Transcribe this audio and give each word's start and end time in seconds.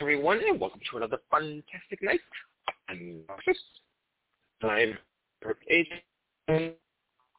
everyone, 0.00 0.40
and 0.48 0.58
welcome 0.58 0.80
to 0.90 0.96
another 0.96 1.18
fantastic 1.30 2.02
night. 2.02 2.20
I'm 2.88 3.20
Marcus. 3.28 3.58
I'm 4.62 4.96
agent 5.68 6.74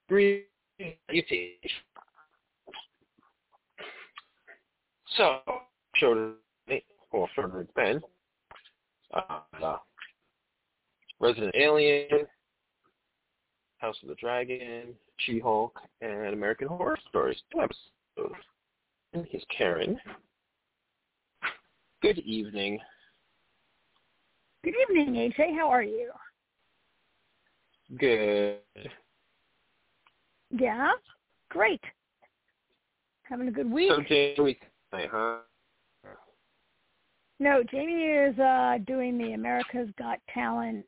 three 0.07 0.43
UT. 0.79 1.31
So, 5.17 5.39
showed 5.95 6.35
or 7.11 7.27
showed 7.35 7.61
it's 7.61 7.71
uh, 9.11 9.77
Resident 11.19 11.55
Alien, 11.55 12.27
House 13.79 13.97
of 14.03 14.09
the 14.09 14.15
Dragon, 14.15 14.93
She-Hulk, 15.17 15.79
and 16.01 16.27
American 16.27 16.67
Horror 16.67 16.99
Stories. 17.09 17.41
And 19.13 19.25
here's 19.31 19.45
Karen. 19.57 19.99
Good 22.01 22.19
evening. 22.19 22.79
Good 24.63 24.73
evening, 24.89 25.13
AJ. 25.15 25.55
How 25.55 25.69
are 25.69 25.83
you? 25.83 26.11
Good. 27.99 28.57
Yeah? 30.49 30.91
Great. 31.49 31.81
Having 33.23 33.49
a 33.49 33.51
good 33.51 33.71
week? 33.71 33.91
So 33.91 34.01
Jamie 34.01 34.57
tonight, 34.91 35.09
huh? 35.11 35.37
No, 37.39 37.63
Jamie 37.71 38.03
is 38.05 38.37
uh 38.39 38.77
doing 38.87 39.17
the 39.17 39.33
America's 39.33 39.89
Got 39.97 40.19
Talent 40.33 40.85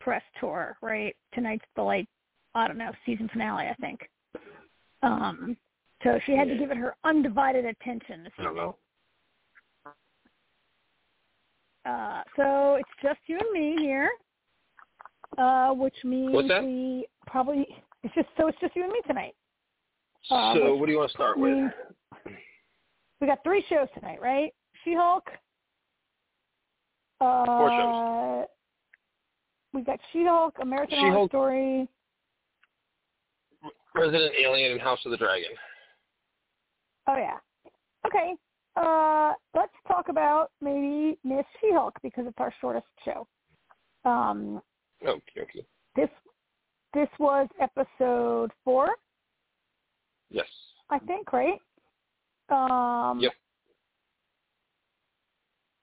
press 0.00 0.22
tour, 0.40 0.76
right? 0.82 1.14
Tonight's 1.34 1.64
the 1.76 1.82
like 1.82 2.06
I 2.54 2.68
don't 2.68 2.78
know, 2.78 2.92
season 3.04 3.28
finale, 3.32 3.66
I 3.66 3.74
think. 3.74 4.08
Um 5.02 5.56
so 6.02 6.18
she 6.26 6.36
had 6.36 6.48
to 6.48 6.56
give 6.56 6.70
it 6.70 6.76
her 6.76 6.94
undivided 7.04 7.64
attention 7.64 8.22
this 8.24 8.32
I 8.38 8.42
don't 8.42 8.52
evening. 8.52 8.66
know. 8.66 8.76
Uh, 11.86 12.22
so 12.36 12.74
it's 12.76 12.88
just 13.02 13.18
you 13.26 13.38
and 13.38 13.50
me 13.52 13.76
here, 13.82 14.08
uh, 15.38 15.70
which 15.70 15.96
means 16.04 16.34
we 16.34 17.06
probably 17.26 17.66
it's 18.02 18.14
just 18.14 18.28
so 18.36 18.48
it's 18.48 18.58
just 18.60 18.74
you 18.74 18.84
and 18.84 18.92
me 18.92 19.00
tonight. 19.06 19.34
Uh, 20.30 20.54
so 20.54 20.76
what 20.76 20.86
do 20.86 20.92
you 20.92 20.98
want 20.98 21.10
to 21.10 21.14
start 21.14 21.38
with? 21.38 21.70
we 23.20 23.26
got 23.26 23.42
three 23.44 23.64
shows 23.68 23.88
tonight, 23.94 24.20
right? 24.20 24.52
She-Hulk. 24.84 25.24
Uh, 27.20 27.44
Four 27.44 27.70
shows. 27.70 28.46
We 29.74 29.82
got 29.82 29.98
She-Hulk, 30.12 30.54
American 30.62 30.98
Horror 30.98 31.10
She-Hulk. 31.10 31.30
Story. 31.30 31.88
Resident 33.94 34.34
Alien 34.42 34.72
and 34.72 34.80
House 34.80 34.98
of 35.04 35.10
the 35.10 35.16
Dragon. 35.16 35.50
Oh 37.08 37.16
yeah. 37.16 37.36
Okay. 38.06 38.34
Uh, 38.76 39.32
let's 39.54 39.72
talk 39.86 40.08
about 40.08 40.50
maybe 40.60 41.18
Miss 41.24 41.44
She-Hulk 41.60 41.94
because 42.02 42.26
it's 42.26 42.38
our 42.38 42.52
shortest 42.60 42.86
show. 43.04 43.26
Um, 44.04 44.60
Okay, 45.06 45.40
okay. 45.42 45.66
this 45.96 46.08
this 46.94 47.08
was 47.18 47.48
episode 47.60 48.50
four, 48.64 48.88
Yes. 50.30 50.46
I 50.90 50.98
think, 51.00 51.32
right? 51.32 51.58
Um, 52.48 53.20
Yep. 53.20 53.32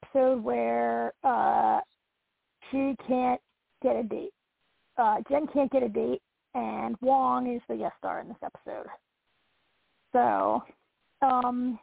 Episode 0.04 0.44
where 0.44 1.14
uh, 1.24 1.80
she 2.70 2.96
can't 3.08 3.40
get 3.82 3.96
a 3.96 4.04
date. 4.04 4.34
Uh, 4.98 5.18
Jen 5.30 5.48
can't 5.54 5.72
get 5.72 5.84
a 5.84 5.90
date, 5.90 6.22
and 6.54 6.96
Wong 7.02 7.54
is 7.54 7.62
the 7.70 7.78
guest 7.78 7.94
star 7.98 8.20
in 8.20 8.28
this 8.28 8.38
episode. 8.44 8.88
So, 10.12 10.64
um, 11.22 11.80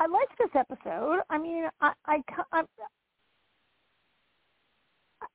I 0.00 0.06
liked 0.06 0.32
this 0.38 0.50
episode. 0.54 1.20
I 1.28 1.38
mean, 1.38 1.64
I 1.80 1.92
I 2.06 2.22
I, 2.52 2.62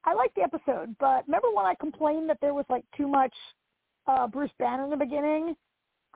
I 0.03 0.13
like 0.13 0.33
the 0.35 0.41
episode, 0.41 0.95
but 0.99 1.25
remember 1.27 1.51
when 1.53 1.65
I 1.65 1.75
complained 1.79 2.29
that 2.29 2.39
there 2.41 2.53
was 2.53 2.65
like 2.69 2.83
too 2.97 3.07
much 3.07 3.33
uh 4.07 4.27
Bruce 4.27 4.51
Banner 4.59 4.83
in 4.85 4.89
the 4.89 4.97
beginning? 4.97 5.55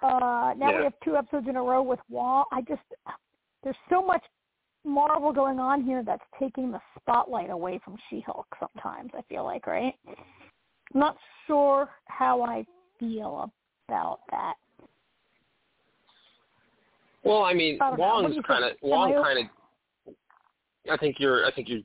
Uh 0.01 0.53
now 0.57 0.71
Yeah. 0.71 0.77
we 0.79 0.83
have 0.85 0.99
two 1.03 1.15
episodes 1.15 1.47
in 1.47 1.55
a 1.55 1.61
row 1.61 1.83
with 1.83 1.99
Wong. 2.09 2.45
I 2.51 2.61
just 2.61 2.81
there's 3.63 3.77
so 3.89 4.03
much 4.03 4.23
Marvel 4.85 5.31
going 5.31 5.59
on 5.59 5.83
here 5.83 6.03
that's 6.03 6.23
taking 6.39 6.71
the 6.71 6.79
spotlight 6.99 7.49
away 7.49 7.79
from 7.83 7.97
She-Hulk 8.09 8.47
sometimes, 8.59 9.11
I 9.13 9.21
feel 9.23 9.43
like, 9.43 9.67
right? 9.67 9.93
I'm 10.07 10.15
not 10.99 11.17
sure 11.45 11.89
how 12.05 12.41
I 12.41 12.65
feel 12.97 13.51
about 13.89 14.21
that. 14.31 14.53
Well, 17.23 17.43
I 17.43 17.53
mean, 17.53 17.77
I 17.81 17.89
don't 17.89 17.99
know. 17.99 18.05
What 18.05 18.27
do 18.27 18.33
Wong's 18.33 18.45
kind 18.45 18.63
of 18.63 18.71
Wong 18.81 19.13
kind 19.13 19.39
of. 19.39 20.13
I 20.91 20.97
think 20.97 21.17
you're. 21.19 21.45
I 21.45 21.51
think 21.51 21.69
you're 21.69 21.81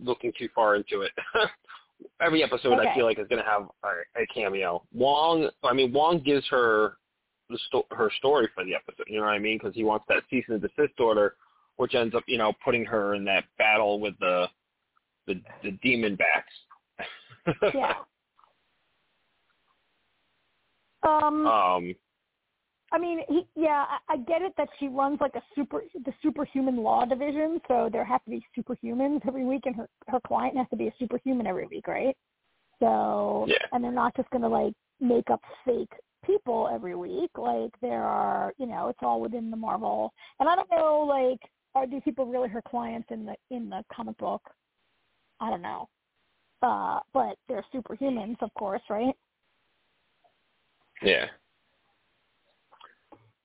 looking 0.00 0.32
too 0.38 0.48
far 0.54 0.76
into 0.76 1.02
it. 1.02 1.12
Every 2.20 2.42
episode, 2.42 2.78
I 2.80 2.94
feel 2.94 3.04
like, 3.04 3.18
is 3.18 3.28
going 3.28 3.42
to 3.42 3.48
have 3.48 3.62
a, 3.84 4.20
a 4.22 4.26
cameo. 4.32 4.82
Wong. 4.92 5.48
I 5.62 5.72
mean, 5.72 5.92
Wong 5.92 6.20
gives 6.20 6.46
her 6.50 6.96
the 7.48 7.58
sto- 7.68 7.86
her 7.90 8.10
story 8.18 8.48
for 8.54 8.64
the 8.64 8.74
episode. 8.74 9.06
You 9.06 9.18
know 9.18 9.26
what 9.26 9.32
I 9.32 9.38
mean? 9.38 9.58
Because 9.58 9.74
he 9.74 9.84
wants 9.84 10.06
that 10.08 10.22
cease 10.30 10.44
and 10.48 10.60
desist 10.60 10.98
order, 10.98 11.34
which 11.76 11.94
ends 11.94 12.14
up, 12.14 12.24
you 12.26 12.38
know, 12.38 12.52
putting 12.64 12.84
her 12.86 13.14
in 13.14 13.24
that 13.26 13.44
battle 13.58 14.00
with 14.00 14.14
the 14.18 14.46
the, 15.26 15.40
the 15.62 15.72
demon 15.82 16.16
bats. 16.16 16.48
Yeah. 17.74 17.94
Um 21.04 21.46
um. 21.46 21.94
I 22.92 22.98
mean, 22.98 23.20
he, 23.28 23.46
yeah, 23.56 23.86
I, 23.88 24.14
I 24.14 24.16
get 24.18 24.42
it 24.42 24.52
that 24.58 24.68
she 24.78 24.86
runs 24.86 25.18
like 25.20 25.34
a 25.34 25.42
super, 25.54 25.82
the 26.04 26.12
superhuman 26.22 26.76
law 26.76 27.06
division, 27.06 27.60
so 27.66 27.88
there 27.90 28.04
have 28.04 28.22
to 28.24 28.30
be 28.30 28.44
superhumans 28.56 29.26
every 29.26 29.44
week, 29.44 29.62
and 29.64 29.74
her 29.74 29.88
her 30.08 30.20
client 30.26 30.56
has 30.58 30.66
to 30.70 30.76
be 30.76 30.88
a 30.88 30.94
superhuman 30.98 31.46
every 31.46 31.66
week, 31.66 31.88
right? 31.88 32.16
So, 32.80 33.46
Yeah. 33.48 33.56
and 33.72 33.82
they're 33.82 33.92
not 33.92 34.14
just 34.14 34.28
going 34.30 34.42
to 34.42 34.48
like 34.48 34.74
make 35.00 35.30
up 35.30 35.40
fake 35.64 35.92
people 36.24 36.68
every 36.72 36.94
week. 36.94 37.30
Like 37.36 37.70
there 37.80 38.02
are, 38.02 38.52
you 38.58 38.66
know, 38.66 38.88
it's 38.88 38.98
all 39.02 39.20
within 39.20 39.50
the 39.50 39.56
Marvel. 39.56 40.12
And 40.38 40.48
I 40.48 40.54
don't 40.54 40.70
know, 40.70 41.00
like, 41.08 41.40
are 41.74 41.86
these 41.86 42.02
people 42.04 42.26
really 42.26 42.48
her 42.50 42.62
clients 42.62 43.08
in 43.10 43.24
the 43.24 43.34
in 43.50 43.70
the 43.70 43.82
comic 43.94 44.18
book? 44.18 44.42
I 45.40 45.48
don't 45.48 45.62
know. 45.62 45.88
Uh, 46.60 47.00
but 47.12 47.36
they're 47.48 47.64
superhumans, 47.74 48.36
of 48.42 48.52
course, 48.54 48.82
right? 48.90 49.14
Yeah. 51.02 51.26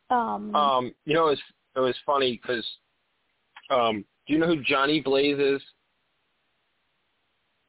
Um, 0.09 0.55
Um, 0.55 0.95
you 1.05 1.13
know, 1.13 1.27
it 1.27 1.31
was 1.31 1.41
it 1.75 1.79
was 1.79 1.95
funny 2.05 2.39
because, 2.41 2.65
um, 3.69 4.05
do 4.25 4.33
you 4.33 4.39
know 4.39 4.47
who 4.47 4.63
Johnny 4.63 4.99
Blaze 5.01 5.37
is? 5.37 5.61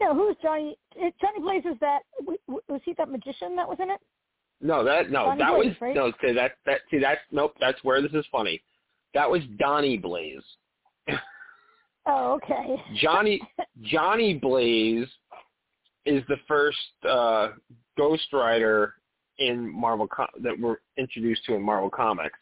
No, 0.00 0.14
who's 0.14 0.36
Johnny? 0.40 0.78
Johnny 1.20 1.40
Blaze 1.40 1.64
is 1.64 1.78
that? 1.80 2.00
Was 2.24 2.80
he 2.84 2.94
that 2.98 3.10
magician 3.10 3.56
that 3.56 3.68
was 3.68 3.78
in 3.80 3.90
it? 3.90 4.00
No, 4.60 4.84
that 4.84 5.10
no, 5.10 5.26
Johnny 5.26 5.38
that 5.38 5.54
Blaze, 5.54 5.66
was 5.66 5.76
right? 5.80 5.94
no. 5.94 6.12
See 6.20 6.32
that 6.32 6.52
that 6.66 6.80
see 6.90 6.98
that's 6.98 7.20
nope. 7.32 7.54
That's 7.60 7.82
where 7.82 8.00
this 8.00 8.12
is 8.12 8.24
funny. 8.30 8.62
That 9.14 9.28
was 9.30 9.42
Donnie 9.58 9.98
Blaze. 9.98 10.42
Oh, 12.10 12.40
okay. 12.42 12.82
Johnny 12.94 13.38
Johnny 13.82 14.32
Blaze 14.32 15.06
is 16.06 16.22
the 16.28 16.38
first 16.48 16.78
uh, 17.06 17.48
Ghost 17.98 18.32
Rider 18.32 18.94
in 19.38 19.72
Marvel 19.72 20.06
com- 20.06 20.28
that 20.42 20.58
we're 20.58 20.76
introduced 20.96 21.44
to 21.44 21.54
in 21.54 21.62
Marvel 21.62 21.90
Comics. 21.90 22.38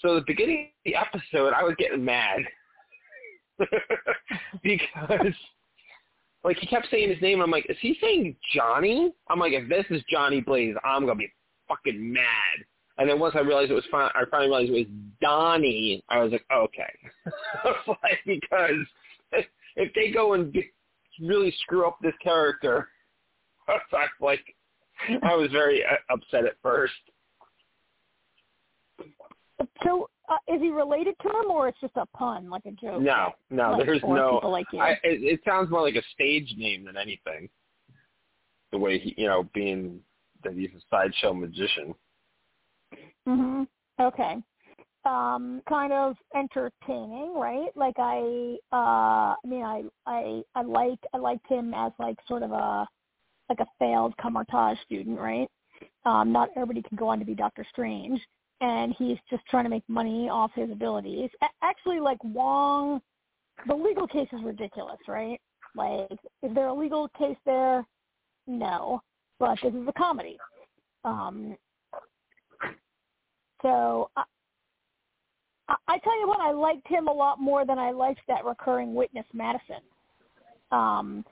So 0.00 0.14
the 0.14 0.24
beginning 0.26 0.66
of 0.66 0.70
the 0.84 0.94
episode, 0.94 1.52
I 1.52 1.62
was 1.62 1.74
getting 1.78 2.04
mad 2.04 2.40
because 4.62 5.34
like 6.44 6.56
he 6.58 6.66
kept 6.66 6.88
saying 6.90 7.10
his 7.10 7.20
name. 7.20 7.40
I'm 7.40 7.50
like, 7.50 7.66
is 7.68 7.76
he 7.80 7.96
saying 8.00 8.36
Johnny? 8.54 9.12
I'm 9.28 9.38
like, 9.38 9.52
if 9.52 9.68
this 9.68 9.84
is 9.90 10.02
Johnny 10.08 10.40
Blaze, 10.40 10.74
I'm 10.84 11.02
gonna 11.02 11.16
be 11.16 11.32
fucking 11.68 12.12
mad. 12.12 12.64
And 12.98 13.08
then 13.08 13.18
once 13.18 13.34
I 13.36 13.40
realized 13.40 13.70
it 13.70 13.74
was, 13.74 13.84
fin- 13.90 14.10
I 14.14 14.22
finally 14.30 14.48
realized 14.48 14.70
it 14.70 14.72
was 14.72 14.86
Donnie. 15.20 16.02
I 16.08 16.22
was 16.22 16.32
like, 16.32 16.44
okay, 16.52 16.92
like 17.86 18.20
because 18.26 18.86
if 19.32 19.94
they 19.94 20.10
go 20.10 20.34
and 20.34 20.56
really 21.20 21.52
screw 21.62 21.86
up 21.86 21.98
this 22.02 22.14
character, 22.22 22.88
I 23.68 23.72
was 23.92 24.10
like, 24.20 24.40
I 25.22 25.34
was 25.34 25.50
very 25.50 25.84
uh, 25.84 25.96
upset 26.12 26.44
at 26.44 26.54
first. 26.62 26.92
So, 29.84 30.08
uh, 30.28 30.36
is 30.52 30.60
he 30.60 30.70
related 30.70 31.14
to 31.22 31.28
him, 31.28 31.50
or 31.50 31.68
it's 31.68 31.80
just 31.80 31.96
a 31.96 32.06
pun, 32.06 32.48
like 32.50 32.64
a 32.66 32.70
joke? 32.72 33.00
No, 33.00 33.32
no, 33.50 33.72
like, 33.72 33.86
there's 33.86 34.02
no. 34.02 34.40
like 34.44 34.66
you. 34.72 34.80
I, 34.80 34.90
it, 35.02 35.22
it 35.22 35.40
sounds 35.44 35.70
more 35.70 35.82
like 35.82 35.96
a 35.96 36.02
stage 36.14 36.54
name 36.56 36.84
than 36.84 36.96
anything. 36.96 37.48
The 38.72 38.78
way 38.78 38.98
he, 38.98 39.14
you 39.16 39.26
know, 39.26 39.48
being 39.54 40.00
that 40.44 40.52
he's 40.52 40.70
a 40.76 40.80
sideshow 40.90 41.32
magician. 41.32 41.94
hmm 43.26 43.64
Okay. 44.00 44.36
Um, 45.04 45.62
kind 45.68 45.92
of 45.92 46.16
entertaining, 46.36 47.34
right? 47.34 47.70
Like 47.74 47.94
I, 47.98 48.56
uh, 48.72 49.34
I 49.34 49.46
mean, 49.46 49.62
I, 49.62 49.82
I, 50.06 50.42
I 50.54 50.62
liked, 50.62 51.06
I 51.14 51.16
liked 51.16 51.46
him 51.48 51.72
as 51.74 51.92
like 51.98 52.16
sort 52.28 52.42
of 52.42 52.52
a, 52.52 52.86
like 53.48 53.60
a 53.60 53.66
failed 53.78 54.16
Kamar-Taj 54.18 54.78
student, 54.84 55.18
right? 55.18 55.48
Um, 56.04 56.32
not 56.32 56.50
everybody 56.56 56.82
can 56.82 56.96
go 56.96 57.08
on 57.08 57.18
to 57.18 57.24
be 57.24 57.34
Doctor 57.34 57.64
Strange, 57.70 58.20
and 58.60 58.94
he's 58.98 59.18
just 59.30 59.42
trying 59.50 59.64
to 59.64 59.70
make 59.70 59.84
money 59.88 60.28
off 60.28 60.50
his 60.54 60.70
abilities. 60.70 61.30
Actually, 61.62 62.00
like 62.00 62.22
Wong 62.24 63.00
the 63.66 63.74
legal 63.74 64.06
case 64.06 64.28
is 64.32 64.42
ridiculous, 64.44 64.98
right? 65.08 65.40
Like, 65.74 66.18
is 66.42 66.54
there 66.54 66.68
a 66.68 66.74
legal 66.74 67.08
case 67.18 67.36
there? 67.44 67.84
No, 68.46 69.02
but 69.38 69.58
this 69.62 69.72
is 69.74 69.88
a 69.88 69.92
comedy. 69.92 70.38
Um, 71.04 71.56
so 73.62 74.10
I, 74.16 74.24
I, 75.68 75.74
I 75.88 75.98
tell 75.98 76.18
you 76.20 76.28
what, 76.28 76.40
I 76.40 76.52
liked 76.52 76.86
him 76.86 77.08
a 77.08 77.12
lot 77.12 77.40
more 77.40 77.66
than 77.66 77.78
I 77.78 77.90
liked 77.90 78.20
that 78.28 78.44
recurring 78.44 78.94
witness 78.94 79.26
Madison. 79.32 79.82
Um, 80.70 81.24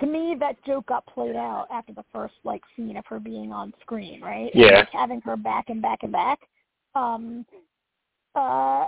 to 0.00 0.06
me, 0.06 0.36
that 0.38 0.62
joke 0.64 0.86
got 0.86 1.06
played 1.06 1.36
out 1.36 1.66
after 1.72 1.92
the 1.92 2.04
first 2.12 2.34
like 2.44 2.62
scene 2.76 2.96
of 2.96 3.04
her 3.06 3.18
being 3.18 3.52
on 3.52 3.72
screen, 3.80 4.20
right? 4.20 4.50
Yeah. 4.54 4.80
Like, 4.80 4.88
having 4.92 5.20
her 5.22 5.36
back 5.36 5.66
and 5.68 5.82
back 5.82 6.00
and 6.02 6.12
back. 6.12 6.38
Um, 6.94 7.44
uh, 8.34 8.86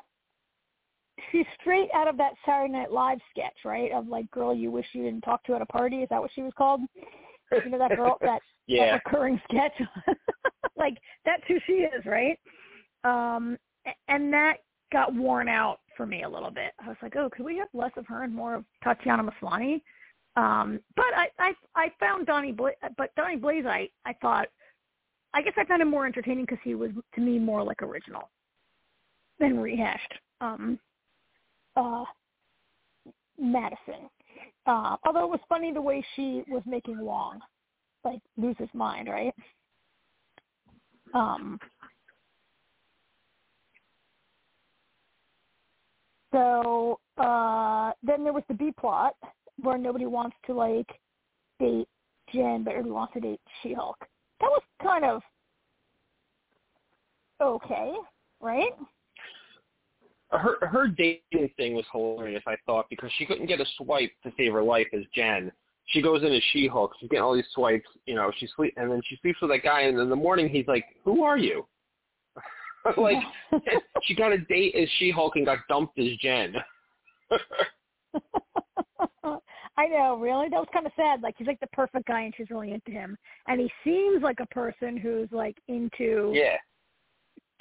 she's 1.31 1.47
straight 1.61 1.89
out 1.95 2.09
of 2.09 2.17
that 2.19 2.33
Saturday 2.47 2.73
Night 2.73 2.93
Live 2.93 3.19
sketch, 3.31 3.57
right? 3.65 3.91
Of 3.93 4.09
like, 4.09 4.31
girl, 4.31 4.55
you 4.55 4.71
wish 4.71 4.87
you 4.93 5.03
didn't 5.03 5.23
talk 5.23 5.43
to 5.45 5.55
at 5.55 5.62
a 5.62 5.67
party. 5.67 5.99
Is 5.99 6.09
that 6.11 6.21
what 6.21 6.31
she 6.35 6.43
was 6.43 6.53
called? 6.57 6.81
You 7.53 7.71
know 7.71 7.79
that 7.79 7.97
girl, 7.97 8.17
that, 8.23 8.41
yeah. 8.67 8.93
that 8.93 9.03
recurring 9.05 9.41
sketch. 9.51 9.73
like 10.77 10.97
that's 11.25 11.43
who 11.49 11.59
she 11.67 11.73
is, 11.73 12.05
right? 12.07 12.39
Um, 13.05 13.59
and 14.09 14.33
that 14.33 14.59
got 14.93 15.15
worn 15.15 15.49
out 15.49 15.81
for 15.97 16.07
me 16.07 16.23
a 16.23 16.29
little 16.29 16.51
bit. 16.51 16.73
I 16.83 16.89
was 16.89 16.97
like, 17.03 17.17
oh, 17.17 17.29
could 17.31 17.45
we 17.45 17.59
have 17.59 17.69
less 17.73 17.93
of 17.97 18.07
her 18.07 18.23
and 18.23 18.35
more 18.35 18.55
of 18.55 18.65
Tatiana 18.83 19.25
Maslany? 19.25 19.83
Um, 20.41 20.81
but 20.97 21.05
I, 21.15 21.29
I, 21.39 21.53
I 21.75 21.93
found 22.01 22.27
Donnie, 22.27 22.53
Bla- 22.53 22.71
but 22.97 23.15
Donnie 23.15 23.37
Blaze, 23.37 23.67
I, 23.67 23.91
I 24.07 24.15
thought, 24.23 24.49
I 25.35 25.43
guess 25.43 25.53
I 25.59 25.65
found 25.65 25.83
him 25.83 25.91
more 25.91 26.07
entertaining 26.07 26.45
because 26.45 26.59
he 26.65 26.75
was 26.75 26.91
to 27.15 27.21
me 27.21 27.39
more 27.39 27.63
like 27.63 27.83
original 27.83 28.31
than 29.39 29.61
rehashed. 29.61 30.15
Um, 30.41 30.79
uh, 31.77 32.05
Madison. 33.39 34.09
Uh, 34.67 34.97
although 35.05 35.25
it 35.25 35.31
was 35.31 35.41
funny 35.49 35.73
the 35.73 35.81
way 35.83 36.05
she 36.17 36.43
was 36.49 36.63
making 36.67 36.99
Wong 36.99 37.41
like 38.05 38.21
lose 38.39 38.57
his 38.59 38.69
mind, 38.73 39.09
right? 39.09 39.35
Um, 41.13 41.59
so 46.33 46.99
uh, 47.19 47.93
then 48.03 48.25
there 48.25 48.33
was 48.33 48.45
the 48.49 48.55
B 48.55 48.73
plot 48.79 49.15
where 49.62 49.79
nobody 49.79 50.07
wants 50.07 50.37
to 50.47 50.55
like 50.55 50.89
date 51.59 51.89
Jen, 52.33 52.62
but 52.65 52.73
everybody 52.73 52.93
wants 52.93 53.15
to 53.15 53.21
date 53.21 53.41
She-Hulk. 53.62 53.97
That 54.41 54.51
was 54.51 54.62
kind 54.83 55.05
of 55.05 55.23
okay, 57.41 57.95
right? 58.41 58.73
her 60.33 60.65
her 60.67 60.87
dating 60.87 61.51
thing 61.57 61.75
was 61.75 61.85
hilarious. 61.93 62.43
I 62.47 62.57
thought 62.67 62.87
because 62.89 63.11
she 63.19 63.27
couldn't 63.27 63.47
get 63.47 63.61
a 63.61 63.67
swipe 63.77 64.12
to 64.23 64.33
save 64.37 64.53
her 64.53 64.62
life 64.62 64.87
as 64.93 65.03
Jen. 65.15 65.51
She 65.87 66.01
goes 66.01 66.23
into 66.23 66.41
She-Hulk. 66.53 66.93
She's 67.01 67.09
getting 67.09 67.25
all 67.25 67.35
these 67.35 67.45
swipes. 67.53 67.89
You 68.07 68.15
know, 68.15 68.31
she 68.39 68.49
sleep 68.55 68.75
and 68.77 68.91
then 68.91 69.01
she 69.09 69.19
sleeps 69.23 69.41
with 69.41 69.51
that 69.51 69.65
guy. 69.65 69.83
And 69.83 69.99
in 69.99 70.09
the 70.09 70.17
morning, 70.17 70.49
he's 70.49 70.69
like, 70.69 70.85
"Who 71.05 71.25
are 71.25 71.37
you?" 71.37 71.67
like 72.97 73.19
she 74.05 74.15
got 74.15 74.33
a 74.33 74.39
date 74.39 74.75
as 74.77 74.89
She-Hulk 74.99 75.37
and 75.37 75.45
got 75.45 75.59
dumped 75.69 75.99
as 75.99 76.17
Jen. 76.21 76.55
I 79.77 79.87
know, 79.87 80.17
really. 80.19 80.49
That 80.49 80.59
was 80.59 80.69
kind 80.73 80.87
of 80.87 80.93
sad. 80.97 81.23
Like 81.23 81.35
he's 81.39 81.47
like 81.47 81.61
the 81.61 81.67
perfect 81.69 82.07
guy, 82.07 82.23
and 82.23 82.35
she's 82.37 82.51
really 82.51 82.73
into 82.73 82.91
him. 82.91 83.17
And 83.47 83.61
he 83.61 83.71
seems 83.85 84.23
like 84.23 84.41
a 84.41 84.47
person 84.47 84.97
who's 84.97 85.29
like 85.33 85.57
into 85.69 86.33
yeah, 86.35 86.57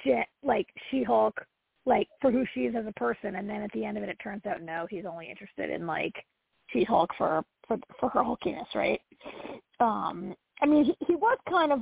Jen, 0.04 0.24
like 0.42 0.66
She-Hulk, 0.90 1.34
like 1.86 2.08
for 2.20 2.30
who 2.30 2.44
she 2.52 2.60
is 2.60 2.74
as 2.76 2.86
a 2.86 2.92
person. 2.92 3.36
And 3.36 3.48
then 3.48 3.62
at 3.62 3.72
the 3.72 3.84
end 3.84 3.96
of 3.96 4.02
it, 4.02 4.08
it 4.08 4.18
turns 4.22 4.44
out 4.46 4.62
no, 4.62 4.86
he's 4.90 5.04
only 5.06 5.30
interested 5.30 5.70
in 5.70 5.86
like 5.86 6.14
She-Hulk 6.68 7.10
for 7.16 7.42
for 7.66 7.78
for 7.98 8.08
her 8.10 8.22
hulkiness, 8.22 8.74
right? 8.74 9.00
Um, 9.78 10.34
I 10.60 10.66
mean, 10.66 10.84
he, 10.84 10.96
he 11.06 11.14
was 11.14 11.38
kind 11.48 11.72
of, 11.72 11.80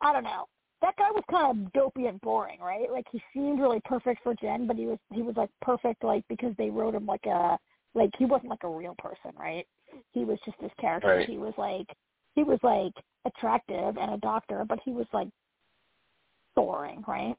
I 0.00 0.12
don't 0.12 0.24
know. 0.24 0.46
That 0.80 0.96
guy 0.96 1.10
was 1.10 1.22
kind 1.30 1.66
of 1.66 1.72
dopey 1.72 2.06
and 2.06 2.20
boring, 2.20 2.60
right? 2.60 2.90
Like 2.90 3.06
he 3.10 3.22
seemed 3.32 3.60
really 3.60 3.80
perfect 3.84 4.22
for 4.22 4.34
Jen, 4.34 4.66
but 4.66 4.76
he 4.76 4.86
was 4.86 4.98
he 5.12 5.22
was 5.22 5.36
like 5.36 5.50
perfect 5.62 6.04
like 6.04 6.24
because 6.28 6.54
they 6.56 6.70
wrote 6.70 6.94
him 6.94 7.06
like 7.06 7.24
a 7.26 7.58
like 7.94 8.10
he 8.18 8.24
wasn't 8.24 8.50
like 8.50 8.64
a 8.64 8.68
real 8.68 8.94
person, 8.98 9.30
right? 9.38 9.66
He 10.12 10.24
was 10.24 10.38
just 10.44 10.58
this 10.60 10.72
character. 10.80 11.16
Right. 11.16 11.28
He 11.28 11.38
was 11.38 11.54
like 11.56 11.86
he 12.34 12.42
was 12.42 12.58
like 12.62 12.92
attractive 13.24 13.96
and 13.96 14.14
a 14.14 14.18
doctor, 14.18 14.64
but 14.68 14.80
he 14.84 14.90
was 14.90 15.06
like 15.12 15.28
boring, 16.54 17.04
right? 17.06 17.36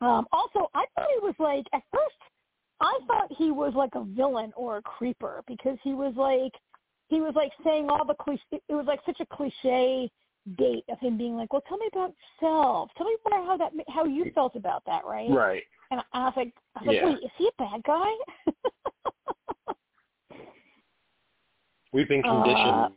Um 0.00 0.26
also 0.32 0.68
I 0.74 0.84
thought 0.94 1.08
he 1.20 1.24
was 1.24 1.34
like 1.38 1.64
at 1.72 1.82
first 1.92 2.14
I 2.80 2.98
thought 3.06 3.32
he 3.38 3.50
was 3.50 3.72
like 3.74 3.94
a 3.94 4.04
villain 4.04 4.52
or 4.56 4.78
a 4.78 4.82
creeper 4.82 5.42
because 5.46 5.78
he 5.82 5.94
was 5.94 6.14
like 6.16 6.52
he 7.08 7.20
was 7.20 7.34
like 7.36 7.52
saying 7.62 7.88
all 7.88 8.04
the 8.04 8.14
cliche 8.14 8.42
it 8.52 8.74
was 8.74 8.86
like 8.86 9.00
such 9.06 9.20
a 9.20 9.26
cliche 9.26 10.10
date 10.58 10.84
of 10.90 10.98
him 11.00 11.16
being 11.16 11.36
like, 11.36 11.52
"Well, 11.52 11.62
tell 11.66 11.78
me 11.78 11.88
about 11.92 12.12
yourself. 12.40 12.90
Tell 12.96 13.06
me 13.06 13.16
about 13.24 13.46
how 13.46 13.56
that 13.56 13.72
how 13.88 14.04
you 14.04 14.30
felt 14.34 14.56
about 14.56 14.82
that, 14.86 15.04
right?" 15.04 15.30
right. 15.30 15.62
And 15.90 16.00
I 16.00 16.04
I 16.12 16.24
was 16.24 16.34
like, 16.36 16.52
I 16.76 16.80
was 16.80 16.86
like, 16.88 16.96
Yeah. 16.96 17.06
"Wait, 17.06 17.18
is 17.24 17.30
he 17.38 17.48
a 17.48 17.62
bad 17.62 17.82
guy?" 17.84 18.10
We've 21.94 22.08
been 22.08 22.24
conditioned. 22.24 22.58
Uh, 22.58 22.88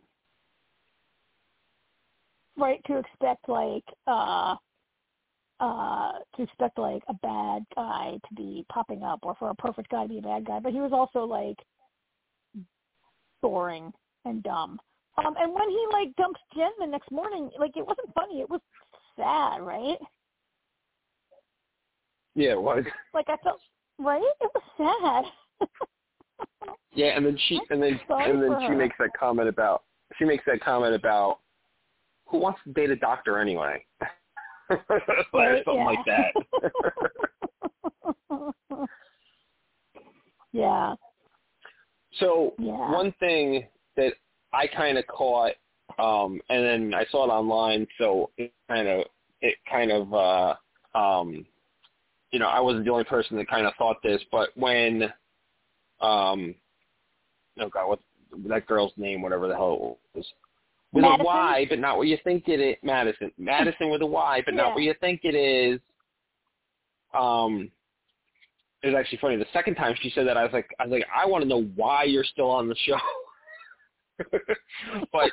right 2.57 2.81
to 2.87 2.97
expect 2.97 3.47
like 3.47 3.83
uh 4.07 4.55
uh 5.59 6.13
to 6.35 6.41
expect 6.41 6.79
like 6.79 7.03
a 7.07 7.13
bad 7.13 7.63
guy 7.75 8.17
to 8.27 8.35
be 8.35 8.65
popping 8.69 9.03
up 9.03 9.19
or 9.21 9.35
for 9.35 9.51
a 9.51 9.55
perfect 9.55 9.89
guy 9.89 10.01
to 10.01 10.09
be 10.09 10.17
a 10.17 10.21
bad 10.23 10.45
guy. 10.45 10.59
But 10.59 10.73
he 10.73 10.79
was 10.79 10.91
also 10.91 11.19
like 11.25 11.57
boring 13.43 13.93
and 14.25 14.41
dumb. 14.41 14.79
Um 15.23 15.35
and 15.37 15.53
when 15.53 15.69
he 15.69 15.85
like 15.91 16.15
dumps 16.15 16.41
jen 16.55 16.71
the 16.79 16.87
next 16.87 17.11
morning 17.11 17.51
like 17.59 17.77
it 17.77 17.85
wasn't 17.85 18.11
funny 18.15 18.41
it 18.41 18.49
was 18.49 18.61
sad 19.15 19.61
right? 19.61 19.99
Yeah, 22.33 22.53
it 22.53 22.61
was. 22.61 22.83
like 23.13 23.29
i 23.29 23.37
felt 23.43 23.61
right? 23.99 24.23
It 24.41 24.51
was 24.55 24.63
sad 25.59 25.67
Yeah, 26.93 27.15
and 27.15 27.25
then 27.25 27.37
she 27.47 27.59
and 27.69 27.81
then 27.81 27.99
and 28.09 28.41
then 28.41 28.57
she 28.67 28.73
makes 28.73 28.95
that 28.99 29.11
comment 29.17 29.49
about 29.49 29.83
she 30.17 30.25
makes 30.25 30.43
that 30.47 30.61
comment 30.61 30.95
about 30.95 31.39
who 32.27 32.37
wants 32.39 32.59
to 32.65 32.73
date 32.73 32.89
a 32.89 32.95
doctor 32.95 33.39
anyway, 33.39 33.85
or 34.69 34.81
something 35.65 35.85
like 35.85 36.05
that. 36.05 36.33
yeah 40.53 40.93
so 42.19 42.53
Yeah. 42.57 42.91
one 42.91 43.11
thing 43.13 43.67
that 43.95 44.13
I 44.53 44.67
kind 44.67 44.97
of 44.97 45.05
caught, 45.07 45.53
um, 45.99 46.41
and 46.49 46.63
then 46.63 46.93
I 46.93 47.05
saw 47.05 47.25
it 47.25 47.29
online, 47.29 47.87
so 47.97 48.31
it 48.37 48.53
kind 48.67 48.87
of 48.87 49.05
it 49.41 49.55
kind 49.69 49.91
of 49.91 50.13
uh, 50.13 50.55
um, 50.97 51.45
you 52.31 52.39
know 52.39 52.47
I 52.47 52.59
wasn't 52.59 52.85
the 52.85 52.91
only 52.91 53.03
person 53.03 53.37
that 53.37 53.47
kind 53.47 53.67
of 53.67 53.73
thought 53.75 53.97
this, 54.03 54.21
but 54.31 54.49
when 54.55 55.11
um, 56.01 56.55
oh 57.59 57.69
god, 57.69 57.87
what's 57.87 58.03
that 58.47 58.65
girl's 58.65 58.93
name? 58.97 59.21
Whatever 59.21 59.47
the 59.47 59.55
hell 59.55 59.97
it 60.13 60.17
was. 60.17 60.25
With 60.93 61.01
Madison? 61.03 61.21
a 61.21 61.25
Y, 61.25 61.65
but 61.69 61.79
not 61.79 61.97
what 61.97 62.07
you 62.07 62.17
think 62.23 62.47
it 62.47 62.59
is. 62.59 62.75
Madison. 62.81 63.31
Madison 63.37 63.89
with 63.89 64.01
a 64.01 64.05
Y, 64.05 64.41
but 64.45 64.53
Yeah. 64.53 64.61
not 64.61 64.73
what 64.73 64.83
you 64.83 64.93
think 65.01 65.21
it 65.23 65.35
is. 65.35 65.79
Um, 67.13 67.71
it 68.83 68.87
was 68.87 68.95
actually 68.95 69.17
funny. 69.17 69.35
The 69.37 69.45
second 69.53 69.75
time 69.75 69.95
she 70.01 70.09
said 70.11 70.27
that, 70.27 70.37
I 70.37 70.43
was 70.43 70.53
like, 70.53 70.69
I 70.79 70.83
was 70.83 70.91
like, 70.91 71.07
I 71.13 71.25
want 71.25 71.41
to 71.43 71.47
know 71.47 71.63
why 71.75 72.03
you're 72.03 72.23
still 72.23 72.49
on 72.49 72.67
the 72.69 72.75
show. 72.85 72.99
but 75.11 75.31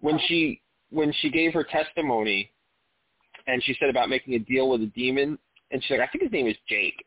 when 0.00 0.18
she 0.26 0.60
when 0.90 1.12
she 1.20 1.30
gave 1.30 1.54
her 1.54 1.62
testimony, 1.62 2.50
and 3.46 3.62
she 3.62 3.76
said 3.78 3.90
about 3.90 4.08
making 4.08 4.34
a 4.34 4.38
deal 4.40 4.68
with 4.68 4.82
a 4.82 4.86
demon, 4.86 5.38
and 5.70 5.82
she's 5.82 5.92
like, 5.92 6.00
I 6.00 6.06
think 6.08 6.24
his 6.24 6.32
name 6.32 6.48
is 6.48 6.56
Jake, 6.68 7.04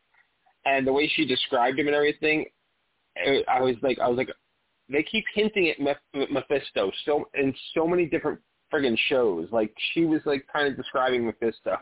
and 0.64 0.86
the 0.86 0.92
way 0.92 1.06
she 1.14 1.26
described 1.26 1.78
him 1.78 1.86
and 1.86 1.94
everything, 1.94 2.46
I 3.16 3.60
was 3.60 3.76
like, 3.82 3.98
I 3.98 4.08
was 4.08 4.16
like, 4.18 4.30
they 4.88 5.02
keep 5.02 5.24
hinting 5.34 5.68
at 5.70 5.78
Meph- 5.80 6.30
Mephisto 6.30 6.90
so 7.04 7.28
in 7.34 7.54
so 7.74 7.86
many 7.86 8.06
different 8.06 8.40
friggin' 8.72 8.98
shows. 9.08 9.48
Like 9.52 9.74
she 9.92 10.04
was 10.04 10.20
like 10.24 10.46
kind 10.52 10.68
of 10.68 10.76
describing 10.76 11.24
Mephisto, 11.26 11.76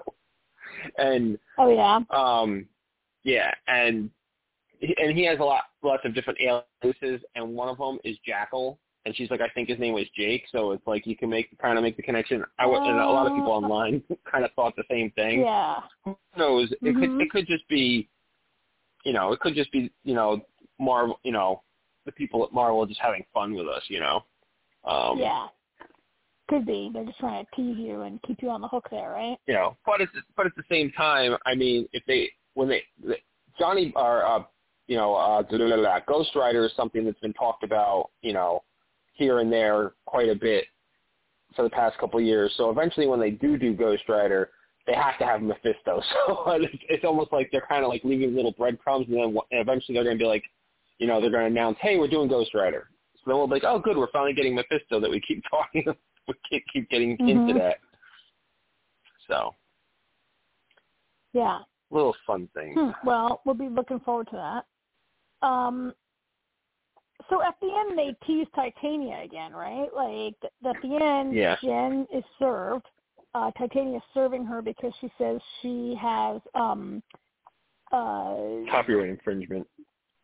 and 0.98 1.38
oh 1.58 1.70
yeah 1.70 2.00
um, 2.10 2.66
yeah, 3.24 3.50
and 3.66 4.10
he- 4.78 4.96
and 5.02 5.16
he 5.16 5.24
has 5.26 5.38
a 5.40 5.44
lot 5.44 5.64
lots 5.82 6.04
of 6.04 6.14
different 6.14 6.38
aliases, 6.40 7.20
and 7.34 7.54
one 7.54 7.68
of 7.68 7.78
them 7.78 7.98
is 8.04 8.16
Jackal. 8.26 8.78
And 9.04 9.16
she's 9.16 9.32
like, 9.32 9.40
I 9.40 9.48
think 9.48 9.68
his 9.68 9.80
name 9.80 9.94
was 9.94 10.04
Jake, 10.16 10.44
so 10.52 10.70
it's 10.70 10.86
like 10.86 11.08
you 11.08 11.16
can 11.16 11.28
make 11.28 11.48
kind 11.58 11.76
of 11.76 11.82
make 11.82 11.96
the 11.96 12.04
connection. 12.04 12.44
I 12.60 12.64
w- 12.66 12.80
and 12.80 13.00
a 13.00 13.04
lot 13.04 13.26
of 13.26 13.34
people 13.34 13.50
Oh. 13.50 13.56
online 13.56 14.00
kind 14.30 14.44
of 14.44 14.52
thought 14.52 14.76
the 14.76 14.84
same 14.88 15.10
thing. 15.16 15.40
yeah 15.40 15.80
Who 16.04 16.16
knows? 16.36 16.70
It 16.70 16.82
Mhm. 16.82 17.00
could 17.00 17.20
it 17.20 17.30
could 17.30 17.46
just 17.48 17.66
be, 17.66 18.08
you 19.04 19.12
know, 19.12 19.32
it 19.32 19.40
could 19.40 19.56
just 19.56 19.72
be 19.72 19.90
you 20.04 20.14
know 20.14 20.40
Marvel, 20.79 21.19
you 21.23 21.33
know, 21.33 21.62
the 22.07 22.12
people 22.12 22.45
at 22.45 22.52
Marvel 22.52 22.85
just 22.87 23.00
having 23.00 23.25
fun 23.33 23.55
with 23.55 23.69
us, 23.69 23.83
you 23.88 24.00
know. 24.00 24.25
Um, 24.85 25.19
yeah. 25.19 25.47
Could 26.49 26.67
be. 26.67 26.91
They're 26.93 27.05
just 27.05 27.19
trying 27.19 27.45
to 27.45 27.50
tease 27.57 27.79
you 27.79 28.02
and 28.02 28.21
keep 28.23 28.43
you 28.43 28.50
on 28.50 28.61
the 28.61 28.69
hook 28.69 28.88
there, 28.91 29.11
right? 29.11 29.38
you 29.47 29.55
know, 29.55 29.76
but 29.87 30.00
at 30.00 30.09
the, 30.12 30.21
but 30.37 30.45
at 30.47 30.52
the 30.57 30.64
same 30.71 30.91
time, 30.93 31.37
I 31.47 31.55
mean, 31.55 31.88
if 31.93 32.02
they 32.07 32.31
when 32.55 32.69
they 32.69 32.83
Johnny 33.59 33.93
or 33.97 34.25
uh, 34.25 34.43
you 34.87 34.97
know, 34.97 35.14
uh, 35.14 35.43
blah, 35.43 35.59
blah, 35.59 35.76
blah. 35.76 36.00
Ghost 36.07 36.31
Rider 36.35 36.67
is 36.67 36.73
something 36.76 37.05
that's 37.05 37.21
been 37.21 37.33
talked 37.33 37.62
about, 37.62 38.11
you 38.21 38.33
know, 38.33 38.62
here 39.14 39.38
and 39.38 39.52
there 39.52 39.93
quite 40.05 40.29
a 40.29 40.35
bit 40.35 40.64
for 41.55 41.62
the 41.62 41.71
past 41.71 41.97
couple 41.99 42.19
of 42.19 42.26
years. 42.26 42.52
So 42.57 42.71
eventually, 42.71 43.07
when 43.07 43.21
they 43.21 43.31
do 43.31 43.57
do 43.57 43.75
Ghost 43.75 44.02
Rider, 44.09 44.50
they 44.87 44.95
have 44.95 45.19
to 45.19 45.25
have 45.25 45.43
Mephisto. 45.43 46.02
So 46.26 46.50
it's, 46.50 46.75
it's 46.88 47.05
almost 47.05 47.33
like 47.33 47.49
they're 47.52 47.67
kind 47.69 47.85
of 47.85 47.88
like 47.88 48.02
leaving 48.05 48.35
little 48.35 48.52
breadcrumbs, 48.52 49.07
and 49.09 49.17
then 49.17 49.37
eventually 49.50 49.95
they're 49.95 50.05
going 50.05 50.19
to 50.19 50.23
be 50.23 50.29
like, 50.29 50.45
you 51.02 51.09
know, 51.09 51.21
they're 51.21 51.30
going 51.30 51.42
to 51.42 51.50
announce, 51.50 51.76
hey, 51.80 51.99
we're 51.99 52.06
doing 52.06 52.28
Ghost 52.28 52.54
Rider. 52.54 52.88
So 53.16 53.23
then 53.26 53.37
we'll 53.37 53.49
be 53.49 53.54
like, 53.54 53.64
oh, 53.64 53.80
good, 53.80 53.97
we're 53.97 54.11
finally 54.12 54.35
getting 54.35 54.54
Mephisto 54.54 55.00
that 55.00 55.11
we 55.11 55.21
keep 55.21 55.42
talking, 55.50 55.85
we 56.28 56.35
keep, 56.49 56.64
keep 56.73 56.88
getting 56.90 57.18
Mhm. 57.18 57.28
into 57.28 57.54
that. 57.54 57.78
So 59.26 59.52
Yeah. 61.32 61.59
little 61.90 62.14
fun 62.25 62.49
thing. 62.54 62.75
Hmm. 62.75 62.90
Well, 63.04 63.42
we'll 63.44 63.56
be 63.56 63.68
looking 63.68 63.99
forward 64.00 64.28
to 64.28 64.37
that. 64.37 65.47
Um, 65.47 65.92
so 67.28 67.42
at 67.42 67.56
the 67.61 67.68
end, 67.75 67.99
they 67.99 68.14
tease 68.25 68.47
Titania 68.54 69.23
again, 69.25 69.52
right? 69.52 69.92
Like 69.92 70.35
th- 70.40 70.52
at 70.64 70.80
the 70.82 70.97
end, 71.02 71.35
Yeah. 71.35 71.56
Jen 71.62 72.06
is 72.12 72.23
served. 72.38 72.87
Uh, 73.35 73.50
Titania 73.59 73.97
is 73.97 74.02
serving 74.14 74.44
her 74.44 74.62
because 74.62 74.92
she 75.00 75.11
says 75.18 75.40
she 75.61 75.97
has 76.00 76.40
um, 76.54 77.02
uh, 77.90 78.37
Copyright 78.71 79.09
infringement. 79.09 79.66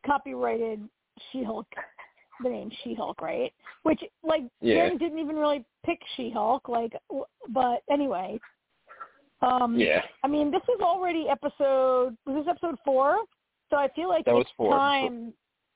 Copyrighted 0.09 0.89
She-Hulk, 1.31 1.67
the 2.43 2.49
name 2.49 2.71
She-Hulk, 2.83 3.21
right? 3.21 3.53
Which 3.83 4.01
like 4.23 4.43
Yeah. 4.61 4.89
Jen 4.89 4.99
didn't 4.99 5.19
even 5.19 5.37
really 5.37 5.65
pick 5.85 6.01
She-Hulk, 6.17 6.69
like, 6.69 6.93
but 7.49 7.83
anyway. 7.91 8.41
Um, 9.43 9.77
Yeah. 9.79 10.03
I 10.25 10.29
mean, 10.29 10.51
this 10.51 10.63
is 10.65 10.81
already 10.81 11.29
episode. 11.29 12.17
Was 12.27 12.45
this 12.45 12.49
episode 12.49 12.77
four? 12.85 13.19
So 13.71 13.77
I 13.77 13.89
feel 13.89 14.09
like 14.09 14.25
That 14.25 14.35
was 14.35 14.47
it's 14.47 14.53
four. 14.57 14.73
time 14.73 15.33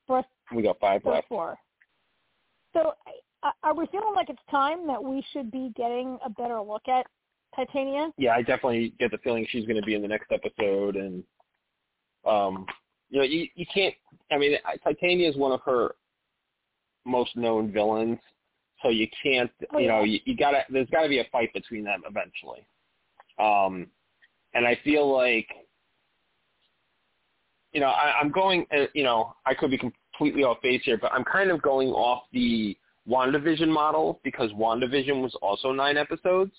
for 0.06 0.18
us 0.18 0.24
We 0.52 0.62
got 0.62 0.80
five 0.80 1.04
left. 1.04 1.28
four. 1.28 1.58
So 2.72 2.94
I- 3.42 3.52
are 3.64 3.74
we 3.74 3.86
feeling 3.88 4.14
like 4.14 4.30
it's 4.30 4.42
time 4.50 4.86
that 4.86 5.02
we 5.02 5.20
should 5.32 5.50
be 5.50 5.70
getting 5.76 6.18
a 6.24 6.30
better 6.30 6.60
look 6.60 6.88
at 6.88 7.06
Titania? 7.54 8.12
yeah, 8.16 8.34
I 8.34 8.42
definitely 8.42 8.90
get 8.98 9.10
the 9.10 9.18
feeling 9.18 9.44
she's 9.50 9.66
going 9.66 9.80
to 9.80 9.86
be 9.86 9.94
in 9.94 10.00
the 10.02 10.08
next 10.08 10.30
episode, 10.32 10.96
and 10.96 11.22
um, 12.24 12.66
you 13.12 13.19
know, 13.19 13.25
you 13.25 13.47
you 13.54 13.66
can't. 13.73 13.95
I 14.33 14.38
mean, 14.38 14.57
Titania 14.83 15.28
is 15.28 15.37
one 15.37 15.52
of 15.52 15.61
her 15.66 15.95
most 17.04 17.37
known 17.37 17.71
villains, 17.71 18.19
so 18.83 18.88
you 18.88 19.07
can't. 19.23 19.50
Oh, 19.73 19.78
you 19.78 19.88
know, 19.88 20.02
you, 20.02 20.19
you 20.25 20.35
gotta. 20.35 20.62
There's 20.71 20.88
got 20.88 21.02
to 21.02 21.09
be 21.11 21.19
a 21.19 21.26
fight 21.31 21.52
between 21.52 21.85
them 21.85 22.02
eventually. 22.09 22.66
Um, 23.38 23.87
and 24.54 24.66
I 24.66 24.78
feel 24.83 25.14
like, 25.14 25.47
you 27.73 27.81
know, 27.81 27.88
I, 27.88 28.19
I'm 28.19 28.31
going. 28.31 28.64
Uh, 28.75 28.87
you 28.95 29.04
know, 29.04 29.35
I 29.45 29.52
could 29.52 29.71
be 29.71 29.78
completely 29.78 30.42
off 30.42 30.62
base 30.62 30.81
here, 30.83 30.97
but 30.97 31.12
I'm 31.12 31.25
kind 31.25 31.50
of 31.50 31.61
going 31.61 31.88
off 31.88 32.23
the 32.33 32.75
WandaVision 33.07 33.69
model 33.69 34.21
because 34.25 34.50
WandaVision 34.52 35.21
was 35.21 35.37
also 35.42 35.71
nine 35.71 35.99
episodes 35.99 36.52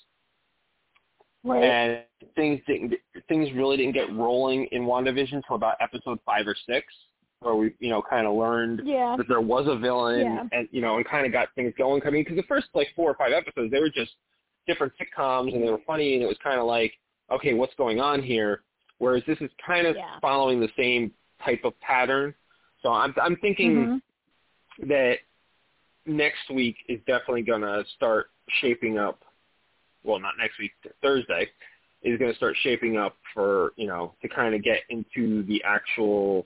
Right. 1.46 1.64
and 1.64 2.04
things 2.36 2.62
didn't 2.68 2.94
things 3.28 3.50
really 3.54 3.76
didn't 3.78 3.94
get 3.94 4.14
rolling 4.16 4.66
in 4.72 4.84
WandaVision 4.84 5.34
until 5.34 5.56
about 5.58 5.76
episode 5.82 6.20
five 6.26 6.48
or 6.48 6.56
six, 6.66 6.88
where 7.40 7.56
we 7.56 7.74
you 7.80 7.90
know 7.90 8.02
kind 8.02 8.26
of 8.26 8.34
learned 8.36 8.82
yeah. 8.86 9.16
that 9.18 9.28
there 9.28 9.42
was 9.42 9.68
a 9.68 9.78
villain 9.78 10.22
Yeah. 10.22 10.44
and 10.54 10.70
you 10.72 10.82
know 10.82 10.96
and 10.98 11.06
kind 11.06 11.26
of 11.26 11.32
got 11.34 11.50
things 11.56 11.74
going. 11.78 12.02
I 12.06 12.10
mean, 12.12 12.24
because 12.24 12.38
the 12.38 12.44
first 12.48 12.68
like 12.74 12.88
four 12.96 13.12
or 13.12 13.16
five 13.16 13.34
episodes 13.34 13.72
they 13.72 13.80
were 13.80 13.90
just 13.90 14.12
different 14.68 14.94
sitcoms 14.98 15.54
and 15.54 15.62
they 15.62 15.70
were 15.70 15.82
funny 15.86 16.14
and 16.14 16.24
it 16.24 16.28
was 16.28 16.38
kind 16.42 16.60
of 16.60 16.66
like 16.66 16.94
okay, 17.32 17.54
what's 17.54 17.74
going 17.76 18.00
on 18.00 18.22
here? 18.24 18.62
Whereas 19.00 19.24
this 19.28 19.38
is 19.42 19.50
kind 19.66 19.86
of 19.88 19.96
Yeah. 19.98 20.20
following 20.22 20.62
the 20.62 20.70
same 20.78 21.12
type 21.44 21.62
of 21.66 21.78
pattern. 21.82 22.34
So 22.82 22.90
I'm 22.90 23.14
I'm 23.22 23.36
thinking 23.38 24.02
Mhm. 24.82 24.88
that 24.88 25.18
next 26.06 26.50
week 26.50 26.78
is 26.88 27.00
definitely 27.06 27.42
going 27.42 27.62
to 27.62 27.84
start 27.96 28.30
shaping 28.62 28.98
up. 28.98 29.24
Well, 30.04 30.20
not 30.20 30.34
next 30.38 30.60
week, 30.60 30.72
Thursday 31.02 31.50
is 32.02 32.20
going 32.20 32.32
to 32.32 32.38
start 32.38 32.56
shaping 32.62 32.98
up 32.98 33.16
for 33.34 33.72
you 33.78 33.88
know 33.88 34.14
to 34.22 34.28
kind 34.28 34.54
of 34.54 34.64
get 34.64 34.80
into 34.90 35.44
the 35.44 35.64
actual, 35.64 36.46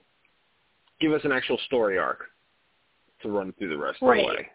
give 1.01 1.11
us 1.11 1.21
an 1.23 1.31
actual 1.31 1.57
story 1.65 1.97
arc 1.97 2.19
to 3.21 3.29
run 3.29 3.51
through 3.57 3.69
the 3.69 3.77
rest 3.77 3.97
Right. 4.01 4.19
of 4.19 4.25
the 4.25 4.33
way. 4.33 4.47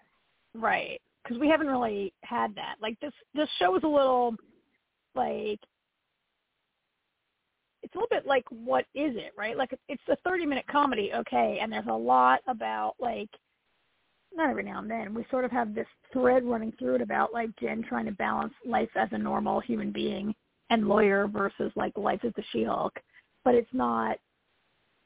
Right. 0.54 1.00
Because 1.22 1.38
we 1.40 1.48
haven't 1.48 1.68
really 1.68 2.12
had 2.22 2.54
that. 2.54 2.76
Like 2.80 2.98
this, 3.00 3.12
this 3.34 3.48
show 3.58 3.76
is 3.76 3.82
a 3.84 3.88
little 3.88 4.36
like 5.14 5.60
it's 7.82 7.94
a 7.94 7.98
little 7.98 8.08
bit 8.10 8.26
like 8.26 8.44
what 8.50 8.84
is 8.94 9.16
it, 9.16 9.32
right? 9.36 9.56
Like 9.56 9.76
it's 9.88 10.02
a 10.08 10.16
thirty-minute 10.24 10.66
comedy, 10.70 11.10
okay, 11.14 11.58
and 11.60 11.72
there's 11.72 11.86
a 11.88 11.92
lot 11.92 12.40
about 12.46 12.94
like 13.00 13.28
not 14.34 14.50
every 14.50 14.62
now 14.62 14.78
and 14.80 14.90
then 14.90 15.14
we 15.14 15.24
sort 15.30 15.44
of 15.44 15.50
have 15.50 15.74
this 15.74 15.86
thread 16.12 16.44
running 16.44 16.72
through 16.78 16.96
it 16.96 17.00
about 17.00 17.32
like 17.32 17.50
Jen 17.60 17.82
trying 17.82 18.06
to 18.06 18.12
balance 18.12 18.54
life 18.64 18.90
as 18.96 19.08
a 19.12 19.18
normal 19.18 19.60
human 19.60 19.92
being 19.92 20.34
and 20.70 20.88
lawyer 20.88 21.26
versus 21.28 21.70
like 21.76 21.96
life 21.96 22.20
as 22.24 22.32
the 22.36 22.42
She-Hulk, 22.52 22.98
but 23.44 23.54
it's 23.54 23.72
not 23.72 24.16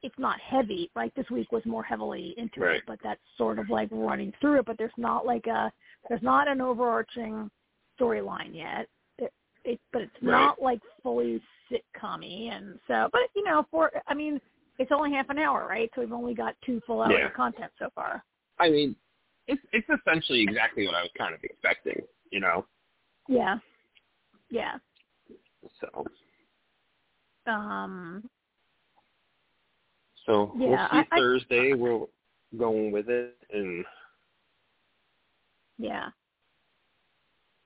it's 0.03 0.19
not 0.19 0.39
heavy. 0.41 0.91
Like 0.95 1.13
this 1.15 1.29
week 1.31 1.51
was 1.53 1.65
more 1.67 1.83
heavily 1.83 2.35
into 2.37 2.61
Right. 2.61 2.77
it, 2.77 2.83
but 2.87 2.99
that's 3.03 3.21
sort 3.37 3.59
of 3.59 3.71
like 3.71 3.89
running 3.91 4.33
through 4.41 4.61
it. 4.61 4.67
But 4.67 4.79
there's 4.79 4.93
not 4.97 5.27
like 5.27 5.47
a 5.47 5.73
there's 6.09 6.23
not 6.23 6.49
an 6.49 6.61
overarching 6.61 7.51
storyline 7.99 8.55
yet. 8.55 8.87
It, 9.19 9.33
it 9.65 9.81
but 9.93 10.03
it's 10.03 10.13
Right. 10.23 10.33
not 10.33 10.63
like 10.63 10.81
fully 11.03 11.43
sitcom-y, 11.71 12.55
and 12.55 12.79
so 12.87 13.09
but 13.11 13.23
you 13.35 13.43
know 13.43 13.67
for 13.71 13.91
I 14.07 14.15
mean 14.15 14.41
it's 14.79 14.93
only 14.93 15.11
half 15.13 15.31
an 15.31 15.39
hour, 15.39 15.67
right? 15.69 15.91
So 15.95 16.03
we've 16.03 16.13
only 16.13 16.35
got 16.35 16.55
two 16.65 16.81
full 16.87 17.01
hours 17.03 17.15
Yeah. 17.19 17.27
of 17.29 17.33
content 17.33 17.73
so 17.79 17.89
far. 17.95 18.23
I 18.59 18.69
mean, 18.69 18.95
it's 19.49 19.63
it's 19.73 19.89
essentially 19.89 20.43
exactly 20.43 20.87
what 20.87 20.95
I 20.95 21.03
was 21.03 21.11
kind 21.17 21.35
of 21.35 21.43
expecting, 21.43 22.03
you 22.31 22.41
know. 22.41 22.67
Yeah, 23.29 23.59
yeah. 24.51 24.77
So 25.81 26.05
Um, 27.51 28.29
so 30.25 30.53
we'll 30.55 30.77
see 30.77 30.87
I- 30.91 31.07
I- 31.13 31.19
Thursday. 31.19 31.73
We're 31.75 32.07
going 32.57 32.91
with 32.91 33.09
it, 33.09 33.37
and 33.51 33.85
Yeah. 35.79 36.11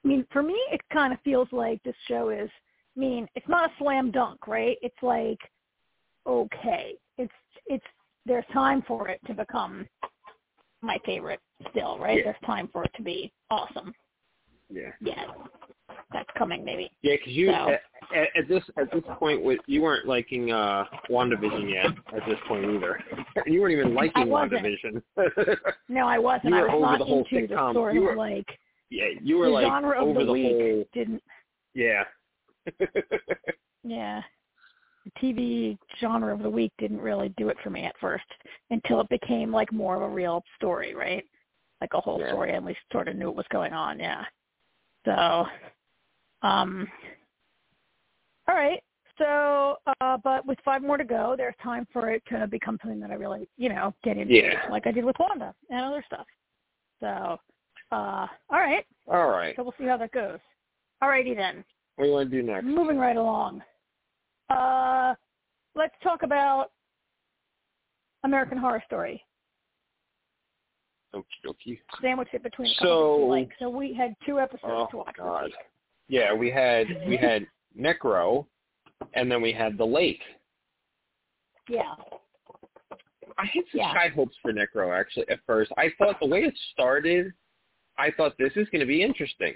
I 0.04 0.08
mean, 0.08 0.26
for 0.32 0.42
me, 0.42 0.54
it 0.72 0.80
kind 0.90 1.12
of 1.12 1.20
feels 1.20 1.50
like 1.52 1.82
this 1.82 1.96
show 2.08 2.30
is. 2.30 2.50
I 2.96 3.00
mean, 3.00 3.28
it's 3.34 3.48
not 3.48 3.70
a 3.70 3.74
slam 3.76 4.10
dunk, 4.10 4.46
right? 4.46 4.76
It's 4.82 5.02
like, 5.02 5.38
okay, 6.26 6.98
it's 7.18 7.32
it's 7.66 7.86
there's 8.26 8.46
time 8.52 8.82
for 8.82 9.08
it 9.08 9.20
to 9.26 9.34
become 9.34 9.88
my 10.82 10.98
favorite 11.04 11.40
still, 11.70 11.98
right? 11.98 12.18
Yeah. 12.18 12.24
There's 12.24 12.36
time 12.46 12.68
for 12.72 12.84
it 12.84 12.92
to 12.96 13.02
be 13.02 13.32
awesome. 13.50 13.92
yeah. 14.70 14.90
Yeah, 15.00 15.24
that's 16.12 16.28
coming 16.38 16.64
maybe. 16.64 16.90
Yeah, 17.02 17.16
because 17.16 17.32
you 17.32 17.46
So- 17.48 17.76
at, 18.14 18.28
at, 18.36 18.48
this 18.48 18.62
at 18.78 18.90
this 18.92 19.02
point 19.18 19.42
with 19.42 19.60
you 19.66 19.82
weren't 19.82 20.06
liking 20.06 20.50
uh 20.52 20.84
WandaVision 21.10 21.70
yet 21.70 21.86
at 22.16 22.26
this 22.28 22.38
point 22.48 22.64
either. 22.64 22.98
You 23.46 23.60
weren't 23.60 23.72
even 23.72 23.94
liking 23.94 24.22
I. 24.22 24.26
WandaVision. 24.26 25.02
No, 25.88 26.06
I 26.08 26.18
wasn't. 26.18 26.54
You 26.54 26.56
I 26.56 26.60
were 26.62 26.66
was 26.68 26.74
over 26.74 26.82
not 26.86 26.98
the 26.98 27.04
whole 27.04 27.26
the 27.30 27.36
sitcom. 27.36 27.72
sort 27.74 27.94
You 27.94 28.02
were- 28.02 28.16
like 28.16 28.46
yeah, 28.90 29.06
you 29.22 29.38
were 29.38 29.46
the 29.46 29.52
like 29.52 29.66
genre 29.66 30.00
of 30.02 30.08
over 30.08 30.20
the, 30.20 30.26
the, 30.26 30.32
week. 30.32 30.52
whole 30.52 30.84
Didn't 30.94 31.22
yeah. 31.74 32.02
Yeah. 33.84 34.22
The 35.04 35.10
TV 35.22 35.78
genre 36.00 36.32
of 36.34 36.42
the 36.42 36.50
week 36.50 36.72
didn't 36.78 37.00
really 37.00 37.30
do 37.38 37.48
it 37.48 37.56
for 37.62 37.70
me 37.70 37.84
at 37.84 37.94
first 38.00 38.24
until 38.70 39.00
it 39.00 39.08
became 39.08 39.50
like 39.50 39.72
more 39.72 39.96
of 39.96 40.02
a 40.02 40.08
real 40.08 40.42
story, 40.56 40.94
right? 40.94 41.24
Like 41.80 41.94
a 41.94 42.00
whole 42.00 42.20
Yeah. 42.20 42.28
story 42.28 42.54
and 42.54 42.64
we 42.66 42.76
sort 42.92 43.08
of 43.08 43.16
knew 43.16 43.26
what 43.28 43.36
was 43.36 43.46
going 43.50 43.72
on, 43.72 43.98
yeah. 43.98 44.24
So 45.06 45.46
um 46.46 46.90
all 48.48 48.54
right. 48.54 48.82
So 49.16 49.76
uh 50.02 50.18
but 50.18 50.44
with 50.46 50.58
five 50.64 50.82
more 50.82 50.98
to 50.98 51.04
go, 51.04 51.34
there's 51.36 51.54
time 51.62 51.86
for 51.92 52.10
it 52.10 52.22
to 52.28 52.46
become 52.46 52.78
something 52.82 53.00
that 53.00 53.10
I 53.10 53.14
really, 53.14 53.48
you 53.56 53.70
know, 53.70 53.94
get 54.04 54.18
into 54.18 54.34
Yeah. 54.34 54.66
like 54.70 54.86
I 54.86 54.92
did 54.92 55.04
with 55.04 55.16
Wanda 55.18 55.54
and 55.70 55.80
other 55.80 56.04
stuff. 56.06 56.26
So 57.00 57.38
uh 57.92 58.26
all 58.50 58.60
right. 58.60 58.84
All 59.06 59.30
right. 59.30 59.56
So 59.56 59.62
we'll 59.62 59.74
see 59.78 59.86
how 59.86 59.96
that 59.96 60.12
goes. 60.12 60.38
All 61.00 61.08
righty 61.08 61.34
then. 61.34 61.64
What 61.96 62.04
do 62.04 62.08
you 62.10 62.14
want 62.14 62.30
to 62.30 62.36
do 62.36 62.46
next? 62.46 62.64
Moving 62.66 62.98
right 62.98 63.16
along. 63.16 63.62
Uh, 64.50 65.14
let's 65.74 65.94
talk 66.02 66.22
about 66.22 66.70
American 68.24 68.58
Horror 68.58 68.82
Story. 68.86 69.24
Okie 71.14 71.24
dokie. 71.44 71.78
Sandwich 72.00 72.28
it 72.32 72.42
between 72.42 72.70
a 72.70 72.74
So- 72.74 73.16
like. 73.26 73.50
So 73.58 73.68
we 73.68 73.92
had 73.94 74.14
two 74.24 74.38
episodes 74.38 74.64
Oh 74.66 74.86
to 74.90 74.96
watch 74.98 75.16
God. 75.16 75.44
this 75.46 75.52
week. 75.52 75.66
Yeah, 76.08 76.32
we 76.32 76.50
had 76.50 76.86
we 77.06 77.16
had 77.20 77.46
Necro, 77.78 78.46
and 79.14 79.30
then 79.30 79.40
we 79.42 79.52
had 79.52 79.76
the 79.78 79.86
Lake. 79.86 80.22
Yeah. 81.68 81.94
I 83.38 83.44
had 83.46 83.64
such 83.66 83.74
Yeah. 83.74 83.92
high 83.92 84.08
hopes 84.08 84.36
for 84.42 84.52
Necro 84.52 84.98
actually 84.98 85.28
at 85.30 85.40
first. 85.46 85.72
I 85.76 85.90
thought 85.98 86.18
the 86.20 86.26
way 86.26 86.42
it 86.44 86.56
started, 86.72 87.32
I 87.96 88.10
thought 88.10 88.36
this 88.38 88.52
is 88.56 88.68
going 88.70 88.80
to 88.80 88.86
be 88.86 89.02
interesting. 89.02 89.54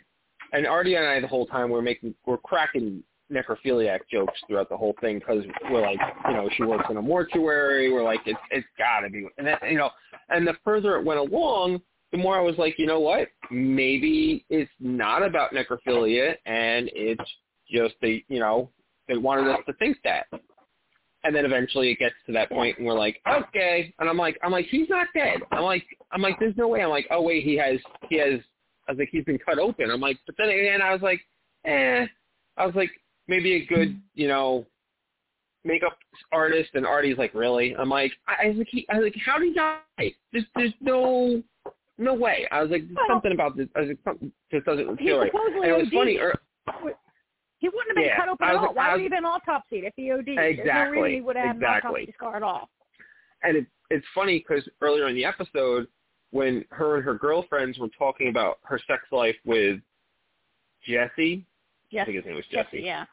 And 0.53 0.67
Artie 0.67 0.95
and 0.95 1.05
I 1.07 1.21
the 1.21 1.27
whole 1.27 1.47
time 1.47 1.71
we're 1.71 1.83
making 1.83 2.15
we're 2.27 2.39
cracking 2.39 3.03
necrophiliac 3.33 4.01
jokes 4.11 4.39
throughout 4.47 4.69
the 4.69 4.77
whole 4.77 4.95
thing 5.01 5.19
because 5.19 5.45
we're 5.71 5.81
like, 5.81 5.99
you 6.29 6.35
know, 6.35 6.49
she 6.57 6.63
works 6.63 6.85
in 6.91 6.97
a 6.97 7.03
mortuary. 7.03 7.93
We're 7.93 8.05
like, 8.05 8.21
it's 8.27 8.39
it's 8.51 8.67
got 8.79 9.01
to 9.01 9.11
be, 9.11 9.27
and 9.39 9.49
you 9.71 9.79
know, 9.79 9.91
and 10.29 10.47
the 10.47 10.55
further 10.65 10.97
it 10.97 11.05
went 11.05 11.21
along, 11.21 11.81
the 12.13 12.19
more 12.19 12.39
I 12.39 12.43
was 12.43 12.57
like, 12.59 12.79
you 12.79 12.87
know 12.87 13.01
what? 13.01 13.29
Maybe 13.51 14.45
it's 14.51 14.71
not 14.79 15.23
about 15.23 15.53
necrophilia, 15.53 16.37
and 16.47 16.91
it's 16.95 17.31
just 17.71 17.95
they, 18.01 18.25
you 18.29 18.39
know, 18.39 18.71
they 19.09 19.17
wanted 19.17 19.49
us 19.49 19.61
to 19.67 19.73
think 19.75 19.97
that. 20.05 20.27
And 21.25 21.35
then 21.35 21.47
eventually 21.47 21.91
it 21.91 21.99
gets 21.99 22.15
to 22.27 22.33
that 22.33 22.51
point, 22.51 22.77
and 22.77 22.87
we're 22.87 22.99
like, 22.99 23.21
okay. 23.27 23.95
And 23.99 24.09
I'm 24.09 24.19
like, 24.19 24.39
I'm 24.43 24.53
like, 24.53 24.67
he's 24.67 24.91
not 24.91 25.07
dead. 25.15 25.41
I'm 25.53 25.63
like, 25.63 25.85
I'm 26.13 26.21
like, 26.21 26.39
there's 26.39 26.57
no 26.57 26.69
way. 26.69 26.83
I'm 26.83 26.91
like, 26.91 27.07
oh 27.11 27.23
wait, 27.23 27.45
he 27.45 27.57
has, 27.57 27.79
he 28.11 28.19
has. 28.19 28.41
I 28.87 28.93
was 28.93 28.99
like, 28.99 29.09
he's 29.11 29.25
been 29.25 29.39
cut 29.39 29.59
open. 29.59 29.91
I'm 29.91 30.01
like, 30.01 30.19
but 30.27 30.35
then 30.37 30.51
again, 30.51 30.83
I 30.83 30.93
was 30.93 31.01
like, 31.01 31.21
eh. 31.65 32.05
I 32.57 32.67
was 32.67 32.75
like, 32.75 32.91
maybe 33.29 33.55
a 33.55 33.65
good, 33.67 34.01
you 34.15 34.29
know, 34.29 34.67
makeup 35.65 35.97
artist. 36.33 36.71
And 36.75 36.87
Artie's 36.87 37.19
like, 37.19 37.35
really? 37.35 37.75
I'm 37.77 37.89
like, 37.89 38.13
I, 38.29 38.47
I 38.47 38.49
was 38.49 38.59
like, 38.59 38.69
he, 38.71 38.87
I 38.91 38.99
was 38.99 39.05
like, 39.05 39.17
how 39.25 39.39
did 39.39 39.49
he 39.49 39.55
die? 39.55 39.79
There's, 40.33 40.45
there's 40.57 40.73
no, 40.81 41.43
no 41.99 42.15
way. 42.15 42.47
I 42.51 42.61
was 42.63 42.71
like, 42.71 42.83
Well, 42.95 43.05
something 43.09 43.33
about 43.33 43.57
this. 43.57 43.69
I 43.77 43.81
was 43.81 43.89
like, 43.89 43.99
something 44.05 44.31
just 44.51 44.67
doesn't 44.67 44.97
feel 44.99 45.19
right. 45.19 45.33
And 45.33 45.65
it 45.65 45.77
was 45.77 45.89
funny. 45.93 46.19
Er, 46.19 46.35
He 47.59 47.69
wouldn't 47.69 47.89
have 47.89 47.95
been 47.97 48.05
Yeah, 48.05 48.17
cut 48.17 48.29
open 48.29 48.47
at 48.49 48.57
all. 48.57 48.75
Why 48.75 48.89
I 48.91 48.93
would 48.93 49.01
he 49.01 49.05
have 49.05 49.13
been 49.13 49.25
autopsied 49.25 49.87
if 49.87 49.93
he 49.97 50.11
OD'd? 50.13 50.27
There's 50.27 50.57
no 50.59 50.63
Exactly, 50.63 50.99
reason 51.01 51.15
he 51.15 51.21
would 51.23 51.37
have 51.37 51.57
exactly. 51.57 51.89
an 51.89 52.09
autopsy 52.09 52.15
scar 52.17 52.37
at 52.37 52.43
all. 52.43 52.69
and 53.43 53.57
it, 53.59 53.67
it's 53.91 54.07
funny 54.15 54.39
because 54.47 54.69
earlier 54.83 55.09
in 55.09 55.15
the 55.15 55.25
episode, 55.25 55.87
when 56.31 56.65
her 56.71 56.97
and 56.97 57.05
her 57.05 57.15
girlfriends 57.15 57.79
were 57.79 57.89
talking 57.97 58.29
about 58.29 58.59
her 58.65 58.79
sex 58.89 59.05
life 59.13 59.37
with 59.45 59.79
Jesse, 60.87 61.47
I 61.99 62.05
think 62.05 62.17
his 62.17 62.25
name 62.25 62.35
was 62.35 62.45
Jesse, 62.51 62.65
Jesse. 62.79 62.83
yeah. 62.85 63.05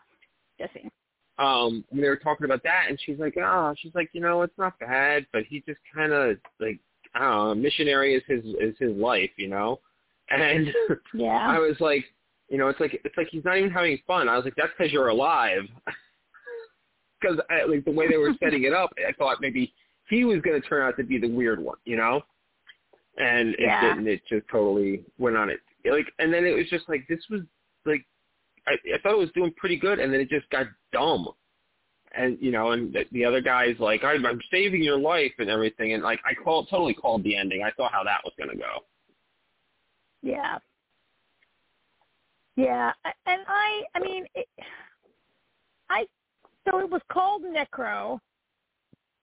Jesse. 0.62 0.90
Um, 1.38 1.84
when 1.90 2.02
they 2.02 2.10
were 2.10 2.18
talking 2.18 2.46
about 2.46 2.62
that, 2.64 2.86
and 2.90 3.00
she's 3.04 3.18
like, 3.18 3.36
"Oh, 3.38 3.74
she's 3.78 3.96
like, 3.96 4.10
you 4.14 4.22
know, 4.22 4.42
it's 4.44 4.58
not 4.58 4.78
bad, 4.80 5.26
but 5.34 5.44
he 5.44 5.64
just 5.66 5.80
kind 5.94 6.12
of 6.14 6.38
like, 6.60 6.80
I 7.16 7.20
don't 7.20 7.48
know, 7.48 7.56
missionary 7.56 8.14
is 8.16 8.24
his 8.28 8.44
is 8.60 8.76
his 8.80 8.96
life, 8.96 9.32
you 9.38 9.48
know." 9.48 9.80
And 10.32 10.74
yeah, 11.14 11.28
I 11.28 11.60
was 11.60 11.76
like, 11.82 12.06
you 12.48 12.58
know, 12.58 12.70
it's 12.70 12.80
like 12.80 13.02
it's 13.04 13.18
like 13.18 13.28
he's 13.30 13.44
not 13.44 13.58
even 13.58 13.70
having 13.70 14.00
fun. 14.08 14.30
I 14.30 14.38
was 14.38 14.46
like, 14.46 14.56
that's 14.56 14.72
because 14.78 14.94
you're 14.94 15.10
alive. 15.10 15.64
Because 17.20 17.38
like 17.70 17.86
the 17.86 17.92
way 17.92 18.08
they 18.10 18.18
were 18.18 18.34
setting 18.42 18.64
it 18.64 18.74
up, 18.74 18.92
I 19.08 19.12
thought 19.12 19.42
maybe 19.42 19.72
he 20.10 20.26
was 20.26 20.42
going 20.42 20.60
to 20.60 20.68
turn 20.68 20.82
out 20.82 20.98
to 20.98 21.04
be 21.04 21.20
the 21.20 21.30
weird 21.30 21.60
one, 21.60 21.78
you 21.86 21.96
know. 21.96 22.22
And 23.18 23.50
it 23.50 23.62
Yeah. 23.62 23.80
didn't. 23.80 24.08
It 24.08 24.22
just 24.28 24.48
totally 24.48 25.04
went 25.20 25.38
on 25.38 25.50
it. 25.50 25.60
Like, 25.86 26.12
and 26.18 26.34
then 26.34 26.46
it 26.46 26.56
was 26.56 26.68
just 26.70 26.90
like 26.90 27.08
this 27.08 27.20
was 27.30 27.42
I, 28.68 28.74
I 28.94 28.98
thought 29.02 29.14
it 29.14 29.18
was 29.18 29.32
doing 29.34 29.54
pretty 29.58 29.78
good, 29.78 30.00
and 30.00 30.14
then 30.14 30.20
it 30.20 30.30
just 30.30 30.50
got 30.50 30.68
dumb. 30.94 31.28
And 32.14 32.38
you 32.42 32.52
know, 32.52 32.72
and 32.72 32.94
the, 32.94 33.06
the 33.12 33.24
other 33.26 33.42
guy's 33.42 33.80
like, 33.80 34.04
I'm, 34.04 34.26
I'm 34.26 34.42
saving 34.52 34.84
your 34.84 35.00
life 35.00 35.32
and 35.40 35.50
everything, 35.50 35.94
and 35.94 36.04
like 36.04 36.20
I 36.26 36.34
called 36.34 36.68
totally 36.70 36.94
called 36.94 37.24
the 37.24 37.36
ending. 37.36 37.64
I 37.64 37.72
saw 37.78 37.90
how 37.90 38.04
that 38.04 38.22
was 38.24 38.34
going 38.38 38.50
to 38.50 38.58
go. 38.58 38.84
Yeah. 40.22 40.58
Yeah, 42.58 42.92
and 43.26 43.42
I, 43.48 43.84
I 43.96 44.00
mean, 44.00 44.26
it, 44.36 44.46
I, 45.90 46.06
so 46.70 46.80
it 46.80 46.90
was 46.92 47.02
called 47.12 47.44
Necro. 47.44 48.20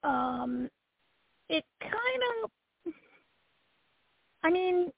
Um, 0.02 0.68
it 1.48 1.64
kind 1.80 2.22
of, 2.42 2.92
I 4.42 4.50
mean, 4.50 4.90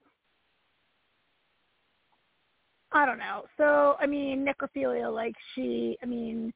I 2.93 3.07
don't 3.07 3.19
know. 3.19 3.45
So, 3.57 3.97
I 4.01 4.07
mean, 4.07 4.45
necrophilia, 4.45 5.13
like 5.13 5.35
she, 5.55 5.97
I 6.03 6.07
mean, 6.07 6.53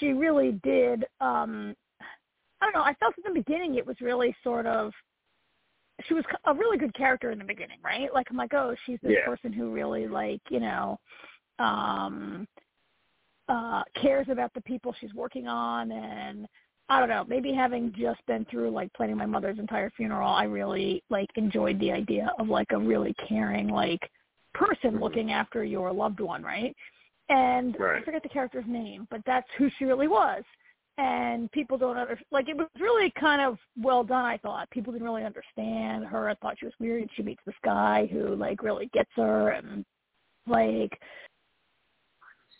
she 0.00 0.08
really 0.08 0.52
did, 0.62 1.04
um, 1.20 1.74
I 2.60 2.64
don't 2.66 2.74
know, 2.74 2.82
I 2.82 2.94
felt 2.94 3.14
at 3.18 3.24
the 3.24 3.34
beginning 3.38 3.74
it 3.74 3.86
was 3.86 3.96
really 4.00 4.34
sort 4.42 4.66
of, 4.66 4.92
she 6.08 6.14
was 6.14 6.24
a 6.46 6.54
really 6.54 6.78
good 6.78 6.94
character 6.94 7.30
in 7.30 7.38
the 7.38 7.44
beginning, 7.44 7.78
right? 7.84 8.12
Like 8.12 8.26
I'm 8.30 8.36
like, 8.36 8.54
oh, 8.54 8.74
she's 8.84 8.98
this 9.02 9.12
Yeah. 9.12 9.24
person 9.26 9.52
who 9.52 9.70
really 9.72 10.08
like, 10.08 10.40
you 10.50 10.60
know, 10.60 10.98
um 11.60 12.48
uh 13.48 13.82
cares 14.00 14.26
about 14.30 14.52
the 14.54 14.60
people 14.62 14.94
she's 14.98 15.14
working 15.14 15.46
on 15.46 15.92
and 15.92 16.48
I 16.88 16.98
don't 16.98 17.08
know, 17.08 17.24
maybe 17.28 17.52
having 17.52 17.92
just 17.96 18.24
been 18.26 18.44
through 18.46 18.70
like 18.70 18.92
planning 18.94 19.16
my 19.16 19.26
mother's 19.26 19.58
entire 19.58 19.90
funeral, 19.90 20.28
I 20.28 20.44
really 20.44 21.02
like 21.10 21.28
enjoyed 21.36 21.78
the 21.78 21.92
idea 21.92 22.30
of 22.38 22.48
like 22.48 22.72
a 22.72 22.78
really 22.78 23.14
caring 23.28 23.68
like 23.68 24.00
person 24.54 24.92
Mhm. 24.94 25.00
looking 25.00 25.32
after 25.32 25.64
your 25.64 25.92
loved 25.92 26.20
one, 26.20 26.42
right? 26.42 26.74
And 27.28 27.76
I 27.76 28.02
forget 28.02 28.22
the 28.22 28.28
character's 28.28 28.66
name, 28.66 29.06
but 29.10 29.24
that's 29.24 29.50
who 29.56 29.68
she 29.70 29.84
really 29.84 30.08
was 30.08 30.42
and 30.96 31.50
people 31.50 31.76
don't 31.76 31.96
under 31.96 32.16
like 32.30 32.48
it 32.48 32.56
was 32.56 32.68
really 32.78 33.10
kind 33.18 33.42
of 33.42 33.58
well 33.76 34.04
done 34.04 34.24
i 34.24 34.36
thought 34.36 34.70
people 34.70 34.92
didn't 34.92 35.04
really 35.04 35.24
understand 35.24 36.04
her 36.06 36.28
i 36.28 36.34
thought 36.34 36.56
she 36.56 36.66
was 36.66 36.74
weird 36.78 37.10
she 37.16 37.22
meets 37.24 37.42
this 37.44 37.54
guy 37.64 38.06
who 38.12 38.36
like 38.36 38.62
really 38.62 38.86
gets 38.92 39.10
her 39.16 39.48
and 39.48 39.84
like 40.46 40.96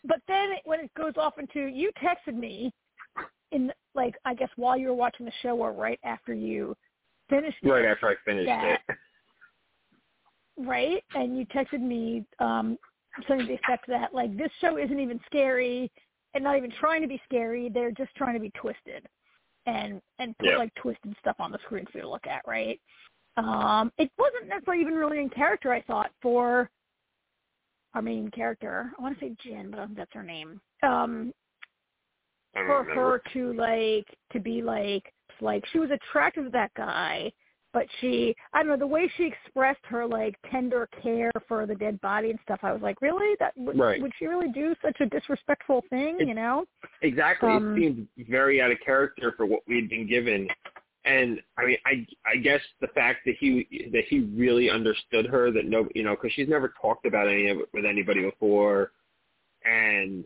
but 0.03 0.21
then 0.27 0.51
when 0.65 0.81
it 0.81 0.91
goes 0.95 1.13
off 1.17 1.39
into 1.39 1.67
you 1.67 1.93
texted 2.03 2.35
me 2.35 2.73
in 3.53 3.73
like 3.95 4.17
i 4.25 4.35
guess 4.35 4.51
while 4.57 4.77
you 4.77 4.89
were 4.89 4.95
watching 4.95 5.25
the 5.25 5.33
show 5.41 5.57
or 5.57 5.71
right 5.73 6.01
after 6.05 6.35
you 6.35 6.75
finished 7.31 7.59
Right 7.63 7.85
after 7.85 8.09
I 8.09 8.15
finished 8.25 8.47
that- 8.49 8.81
it. 8.89 8.97
Right? 10.59 11.03
And 11.15 11.39
you 11.39 11.47
texted 11.47 11.81
me 11.81 12.25
um 12.41 12.79
something 13.29 13.47
to 13.47 13.53
the 13.53 13.59
effect 13.61 13.87
that 13.89 14.15
like 14.15 14.37
this 14.37 14.51
show 14.61 14.77
isn't 14.79 14.99
even 15.01 15.21
scary 15.27 15.91
and 16.35 16.43
not 16.45 16.57
even 16.57 16.73
trying 16.81 17.01
to 17.03 17.09
be 17.09 17.21
scary. 17.25 17.69
They're 17.69 17.93
just 17.93 18.15
trying 18.17 18.35
to 18.35 18.41
be 18.41 18.51
twisted 18.51 19.07
and 19.67 20.01
and 20.19 20.37
put 20.39 20.49
Yeah. 20.49 20.59
like 20.59 20.75
twisted 20.75 21.15
stuff 21.21 21.37
on 21.39 21.53
the 21.53 21.59
screen 21.65 21.87
for 21.91 21.99
you 21.99 22.03
to 22.03 22.11
look 22.11 22.27
at, 22.27 22.43
right? 22.47 22.81
Um, 23.37 23.93
it 23.99 24.11
wasn't 24.19 24.49
necessarily 24.49 24.81
even 24.83 24.95
really 24.95 25.19
in 25.19 25.29
character. 25.31 25.73
I 25.73 25.83
thought 25.83 26.11
for 26.23 26.71
our 27.95 28.03
main 28.03 28.31
character. 28.31 28.93
I 28.99 29.03
want 29.03 29.19
to 29.19 29.25
say 29.27 29.37
Jen, 29.45 29.71
but 29.71 29.79
I 29.79 29.83
don't 29.83 29.89
think 29.89 29.99
that's 29.99 30.13
her 30.15 30.23
name. 30.23 30.61
Um, 30.83 31.33
for 32.53 32.81
remember. 32.83 32.95
her 32.95 33.23
to 33.33 33.53
like 33.55 34.07
to 34.33 34.41
be 34.41 34.63
like 34.63 35.13
like 35.41 35.65
she 35.73 35.79
was 35.79 35.91
attracted 35.91 36.45
to 36.45 36.51
that 36.51 36.73
guy 36.77 37.33
but 37.75 37.87
she 38.01 38.35
i 38.55 38.61
don't 38.63 38.69
know 38.69 38.77
the 38.79 38.87
way 38.87 39.11
she 39.19 39.25
expressed 39.25 39.85
her 39.85 40.07
like 40.07 40.37
tender 40.51 40.89
care 41.03 41.33
for 41.47 41.67
the 41.67 41.75
dead 41.75 42.01
body 42.01 42.31
and 42.31 42.39
stuff 42.43 42.61
i 42.63 42.73
was 42.73 42.81
like 42.81 43.03
really 43.03 43.35
that 43.39 43.53
would, 43.57 43.79
Right. 43.79 44.01
would 44.01 44.13
she 44.19 44.27
really 44.27 44.49
do 44.49 44.75
such 44.81 44.97
a 45.01 45.07
disrespectful 45.07 45.85
thing 45.91 46.17
It- 46.21 46.29
you 46.29 46.35
know 46.35 46.65
Exactly. 47.03 47.51
Um, 47.51 47.77
it 47.77 47.81
seemed 47.81 48.09
very 48.31 48.63
out 48.63 48.71
of 48.71 48.79
character 48.81 49.35
for 49.37 49.45
what 49.47 49.61
we'd 49.69 49.91
been 49.91 50.07
given. 50.09 50.49
And 51.05 51.41
I 51.59 51.67
mean, 51.67 51.77
I 51.85 52.07
I 52.25 52.37
guess 52.37 52.61
the 52.81 52.87
fact 52.89 53.21
that 53.27 53.35
he 53.39 53.91
that 53.93 54.05
he 54.09 54.21
really 54.21 54.71
understood 54.71 55.27
her 55.27 55.51
that 55.51 55.67
no, 55.67 55.87
you 55.95 56.03
know, 56.03 56.15
because 56.15 56.33
she's 56.33 56.49
never 56.49 56.73
talked 56.81 57.05
about 57.05 57.29
any 57.29 57.49
of 57.51 57.59
it 57.59 57.69
with 57.75 57.85
anybody 57.85 58.23
before, 58.23 58.93
and 59.65 60.25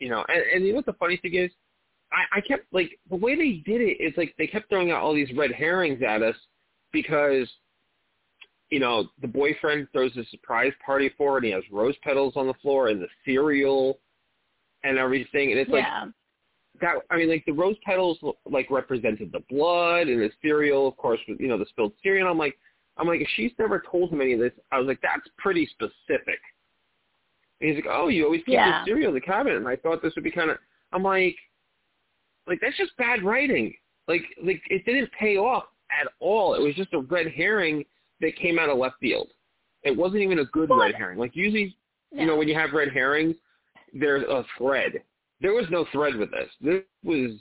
you 0.00 0.10
know, 0.10 0.24
and, 0.28 0.42
and 0.54 0.64
you 0.66 0.72
know 0.72 0.76
what 0.76 0.86
the 0.86 0.92
funny 0.94 1.16
thing 1.16 1.34
is, 1.34 1.50
I 2.14 2.38
I 2.38 2.40
kept 2.40 2.72
like 2.72 2.98
the 3.10 3.16
way 3.16 3.34
they 3.36 3.62
did 3.70 3.80
it 3.80 4.02
is 4.02 4.14
like 4.16 4.34
they 4.38 4.46
kept 4.46 4.68
throwing 4.68 4.90
out 4.90 5.02
all 5.02 5.14
these 5.14 5.32
red 5.36 5.52
herrings 5.52 6.02
at 6.06 6.22
us 6.22 6.36
because. 6.92 7.48
You 8.70 8.80
know, 8.80 9.08
the 9.20 9.28
boyfriend 9.28 9.86
throws 9.92 10.16
a 10.16 10.24
surprise 10.30 10.72
party 10.84 11.10
for 11.16 11.32
her, 11.32 11.36
and 11.36 11.46
he 11.46 11.52
has 11.52 11.62
rose 11.70 11.94
petals 12.02 12.32
on 12.34 12.48
the 12.48 12.54
floor 12.54 12.88
and 12.88 13.00
the 13.00 13.06
cereal 13.24 14.00
and 14.82 14.98
everything, 14.98 15.52
and 15.52 15.60
it's 15.60 15.70
like 15.70 15.84
that 16.80 16.94
I 17.10 17.16
mean, 17.16 17.28
like 17.28 17.44
the 17.46 17.52
rose 17.52 17.76
petals 17.84 18.18
like 18.50 18.70
represented 18.70 19.30
the 19.32 19.42
blood, 19.48 20.08
and 20.08 20.20
the 20.20 20.30
cereal, 20.42 20.88
of 20.88 20.96
course, 20.96 21.20
with 21.28 21.40
you 21.40 21.48
know 21.48 21.58
the 21.58 21.66
spilled 21.66 21.92
cereal. 22.02 22.26
And 22.26 22.30
I'm 22.32 22.38
like, 22.38 22.58
I'm 22.96 23.06
like, 23.06 23.20
if 23.20 23.28
she's 23.36 23.52
never 23.58 23.82
told 23.90 24.12
him 24.12 24.20
any 24.20 24.32
of 24.32 24.40
this, 24.40 24.52
I 24.72 24.78
was 24.78 24.86
like, 24.86 25.00
that's 25.02 25.28
pretty 25.38 25.66
specific. 25.66 26.40
And 27.60 27.70
he's 27.70 27.76
like, 27.76 27.86
oh, 27.88 28.08
you 28.08 28.24
always 28.24 28.42
keep 28.44 28.54
Yeah. 28.54 28.80
the 28.80 28.86
cereal 28.86 29.08
in 29.08 29.14
the 29.14 29.20
cabinet, 29.20 29.56
and 29.56 29.68
I 29.68 29.76
thought 29.76 30.02
this 30.02 30.14
would 30.16 30.24
be 30.24 30.30
kind 30.32 30.50
of. 30.50 30.58
I'm 30.92 31.02
like, 31.02 31.36
like 32.46 32.60
that's 32.60 32.76
just 32.76 32.96
bad 32.96 33.22
writing. 33.22 33.74
Like, 34.08 34.22
like 34.42 34.62
it 34.68 34.84
didn't 34.84 35.10
pay 35.18 35.36
off 35.36 35.64
at 35.90 36.08
all. 36.20 36.54
It 36.54 36.60
was 36.60 36.74
just 36.74 36.92
a 36.92 37.00
red 37.00 37.28
herring 37.28 37.84
that 38.20 38.36
came 38.36 38.58
out 38.58 38.68
of 38.68 38.78
left 38.78 38.96
field. 39.00 39.28
It 39.82 39.96
wasn't 39.96 40.22
even 40.22 40.38
a 40.38 40.44
good 40.46 40.70
red 40.70 40.94
herring. 40.94 41.18
Like 41.18 41.36
usually, 41.36 41.76
you 42.10 42.26
know, 42.26 42.36
when 42.36 42.48
you 42.48 42.54
have 42.54 42.72
red 42.72 42.92
herrings, 42.92 43.36
there's 43.92 44.24
a 44.24 44.44
thread. 44.58 45.02
There 45.40 45.52
was 45.52 45.66
no 45.70 45.86
thread 45.92 46.16
with 46.16 46.30
this. 46.30 46.48
This 46.60 46.82
was 47.02 47.32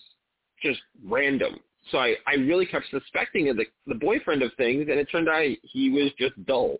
just 0.62 0.80
random. 1.06 1.60
So 1.92 1.98
I, 1.98 2.16
I 2.28 2.36
really 2.36 2.66
kept 2.66 2.86
suspecting 2.90 3.46
the, 3.46 3.66
the 3.88 3.96
boyfriend 3.96 4.42
of 4.42 4.52
things, 4.56 4.88
and 4.90 5.00
it 5.00 5.08
turned 5.12 5.30
out 5.30 5.46
he 5.64 5.90
was 5.90 6.12
just 6.18 6.34
dull. 6.46 6.78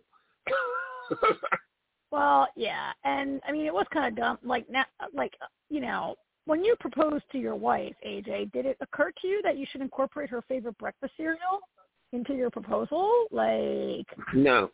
well 2.14 2.46
yeah 2.54 2.92
and 3.04 3.40
i 3.46 3.50
mean 3.50 3.66
it 3.66 3.74
was 3.74 3.86
kind 3.92 4.06
of 4.06 4.16
dumb 4.16 4.38
like 4.44 4.64
now 4.70 4.84
like 5.12 5.32
you 5.68 5.80
know 5.80 6.14
when 6.46 6.64
you 6.64 6.76
proposed 6.80 7.24
to 7.32 7.38
your 7.38 7.54
wife 7.54 7.94
aj 8.06 8.52
did 8.52 8.66
it 8.66 8.76
occur 8.80 9.10
to 9.20 9.26
you 9.26 9.40
that 9.42 9.56
you 9.56 9.66
should 9.70 9.80
incorporate 9.80 10.30
her 10.30 10.42
favorite 10.42 10.76
breakfast 10.78 11.12
cereal 11.16 11.60
into 12.12 12.34
your 12.34 12.50
proposal 12.50 13.26
like 13.30 14.06
no. 14.34 14.70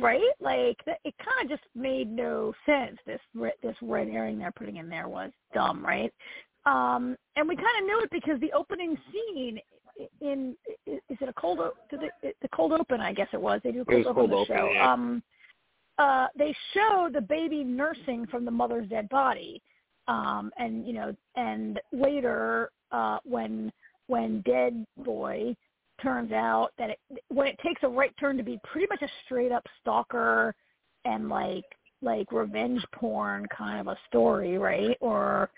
right? 0.00 0.20
Like 0.40 0.78
it 1.04 1.14
kind 1.18 1.44
of 1.44 1.48
just 1.48 1.68
made 1.74 2.10
no 2.10 2.52
sense. 2.66 2.96
This 3.06 3.20
this 3.62 3.76
red 3.82 4.08
herring 4.08 4.38
they're 4.38 4.52
putting 4.52 4.76
in 4.76 4.88
there 4.88 5.08
was 5.08 5.30
dumb, 5.54 5.84
right? 5.84 6.12
Um, 6.66 7.16
and 7.36 7.48
we 7.48 7.56
kind 7.56 7.68
of 7.80 7.86
knew 7.86 8.00
it 8.02 8.10
because 8.10 8.40
the 8.40 8.52
opening 8.52 8.96
scene 9.12 9.58
in 10.20 10.56
is 10.86 11.00
it 11.08 11.28
a 11.28 11.32
cold 11.34 11.58
the 11.90 12.10
the 12.22 12.48
cold 12.54 12.72
open? 12.72 13.00
I 13.00 13.12
guess 13.12 13.28
it 13.32 13.40
was. 13.40 13.60
They 13.62 13.72
do 13.72 13.82
a 13.82 13.84
cold 13.84 14.06
open 14.06 14.14
cold 14.14 14.30
the 14.30 14.34
open, 14.36 14.56
show. 14.56 14.70
yeah. 14.72 14.92
Um, 14.92 15.22
uh, 15.98 16.28
they 16.38 16.54
show 16.72 17.10
the 17.12 17.20
baby 17.20 17.62
nursing 17.62 18.26
from 18.26 18.46
the 18.46 18.50
mother's 18.50 18.88
dead 18.88 19.08
body, 19.10 19.62
um, 20.10 20.50
and 20.58 20.86
you 20.86 20.92
know, 20.92 21.14
and 21.36 21.80
later 21.92 22.70
uh, 22.90 23.18
when 23.24 23.72
when 24.08 24.42
dead 24.42 24.84
boy 25.04 25.54
turns 26.02 26.32
out 26.32 26.70
that 26.78 26.90
it, 26.90 26.98
when 27.28 27.46
it 27.46 27.56
takes 27.64 27.82
a 27.84 27.88
right 27.88 28.12
turn 28.18 28.36
to 28.36 28.42
be 28.42 28.58
pretty 28.64 28.88
much 28.90 29.02
a 29.02 29.08
straight 29.24 29.52
up 29.52 29.64
stalker 29.80 30.54
and 31.04 31.28
like 31.28 31.64
like 32.02 32.32
revenge 32.32 32.82
porn 32.92 33.46
kind 33.56 33.80
of 33.80 33.86
a 33.86 33.98
story, 34.08 34.58
right? 34.58 34.96
Or 35.00 35.48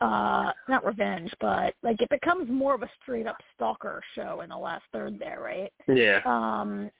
uh 0.00 0.52
not 0.66 0.86
revenge, 0.86 1.30
but 1.40 1.74
like 1.82 2.00
it 2.00 2.08
becomes 2.08 2.48
more 2.48 2.74
of 2.74 2.82
a 2.82 2.90
straight 3.02 3.26
up 3.26 3.36
stalker 3.54 4.00
show 4.14 4.40
in 4.40 4.48
the 4.48 4.56
last 4.56 4.84
third 4.94 5.18
there, 5.18 5.40
right? 5.40 5.72
Yeah. 5.94 6.20
Um 6.24 6.90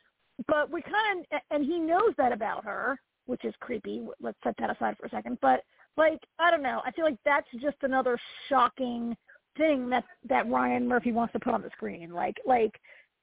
but 0.47 0.71
we 0.71 0.83
kind 0.83 1.25
of 1.33 1.41
and 1.51 1.65
he 1.65 1.79
knows 1.79 2.13
that 2.19 2.33
about 2.33 2.63
her, 2.65 2.99
which 3.25 3.45
is 3.47 3.55
creepy. 3.61 4.07
Let's 4.21 4.39
set 4.45 4.55
that 4.59 4.77
aside 4.77 4.99
for 4.99 5.07
a 5.07 5.11
second. 5.11 5.39
But 5.41 5.63
like 5.97 6.21
I 6.39 6.51
don't 6.51 6.63
know, 6.63 6.83
I 6.85 6.91
feel 6.93 7.05
like 7.05 7.19
that's 7.25 7.49
just 7.61 7.77
another 7.83 8.19
shocking 8.49 9.17
thing 9.57 9.89
that 9.91 10.05
that 10.29 10.49
Ryan 10.49 10.87
Murphy 10.89 11.13
wants 11.13 11.33
to 11.33 11.41
put 11.41 11.55
on 11.55 11.63
the 11.63 11.71
screen. 11.71 12.11
Like 12.11 12.37
like 12.47 12.81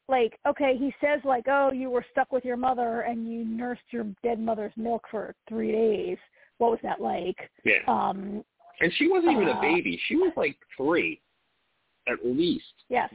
like 0.09 0.37
okay, 0.47 0.75
he 0.77 0.93
says 1.01 1.19
like, 1.23 1.45
"Oh, 1.47 1.71
you 1.71 1.89
were 1.89 2.05
stuck 2.11 2.31
with 2.31 2.45
your 2.45 2.57
mother 2.57 3.01
and 3.01 3.29
you 3.31 3.43
nursed 3.45 3.81
your 3.91 4.05
dead 4.23 4.39
mother's 4.39 4.73
milk 4.77 5.05
for 5.11 5.35
3 5.49 5.71
days." 5.71 6.17
What 6.59 6.71
was 6.71 6.79
that 6.83 7.01
like? 7.01 7.37
Yeah. 7.63 7.79
Um 7.87 8.43
And 8.81 8.91
she 8.93 9.07
wasn't 9.09 9.33
even 9.33 9.49
uh, 9.49 9.57
a 9.57 9.61
baby. 9.61 9.99
She 10.07 10.15
was 10.15 10.31
like 10.37 10.57
three, 10.75 11.21
at 12.07 12.19
least. 12.25 12.73
yes. 12.89 13.11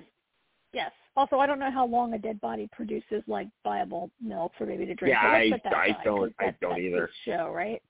Yes. 0.73 0.91
Also, 1.15 1.37
I 1.39 1.47
don't 1.47 1.59
know 1.59 1.71
how 1.71 1.85
long 1.87 2.15
a 2.15 2.19
dead 2.19 2.41
body 2.41 2.67
produces 2.73 3.23
like 3.27 3.47
viable 3.63 4.11
milk 4.23 4.53
for 4.57 4.65
baby 4.65 4.87
to 4.87 4.95
drink. 4.95 5.13
Yeah, 5.15 5.21
I- 5.29 5.61
I 5.67 5.97
don't- 6.03 6.35
I 6.39 6.47
that- 6.47 6.61
don't 6.61 6.79
either. 6.81 7.11
Show 7.27 7.51
right, 7.53 7.83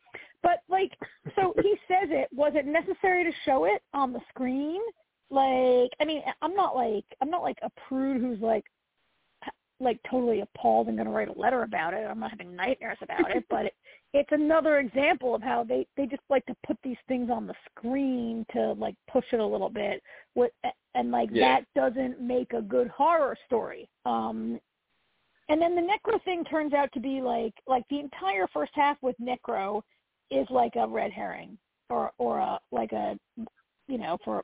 but 0.42 0.62
like, 0.68 0.92
so 1.36 1.54
he 1.62 1.76
says 1.88 2.08
it. 2.10 2.28
Was 2.32 2.52
it 2.54 2.66
necessary 2.66 3.24
to 3.24 3.32
show 3.44 3.64
it 3.64 3.82
on 3.94 4.12
the 4.12 4.20
screen? 4.28 4.80
Like, 5.30 5.90
I 6.00 6.04
mean, 6.04 6.22
I'm 6.42 6.54
not 6.54 6.76
like 6.76 7.04
I'm 7.20 7.30
not 7.30 7.42
like 7.42 7.58
a 7.62 7.70
prude 7.88 8.20
who's 8.20 8.40
like 8.40 8.64
like 9.80 9.98
totally 10.08 10.40
appalled 10.40 10.86
and 10.88 10.96
going 10.96 11.08
to 11.08 11.12
write 11.12 11.28
a 11.28 11.38
letter 11.38 11.64
about 11.64 11.92
it. 11.92 12.06
I'm 12.08 12.20
not 12.20 12.30
having 12.30 12.54
nightmares 12.54 12.98
about 13.02 13.34
it, 13.34 13.44
but 13.50 13.66
it, 13.66 13.74
it's 14.14 14.28
another 14.30 14.78
example 14.78 15.34
of 15.34 15.42
how 15.42 15.64
they 15.64 15.86
they 15.96 16.06
just 16.06 16.22
like 16.30 16.46
to 16.46 16.56
put 16.66 16.76
these 16.84 16.98
things 17.08 17.30
on 17.30 17.46
the 17.46 17.54
screen 17.70 18.46
to 18.52 18.72
like 18.72 18.94
push 19.10 19.24
it 19.32 19.40
a 19.40 19.46
little 19.46 19.70
bit. 19.70 20.02
What 20.34 20.52
and 20.94 21.10
like 21.10 21.30
Yeah. 21.32 21.60
that 21.60 21.66
doesn't 21.74 22.20
make 22.20 22.52
a 22.52 22.62
good 22.62 22.88
horror 22.88 23.36
story. 23.46 23.88
Um 24.04 24.60
and 25.48 25.60
then 25.60 25.74
the 25.74 25.82
Necro 25.82 26.22
thing 26.24 26.44
turns 26.44 26.72
out 26.72 26.92
to 26.92 27.00
be 27.00 27.20
like 27.20 27.54
like 27.66 27.84
the 27.90 28.00
entire 28.00 28.46
first 28.52 28.72
half 28.74 28.96
with 29.02 29.16
Necro 29.20 29.82
is 30.30 30.46
like 30.50 30.74
a 30.76 30.86
red 30.86 31.12
herring 31.12 31.58
or 31.90 32.12
or 32.18 32.38
a 32.38 32.58
like 32.70 32.92
a 32.92 33.18
you 33.88 33.98
know 33.98 34.16
for 34.24 34.42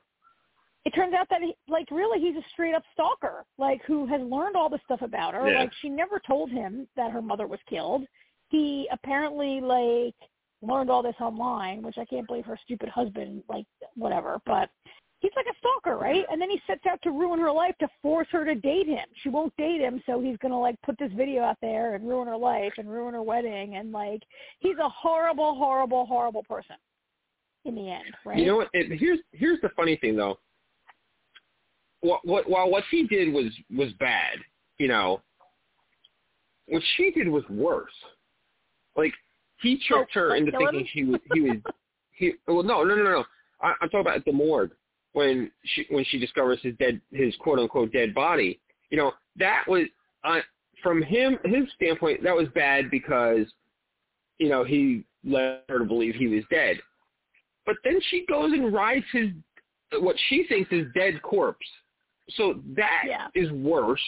it 0.85 0.91
turns 0.91 1.13
out 1.13 1.27
that 1.29 1.41
he, 1.41 1.53
like 1.67 1.89
really 1.91 2.19
he's 2.19 2.35
a 2.35 2.45
straight 2.51 2.73
up 2.73 2.83
stalker 2.93 3.43
like 3.57 3.81
who 3.85 4.05
has 4.07 4.21
learned 4.21 4.55
all 4.55 4.69
this 4.69 4.81
stuff 4.85 5.01
about 5.01 5.33
her 5.33 5.49
Yeah. 5.49 5.61
like 5.61 5.71
she 5.81 5.89
never 5.89 6.21
told 6.25 6.49
him 6.51 6.87
that 6.95 7.11
her 7.11 7.21
mother 7.21 7.47
was 7.47 7.59
killed 7.69 8.03
he 8.49 8.87
apparently 8.91 9.61
like 9.61 10.15
learned 10.61 10.89
all 10.89 11.01
this 11.01 11.15
online 11.19 11.81
which 11.81 11.97
i 11.97 12.05
can't 12.05 12.27
believe 12.27 12.45
her 12.45 12.59
stupid 12.63 12.89
husband 12.89 13.43
like 13.49 13.65
whatever 13.95 14.39
but 14.45 14.69
he's 15.19 15.31
like 15.35 15.45
a 15.45 15.57
stalker 15.59 15.97
right 15.97 16.25
and 16.31 16.41
then 16.41 16.49
he 16.49 16.61
sets 16.65 16.85
out 16.89 17.01
to 17.01 17.11
ruin 17.11 17.39
her 17.39 17.51
life 17.51 17.75
to 17.79 17.87
force 18.01 18.27
her 18.31 18.45
to 18.45 18.55
date 18.55 18.87
him 18.87 19.05
she 19.21 19.29
won't 19.29 19.55
date 19.57 19.81
him 19.81 20.01
so 20.05 20.21
he's 20.21 20.37
going 20.37 20.51
to 20.51 20.57
like 20.57 20.75
put 20.81 20.97
this 20.97 21.11
video 21.15 21.43
out 21.43 21.57
there 21.61 21.95
and 21.95 22.07
ruin 22.07 22.27
her 22.27 22.37
life 22.37 22.73
and 22.77 22.89
ruin 22.89 23.13
her 23.13 23.23
wedding 23.23 23.75
and 23.75 23.91
like 23.91 24.23
he's 24.59 24.77
a 24.77 24.89
horrible 24.89 25.55
horrible 25.55 26.05
horrible 26.05 26.43
person 26.43 26.75
in 27.65 27.75
the 27.75 27.89
end 27.89 28.15
right 28.25 28.37
You 28.37 28.45
know 28.45 28.55
what? 28.57 28.69
It, 28.73 28.97
here's 28.99 29.19
here's 29.31 29.61
the 29.61 29.69
funny 29.75 29.97
thing 29.97 30.15
though. 30.15 30.39
What 32.01 32.25
what 32.25 32.49
while 32.49 32.69
what 32.69 32.83
he 32.89 33.07
did 33.07 33.33
was 33.33 33.47
was 33.75 33.91
bad, 33.99 34.37
you 34.77 34.87
know. 34.87 35.21
What 36.67 36.81
she 36.95 37.11
did 37.11 37.27
was 37.27 37.43
worse. 37.49 37.91
Like 38.95 39.13
he 39.61 39.81
tricked 39.87 40.11
Oh, 40.15 40.19
her 40.19 40.31
oh, 40.31 40.35
into 40.35 40.51
thinking 40.51 40.87
he 40.93 41.03
was 41.03 41.19
he 41.33 41.41
was 41.41 41.57
he. 42.11 42.33
Well, 42.47 42.63
no, 42.63 42.83
no, 42.83 42.95
no, 42.95 43.03
no. 43.03 43.25
I, 43.61 43.73
I'm 43.81 43.89
talking 43.89 44.01
about 44.01 44.15
at 44.15 44.25
the 44.25 44.31
morgue 44.31 44.71
when 45.13 45.51
she 45.65 45.85
when 45.89 46.05
she 46.05 46.19
discovers 46.19 46.59
his 46.61 46.75
dead 46.77 47.01
his 47.11 47.35
quote 47.37 47.59
unquote 47.59 47.91
dead 47.91 48.13
body. 48.13 48.59
You 48.89 48.97
know 48.97 49.11
that 49.37 49.63
was 49.67 49.85
uh, 50.23 50.39
from 50.83 51.01
him 51.01 51.37
his 51.45 51.65
standpoint 51.75 52.23
that 52.23 52.35
was 52.35 52.47
bad 52.55 52.89
because 52.91 53.45
you 54.37 54.49
know 54.49 54.63
he 54.63 55.03
led 55.23 55.61
her 55.69 55.79
to 55.79 55.85
believe 55.85 56.15
he 56.15 56.27
was 56.27 56.43
dead. 56.49 56.77
But 57.65 57.75
then 57.83 57.99
she 58.09 58.25
goes 58.27 58.51
and 58.51 58.73
rides 58.73 59.05
his 59.11 59.29
what 59.99 60.15
she 60.29 60.45
thinks 60.47 60.71
is 60.71 60.87
dead 60.93 61.21
corpse. 61.21 61.65
So 62.31 62.61
that 62.75 63.29
is 63.33 63.49
Yeah. 63.49 63.53
worse. 63.53 64.01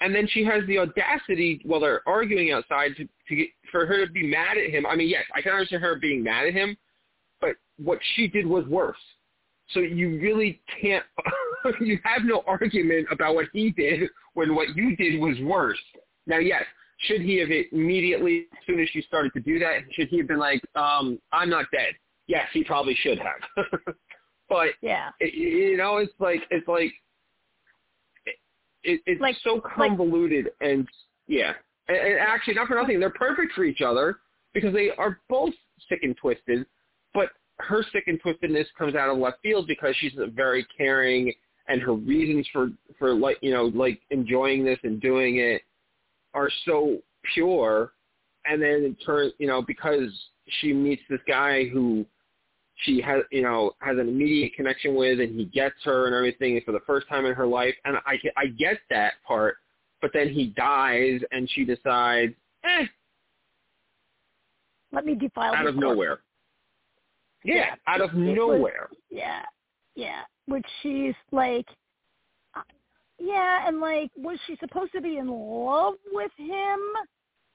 And 0.00 0.14
then 0.14 0.26
she 0.28 0.44
has 0.44 0.62
the 0.66 0.78
audacity 0.78 1.62
while 1.64 1.80
they're 1.80 2.06
arguing 2.06 2.52
outside 2.52 2.94
to, 2.96 3.08
to 3.28 3.34
get, 3.34 3.48
for 3.70 3.86
her 3.86 4.04
to 4.04 4.12
be 4.12 4.26
mad 4.26 4.58
at 4.58 4.68
him. 4.68 4.84
I 4.84 4.94
mean, 4.94 5.08
yes, 5.08 5.24
I 5.34 5.40
can 5.40 5.52
understand 5.52 5.82
her 5.82 5.96
being 5.96 6.22
mad 6.22 6.46
at 6.48 6.52
him, 6.52 6.76
but 7.40 7.56
what 7.78 7.98
she 8.14 8.28
did 8.28 8.46
was 8.46 8.66
worse. 8.66 8.98
So 9.72 9.80
you 9.80 10.18
really 10.20 10.60
can't. 10.80 11.04
you 11.80 11.98
have 12.04 12.22
no 12.24 12.42
argument 12.46 13.08
about 13.10 13.34
what 13.34 13.46
he 13.52 13.70
did 13.70 14.08
when 14.34 14.54
what 14.54 14.76
you 14.76 14.94
did 14.96 15.20
was 15.20 15.36
worse. 15.42 15.78
Now, 16.26 16.38
yes, 16.38 16.62
should 16.98 17.20
he 17.20 17.38
have 17.38 17.48
immediately, 17.72 18.46
as 18.52 18.58
soon 18.66 18.80
as 18.80 18.88
she 18.90 19.02
started 19.02 19.32
to 19.34 19.40
do 19.40 19.58
that, 19.58 19.80
should 19.92 20.08
he 20.08 20.18
have 20.18 20.28
been 20.28 20.38
like, 20.38 20.62
um, 20.76 21.18
"I'm 21.32 21.50
not 21.50 21.66
dead"? 21.72 21.94
Yes, 22.28 22.46
he 22.52 22.64
probably 22.64 22.94
should 22.94 23.18
have. 23.18 23.66
but 24.48 24.68
yeah 24.80 25.10
it, 25.18 25.34
you 25.34 25.76
know, 25.76 25.96
it's 25.96 26.12
like 26.20 26.40
it's 26.50 26.68
like 26.68 26.92
it, 28.24 28.34
it, 28.84 29.00
it's 29.06 29.20
Like- 29.20 29.36
so 29.42 29.54
like- 29.54 29.64
convoluted 29.74 30.50
and 30.60 30.86
yeah. 31.26 31.52
And, 31.88 31.96
and 31.96 32.18
actually, 32.18 32.54
not 32.54 32.68
for 32.68 32.74
nothing, 32.74 32.98
they're 33.00 33.10
perfect 33.10 33.52
for 33.52 33.64
each 33.64 33.80
other 33.80 34.16
because 34.54 34.72
they 34.72 34.90
are 34.98 35.20
both 35.28 35.54
sick 35.88 36.00
and 36.02 36.16
twisted. 36.16 36.66
But 37.14 37.30
her 37.58 37.84
sick 37.92 38.04
and 38.06 38.22
twistedness 38.22 38.66
comes 38.78 38.94
out 38.94 39.10
of 39.10 39.18
left 39.18 39.40
field 39.42 39.66
because 39.66 39.94
she's 39.98 40.12
very 40.34 40.66
caring, 40.76 41.32
and 41.68 41.80
her 41.82 41.94
reasons 41.94 42.46
for 42.52 42.70
for 42.98 43.14
like 43.14 43.38
you 43.40 43.52
know 43.52 43.66
like 43.74 44.00
enjoying 44.10 44.64
this 44.64 44.78
and 44.82 45.00
doing 45.00 45.38
it 45.38 45.62
are 46.34 46.50
so 46.64 46.98
pure. 47.34 47.92
And 48.48 48.62
then 48.62 48.84
it 48.84 49.04
turns 49.04 49.32
you 49.38 49.46
know 49.46 49.62
because 49.62 50.10
she 50.60 50.72
meets 50.72 51.02
this 51.08 51.20
guy 51.26 51.66
who 51.66 52.06
she 52.84 53.00
has 53.00 53.22
you 53.32 53.42
know 53.42 53.72
has 53.80 53.98
an 53.98 54.08
immediate 54.08 54.54
connection 54.54 54.94
with 54.94 55.20
and 55.20 55.38
he 55.38 55.46
gets 55.46 55.76
her 55.84 56.06
and 56.06 56.14
everything 56.14 56.60
for 56.64 56.72
the 56.72 56.80
first 56.86 57.08
time 57.08 57.26
in 57.26 57.34
her 57.34 57.46
life. 57.46 57.74
And 57.84 57.96
I 58.06 58.18
I 58.36 58.46
get 58.46 58.78
that 58.90 59.14
part 59.26 59.56
but 60.00 60.10
then 60.12 60.28
he 60.28 60.46
dies 60.56 61.20
and 61.30 61.48
she 61.50 61.64
decides 61.64 62.32
eh 62.64 62.86
let 64.92 65.04
me 65.04 65.14
defile 65.14 65.54
out 65.54 65.66
of 65.66 65.76
nowhere 65.76 66.20
yeah, 67.54 67.74
out 67.86 68.00
of 68.00 68.10
it 68.10 68.16
was- 68.16 68.36
nowhere 68.36 68.88
Yeah, 69.10 69.42
yeah. 69.94 70.22
Which 70.46 70.66
she's 70.82 71.14
like, 71.32 71.66
uh, 72.54 72.62
yeah, 73.18 73.66
and 73.66 73.80
like, 73.80 74.10
was 74.16 74.38
she 74.46 74.56
supposed 74.56 74.92
to 74.92 75.00
be 75.00 75.16
in 75.18 75.26
love 75.28 75.94
with 76.12 76.30
him? 76.36 76.78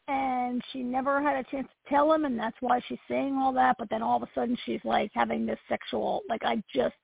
And 0.08 0.62
she 0.73 0.84
never 0.84 1.21
had 1.21 1.38
a 1.38 1.49
chance 1.49 1.67
to 1.67 1.89
tell 1.89 2.12
him, 2.12 2.25
and 2.25 2.38
that's 2.38 2.58
why 2.60 2.82
she's 2.88 2.99
saying 3.08 3.38
all 3.38 3.54
that. 3.54 3.77
But 3.80 3.89
then 3.89 4.01
all 4.01 4.17
of 4.17 4.23
a 4.23 4.30
sudden, 4.36 4.58
she's 4.65 4.82
like 4.84 5.12
having 5.13 5.45
this 5.45 5.60
sexual, 5.69 6.21
like, 6.27 6.43
I 6.43 6.62
just, 6.73 6.95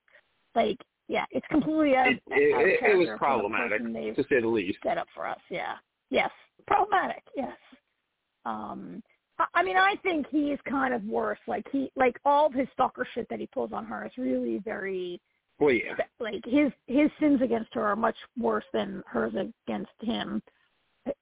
like, 0.54 0.76
yeah, 1.06 1.24
it's 1.30 1.46
completely 1.46 1.96
out, 1.96 2.08
of- 2.08 2.14
it, 2.14 2.22
it, 2.26 2.82
out 2.84 2.90
it 2.90 2.98
was 2.98 3.08
problematic 3.16 3.82
to 3.82 4.24
say 4.28 4.40
the 4.40 4.48
least 4.48 4.78
set 4.82 4.98
up 4.98 5.06
for 5.14 5.26
us. 5.26 5.40
Yeah. 5.48 5.76
Yes. 6.10 6.30
Problematic. 6.66 7.22
Yes. 7.34 7.56
Um. 8.44 9.02
I- 9.54 9.62
mean, 9.62 9.76
I 9.76 9.94
think 10.02 10.26
he 10.30 10.50
is 10.52 10.60
kind 10.68 10.92
of 10.94 11.04
worse. 11.04 11.38
Like 11.46 11.66
he, 11.70 11.90
like 11.96 12.18
all 12.24 12.46
of 12.46 12.52
his 12.54 12.68
stalker 12.72 13.06
shit 13.14 13.28
that 13.30 13.38
he 13.40 13.46
pulls 13.46 13.72
on 13.72 13.84
her 13.86 14.04
is 14.06 14.12
really 14.18 14.58
very, 14.64 15.20
well 15.60 15.72
yeah 15.72 15.94
like 16.20 16.44
his 16.44 16.70
his 16.86 17.10
sins 17.18 17.42
against 17.42 17.74
her 17.74 17.84
are 17.84 17.96
much 17.96 18.16
worse 18.38 18.64
than 18.72 19.02
hers 19.06 19.32
against 19.34 19.90
him, 20.00 20.42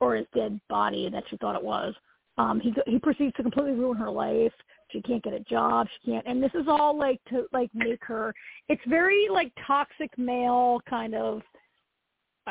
or 0.01 0.17
his 0.17 0.27
dead 0.35 0.61
body 0.69 1.09
that 1.11 1.25
she 1.29 1.37
thought 1.39 1.57
it 1.57 1.63
was. 1.63 1.95
Um. 2.39 2.61
He 2.61 2.75
he 2.87 2.99
proceeds 2.99 3.35
to 3.37 3.43
completely 3.43 3.73
ruin 3.73 3.97
her 3.99 4.11
life. 4.11 4.53
She 4.91 5.01
can't 5.03 5.23
get 5.23 5.33
a 5.33 5.41
job. 5.41 5.89
She 6.05 6.11
can't, 6.13 6.27
and 6.27 6.43
this 6.43 6.53
is 6.55 6.67
all 6.69 6.97
like 6.97 7.21
to 7.31 7.47
like 7.53 7.71
make 7.75 8.05
her. 8.05 8.35
It's 8.69 8.83
very 8.87 9.29
like 9.31 9.53
toxic 9.67 10.17
male 10.19 10.81
kind 10.89 11.15
of 11.15 11.43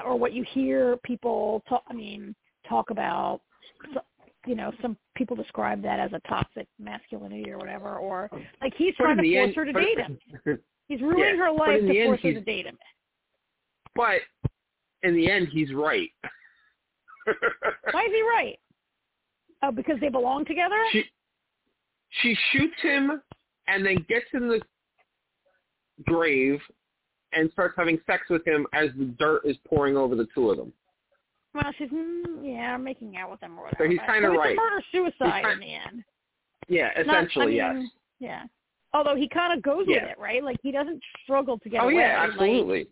or 0.05 0.17
what 0.17 0.33
you 0.33 0.43
hear 0.53 0.97
people 0.97 1.63
talk 1.69 1.83
I 1.87 1.93
mean 1.93 2.35
talk 2.67 2.89
about 2.89 3.41
so- 3.93 4.01
you 4.45 4.55
know 4.55 4.71
some 4.81 4.97
people 5.15 5.35
describe 5.35 5.81
that 5.83 5.99
as 5.99 6.11
a 6.13 6.19
toxic 6.27 6.67
masculinity 6.79 7.49
or 7.51 7.57
whatever, 7.57 7.97
or 7.97 8.29
oh. 8.31 8.39
like 8.61 8.73
he's 8.77 8.93
But 8.97 9.03
trying 9.05 9.17
to 9.17 9.23
force 9.23 9.47
end- 9.47 9.55
her 9.55 9.65
to 9.65 9.73
but- 9.73 9.79
date 9.81 9.97
him. 9.99 10.19
He's 10.87 11.01
ruining 11.01 11.23
Yeah, 11.39 11.45
her 11.45 11.51
life 11.51 11.81
to 11.81 11.97
end, 11.99 12.05
force 12.09 12.19
her 12.21 12.33
to 12.33 12.41
date 12.41 12.67
him. 12.67 12.77
But 13.95 14.19
in 15.01 15.15
the 15.15 15.31
end, 15.31 15.47
he's 15.51 15.73
right. 15.73 16.09
Why 17.91 18.01
is 18.03 18.11
he 18.11 18.21
right? 18.21 18.59
Oh, 19.63 19.71
because 19.71 19.95
they 19.99 20.09
belong 20.09 20.45
together. 20.45 20.75
she 20.91 21.03
she 22.21 22.37
shoots 22.51 22.75
him 22.83 23.19
and 23.67 23.83
then 23.83 24.05
gets 24.07 24.27
in 24.35 24.47
the 24.47 24.61
grave 26.05 26.59
and 27.33 27.51
starts 27.51 27.73
having 27.75 27.97
sex 28.05 28.29
with 28.29 28.45
him 28.45 28.67
as 28.73 28.89
the 28.97 29.05
dirt 29.17 29.41
is 29.43 29.57
pouring 29.67 29.97
over 29.97 30.15
the 30.15 30.27
two 30.35 30.51
of 30.51 30.57
them. 30.57 30.71
Well, 31.55 31.71
she's 31.77 31.89
mm, 31.89 32.23
yeah, 32.43 32.73
I'm 32.75 32.83
making 32.83 33.15
out 33.17 33.31
with 33.31 33.41
him 33.41 33.57
or 33.57 33.63
whatever. 33.63 33.85
So 33.85 33.89
he's 33.89 33.99
but- 34.05 34.13
kinda 34.13 34.27
so 34.27 34.33
it's 34.33 34.39
right. 34.39 34.51
a 34.53 34.55
murder 34.55 34.83
suicide 34.91 35.45
in 35.53 35.59
the 35.59 35.73
end. 35.73 36.03
Yeah, 36.67 36.89
Not- 37.05 37.15
I 37.15 37.19
essentially, 37.21 37.55
yes. 37.55 37.75
Yeah. 38.19 38.43
Although 38.93 39.15
he 39.15 39.27
kind 39.29 39.53
of 39.53 39.61
goes 39.63 39.85
with 39.87 40.03
it, 40.03 40.17
right? 40.19 40.43
Like 40.43 40.57
he 40.61 40.71
doesn't 40.71 41.01
struggle 41.23 41.57
to 41.59 41.69
get 41.69 41.81
Oh 41.81 41.85
away. 41.85 41.95
yeah, 41.95 42.21
Like, 42.21 42.31
absolutely. 42.31 42.87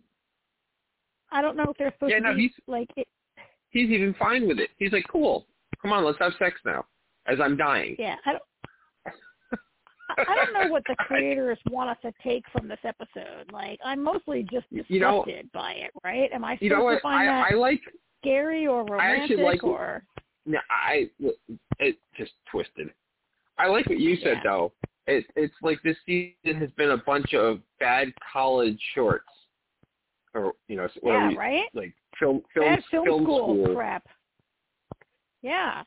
I 1.32 1.42
don't 1.42 1.56
know 1.56 1.64
if 1.64 1.76
they're 1.78 1.92
supposed 1.92 2.10
Yeah, 2.12 2.20
to 2.20 2.24
no, 2.30 2.34
be 2.34 2.42
he's- 2.42 2.60
like 2.66 2.88
it. 2.96 3.06
He's 3.70 3.90
even 3.90 4.14
fine 4.14 4.46
with 4.46 4.58
it. 4.60 4.70
He's 4.78 4.92
like, 4.92 5.04
"Cool, 5.08 5.46
come 5.82 5.92
on, 5.92 6.04
let's 6.04 6.18
have 6.20 6.32
sex 6.38 6.60
now." 6.64 6.84
As 7.26 7.40
I'm 7.40 7.56
dying. 7.56 7.96
Yeah, 7.98 8.16
I 8.24 8.32
don't. 8.32 8.42
I 10.28 10.34
don't 10.36 10.52
know 10.52 10.68
what 10.70 10.84
the 10.86 10.94
creators 10.96 11.58
want 11.70 11.90
us 11.90 11.96
to 12.02 12.12
take 12.22 12.44
from 12.52 12.68
this 12.68 12.78
episode. 12.84 13.50
Like, 13.52 13.80
I'm 13.84 14.02
mostly 14.02 14.42
just 14.44 14.68
disgusted 14.70 14.94
You 14.94 15.00
know- 15.00 15.24
by 15.52 15.72
it, 15.72 15.90
right? 16.04 16.30
Am 16.32 16.44
I 16.44 16.52
supposed 16.54 16.62
You 16.62 16.70
know 16.70 16.76
to 16.78 16.84
what? 16.84 17.02
find 17.02 17.28
I, 17.28 17.32
that 17.32 17.52
I 17.52 17.56
like. 17.56 17.80
Scary 18.24 18.66
or 18.66 18.80
I 19.00 19.16
actually 19.16 19.36
romantic 19.36 19.62
like- 19.62 19.64
or? 19.64 20.04
No, 20.46 20.58
I 20.70 21.08
it 21.78 21.98
just 22.16 22.32
twisted. 22.50 22.92
I 23.56 23.66
like 23.68 23.86
what 23.86 23.98
you 23.98 24.16
said 24.16 24.38
Yeah. 24.38 24.42
though. 24.44 24.72
It 25.06 25.26
it's 25.36 25.54
like 25.62 25.80
this 25.82 25.96
season 26.04 26.60
has 26.60 26.70
been 26.72 26.90
a 26.90 26.96
bunch 26.98 27.32
of 27.34 27.60
bad 27.78 28.12
college 28.32 28.80
shorts, 28.94 29.28
or 30.34 30.54
you 30.68 30.76
know, 30.76 30.88
Yeah, 31.02 31.30
you- 31.30 31.38
right. 31.38 31.68
like 31.74 31.94
film 32.18 32.42
film 32.52 32.76
film, 32.90 33.04
film 33.06 33.22
school, 33.24 33.38
school. 33.64 33.74
crap. 33.74 34.06
Yeah, 35.42 35.82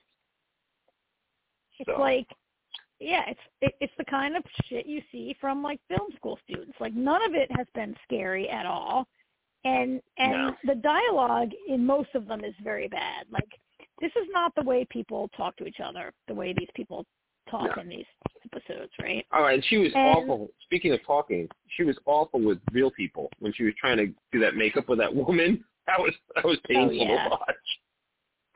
it's 1.79 1.87
So, 1.89 1.99
like, 1.99 2.27
yeah, 2.99 3.23
it's 3.29 3.39
it, 3.61 3.75
it's 3.79 3.93
the 3.97 4.05
kind 4.05 4.35
of 4.35 4.43
shit 4.65 4.85
you 4.85 5.01
see 5.11 5.35
from 5.39 5.61
like 5.63 5.79
film 5.87 6.11
school 6.15 6.39
students. 6.43 6.79
Like 6.79 6.93
none 6.93 7.21
of 7.23 7.35
it 7.35 7.51
has 7.55 7.67
been 7.75 7.95
scary 8.03 8.49
at 8.49 8.65
all, 8.65 9.07
and 9.65 10.01
and 10.17 10.31
No. 10.31 10.55
the 10.65 10.75
dialogue 10.75 11.51
in 11.67 11.85
most 11.85 12.09
of 12.15 12.27
them 12.27 12.43
is 12.43 12.53
very 12.63 12.87
bad. 12.87 13.25
Like 13.31 13.49
this 14.01 14.11
is 14.15 14.27
not 14.31 14.53
the 14.55 14.63
way 14.63 14.85
people 14.89 15.29
talk 15.35 15.55
to 15.57 15.65
each 15.65 15.79
other. 15.83 16.13
The 16.27 16.33
way 16.35 16.53
these 16.53 16.69
people 16.75 17.05
talk 17.49 17.75
No. 17.75 17.81
in 17.81 17.89
these 17.89 18.05
episodes, 18.45 18.91
right? 19.01 19.25
Oh, 19.31 19.45
and 19.45 19.63
she 19.65 19.77
was 19.77 19.91
And- 19.95 20.17
awful. 20.17 20.49
Speaking 20.63 20.91
of 20.93 21.03
talking, 21.05 21.47
she 21.75 21.83
was 21.83 21.97
awful 22.05 22.39
with 22.41 22.59
real 22.71 22.91
people 22.91 23.29
when 23.39 23.53
she 23.53 23.63
was 23.63 23.73
trying 23.79 23.97
to 23.97 24.07
do 24.31 24.39
that 24.39 24.55
makeup 24.55 24.87
with 24.89 24.99
that 24.99 25.13
woman. 25.15 25.63
That 25.87 25.99
was 25.99 26.13
that 26.35 26.43
was 26.45 26.59
painful 26.67 26.93
yeah. 26.93 27.23
to 27.23 27.29
watch. 27.29 27.79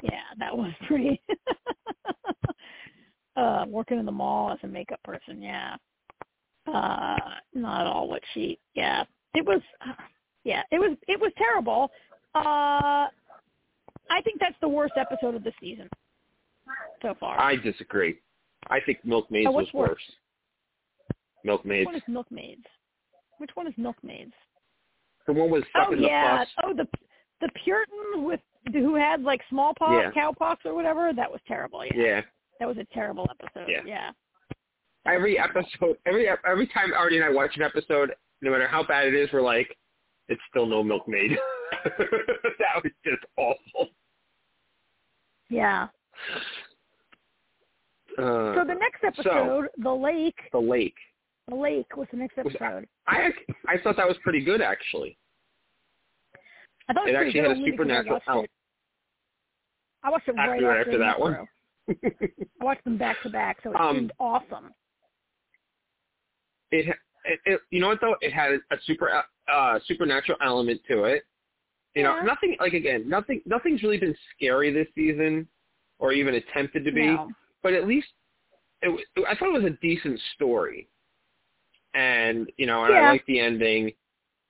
Yeah, 0.04 0.22
that 0.40 0.56
was 0.58 0.72
pretty. 0.88 1.22
uh, 3.36 3.66
working 3.68 4.00
in 4.00 4.06
the 4.06 4.12
mall 4.12 4.52
as 4.52 4.60
a 4.64 4.68
makeup 4.68 5.00
person, 5.04 5.42
yeah. 5.42 5.76
Uh, 6.72 7.18
not 7.54 7.88
all 7.88 8.08
what 8.08 8.22
she, 8.34 8.60
yeah. 8.76 9.04
It 9.34 9.46
was, 9.46 9.62
yeah, 10.44 10.64
it 10.72 10.80
was, 10.80 10.98
it 11.08 11.20
was 11.20 11.32
terrible. 11.38 11.92
Uh, 12.36 13.08
I 14.10 14.22
think 14.24 14.40
that's 14.40 14.56
the 14.62 14.68
worst 14.70 14.94
episode 14.98 15.36
of 15.36 15.44
the 15.44 15.52
season 15.60 15.90
so 17.02 17.16
far. 17.20 17.40
I 17.40 17.56
disagree. 17.56 18.20
I 18.70 18.80
think 18.86 19.00
Milkmaids 19.04 19.48
Oh, 19.50 19.52
was 19.54 19.68
worse? 19.74 19.90
worse. 19.90 20.00
Which 21.08 21.46
Milkmaids. 21.46 21.86
one 21.86 21.96
is 21.96 22.02
Milkmaids? 22.08 22.66
Which 23.40 23.50
one 23.56 23.68
is 23.68 23.74
Milkmaids? 23.78 24.34
The 25.28 25.34
one 25.34 25.50
was 25.50 25.64
stuck 25.70 25.88
Oh 25.90 25.94
in 25.94 26.02
the 26.02 26.08
yeah. 26.08 26.38
bus. 26.38 26.48
Oh 26.64 26.74
the 26.74 26.88
the 27.42 27.50
Puritan 27.64 28.24
with 28.24 28.40
who 28.72 28.96
had 28.96 29.24
like 29.24 29.42
smallpox, 29.50 29.92
Yeah. 29.92 30.12
cowpox 30.12 30.58
or 30.66 30.76
whatever. 30.76 31.12
That 31.14 31.32
was 31.32 31.42
terrible. 31.48 31.84
Yeah. 31.86 31.92
Yeah. 31.96 32.22
That 32.60 32.68
was 32.68 32.78
a 32.78 32.86
terrible 32.94 33.28
episode. 33.32 33.68
Yeah. 33.68 33.82
yeah. 33.86 34.12
Every 35.08 35.36
terrible. 35.36 35.62
episode, 35.62 35.98
every 36.06 36.28
every 36.48 36.68
time 36.68 36.94
Artie 36.94 37.16
and 37.18 37.26
I 37.26 37.30
watch 37.32 37.56
an 37.56 37.64
episode, 37.64 38.14
no 38.42 38.52
matter 38.52 38.68
how 38.68 38.84
bad 38.84 39.08
it 39.08 39.16
is, 39.16 39.30
we're 39.34 39.42
like, 39.42 39.76
it's 40.30 40.42
still 40.50 40.66
no 40.66 40.84
milkmaid. 40.84 41.32
that 41.86 42.84
was 42.84 42.92
just 43.06 43.24
awful. 43.38 43.90
Yeah. 45.50 45.88
Uh, 48.18 48.54
So 48.56 48.64
the 48.68 48.76
next 48.80 49.04
episode, 49.04 49.68
the 49.78 49.90
lake, 49.94 50.36
the 50.52 50.60
lake. 50.60 50.96
the 51.50 51.56
lake 51.56 51.96
was 51.98 52.08
the 52.12 52.18
next 52.18 52.38
episode. 52.38 52.88
I 53.08 53.32
I 53.68 53.78
thought 53.84 53.98
that 53.98 54.08
was 54.08 54.18
pretty 54.24 54.42
good 54.42 54.62
actually. 54.62 55.18
I 56.90 56.94
thought 56.94 57.08
it, 57.08 57.14
it 57.16 57.18
was 57.18 57.26
actually 57.28 57.32
pretty 57.32 57.40
had 57.40 57.46
a 57.46 57.54
good 57.54 57.58
only 57.58 57.72
because 57.72 57.86
supernatural 57.86 58.20
element. 58.28 58.50
I 60.04 60.10
watched 60.10 60.28
it 60.28 60.32
right 60.34 60.50
right 60.50 60.64
after, 60.64 60.80
after 60.80 60.98
that 60.98 61.20
one. 61.20 61.48
I 61.90 62.64
watched 62.64 62.84
them 62.84 62.98
back 62.98 63.22
to 63.24 63.30
back, 63.30 63.58
so 63.64 63.72
it 63.72 63.76
Um, 63.80 63.96
seemed 63.96 64.12
awesome. 64.20 64.72
it, 66.72 66.96
it, 67.26 67.40
it 67.46 67.62
you 67.70 67.80
know 67.80 67.88
what 67.90 68.02
though 68.02 68.16
it 68.22 68.34
had 68.34 68.54
a 68.72 68.78
super 68.86 69.10
uh 69.52 69.80
supernatural 69.86 70.38
element 70.44 70.80
to 70.88 71.04
it 71.04 71.24
you 71.96 72.04
know 72.04 72.22
nothing 72.22 72.56
like 72.60 72.74
again 72.74 73.08
nothing 73.10 73.42
nothing's 73.46 73.84
really 73.84 73.98
been 73.98 74.16
scary 74.36 74.72
this 74.72 74.88
season 74.96 75.48
or 76.00 76.14
even 76.14 76.36
attempted 76.36 76.84
to 76.86 76.92
be 76.92 77.08
No. 77.08 77.30
but 77.64 77.74
at 77.74 77.88
least 77.88 78.08
it, 78.82 78.88
w- 78.88 79.06
i 79.30 79.36
thought 79.36 79.50
it 79.54 79.62
was 79.62 79.72
a 79.72 79.78
decent 79.82 80.20
story 80.36 80.88
and 81.94 82.52
you 82.58 82.66
know 82.66 82.86
and 82.86 82.94
Yeah. 82.94 83.02
i 83.02 83.12
like 83.12 83.26
the 83.26 83.40
ending 83.40 83.92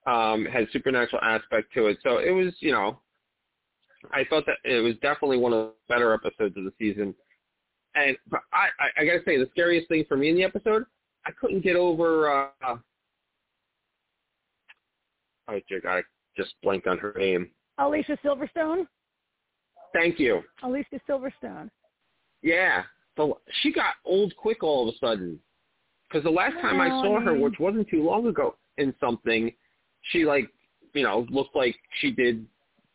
um 0.06 0.46
had 0.46 0.68
supernatural 0.72 1.22
aspect 1.24 1.74
to 1.74 1.88
it 1.88 1.98
so 2.04 2.18
it 2.20 2.32
was 2.32 2.54
you 2.60 2.72
know 2.72 3.00
i 4.12 4.24
thought 4.30 4.46
that 4.46 4.58
it 4.64 4.82
was 4.82 4.96
definitely 5.02 5.38
one 5.38 5.54
of 5.54 5.68
the 5.68 5.74
better 5.88 6.14
episodes 6.14 6.56
of 6.58 6.64
the 6.64 6.74
season 6.78 7.14
and 7.96 8.16
but 8.30 8.42
i 8.54 8.68
i, 8.80 9.02
I 9.02 9.06
gotta 9.06 9.22
say 9.26 9.38
the 9.38 9.48
scariest 9.52 9.88
thing 9.90 10.06
for 10.08 10.18
me 10.18 10.30
in 10.30 10.36
the 10.36 10.44
episode 10.44 10.86
I 11.24 11.30
couldn't 11.40 11.62
get 11.62 11.76
over. 11.76 12.32
uh 12.64 12.78
Oh 15.52 15.60
dear 15.68 15.82
God, 15.82 15.98
I 15.98 16.02
just 16.38 16.54
blanked 16.64 16.88
on 16.88 16.98
her 16.98 17.14
name. 17.18 17.50
Alicia 17.78 18.18
Silverstone. 18.24 18.88
Thank 19.94 20.20
you. 20.20 20.42
Alicia 20.64 21.00
Silverstone. 21.10 21.70
Yeah, 22.42 22.84
the, 23.18 23.34
she 23.62 23.72
got 23.74 23.96
old 24.06 24.34
quick 24.38 24.64
all 24.64 24.88
of 24.88 24.96
a 24.96 24.98
sudden. 24.98 25.40
Because 26.08 26.24
the 26.24 26.30
last 26.30 26.56
time 26.62 26.82
I 26.82 26.90
saw 26.90 27.22
her, 27.22 27.34
which 27.38 27.60
wasn't 27.60 27.88
too 27.90 28.04
long 28.04 28.28
ago, 28.28 28.56
in 28.78 28.94
something, 29.00 29.52
she 30.12 30.26
like, 30.26 30.50
you 30.94 31.04
know, 31.04 31.26
looked 31.30 31.56
like 31.56 31.76
she 32.00 32.12
did 32.12 32.46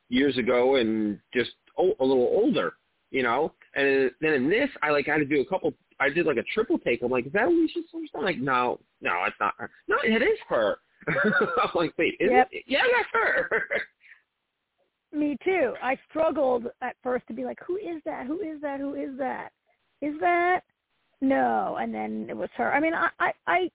years 0.08 0.36
ago 0.36 0.76
and 0.76 1.18
just 1.32 1.52
o- 1.78 1.96
a 2.00 2.04
little 2.04 2.28
older, 2.30 2.74
you 3.10 3.22
know. 3.22 3.52
And 3.74 4.10
then 4.20 4.32
in 4.34 4.50
this, 4.50 4.68
I 4.82 4.90
like 4.90 5.06
had 5.06 5.18
to 5.18 5.24
do 5.24 5.40
a 5.40 5.46
couple. 5.46 5.72
I 5.98 6.10
did 6.10 6.26
like 6.26 6.36
a 6.36 6.44
triple 6.54 6.78
take. 6.78 7.02
I'm 7.02 7.10
like, 7.10 7.26
is 7.26 7.32
that 7.32 7.48
Alicia 7.48 7.80
Silverstone? 7.94 8.22
Like, 8.22 8.38
no, 8.38 8.80
no, 9.00 9.12
it's 9.26 9.36
not 9.40 9.54
her. 9.58 9.70
No, 9.88 9.96
it 10.04 10.22
is 10.22 10.38
her. 10.48 10.78
I'm 11.08 11.70
like, 11.74 11.94
wait, 11.98 12.16
is 12.20 12.30
Yep. 12.30 12.48
it? 12.52 12.64
Yeah, 12.66 12.82
that's 12.92 13.08
her. 13.12 13.62
Me 15.12 15.36
too. 15.44 15.74
I 15.82 15.96
struggled 16.10 16.66
at 16.82 16.96
first 17.02 17.26
to 17.28 17.32
be 17.34 17.44
like, 17.44 17.58
who 17.66 17.76
is 17.76 18.02
that? 18.04 18.26
Who 18.26 18.40
is 18.40 18.60
that? 18.60 18.80
Who 18.80 18.94
is 18.94 19.16
that? 19.18 19.50
Is 20.02 20.14
that? 20.20 20.60
No. 21.20 21.76
And 21.80 21.94
then 21.94 22.26
it 22.28 22.36
was 22.36 22.50
her. 22.56 22.72
I 22.72 22.80
mean, 22.80 22.94
I, 22.94 23.08
I, 23.18 23.32
I, 23.46 23.70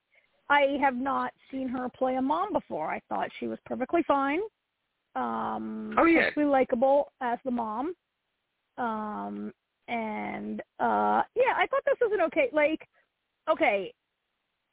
I 0.50 0.78
have 0.82 0.96
not 0.96 1.32
seen 1.50 1.68
her 1.70 1.90
play 1.98 2.16
a 2.16 2.22
mom 2.22 2.54
before. 2.54 2.90
I 2.90 3.02
thought 3.10 3.30
she 3.40 3.48
was 3.48 3.58
perfectly 3.66 4.04
fine. 4.08 4.42
Um, 5.16 5.96
Oh, 5.98 6.06
yeah. 6.06 6.22
perfectly 6.22 6.46
likable 6.46 7.12
as 7.22 7.40
the 7.46 7.52
mom. 7.52 7.94
Um, 8.78 9.54
and 9.88 10.62
uh, 10.80 11.24
yeah, 11.36 11.54
I 11.58 11.66
thought 11.70 11.84
this 11.86 11.98
was 12.02 12.12
an 12.14 12.22
okay. 12.28 12.50
Like, 12.54 12.88
okay, 13.50 13.94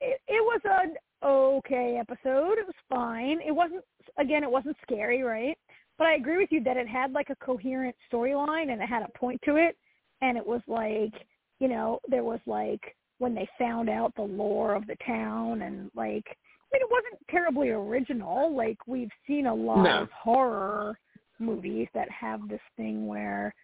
it, 0.00 0.20
it 0.28 0.42
was 0.44 0.60
an 0.64 0.94
okay 1.24 1.98
episode. 2.00 2.58
It 2.58 2.66
was 2.66 2.74
fine. 2.88 3.40
It 3.46 3.52
wasn't. 3.52 3.84
Again, 4.18 4.42
it 4.42 4.50
wasn't 4.50 4.76
scary, 4.82 5.22
right? 5.22 5.56
But 5.98 6.06
I 6.06 6.14
agree 6.14 6.36
with 6.38 6.50
you 6.52 6.62
that 6.64 6.76
it 6.76 6.88
had 6.88 7.12
like 7.12 7.30
a 7.30 7.36
coherent 7.44 7.94
storyline 8.12 8.70
and 8.72 8.80
it 8.80 8.88
had 8.88 9.02
a 9.02 9.18
point 9.18 9.40
to 9.44 9.56
it. 9.56 9.76
And 10.22 10.36
it 10.38 10.46
was 10.46 10.62
like, 10.66 11.12
you 11.60 11.68
know, 11.68 11.98
there 12.08 12.24
was 12.24 12.40
like 12.46 12.80
when 13.18 13.34
they 13.34 13.48
found 13.58 13.88
out 13.88 14.14
the 14.14 14.22
lore 14.22 14.74
of 14.74 14.86
the 14.86 14.96
town 15.04 15.62
and 15.62 15.90
like, 15.94 16.24
I 16.26 16.70
mean, 16.72 16.82
it 16.82 16.90
wasn't 16.90 17.20
terribly 17.30 17.70
original. 17.70 18.54
Like 18.54 18.78
we've 18.86 19.10
seen 19.26 19.46
a 19.46 19.54
lot 19.54 19.82
No. 19.82 20.02
of 20.02 20.10
horror 20.10 20.98
movies 21.40 21.88
that 21.94 22.08
have 22.10 22.48
this 22.48 22.60
thing 22.76 23.06
where 23.06 23.54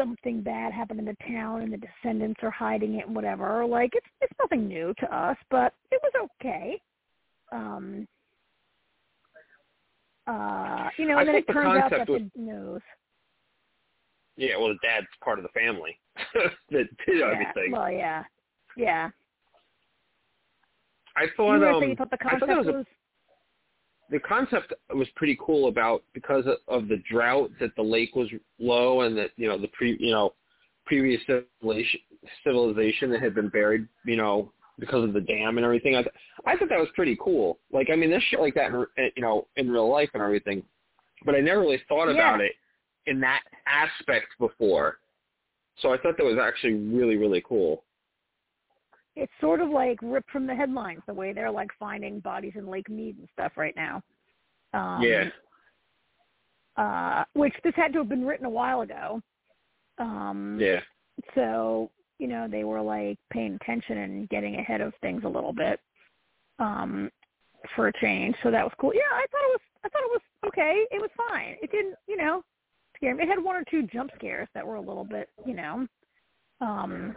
something 0.00 0.40
bad 0.42 0.72
happened 0.72 0.98
in 1.00 1.04
the 1.06 1.16
town 1.28 1.62
and 1.62 1.72
the 1.72 1.76
descendants 1.78 2.40
are 2.42 2.50
hiding 2.50 2.94
it 2.94 3.06
and 3.06 3.14
whatever. 3.14 3.64
Like 3.66 3.90
it's 3.94 4.06
it's 4.20 4.32
nothing 4.40 4.66
new 4.66 4.94
to 5.00 5.14
us, 5.14 5.36
but 5.50 5.74
it 5.90 6.00
was 6.02 6.28
okay. 6.40 6.80
Um 7.52 8.08
uh 10.26 10.88
you 10.96 11.06
know, 11.06 11.16
I 11.16 11.20
and 11.20 11.28
then 11.28 11.34
it 11.36 11.46
the 11.46 11.52
turns 11.52 11.68
out 11.68 11.90
that 11.90 11.98
concept 12.06 12.10
was- 12.10 12.22
the 12.34 12.40
knows. 12.40 12.80
yeah, 14.36 14.56
well, 14.56 14.68
the 14.68 14.78
dad's 14.82 15.06
part 15.22 15.38
of 15.38 15.42
the 15.42 15.50
family. 15.50 15.98
that 16.70 16.86
did 17.06 17.18
yeah. 17.18 17.30
everything. 17.32 17.72
Well, 17.72 17.90
yeah, 17.90 18.24
yeah. 18.76 19.10
I 21.16 21.24
You 21.24 21.30
thought 21.36 21.60
were 21.60 21.68
um 21.68 21.80
saying 21.80 21.90
you 21.90 21.96
thought 21.96 22.10
the 22.10 22.18
I 22.24 22.38
thought 22.38 22.48
concept 22.48 22.66
was 22.66 22.74
was 22.76 22.86
the 24.10 24.18
concept 24.20 24.72
was 24.94 25.08
pretty 25.16 25.38
cool 25.44 25.68
about 25.68 26.02
because 26.14 26.44
of, 26.68 26.88
the 26.88 27.02
drought 27.10 27.50
that 27.60 27.74
the 27.76 27.82
lake 27.82 28.14
was 28.16 28.28
low 28.58 29.02
and 29.02 29.16
that 29.16 29.30
you 29.36 29.48
know 29.48 29.58
the 29.58 29.68
pre 29.68 29.96
you 30.00 30.12
know 30.12 30.34
previous 30.86 31.20
civilization 31.26 32.00
civilization 32.44 33.10
that 33.10 33.22
had 33.22 33.34
been 33.34 33.48
buried 33.48 33.86
you 34.04 34.16
know 34.16 34.52
because 34.78 35.04
of 35.04 35.12
the 35.12 35.20
dam 35.20 35.58
and 35.58 35.64
everything. 35.64 35.94
I 35.94 36.02
th- 36.02 36.14
I 36.46 36.56
thought 36.56 36.70
that 36.70 36.78
was 36.78 36.88
pretty 36.94 37.16
cool. 37.22 37.58
Like 37.72 37.88
I 37.92 37.96
mean, 37.96 38.10
there's 38.10 38.22
shit 38.30 38.40
like 38.40 38.54
that 38.54 38.70
in, 38.72 38.86
eh, 38.98 39.10
you 39.16 39.22
know 39.22 39.46
in 39.56 39.70
real 39.70 39.88
life 39.88 40.10
and 40.14 40.22
everything, 40.22 40.62
but 41.24 41.34
I 41.34 41.40
never 41.40 41.60
really 41.60 41.82
thought 41.88 42.06
Yeah. 42.08 42.14
about 42.14 42.40
it 42.40 42.52
in 43.06 43.20
that 43.20 43.42
aspect 43.66 44.28
before. 44.38 44.98
So 45.80 45.92
I 45.92 45.98
thought 45.98 46.16
that 46.16 46.24
was 46.24 46.38
actually 46.38 46.74
really 46.74 47.16
really 47.16 47.42
cool. 47.46 47.84
It's 49.20 49.32
sort 49.40 49.60
of 49.60 49.68
like 49.68 49.98
ripped 50.02 50.30
from 50.30 50.46
the 50.46 50.54
headlines 50.54 51.02
the 51.06 51.14
way 51.14 51.32
they're 51.32 51.50
like 51.50 51.70
finding 51.78 52.20
bodies 52.20 52.54
in 52.56 52.66
Lake 52.66 52.88
Mead 52.88 53.16
and 53.18 53.28
stuff 53.32 53.52
right 53.56 53.74
now. 53.76 54.02
Um, 54.72 55.02
yeah. 55.02 55.28
Uh, 56.76 57.24
which 57.34 57.54
this 57.62 57.74
had 57.76 57.92
to 57.92 57.98
have 57.98 58.08
been 58.08 58.24
written 58.24 58.46
a 58.46 58.50
while 58.50 58.80
ago. 58.80 59.20
Um, 59.98 60.58
Yeah. 60.60 60.80
So 61.34 61.90
you 62.18 62.28
know 62.28 62.48
they 62.48 62.64
were 62.64 62.80
like 62.80 63.18
paying 63.30 63.58
attention 63.60 63.98
and 63.98 64.28
getting 64.30 64.56
ahead 64.56 64.80
of 64.80 64.94
things 65.02 65.22
a 65.24 65.28
little 65.28 65.52
bit 65.52 65.78
um, 66.58 67.10
for 67.76 67.88
a 67.88 67.92
change. 68.00 68.34
So 68.42 68.50
that 68.50 68.64
was 68.64 68.72
cool. 68.80 68.92
Yeah, 68.94 69.12
I 69.12 69.26
thought 69.30 69.42
it 69.42 69.52
was. 69.52 69.60
I 69.84 69.88
thought 69.88 70.02
it 70.02 70.10
was 70.10 70.22
okay. 70.48 70.86
It 70.90 71.00
was 71.00 71.10
fine. 71.28 71.56
It 71.62 71.70
didn't, 71.70 71.96
you 72.06 72.16
know, 72.16 72.42
scare 72.96 73.14
me. 73.14 73.24
It 73.24 73.28
had 73.28 73.42
one 73.42 73.56
or 73.56 73.64
two 73.70 73.86
jump 73.92 74.10
scares 74.16 74.48
that 74.54 74.66
were 74.66 74.76
a 74.76 74.80
little 74.80 75.04
bit, 75.04 75.28
you 75.46 75.54
know, 75.54 75.86
um, 76.60 77.14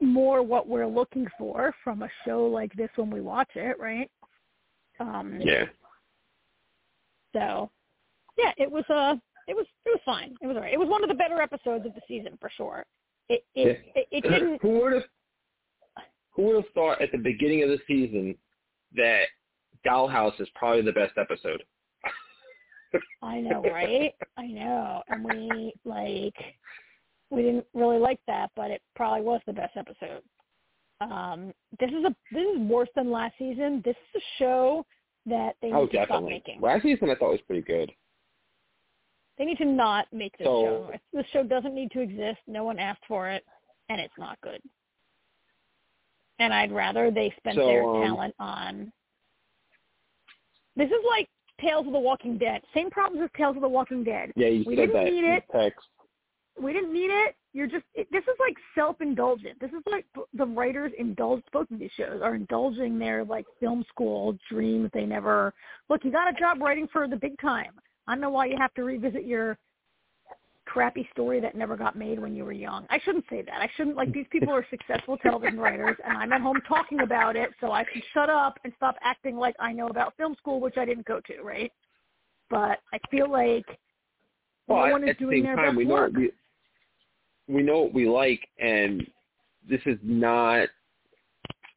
more 0.00 0.42
what 0.42 0.68
we're 0.68 0.86
looking 0.86 1.26
for 1.38 1.74
from 1.82 2.02
a 2.02 2.08
show 2.24 2.46
like 2.46 2.72
this 2.74 2.90
when 2.96 3.10
we 3.10 3.20
watch 3.20 3.50
it, 3.54 3.78
right? 3.78 4.10
Um, 5.00 5.40
Yeah. 5.40 5.66
So, 7.32 7.70
yeah, 8.38 8.52
it 8.56 8.70
was 8.70 8.84
uh 8.90 9.16
it 9.48 9.54
was 9.54 9.66
it 9.84 9.90
was 9.90 10.00
fine. 10.04 10.36
It 10.40 10.46
was 10.46 10.56
alright. 10.56 10.72
It 10.72 10.78
was 10.78 10.88
one 10.88 11.02
of 11.02 11.08
the 11.08 11.14
better 11.14 11.40
episodes 11.40 11.84
of 11.86 11.94
the 11.94 12.00
season 12.06 12.38
for 12.40 12.50
sure. 12.56 12.84
It 13.28 13.44
it 13.54 13.80
it, 13.94 14.08
it 14.10 14.20
didn't. 14.22 14.58
who 14.62 14.80
would 14.80 14.92
have 14.92 15.02
who 16.30 16.42
would 16.42 16.56
have 16.56 16.72
thought 16.74 17.02
at 17.02 17.12
the 17.12 17.18
beginning 17.18 17.62
of 17.62 17.68
the 17.68 17.78
season 17.86 18.36
that 18.94 19.24
Dollhouse 19.86 20.40
is 20.40 20.48
probably 20.54 20.82
the 20.82 20.92
best 20.92 21.12
episode? 21.18 21.62
I 23.22 23.40
know, 23.40 23.62
right? 23.62 24.14
I 24.36 24.46
know, 24.46 25.02
and 25.08 25.24
we 25.24 25.74
like 25.84 26.36
we 27.30 27.42
didn't 27.42 27.66
really 27.74 27.98
like 27.98 28.20
that, 28.26 28.50
but 28.56 28.70
it 28.70 28.80
probably 28.94 29.22
was 29.22 29.40
the 29.46 29.52
best 29.52 29.76
episode. 29.76 30.22
Um, 31.00 31.52
this 31.80 31.90
is 31.90 32.04
a 32.04 32.14
this 32.32 32.44
is 32.54 32.58
worse 32.60 32.88
than 32.94 33.10
last 33.10 33.34
season. 33.38 33.82
This 33.84 33.96
is 34.14 34.22
a 34.22 34.24
show 34.38 34.86
that 35.26 35.56
they 35.60 35.68
need 35.68 35.74
oh, 35.74 35.86
to 35.86 35.92
stop 35.92 36.08
definitely. 36.08 36.32
making. 36.34 36.60
Last 36.60 36.82
season 36.82 37.10
I 37.10 37.14
thought 37.14 37.30
was 37.32 37.40
pretty 37.46 37.62
good. 37.62 37.90
They 39.36 39.44
need 39.44 39.58
to 39.58 39.64
not 39.64 40.06
make 40.12 40.36
this 40.38 40.46
So- 40.46 40.62
show. 40.92 40.92
This 41.12 41.26
show 41.32 41.42
doesn't 41.42 41.74
need 41.74 41.90
to 41.92 42.00
exist. 42.00 42.38
No 42.46 42.62
one 42.64 42.78
asked 42.78 43.02
for 43.08 43.28
it, 43.28 43.44
and 43.88 44.00
it's 44.00 44.14
not 44.18 44.40
good. 44.42 44.60
And 46.38 46.52
I'd 46.52 46.72
rather 46.72 47.10
they 47.10 47.32
spent 47.38 47.56
So, 47.56 47.66
their 47.66 47.84
um, 47.84 48.02
talent 48.02 48.34
on. 48.38 48.92
This 50.76 50.88
is 50.88 51.04
like 51.08 51.28
Tales 51.60 51.86
of 51.86 51.92
the 51.92 51.98
Walking 51.98 52.38
Dead. 52.38 52.60
Same 52.74 52.90
problems 52.90 53.22
as 53.24 53.30
Tales 53.36 53.56
of 53.56 53.62
the 53.62 53.68
Walking 53.68 54.02
Dead. 54.04 54.32
Yeah, 54.36 54.48
you 54.48 54.64
We 54.66 54.76
said 54.76 54.86
didn't 54.88 55.04
that 55.04 55.12
need 55.12 55.24
it. 55.24 55.44
text. 55.52 55.86
We 56.60 56.72
didn't 56.72 56.92
need 56.92 57.10
it. 57.10 57.36
You're 57.52 57.66
just. 57.66 57.84
It, 57.94 58.08
this 58.12 58.22
is 58.22 58.36
like 58.38 58.56
self-indulgent. 58.74 59.60
This 59.60 59.70
is 59.70 59.82
like 59.90 60.06
the 60.34 60.46
writers 60.46 60.92
indulge. 60.98 61.42
Both 61.52 61.70
of 61.70 61.78
these 61.78 61.90
shows 61.96 62.20
are 62.22 62.34
indulging 62.34 62.98
their 62.98 63.24
like 63.24 63.46
film 63.60 63.84
school 63.88 64.36
dream 64.50 64.84
that 64.84 64.92
they 64.92 65.04
never. 65.04 65.52
Look, 65.88 66.04
you 66.04 66.12
got 66.12 66.28
a 66.28 66.32
job 66.38 66.60
writing 66.60 66.88
for 66.92 67.08
the 67.08 67.16
big 67.16 67.38
time. 67.40 67.72
I 68.06 68.12
don't 68.12 68.20
know 68.20 68.30
why 68.30 68.46
you 68.46 68.56
have 68.58 68.74
to 68.74 68.84
revisit 68.84 69.24
your 69.24 69.56
crappy 70.66 71.06
story 71.12 71.40
that 71.40 71.54
never 71.54 71.76
got 71.76 71.94
made 71.96 72.18
when 72.18 72.34
you 72.34 72.44
were 72.44 72.52
young. 72.52 72.86
I 72.90 72.98
shouldn't 73.04 73.24
say 73.28 73.42
that. 73.42 73.60
I 73.60 73.68
shouldn't 73.76 73.96
like 73.96 74.12
these 74.12 74.26
people 74.30 74.52
are 74.52 74.66
successful 74.70 75.16
television 75.18 75.58
writers 75.58 75.96
and 76.04 76.16
I'm 76.16 76.32
at 76.32 76.40
home 76.40 76.60
talking 76.66 77.00
about 77.00 77.36
it, 77.36 77.50
so 77.60 77.70
I 77.70 77.84
should 77.92 78.02
shut 78.12 78.30
up 78.30 78.58
and 78.64 78.72
stop 78.76 78.96
acting 79.02 79.36
like 79.36 79.54
I 79.60 79.72
know 79.72 79.88
about 79.88 80.16
film 80.16 80.34
school, 80.38 80.60
which 80.60 80.76
I 80.78 80.84
didn't 80.84 81.06
go 81.06 81.20
to, 81.26 81.42
right? 81.42 81.70
But 82.50 82.78
I 82.92 82.98
feel 83.10 83.30
like 83.30 83.64
Well, 84.66 84.86
no 84.86 84.92
one 84.92 85.08
is 85.08 85.16
doing 85.18 85.38
same 85.38 85.44
their 85.44 85.56
time, 85.56 85.66
best 85.66 85.76
we 85.76 85.84
know 85.84 85.94
work. 85.94 86.12
we 86.14 86.30
we 87.48 87.62
know 87.62 87.82
what 87.82 87.94
we 87.94 88.08
like, 88.08 88.46
and 88.58 89.06
this 89.68 89.80
is 89.86 89.98
not 90.02 90.68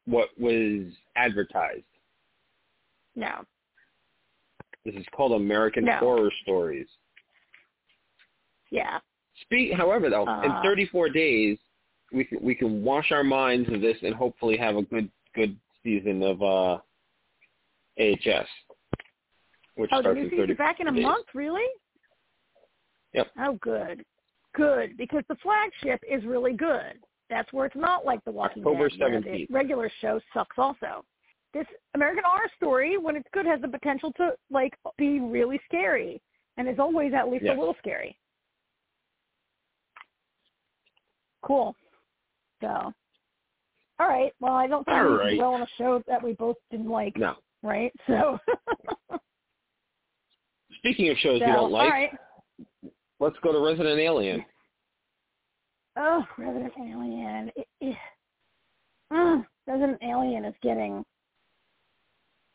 what 0.06 0.28
was 0.38 0.86
advertised. 1.16 1.82
No. 3.14 3.44
This 4.84 4.94
is 4.94 5.04
called 5.14 5.32
American 5.32 5.84
No. 5.84 5.96
Horror 5.98 6.30
Stories. 6.42 6.86
Yeah. 8.70 8.98
Speak, 9.42 9.72
however, 9.74 10.08
though, 10.10 10.22
in 10.22 10.50
Uh, 10.50 10.62
34 10.62 11.10
days, 11.10 11.58
we 12.12 12.24
can 12.24 12.38
we 12.40 12.54
can 12.54 12.82
wash 12.82 13.12
our 13.12 13.22
minds 13.24 13.68
of 13.70 13.80
this 13.82 13.96
and 14.02 14.14
hopefully 14.14 14.56
have 14.56 14.76
a 14.76 14.82
good 14.82 15.10
good 15.34 15.56
season 15.82 16.22
of 16.22 16.42
uh, 16.42 16.78
AHS, 18.00 18.46
which 19.76 19.90
Oh, 19.92 19.98
the 19.98 20.02
starts 20.02 20.16
new 20.16 20.24
in 20.24 20.30
season 20.30 20.38
30 20.46 20.54
back 20.54 20.80
in 20.80 20.88
a 20.88 20.92
days. 20.92 21.02
month, 21.02 21.26
really? 21.34 21.66
Yep. 23.12 23.26
Oh, 23.40 23.52
good. 23.60 24.04
Good, 24.58 24.96
because 24.96 25.22
the 25.28 25.36
flagship 25.36 26.02
is 26.10 26.24
really 26.24 26.52
good. 26.52 26.98
That's 27.30 27.50
where 27.52 27.66
it's 27.66 27.76
not 27.76 28.04
like 28.04 28.24
The 28.24 28.32
Walking 28.32 28.62
October 28.66 28.88
Dead, 28.88 28.98
where 29.00 29.20
the 29.20 29.28
17th. 29.28 29.46
regular 29.50 29.88
show 30.00 30.20
sucks 30.34 30.58
also. 30.58 31.04
This 31.54 31.66
American 31.94 32.24
Horror 32.26 32.50
Story, 32.56 32.98
when 32.98 33.14
it's 33.14 33.28
good, 33.32 33.46
has 33.46 33.60
the 33.60 33.68
potential 33.68 34.12
to, 34.16 34.32
like, 34.50 34.74
be 34.96 35.20
really 35.20 35.60
scary. 35.66 36.20
And 36.56 36.68
is 36.68 36.80
always 36.80 37.12
at 37.14 37.28
least 37.30 37.44
Yes. 37.44 37.56
a 37.56 37.58
little 37.60 37.76
scary. 37.78 38.18
Cool. 41.42 41.76
So, 42.60 42.92
all 44.00 44.08
right. 44.08 44.32
Well, 44.40 44.54
I 44.54 44.66
don't 44.66 44.84
think 44.84 44.96
All 44.98 45.04
we 45.12 45.18
right. 45.18 45.38
well 45.38 45.54
on 45.54 45.62
a 45.62 45.66
show 45.76 46.02
that 46.08 46.20
we 46.20 46.32
both 46.32 46.56
didn't 46.72 46.88
like, 46.90 47.16
No. 47.16 47.36
right? 47.62 47.92
So, 48.08 48.40
Speaking 50.78 51.10
of 51.10 51.16
shows 51.18 51.40
so 51.40 51.46
you 51.46 51.52
don't 51.52 51.70
like, 51.72 51.90
right. 51.90 52.10
Let's 53.20 53.36
go 53.42 53.52
to 53.52 53.58
Resident 53.58 53.98
Alien. 53.98 54.44
Oh, 55.96 56.24
Resident 56.38 56.72
Alien. 56.78 57.50
It, 57.56 57.66
it, 57.80 57.96
uh, 59.10 59.38
Resident 59.66 59.98
Alien 60.02 60.44
is 60.44 60.54
getting. 60.62 61.04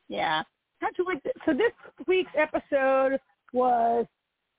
Yeah. 0.08 0.44
How'd 0.80 0.94
you 0.98 1.06
like 1.06 1.22
this? 1.24 1.34
So 1.46 1.54
this 1.54 1.72
week's 2.08 2.32
episode 2.38 3.20
was 3.54 4.06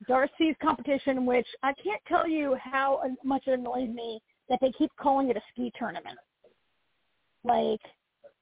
Darcy's 0.06 0.54
competition, 0.62 1.26
which 1.26 1.46
I 1.62 1.72
can't 1.82 2.00
tell 2.08 2.28
you 2.28 2.56
how 2.62 3.02
much 3.22 3.44
it 3.46 3.58
annoys 3.58 3.88
me 3.88 4.20
that 4.48 4.58
they 4.60 4.72
keep 4.72 4.90
calling 5.00 5.30
it 5.30 5.36
a 5.36 5.42
ski 5.52 5.72
tournament. 5.78 6.18
Like, 7.44 7.80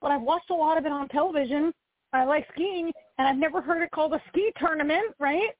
but 0.00 0.10
I've 0.10 0.22
watched 0.22 0.50
a 0.50 0.54
lot 0.54 0.78
of 0.78 0.86
it 0.86 0.92
on 0.92 1.08
television. 1.08 1.72
I 2.12 2.24
like 2.24 2.46
skiing, 2.52 2.92
and 3.18 3.28
I've 3.28 3.36
never 3.36 3.60
heard 3.60 3.82
it 3.82 3.90
called 3.92 4.12
a 4.12 4.22
ski 4.28 4.52
tournament, 4.58 5.14
right? 5.18 5.50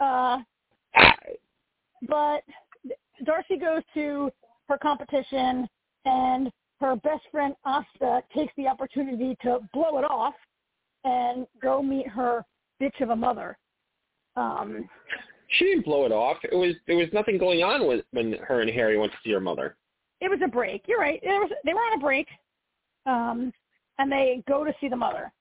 Uh, 0.00 0.38
but 2.08 2.42
Darcy 3.24 3.56
goes 3.56 3.82
to 3.94 4.30
her 4.68 4.78
competition 4.78 5.68
and 6.04 6.50
her 6.80 6.96
best 6.96 7.22
friend 7.30 7.54
Asta 7.64 8.22
takes 8.34 8.52
the 8.56 8.66
opportunity 8.66 9.36
to 9.42 9.60
blow 9.72 9.98
it 9.98 10.04
off 10.04 10.34
and 11.04 11.46
go 11.62 11.82
meet 11.82 12.06
her 12.08 12.44
bitch 12.80 13.00
of 13.00 13.10
a 13.10 13.16
mother. 13.16 13.56
Um, 14.36 14.88
She 15.48 15.64
didn't 15.66 15.84
blow 15.84 16.04
it 16.04 16.12
off. 16.12 16.38
It 16.44 16.54
was 16.54 16.74
there 16.86 16.96
was 16.96 17.08
nothing 17.12 17.38
going 17.38 17.62
on 17.62 17.86
when 17.86 18.02
when 18.10 18.34
her 18.46 18.60
and 18.60 18.70
Harry 18.70 18.98
went 18.98 19.12
to 19.12 19.18
see 19.24 19.32
her 19.32 19.40
mother. 19.40 19.76
it 20.20 20.28
was 20.28 20.40
a 20.44 20.48
break. 20.48 20.82
You're 20.86 21.00
right. 21.00 21.20
It 21.22 21.28
was, 21.28 21.50
they 21.64 21.72
were 21.72 21.80
on 21.80 21.98
a 21.98 22.02
break, 22.02 22.26
um, 23.06 23.52
and 23.98 24.10
they 24.10 24.42
go 24.48 24.64
to 24.64 24.74
see 24.80 24.88
the 24.88 24.96
mother. 24.96 25.32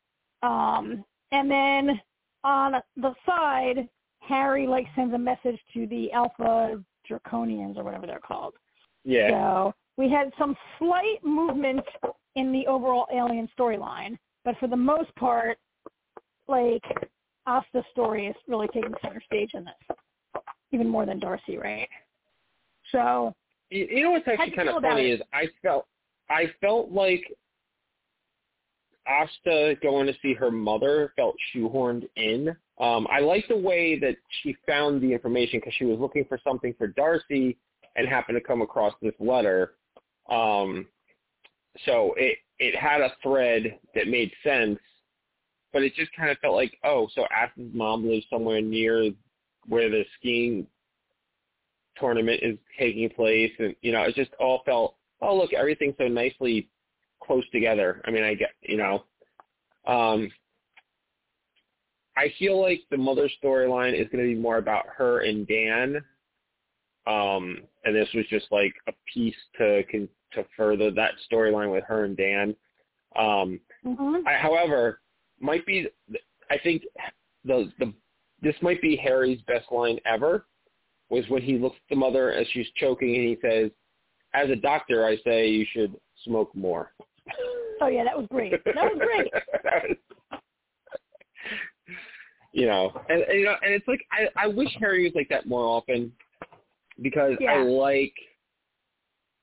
Um, 0.44 1.04
and 1.32 1.50
then 1.50 2.00
on 2.44 2.74
the 2.96 3.14
side, 3.26 3.90
Harry 4.28 4.68
like 4.68 4.86
sends 4.96 5.14
a 5.14 5.18
message 5.18 5.60
to 5.74 5.88
the 5.88 6.12
Alpha 6.12 6.82
Draconians 7.10 7.78
or 7.78 7.84
whatever 7.84 8.08
they're 8.08 8.20
called. 8.20 8.54
Yeah. 9.04 9.30
So 9.30 9.74
we 9.98 10.10
had 10.10 10.32
some 10.38 10.56
slight 10.80 11.24
movement 11.24 11.86
in 12.36 12.52
the 12.52 12.68
overall 12.68 13.08
alien 13.14 13.48
storyline, 13.58 14.18
but 14.44 14.58
for 14.60 14.68
the 14.68 14.76
most 14.76 15.14
part, 15.16 15.58
like 16.48 16.84
Asta's 17.48 17.86
story 17.92 18.28
is 18.28 18.36
really 18.48 18.68
taking 18.74 18.94
center 19.02 19.22
stage 19.26 19.52
in 19.54 19.66
this, 19.66 19.98
even 20.72 20.88
more 20.88 21.06
than 21.06 21.20
Darcy, 21.20 21.58
right? 21.58 21.88
So 22.92 23.34
You, 23.70 23.88
you 23.90 24.04
know 24.04 24.12
what's 24.12 24.28
actually 24.28 24.52
kind 24.52 24.70
of 24.70 24.82
funny 24.82 25.12
is 25.12 25.22
I 25.34 25.48
felt 25.62 25.86
I 26.30 26.52
felt 26.62 26.92
like 26.92 27.24
Asta 29.08 29.76
going 29.84 30.08
to 30.08 30.14
see 30.22 30.34
her 30.34 30.50
mother 30.50 31.14
felt 31.16 31.36
shoehorned 31.54 32.08
in. 32.16 32.56
Um, 32.80 33.08
I 33.10 33.20
like 33.20 33.48
the 33.48 33.58
way 33.58 33.98
that 34.00 34.18
she 34.42 34.56
found 34.68 35.02
the 35.02 35.14
information 35.14 35.60
because 35.60 35.74
she 35.78 35.86
was 35.86 36.00
looking 36.00 36.26
for 36.26 36.40
something 36.44 36.74
for 36.78 36.88
Darcy, 36.88 37.58
and 37.96 38.08
happened 38.08 38.38
to 38.38 38.46
come 38.46 38.62
across 38.62 38.94
this 39.02 39.14
letter. 39.20 39.74
Um, 40.30 40.88
so 41.86 42.14
it 42.18 42.38
it 42.60 42.76
had 42.76 43.02
a 43.02 43.14
thread 43.22 43.80
that 43.96 44.08
made 44.08 44.32
sense, 44.44 44.80
but 45.74 45.84
it 45.84 45.94
just 45.96 46.12
kind 46.16 46.30
of 46.30 46.38
felt 46.40 46.56
like, 46.56 46.78
oh, 46.84 47.08
so 47.14 47.26
Aspen's 47.36 47.76
mom 47.76 48.08
lives 48.08 48.26
somewhere 48.30 48.62
near 48.62 49.12
where 49.68 49.90
the 49.90 50.04
skiing 50.18 50.68
tournament 51.98 52.42
is 52.44 52.58
taking 52.78 53.10
place, 53.10 53.52
and 53.60 53.76
you 53.82 53.92
know, 53.92 54.04
it 54.04 54.16
just 54.16 54.32
all 54.40 54.62
felt, 54.66 54.96
oh, 55.22 55.36
look, 55.36 55.54
everything's 55.54 55.96
so 55.98 56.08
nicely 56.08 56.70
close 57.24 57.44
together. 57.52 58.02
I 58.06 58.12
mean, 58.12 58.24
I 58.24 58.36
get, 58.36 58.52
you 58.62 58.78
know, 58.78 59.04
um, 59.88 60.30
I 62.18 62.34
feel 62.40 62.62
like 62.62 62.82
the 62.90 62.98
mother 62.98 63.30
storyline 63.44 63.94
is 63.94 64.08
going 64.12 64.24
to 64.24 64.34
be 64.34 64.40
more 64.40 64.58
about 64.58 64.86
her 64.96 65.22
and 65.22 65.48
Dan, 65.48 65.98
um, 67.08 67.60
and 67.84 67.96
this 67.96 68.08
was 68.14 68.26
just 68.30 68.48
like 68.52 68.74
a 68.88 68.94
piece 69.14 69.36
to 69.58 69.84
to 69.84 70.46
further 70.56 70.92
that 70.92 71.12
storyline 71.32 71.72
with 71.72 71.84
her 71.86 72.06
and 72.06 72.18
Dan. 72.18 72.56
Um, 73.18 73.60
mm-hmm. 73.86 74.28
I, 74.28 74.34
however, 74.34 75.02
might 75.40 75.66
be 75.66 75.88
I 76.50 76.58
think 76.60 76.84
the 77.44 77.72
the 77.80 77.94
this 78.42 78.56
might 78.62 78.82
be 78.82 78.96
Harry's 78.96 79.42
best 79.48 79.72
line 79.72 80.00
ever 80.06 80.46
was 81.10 81.26
when 81.30 81.42
he 81.42 81.58
looks 81.58 81.78
at 81.78 81.90
the 81.90 81.96
mother 81.96 82.32
as 82.32 82.48
she's 82.52 82.68
choking 82.78 83.16
and 83.16 83.24
he 83.24 83.38
says, 83.42 83.72
"As 84.34 84.50
a 84.50 84.56
doctor, 84.56 85.06
I 85.06 85.18
say 85.18 85.48
you 85.48 85.66
should 85.72 85.96
smoke 86.24 86.54
more." 86.56 86.94
Oh 87.82 87.88
yeah, 87.88 88.04
that 88.04 88.18
was 88.18 88.28
great. 88.32 88.52
That 88.64 88.76
was 88.76 89.00
great. 89.00 89.98
you 92.56 92.66
know, 92.66 92.90
and, 93.10 93.22
and 93.22 93.40
you 93.40 93.46
know, 93.46 93.56
and 93.62 93.74
it's 93.74 93.88
like 93.88 94.00
I 94.14 94.46
I 94.46 94.48
wish 94.48 94.70
Harry 94.80 95.04
was 95.04 95.12
like 95.14 95.28
that 95.28 95.46
more 95.46 95.66
often 95.66 96.10
because 97.02 97.34
yeah. 97.42 97.52
I 97.52 97.64
like 97.64 98.14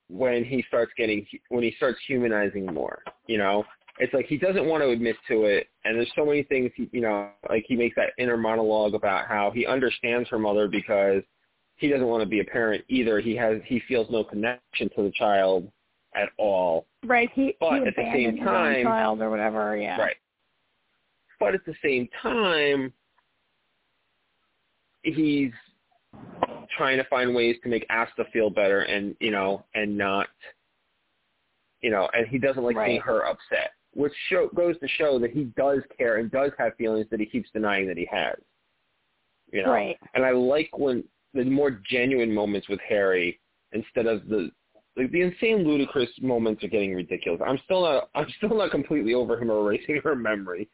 when 0.08 0.42
he 0.44 0.64
starts 0.66 0.92
getting 0.96 1.26
when 1.50 1.62
he 1.62 1.74
starts 1.76 1.98
humanizing 2.06 2.64
more. 2.64 3.00
You 3.26 3.36
know, 3.36 3.64
it's 3.98 4.14
like 4.14 4.24
he 4.28 4.38
doesn't 4.38 4.64
want 4.64 4.82
to 4.82 4.88
admit 4.88 5.16
to 5.28 5.44
it, 5.44 5.66
and 5.84 5.98
there's 5.98 6.10
so 6.16 6.24
many 6.24 6.42
things. 6.44 6.70
He, 6.74 6.88
you 6.90 7.02
know, 7.02 7.28
like 7.50 7.66
he 7.68 7.76
makes 7.76 7.94
that 7.96 8.14
inner 8.16 8.38
monologue 8.38 8.94
about 8.94 9.28
how 9.28 9.50
he 9.54 9.66
understands 9.66 10.26
her 10.30 10.38
mother 10.38 10.66
because 10.66 11.22
he 11.76 11.88
doesn't 11.88 12.06
want 12.06 12.22
to 12.22 12.28
be 12.28 12.40
a 12.40 12.44
parent 12.44 12.82
either. 12.88 13.20
He 13.20 13.36
has 13.36 13.60
he 13.66 13.82
feels 13.86 14.10
no 14.10 14.24
connection 14.24 14.88
to 14.96 15.02
the 15.02 15.12
child 15.18 15.70
at 16.14 16.30
all. 16.38 16.86
Right. 17.04 17.28
He 17.34 17.56
but 17.60 17.82
he 17.82 17.88
at 17.88 17.94
the 17.94 18.10
same 18.10 18.38
time, 18.38 18.84
child 18.84 19.20
or 19.20 19.28
whatever. 19.28 19.76
Yeah. 19.76 20.00
Right. 20.00 20.16
But 21.38 21.54
at 21.54 21.66
the 21.66 21.74
same 21.82 22.08
time, 22.22 22.94
he's 25.02 25.52
trying 26.76 26.96
to 26.96 27.04
find 27.04 27.34
ways 27.34 27.56
to 27.62 27.68
make 27.68 27.86
Asta 27.90 28.24
feel 28.32 28.50
better 28.50 28.80
and 28.82 29.14
you 29.20 29.30
know 29.30 29.64
and 29.74 29.96
not 29.96 30.28
you 31.80 31.90
know 31.90 32.08
and 32.12 32.26
he 32.28 32.38
doesn't 32.38 32.62
like 32.62 32.76
right. 32.76 32.88
seeing 32.88 33.00
her 33.00 33.26
upset 33.26 33.72
which 33.94 34.12
show, 34.30 34.48
goes 34.54 34.78
to 34.80 34.88
show 34.88 35.18
that 35.18 35.32
he 35.32 35.44
does 35.56 35.80
care 35.98 36.16
and 36.16 36.30
does 36.30 36.50
have 36.58 36.74
feelings 36.76 37.06
that 37.10 37.20
he 37.20 37.26
keeps 37.26 37.50
denying 37.52 37.86
that 37.86 37.98
he 37.98 38.08
has 38.10 38.36
you 39.52 39.62
know 39.62 39.70
right. 39.70 39.98
and 40.14 40.24
I 40.24 40.30
like 40.30 40.70
when 40.76 41.04
the 41.34 41.44
more 41.44 41.80
genuine 41.90 42.32
moments 42.32 42.68
with 42.68 42.80
Harry 42.88 43.38
instead 43.72 44.06
of 44.06 44.28
the 44.28 44.50
like 44.96 45.10
the 45.10 45.22
insane 45.22 45.64
ludicrous 45.64 46.10
moments 46.20 46.62
are 46.62 46.68
getting 46.68 46.94
ridiculous. 46.94 47.40
I'm 47.46 47.58
still 47.64 47.82
not 47.82 48.10
I'm 48.14 48.26
still 48.36 48.56
not 48.56 48.70
completely 48.70 49.14
over 49.14 49.40
him 49.40 49.50
erasing 49.50 50.00
her 50.04 50.14
memory. 50.14 50.68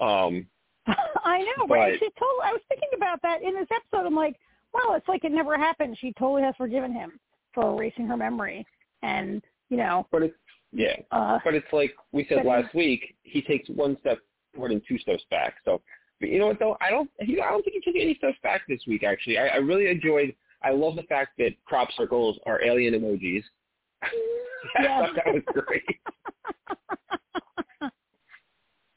Um 0.00 0.46
I 1.24 1.40
know, 1.40 1.66
but, 1.68 1.74
right? 1.74 1.98
She 1.98 2.08
told 2.18 2.40
I 2.44 2.52
was 2.52 2.60
thinking 2.68 2.90
about 2.96 3.20
that 3.22 3.42
in 3.42 3.54
this 3.54 3.68
episode. 3.74 4.06
I'm 4.06 4.14
like, 4.14 4.36
well, 4.74 4.94
it's 4.94 5.08
like 5.08 5.24
it 5.24 5.32
never 5.32 5.56
happened. 5.56 5.96
She 6.00 6.12
totally 6.18 6.42
has 6.42 6.54
forgiven 6.56 6.92
him 6.92 7.18
for 7.54 7.72
erasing 7.72 8.06
her 8.06 8.16
memory, 8.16 8.66
and 9.02 9.42
you 9.68 9.76
know. 9.76 10.06
But 10.10 10.22
it's 10.22 10.34
yeah. 10.72 10.96
Uh, 11.10 11.38
but 11.44 11.54
it's 11.54 11.72
like 11.72 11.94
we 12.12 12.26
said 12.28 12.44
last 12.44 12.74
week. 12.74 13.14
He 13.22 13.42
takes 13.42 13.68
one 13.68 13.96
step 14.00 14.18
forward 14.54 14.72
and 14.72 14.82
two 14.88 14.98
steps 14.98 15.22
back. 15.30 15.54
So, 15.64 15.82
but 16.20 16.30
you 16.30 16.38
know 16.38 16.48
what 16.48 16.58
though? 16.58 16.76
I 16.80 16.90
don't. 16.90 17.10
He, 17.20 17.40
I 17.40 17.50
don't 17.50 17.62
think 17.62 17.76
he 17.82 17.92
took 17.92 18.00
any 18.00 18.14
steps 18.16 18.38
back 18.42 18.62
this 18.68 18.80
week. 18.86 19.04
Actually, 19.04 19.38
I, 19.38 19.48
I 19.48 19.56
really 19.56 19.88
enjoyed. 19.88 20.34
I 20.64 20.70
love 20.70 20.96
the 20.96 21.02
fact 21.02 21.32
that 21.38 21.50
crop 21.64 21.88
circles 21.96 22.38
are 22.46 22.62
alien 22.62 22.94
emojis. 22.94 23.44
Yeah. 24.80 25.08
That 25.16 25.34
was 25.34 25.42
great. 25.52 25.82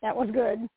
that 0.03 0.15
was 0.15 0.29
good. 0.31 0.69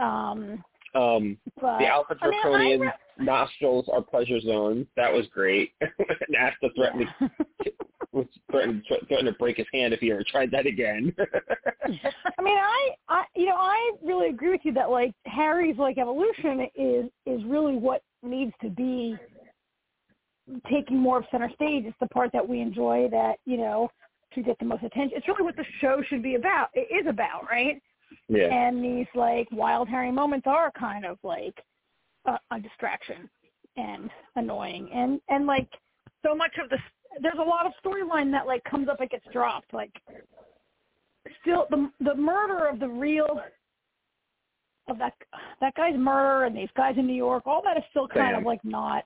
Um, 0.00 0.64
um, 0.94 1.38
but, 1.60 1.78
the 1.78 1.86
Alpha 1.86 2.14
Draconian 2.16 2.54
I 2.54 2.58
mean, 2.58 2.80
re- 2.80 2.92
nostrils 3.24 3.88
are 3.92 4.02
pleasure 4.02 4.40
zones. 4.40 4.86
That 4.96 5.12
was 5.12 5.26
great. 5.32 5.72
and 5.80 6.36
Asta 6.36 6.68
threatened, 6.74 7.06
yeah. 7.20 7.28
to, 7.64 7.72
was 8.12 8.26
threatened, 8.50 8.82
threatened 8.88 9.26
to 9.26 9.32
break 9.38 9.58
his 9.58 9.66
hand 9.72 9.94
if 9.94 10.00
he 10.00 10.10
ever 10.10 10.24
tried 10.28 10.50
that 10.50 10.66
again. 10.66 11.14
I 11.18 12.42
mean, 12.42 12.58
I, 12.58 12.90
I, 13.08 13.24
you 13.36 13.46
know, 13.46 13.56
I 13.56 13.92
really 14.02 14.28
agree 14.28 14.50
with 14.50 14.62
you 14.64 14.72
that 14.74 14.90
like 14.90 15.14
Harry's 15.26 15.78
like 15.78 15.96
evolution 15.96 16.66
is 16.74 17.04
is 17.24 17.44
really 17.44 17.76
what 17.76 18.02
needs 18.22 18.52
to 18.62 18.68
be 18.68 19.16
taking 20.68 20.98
more 20.98 21.18
of 21.18 21.24
center 21.30 21.50
stage. 21.54 21.84
It's 21.86 21.96
the 22.00 22.08
part 22.08 22.32
that 22.32 22.46
we 22.46 22.60
enjoy 22.60 23.08
that 23.12 23.36
you 23.44 23.58
know 23.58 23.88
to 24.34 24.42
get 24.42 24.58
the 24.58 24.64
most 24.64 24.82
attention. 24.82 25.16
It's 25.16 25.28
really 25.28 25.44
what 25.44 25.56
the 25.56 25.64
show 25.80 26.02
should 26.08 26.22
be 26.22 26.34
about. 26.34 26.70
It 26.74 26.88
is 26.92 27.08
about, 27.08 27.48
right? 27.48 27.80
Yeah. 28.30 28.46
And 28.54 28.82
these 28.84 29.06
like 29.16 29.48
wild 29.50 29.88
Harry 29.88 30.12
moments 30.12 30.46
are 30.46 30.70
kind 30.78 31.04
of 31.04 31.18
like 31.24 31.54
a, 32.26 32.38
a 32.52 32.60
distraction 32.60 33.28
and 33.76 34.08
annoying 34.36 34.88
and 34.94 35.20
and 35.28 35.46
like 35.46 35.68
so 36.24 36.34
much 36.34 36.52
of 36.62 36.70
the 36.70 36.78
there's 37.22 37.38
a 37.40 37.42
lot 37.42 37.66
of 37.66 37.72
storyline 37.84 38.30
that 38.30 38.46
like 38.46 38.62
comes 38.64 38.88
up 38.88 39.00
and 39.00 39.10
gets 39.10 39.24
dropped 39.32 39.72
like 39.74 39.90
still 41.40 41.66
the 41.70 41.90
the 42.04 42.14
murder 42.14 42.66
of 42.66 42.78
the 42.78 42.88
real 42.88 43.40
of 44.88 44.98
that 44.98 45.14
that 45.60 45.74
guy's 45.74 45.96
murder 45.96 46.44
and 46.44 46.56
these 46.56 46.68
guys 46.76 46.94
in 46.98 47.06
New 47.06 47.14
York 47.14 47.44
all 47.46 47.62
that 47.64 47.76
is 47.76 47.82
still 47.90 48.06
kind 48.06 48.32
Sam. 48.34 48.40
of 48.40 48.44
like 48.44 48.64
not 48.64 49.04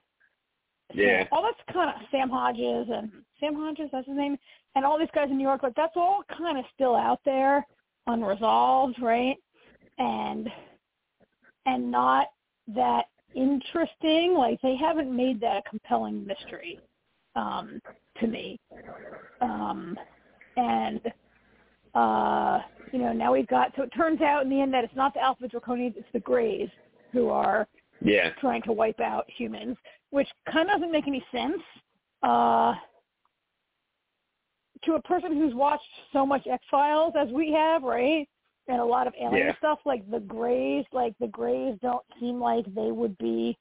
Yeah. 0.93 1.23
all 1.31 1.41
that's 1.43 1.73
kind 1.73 1.89
of 1.89 1.95
Sam 2.11 2.29
Hodges 2.29 2.87
and 2.91 3.11
Sam 3.39 3.55
Hodges 3.55 3.89
that's 3.91 4.07
his 4.07 4.15
name 4.17 4.37
and 4.75 4.85
all 4.85 4.99
these 4.99 5.07
guys 5.15 5.29
in 5.31 5.37
New 5.37 5.43
York 5.47 5.63
like 5.63 5.75
that's 5.75 5.95
all 5.95 6.21
kind 6.37 6.57
of 6.59 6.65
still 6.75 6.95
out 6.95 7.21
there 7.25 7.65
unresolved 8.07 9.01
right 9.01 9.37
and 9.97 10.49
and 11.65 11.89
not 11.89 12.27
that 12.67 13.05
interesting 13.35 14.33
like 14.33 14.59
they 14.61 14.75
haven't 14.75 15.13
made 15.15 15.39
that 15.41 15.57
a 15.57 15.69
compelling 15.69 16.25
mystery 16.25 16.79
um 17.35 17.81
to 18.19 18.27
me 18.27 18.59
um 19.41 19.97
and 20.57 21.01
uh 21.95 22.59
you 22.91 22.99
know 22.99 23.11
now 23.11 23.33
we've 23.33 23.47
got 23.47 23.71
so 23.75 23.83
it 23.83 23.89
turns 23.89 24.21
out 24.21 24.43
in 24.43 24.49
the 24.49 24.61
end 24.61 24.73
that 24.73 24.83
it's 24.83 24.95
not 24.95 25.13
the 25.13 25.19
alpha 25.21 25.47
draconians 25.47 25.95
it's 25.97 26.07
the 26.13 26.19
greys 26.19 26.69
who 27.11 27.29
are 27.29 27.67
Yeah. 28.01 28.29
trying 28.39 28.61
to 28.63 28.71
wipe 28.73 28.99
out 28.99 29.25
humans 29.27 29.77
which 30.11 30.27
kind 30.51 30.69
of 30.69 30.75
doesn't 30.75 30.91
make 30.91 31.07
any 31.07 31.25
sense 31.31 31.61
uh 32.23 32.73
to 34.85 34.93
a 34.93 35.01
person 35.01 35.33
who's 35.33 35.53
watched 35.53 35.83
so 36.13 36.25
much 36.25 36.45
X 36.47 36.63
Files 36.69 37.13
as 37.19 37.27
we 37.29 37.51
have, 37.51 37.83
right? 37.83 38.27
And 38.67 38.79
a 38.79 38.85
lot 38.85 39.07
of 39.07 39.13
alien 39.19 39.47
Yeah. 39.47 39.55
stuff, 39.57 39.79
like 39.85 40.09
the 40.09 40.19
Greys, 40.19 40.85
like 40.91 41.15
the 41.19 41.27
Greys 41.27 41.77
don't 41.81 42.05
seem 42.19 42.39
like 42.39 42.65
they 42.73 42.91
would 42.91 43.17
be 43.17 43.57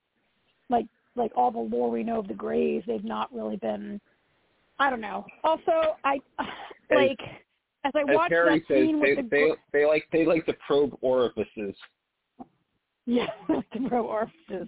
like 0.70 0.86
like 1.16 1.30
all 1.36 1.50
the 1.50 1.58
lore 1.58 1.90
we 1.90 2.02
know 2.02 2.18
of 2.18 2.28
the 2.28 2.34
Greys, 2.34 2.82
they've 2.86 3.04
not 3.04 3.32
really 3.32 3.56
been 3.56 4.00
I 4.78 4.90
don't 4.90 5.00
know. 5.00 5.26
Also 5.42 5.96
I 6.04 6.20
like 6.94 7.20
as 7.84 7.92
I 7.94 8.04
watched 8.04 8.32
Harry 8.32 8.60
that 8.60 8.68
says, 8.68 8.86
scene 8.86 9.00
they, 9.00 9.14
with 9.14 9.30
the 9.30 9.30
they 9.30 9.78
they 9.78 9.86
like 9.86 10.08
they 10.10 10.24
like 10.24 10.46
to 10.46 10.54
probe 10.66 10.96
orifices. 11.00 11.74
Yeah, 13.06 13.26
the 13.48 13.62
pro 13.86 14.06
orifices. 14.06 14.66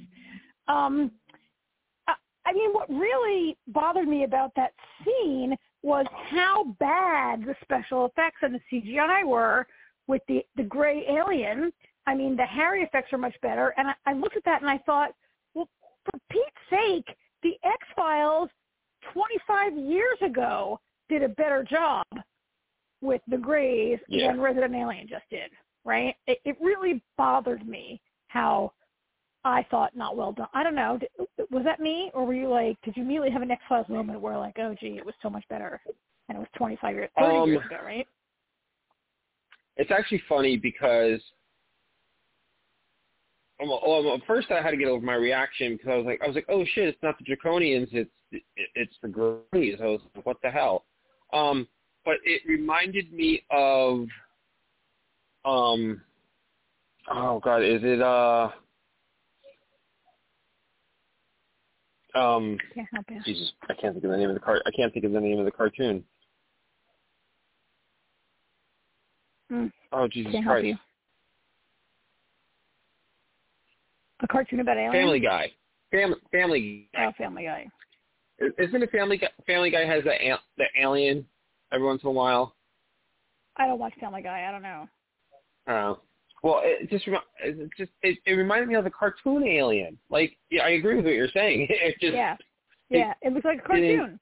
Um, 0.68 1.10
I 2.46 2.52
mean, 2.52 2.72
what 2.72 2.88
really 2.88 3.56
bothered 3.68 4.06
me 4.06 4.22
about 4.22 4.52
that 4.54 4.72
scene 5.04 5.56
was 5.86 6.04
how 6.30 6.64
bad 6.80 7.42
the 7.46 7.54
special 7.62 8.06
effects 8.06 8.38
and 8.42 8.52
the 8.52 8.60
CGI 8.72 9.24
were 9.24 9.64
with 10.08 10.20
the 10.26 10.44
the 10.56 10.64
gray 10.64 11.04
alien. 11.08 11.72
I 12.08 12.14
mean, 12.16 12.36
the 12.36 12.44
Harry 12.44 12.82
effects 12.82 13.12
are 13.12 13.18
much 13.18 13.36
better, 13.40 13.72
and 13.76 13.88
I, 13.88 13.94
I 14.04 14.12
looked 14.12 14.36
at 14.36 14.44
that 14.46 14.60
and 14.62 14.70
I 14.70 14.78
thought, 14.78 15.10
well, 15.54 15.68
for 16.04 16.18
Pete's 16.28 16.64
sake, 16.68 17.16
the 17.44 17.52
X 17.64 17.78
Files 17.94 18.48
25 19.12 19.76
years 19.76 20.18
ago 20.22 20.80
did 21.08 21.22
a 21.22 21.28
better 21.28 21.62
job 21.62 22.04
with 23.00 23.20
the 23.28 23.36
Greys 23.38 24.00
Yeah. 24.08 24.32
than 24.32 24.40
Resident 24.40 24.74
Alien 24.74 25.06
just 25.08 25.28
did. 25.30 25.50
Right? 25.84 26.16
It, 26.26 26.38
it 26.44 26.56
really 26.60 27.00
bothered 27.16 27.66
me 27.66 28.00
how 28.26 28.72
I 29.46 29.64
thought 29.70 29.96
not 29.96 30.16
well 30.16 30.32
done. 30.32 30.48
I 30.54 30.64
don't 30.64 30.74
know. 30.74 30.98
Did, 30.98 31.26
was 31.50 31.62
that 31.64 31.78
me, 31.78 32.10
or 32.14 32.26
were 32.26 32.34
you 32.34 32.48
like? 32.48 32.76
Did 32.82 32.96
you 32.96 33.04
immediately 33.04 33.30
have 33.30 33.42
an 33.42 33.50
X 33.50 33.62
Files 33.68 33.88
moment 33.88 34.20
where 34.20 34.36
like, 34.36 34.56
oh 34.58 34.74
gee, 34.80 34.96
it 34.98 35.06
was 35.06 35.14
so 35.22 35.30
much 35.30 35.44
better, 35.48 35.80
and 36.28 36.36
it 36.36 36.40
was 36.40 36.48
25 36.56 36.94
years, 36.94 37.10
30 37.16 37.36
Um, 37.36 37.48
years 37.48 37.64
ago, 37.64 37.76
right? 37.84 38.06
It's 39.76 39.90
actually 39.92 40.22
funny 40.28 40.56
because 40.56 41.20
well, 43.60 43.80
well, 43.86 44.20
first 44.26 44.50
I 44.50 44.60
had 44.60 44.72
to 44.72 44.76
get 44.76 44.88
over 44.88 45.04
my 45.04 45.14
reaction 45.14 45.76
because 45.76 45.90
I 45.90 45.96
was 45.96 46.06
like, 46.06 46.20
I 46.22 46.26
was 46.26 46.34
like, 46.34 46.46
oh 46.48 46.64
shit, 46.74 46.88
it's 46.88 47.02
not 47.02 47.16
the 47.18 47.24
Draconians, 47.24 47.88
it's 47.92 48.10
it, 48.32 48.42
it's 48.74 48.96
the 49.00 49.08
Greys. 49.08 49.78
I 49.80 49.86
was 49.86 50.00
like, 50.14 50.26
what 50.26 50.38
the 50.42 50.50
hell? 50.50 50.84
Um, 51.32 51.68
but 52.04 52.16
it 52.24 52.42
reminded 52.46 53.12
me 53.12 53.44
of, 53.50 54.06
um, 55.44 56.02
oh 57.12 57.38
god, 57.38 57.62
is 57.62 57.80
it 57.84 58.02
uh, 58.02 58.50
um, 62.16 62.58
Can't 62.74 62.88
help 62.92 63.04
you. 63.10 63.20
Jesus, 63.24 63.52
I 63.68 63.74
can't 63.74 63.94
think 63.94 64.04
of 64.04 64.10
the 64.10 64.16
name 64.16 64.28
of 64.30 64.34
the 64.34 64.40
car. 64.40 64.62
I 64.66 64.70
can't 64.70 64.92
think 64.92 65.04
of 65.04 65.12
the 65.12 65.20
name 65.20 65.38
of 65.38 65.44
the 65.44 65.50
cartoon. 65.50 66.02
Mm, 69.52 69.70
Oh 69.92 70.08
Jesus 70.08 70.32
can't 70.32 70.44
help 70.44 70.54
Christ! 70.56 70.66
you. 70.66 70.76
A 74.20 74.26
cartoon 74.28 74.60
about 74.60 74.76
aliens. 74.76 74.94
Family 74.94 75.20
Guy. 75.20 75.52
Family 75.92 76.16
Family 76.32 76.88
Guy. 76.94 77.06
Oh, 77.06 77.12
Family 77.18 77.44
Guy. 77.44 77.66
Isn't 78.58 78.82
it 78.82 78.90
Family 78.90 79.18
Guy? 79.18 79.28
Family 79.46 79.70
Guy 79.70 79.84
has 79.86 80.02
that 80.04 80.24
al- 80.26 80.40
the 80.58 80.64
alien 80.80 81.24
every 81.72 81.86
once 81.86 82.02
in 82.02 82.08
a 82.08 82.12
while. 82.12 82.54
I 83.56 83.66
don't 83.66 83.78
watch 83.78 83.92
Family 84.00 84.22
Guy. 84.22 84.46
I 84.48 84.50
don't 84.50 84.62
know. 84.62 84.88
Uh, 85.68 85.94
well, 86.46 86.60
it 86.62 86.88
just 86.88 87.04
it 87.42 87.70
just 87.76 87.90
it, 88.02 88.18
it 88.24 88.32
reminded 88.34 88.68
me 88.68 88.76
of 88.76 88.84
the 88.84 88.90
cartoon 88.90 89.42
Alien. 89.44 89.98
Like, 90.10 90.36
yeah, 90.48 90.62
I 90.62 90.70
agree 90.70 90.94
with 90.94 91.04
what 91.04 91.14
you're 91.14 91.28
saying. 91.34 91.66
It 91.70 91.96
just 92.00 92.14
yeah. 92.14 92.36
Yeah. 92.88 93.14
It, 93.20 93.32
looks 93.32 93.44
like 93.44 93.58
a 93.58 93.66
cartoon. 93.66 94.20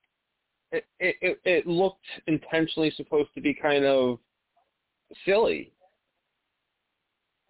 it, 0.73 0.87
it 1.01 1.17
it 1.21 1.41
it 1.45 1.67
looked 1.67 2.07
intentionally 2.27 2.91
supposed 2.97 3.29
to 3.35 3.43
be 3.43 3.53
kind 3.53 3.85
of 3.85 4.19
silly. 5.27 5.71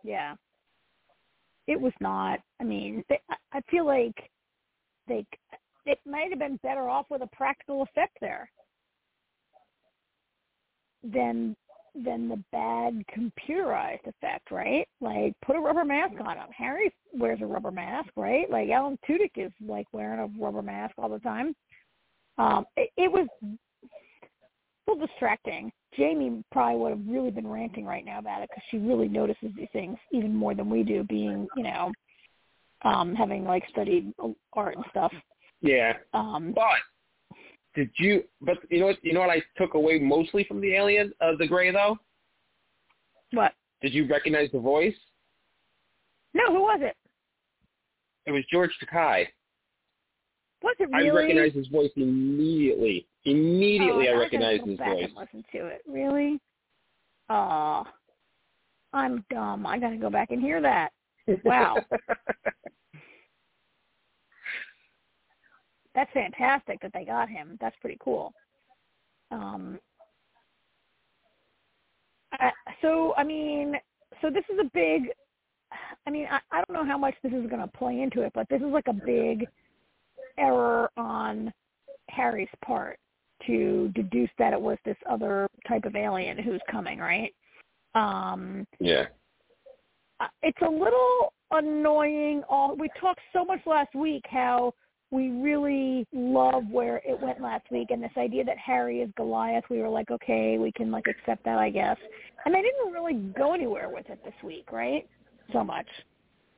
Yeah. 0.02 0.34
It 1.68 1.80
was 1.80 1.92
not. 2.00 2.40
I 2.60 2.64
mean, 2.64 3.04
they, 3.08 3.20
I- 3.30 3.58
I 3.58 3.60
feel 3.70 3.86
like 3.86 4.28
they 5.06 5.24
it 5.86 6.00
might 6.04 6.30
have 6.30 6.40
been 6.40 6.58
better 6.64 6.88
off 6.88 7.06
with 7.10 7.22
a 7.22 7.28
practical 7.28 7.82
effect 7.82 8.18
there 8.20 8.50
than 11.04 11.54
than 11.94 12.28
the 12.28 12.42
bad 12.50 13.04
computerized 13.16 14.06
effect, 14.06 14.50
right? 14.50 14.86
Like 15.00 15.34
put 15.44 15.56
a 15.56 15.60
rubber 15.60 15.84
mask 15.84 16.14
on 16.20 16.36
him. 16.36 16.48
Harry 16.56 16.92
wears 17.12 17.38
a 17.40 17.46
rubber 17.46 17.70
mask, 17.70 18.10
right? 18.16 18.50
Like 18.50 18.68
Alan 18.70 18.98
Tudyk 19.08 19.32
is 19.36 19.52
like 19.64 19.86
wearing 19.92 20.20
a 20.20 20.42
rubber 20.42 20.62
mask 20.62 20.94
all 20.98 21.08
the 21.08 21.20
time. 21.20 21.54
Um, 22.38 22.66
it, 22.76 22.90
it 22.96 23.12
was 23.12 23.28
a 23.42 24.90
little 24.90 25.06
distracting. 25.06 25.70
Jamie 25.96 26.42
probably 26.50 26.80
would 26.80 26.90
have 26.90 27.06
really 27.06 27.30
been 27.30 27.46
ranting 27.46 27.84
right 27.84 28.04
now 28.04 28.18
about 28.18 28.42
it 28.42 28.50
because 28.50 28.64
she 28.70 28.78
really 28.78 29.08
notices 29.08 29.50
these 29.56 29.68
things 29.72 29.96
even 30.10 30.34
more 30.34 30.54
than 30.54 30.68
we 30.68 30.82
do, 30.82 31.04
being 31.04 31.46
you 31.56 31.62
know, 31.62 31.92
um, 32.82 33.14
having 33.14 33.44
like 33.44 33.62
studied 33.68 34.12
art 34.52 34.76
and 34.76 34.84
stuff. 34.90 35.12
Yeah, 35.60 35.94
Um, 36.12 36.52
but 36.54 36.64
did 37.74 37.90
you? 37.96 38.24
But 38.40 38.58
you 38.70 38.80
know 38.80 38.86
what? 38.86 39.04
You 39.04 39.12
know 39.12 39.20
what 39.20 39.30
I 39.30 39.42
took 39.56 39.74
away 39.74 39.98
mostly 39.98 40.44
from 40.44 40.60
the 40.60 40.74
Alien, 40.74 41.12
uh, 41.20 41.32
the 41.38 41.46
Gray 41.46 41.70
though. 41.70 41.98
what? 43.32 43.52
Did 43.82 43.92
you 43.92 44.06
recognize 44.06 44.48
the 44.52 44.60
voice? 44.60 44.94
No, 46.32 46.46
who 46.48 46.62
was 46.62 46.80
it? 46.82 46.96
It 48.26 48.32
was 48.32 48.44
George 48.50 48.70
Takei. 48.82 49.26
Was 50.62 50.76
it 50.78 50.88
really? 50.90 51.10
I 51.10 51.12
recognized 51.12 51.54
his 51.54 51.66
voice 51.68 51.90
immediately. 51.96 53.06
Immediately, 53.26 54.08
oh, 54.08 54.14
I 54.14 54.18
recognized 54.18 54.60
gotta 54.60 54.64
go 54.64 54.70
his 54.70 54.78
back 54.78 54.88
voice. 54.88 55.04
And 55.04 55.16
listen 55.16 55.44
to 55.52 55.66
it. 55.66 55.82
Really? 55.86 56.40
Oh, 57.28 57.84
I'm 58.92 59.24
dumb. 59.30 59.66
I 59.66 59.78
gotta 59.78 59.96
go 59.96 60.08
back 60.10 60.30
and 60.30 60.40
hear 60.40 60.62
that. 60.62 60.90
Wow. 61.44 61.76
That's 65.94 66.10
fantastic 66.12 66.80
that 66.80 66.92
they 66.92 67.04
got 67.04 67.28
him. 67.28 67.56
That's 67.60 67.76
pretty 67.80 67.98
cool. 68.02 68.32
Um, 69.30 69.78
I, 72.32 72.50
so 72.82 73.14
I 73.16 73.24
mean, 73.24 73.74
so 74.20 74.30
this 74.30 74.44
is 74.52 74.58
a 74.60 74.70
big. 74.74 75.10
I 76.06 76.10
mean, 76.10 76.26
I, 76.30 76.38
I 76.50 76.62
don't 76.64 76.74
know 76.74 76.90
how 76.90 76.98
much 76.98 77.14
this 77.22 77.32
is 77.32 77.48
going 77.48 77.62
to 77.62 77.70
play 77.78 78.00
into 78.00 78.22
it, 78.22 78.32
but 78.34 78.48
this 78.48 78.60
is 78.60 78.72
like 78.72 78.86
a 78.86 78.92
big 78.92 79.46
error 80.38 80.90
on 80.96 81.52
Harry's 82.10 82.48
part 82.64 82.98
to 83.46 83.90
deduce 83.94 84.30
that 84.38 84.52
it 84.52 84.60
was 84.60 84.78
this 84.84 84.96
other 85.08 85.48
type 85.68 85.84
of 85.84 85.96
alien 85.96 86.38
who's 86.38 86.60
coming, 86.70 86.98
right? 86.98 87.34
Um, 87.94 88.66
yeah. 88.80 89.06
it's 90.42 90.58
a 90.62 90.70
little 90.70 91.32
annoying. 91.50 92.42
All 92.48 92.76
we 92.76 92.88
talked 93.00 93.20
so 93.32 93.44
much 93.44 93.60
last 93.66 93.94
week 93.94 94.24
how 94.28 94.72
we 95.14 95.30
really 95.30 96.04
love 96.12 96.64
where 96.68 96.96
it 97.06 97.20
went 97.20 97.40
last 97.40 97.70
week, 97.70 97.92
and 97.92 98.02
this 98.02 98.10
idea 98.16 98.42
that 98.44 98.58
Harry 98.58 99.00
is 99.00 99.08
Goliath. 99.16 99.62
We 99.70 99.80
were 99.80 99.88
like, 99.88 100.10
okay, 100.10 100.58
we 100.58 100.72
can 100.72 100.90
like 100.90 101.06
accept 101.06 101.44
that, 101.44 101.56
I 101.56 101.70
guess. 101.70 101.96
And 102.44 102.52
they 102.52 102.62
didn't 102.62 102.92
really 102.92 103.14
go 103.14 103.54
anywhere 103.54 103.88
with 103.88 104.10
it 104.10 104.18
this 104.24 104.34
week, 104.42 104.72
right? 104.72 105.08
So 105.52 105.62
much, 105.62 105.86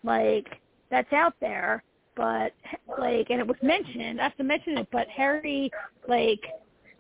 like 0.05 0.47
that's 0.91 1.13
out 1.13 1.35
there, 1.39 1.83
but 2.17 2.55
like, 2.99 3.29
and 3.29 3.41
it 3.41 3.47
was 3.47 3.59
mentioned. 3.63 4.21
I 4.21 4.25
have 4.25 4.37
to 4.39 4.45
mention 4.45 4.79
it, 4.79 4.89
but 4.91 5.07
Harry, 5.09 5.71
like, 6.09 6.41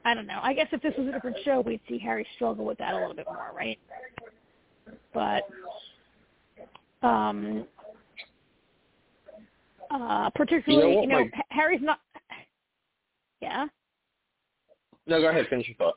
I 0.04 0.12
don't 0.12 0.26
know. 0.26 0.40
I 0.42 0.52
guess 0.52 0.66
if 0.72 0.82
this 0.82 0.92
was 0.98 1.08
a 1.08 1.12
different 1.12 1.38
show, 1.42 1.62
we'd 1.62 1.80
see 1.88 1.98
Harry 1.98 2.26
struggle 2.34 2.66
with 2.66 2.76
that 2.78 2.92
a 2.92 2.98
little 2.98 3.14
bit 3.14 3.26
more, 3.26 3.52
right? 3.56 3.78
But 5.14 5.44
um 7.02 7.64
uh 9.90 10.30
particularly 10.30 10.94
you 11.00 11.06
know, 11.06 11.20
Mike? 11.20 11.32
Ha- 11.34 11.42
Harry's 11.50 11.82
not 11.82 12.00
yeah 13.40 13.66
No, 15.06 15.20
go 15.20 15.28
ahead. 15.28 15.46
Finish 15.48 15.68
your 15.68 15.76
thought. 15.76 15.94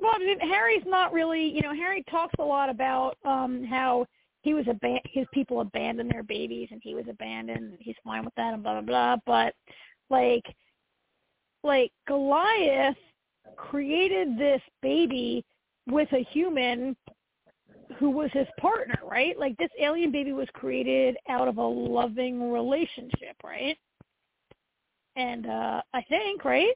well 0.00 0.12
I 0.14 0.18
mean, 0.18 0.40
Harry's 0.40 0.84
not 0.86 1.12
really 1.12 1.44
you 1.48 1.62
know 1.62 1.74
Harry 1.74 2.04
talks 2.10 2.34
a 2.38 2.44
lot 2.44 2.70
about 2.70 3.16
um 3.24 3.64
how 3.64 4.06
he 4.42 4.54
was 4.54 4.64
aban- 4.66 5.00
his 5.04 5.26
people 5.32 5.60
abandoned 5.60 6.10
their 6.10 6.22
babies 6.22 6.68
and 6.70 6.80
he 6.82 6.94
was 6.94 7.04
abandoned 7.08 7.76
he's 7.80 7.96
fine 8.04 8.24
with 8.24 8.34
that 8.36 8.54
and 8.54 8.62
blah 8.62 8.80
blah 8.80 8.82
blah 8.82 9.16
but 9.26 9.54
like 10.10 10.44
like 11.64 11.90
Goliath 12.06 12.96
created 13.56 14.38
this 14.38 14.62
baby 14.82 15.44
with 15.88 16.10
a 16.12 16.22
human 16.30 16.96
who 17.98 18.10
was 18.10 18.30
his 18.32 18.46
partner, 18.60 18.98
right? 19.04 19.38
Like 19.38 19.56
this 19.56 19.70
alien 19.80 20.12
baby 20.12 20.32
was 20.32 20.48
created 20.52 21.16
out 21.28 21.48
of 21.48 21.58
a 21.58 21.66
loving 21.66 22.52
relationship, 22.52 23.36
right? 23.42 23.76
And 25.16 25.46
uh 25.46 25.82
I 25.92 26.02
think, 26.08 26.44
right? 26.44 26.74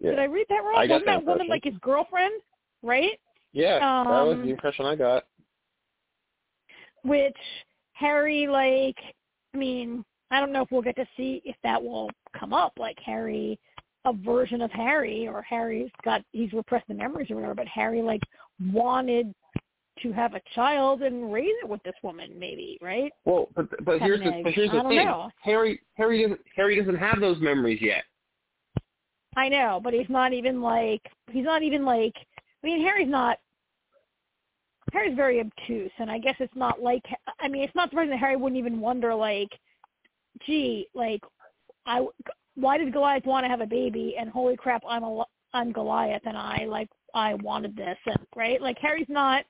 Did 0.00 0.18
I 0.18 0.24
read 0.24 0.46
that 0.48 0.64
wrong? 0.64 0.76
I 0.76 0.86
Wasn't 0.86 1.06
that 1.06 1.20
that 1.20 1.24
woman 1.24 1.48
like 1.48 1.64
his 1.64 1.74
girlfriend, 1.80 2.40
right? 2.82 3.18
Yeah, 3.52 3.78
that 3.78 4.06
was 4.06 4.36
Um, 4.36 4.44
the 4.44 4.50
impression 4.50 4.86
I 4.86 4.96
got. 4.96 5.24
Which 7.02 7.36
Harry 7.94 8.46
like 8.46 8.96
I 9.54 9.58
mean, 9.58 10.04
I 10.30 10.40
don't 10.40 10.52
know 10.52 10.62
if 10.62 10.70
we'll 10.70 10.82
get 10.82 10.96
to 10.96 11.06
see 11.16 11.42
if 11.44 11.56
that 11.62 11.82
will 11.82 12.10
come 12.38 12.52
up, 12.54 12.72
like 12.78 12.98
Harry 13.04 13.58
a 14.04 14.12
version 14.12 14.62
of 14.62 14.70
Harry 14.72 15.28
or 15.28 15.42
Harry's 15.42 15.90
got 16.04 16.22
he's 16.32 16.52
repressed 16.52 16.88
the 16.88 16.94
memories 16.94 17.30
or 17.30 17.36
whatever, 17.36 17.54
but 17.54 17.68
Harry 17.68 18.02
like 18.02 18.22
wanted 18.72 19.32
to 20.02 20.12
have 20.12 20.34
a 20.34 20.40
child 20.54 21.02
and 21.02 21.32
raise 21.32 21.54
it 21.62 21.68
with 21.68 21.82
this 21.82 21.94
woman 22.02 22.30
maybe, 22.38 22.78
right? 22.82 23.12
Well, 23.24 23.48
but 23.54 23.68
but 23.84 24.00
Have 24.00 24.02
here's 24.02 24.20
the 24.20 24.32
egg. 24.34 24.44
but 24.44 24.52
here's 24.52 24.70
the 24.70 24.82
thing. 24.82 24.96
know. 24.96 25.30
Harry 25.42 25.80
Harry 25.94 26.22
doesn't 26.22 26.40
Harry 26.56 26.78
doesn't 26.78 26.96
have 26.96 27.20
those 27.20 27.38
memories 27.40 27.80
yet. 27.80 28.04
I 29.36 29.48
know, 29.48 29.80
but 29.82 29.94
he's 29.94 30.08
not 30.10 30.32
even 30.32 30.60
like 30.60 31.02
he's 31.30 31.44
not 31.44 31.62
even 31.62 31.84
like 31.84 32.14
I 32.62 32.66
mean 32.66 32.82
Harry's 32.82 33.08
not 33.08 33.38
Harry's 34.92 35.16
very 35.16 35.40
obtuse 35.40 35.90
and 35.98 36.10
I 36.10 36.18
guess 36.18 36.36
it's 36.38 36.54
not 36.56 36.82
like 36.82 37.02
I 37.40 37.48
mean 37.48 37.62
it's 37.62 37.74
not 37.74 37.90
surprising 37.90 38.10
that 38.10 38.18
Harry 38.18 38.36
wouldn't 38.36 38.58
even 38.58 38.80
wonder 38.80 39.14
like 39.14 39.48
gee 40.46 40.86
like 40.94 41.22
I 41.86 42.04
why 42.56 42.76
did 42.76 42.92
Goliath 42.92 43.24
want 43.24 43.44
to 43.44 43.48
have 43.48 43.60
a 43.62 43.66
baby 43.66 44.16
and 44.18 44.28
holy 44.28 44.56
crap 44.56 44.82
I'm 44.86 45.02
a 45.02 45.24
I'm 45.54 45.72
Goliath 45.72 46.22
and 46.26 46.36
I 46.36 46.66
like 46.68 46.88
I 47.14 47.34
wanted 47.34 47.74
this 47.76 47.96
and 48.06 48.18
right 48.36 48.60
like 48.60 48.76
Harry's 48.78 49.06
not 49.08 49.44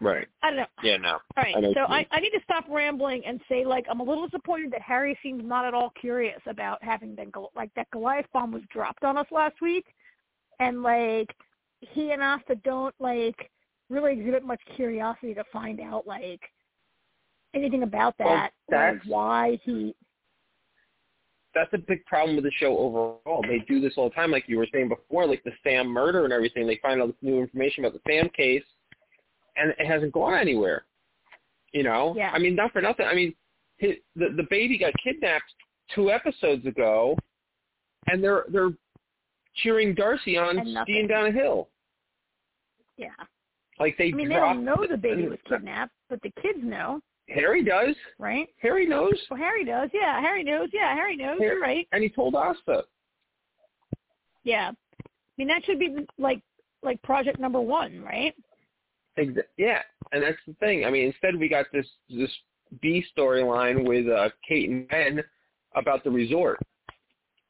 Right. 0.00 0.28
I 0.42 0.50
don't 0.50 0.56
know 0.58 0.66
Yeah. 0.82 0.96
No. 0.98 1.12
all 1.12 1.20
right, 1.36 1.56
I 1.56 1.60
so 1.74 1.80
I. 1.88 2.06
I 2.12 2.20
need 2.20 2.30
to 2.30 2.40
stop 2.44 2.64
rambling 2.68 3.22
and 3.26 3.40
say 3.48 3.64
like 3.64 3.84
I'm 3.90 4.00
a 4.00 4.04
little 4.04 4.26
disappointed 4.26 4.70
that 4.72 4.82
Harry 4.82 5.18
seems 5.22 5.44
not 5.44 5.64
at 5.64 5.74
all 5.74 5.90
curious 6.00 6.40
about 6.46 6.82
having 6.82 7.14
been 7.14 7.30
Gol- 7.30 7.50
like 7.56 7.70
that 7.74 7.90
Goliath 7.90 8.26
bomb 8.32 8.52
was 8.52 8.62
dropped 8.72 9.02
on 9.04 9.16
us 9.18 9.26
last 9.32 9.60
week, 9.60 9.86
and 10.60 10.82
like 10.82 11.34
he 11.80 12.12
and 12.12 12.22
Asta 12.22 12.54
don't 12.64 12.94
like 13.00 13.50
really 13.90 14.12
exhibit 14.12 14.44
much 14.44 14.60
curiosity 14.76 15.34
to 15.34 15.44
find 15.52 15.80
out 15.80 16.06
like 16.06 16.40
anything 17.54 17.82
about 17.82 18.14
Well, 18.20 18.28
that 18.28 18.52
or 18.68 18.78
that's- 18.78 19.06
why 19.06 19.58
he. 19.64 19.94
That's 21.54 21.72
a 21.72 21.78
big 21.78 22.04
problem 22.04 22.36
with 22.36 22.44
the 22.44 22.52
show 22.52 22.76
overall. 22.78 23.42
They 23.42 23.58
do 23.66 23.80
this 23.80 23.94
all 23.96 24.10
the 24.10 24.14
time, 24.14 24.30
like 24.30 24.44
you 24.46 24.58
were 24.58 24.66
saying 24.72 24.90
before, 24.90 25.26
like 25.26 25.42
the 25.42 25.50
Sam 25.64 25.88
murder 25.88 26.24
and 26.24 26.32
everything. 26.32 26.66
They 26.68 26.76
find 26.76 27.00
out 27.02 27.08
this 27.08 27.16
new 27.22 27.40
information 27.40 27.84
about 27.84 27.94
the 28.00 28.12
Sam 28.12 28.28
case, 28.28 28.62
and 29.60 29.70
it 29.78 29.86
hasn't 29.86 30.12
gone 30.12 30.34
anywhere. 30.34 30.84
You 31.72 31.82
know. 31.82 32.14
Yeah. 32.16 32.30
I 32.32 32.38
mean, 32.38 32.54
not 32.54 32.72
for 32.72 32.80
nothing. 32.80 33.06
I 33.06 33.14
mean, 33.14 33.34
his, 33.76 33.92
the 34.16 34.28
the 34.36 34.46
baby 34.50 34.78
got 34.78 34.92
kidnapped 35.02 35.52
two 35.94 36.10
episodes 36.10 36.66
ago, 36.66 37.16
and 38.06 38.22
they're 38.22 38.44
they're 38.50 38.70
cheering 39.56 39.94
Darcy 39.94 40.36
on 40.36 40.76
skiing 40.82 41.06
down 41.08 41.26
a 41.26 41.32
hill. 41.32 41.68
Yeah. 42.96 43.08
Like 43.78 43.96
they 43.96 44.08
I 44.08 44.12
mean, 44.12 44.28
they 44.28 44.34
don't 44.34 44.64
know 44.64 44.84
the 44.88 44.96
baby 44.96 45.28
was 45.28 45.38
kidnapped, 45.48 45.92
but 46.08 46.20
the 46.22 46.32
kids 46.42 46.58
know, 46.62 47.00
Harry 47.28 47.62
does. 47.62 47.94
right? 48.18 48.48
Harry 48.60 48.86
knows, 48.86 49.14
Well, 49.30 49.38
Harry 49.38 49.64
does. 49.64 49.90
Yeah, 49.92 50.20
Harry 50.20 50.42
knows. 50.42 50.68
Yeah, 50.72 50.94
Harry 50.94 51.16
knows. 51.16 51.38
Harry- 51.38 51.52
You're 51.52 51.60
right. 51.60 51.86
and 51.92 52.02
he 52.02 52.08
told 52.08 52.34
Asta. 52.34 52.84
Yeah. 54.42 54.70
I 54.72 55.04
mean, 55.36 55.48
that 55.48 55.64
should 55.64 55.78
be 55.78 55.94
like 56.18 56.40
like 56.82 57.00
project 57.02 57.38
number 57.38 57.60
one, 57.60 58.02
right? 58.02 58.34
Exa- 59.18 59.42
Yeah, 59.56 59.82
and 60.12 60.22
that's 60.22 60.38
the 60.46 60.54
thing. 60.54 60.84
I 60.84 60.90
mean, 60.90 61.06
instead 61.06 61.36
we 61.38 61.48
got 61.48 61.66
this 61.72 61.86
this 62.08 62.30
B 62.80 63.04
storyline 63.16 63.86
with 63.86 64.08
uh, 64.08 64.28
Kate 64.46 64.68
and 64.68 64.88
Ben 64.88 65.22
about 65.74 66.04
the 66.04 66.10
resort, 66.10 66.58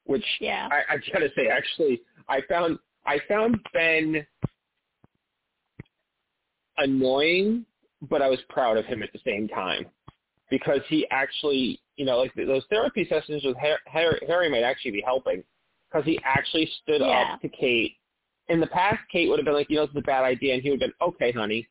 which 0.05 0.25
Yeah. 0.41 0.69
I, 0.71 0.95
I 0.95 0.97
gotta 1.13 1.29
say, 1.37 1.49
actually, 1.49 2.01
I 2.29 2.41
found 2.49 2.79
I 3.07 3.19
found 3.29 3.59
Ben 3.73 4.27
annoying, 6.79 7.65
but 8.09 8.23
I 8.23 8.29
was 8.29 8.39
proud 8.49 8.77
of 8.77 8.85
him 8.87 9.03
at 9.03 9.13
the 9.13 9.21
same 9.25 9.49
time 9.49 9.87
because 10.51 10.81
he 10.89 11.07
actually, 11.11 11.81
you 11.97 12.05
know, 12.05 12.19
like 12.19 12.33
those 12.35 12.63
therapy 12.71 13.07
sessions 13.09 13.43
with 13.45 13.57
Har- 13.57 13.81
Harry, 13.87 14.21
Harry 14.27 14.51
might 14.51 14.63
actually 14.63 14.93
be 14.93 15.03
helping 15.05 15.43
because 15.91 16.05
he 16.05 16.19
actually 16.25 16.71
stood 16.83 17.01
Yeah. 17.01 17.33
up 17.35 17.41
to 17.43 17.49
Kate. 17.49 17.97
In 18.49 18.61
the 18.61 18.67
past, 18.69 19.01
Kate 19.13 19.29
would 19.29 19.39
have 19.39 19.45
been 19.47 19.55
like, 19.55 19.69
you 19.71 19.77
know, 19.77 19.87
this 19.87 19.93
is 19.93 19.99
a 19.99 20.03
bad 20.03 20.25
idea, 20.25 20.55
and 20.55 20.63
he 20.63 20.71
would 20.71 20.81
have 20.81 20.91
been, 20.91 21.07
okay, 21.09 21.33
honey. 21.33 21.67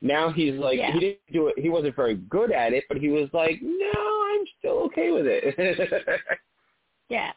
Now 0.00 0.30
he's 0.32 0.54
like, 0.54 0.78
Yeah. 0.78 0.92
he 0.92 1.00
didn't 1.00 1.18
do 1.32 1.48
it. 1.48 1.58
He 1.58 1.68
wasn't 1.68 1.94
very 1.96 2.16
good 2.16 2.50
at 2.52 2.72
it, 2.72 2.84
but 2.88 2.96
he 2.98 3.08
was 3.08 3.28
like, 3.32 3.60
no, 3.62 3.92
I'm 4.34 4.44
still 4.58 4.78
okay 4.86 5.10
with 5.12 5.26
it. 5.26 6.18
Yeah. 7.08 7.32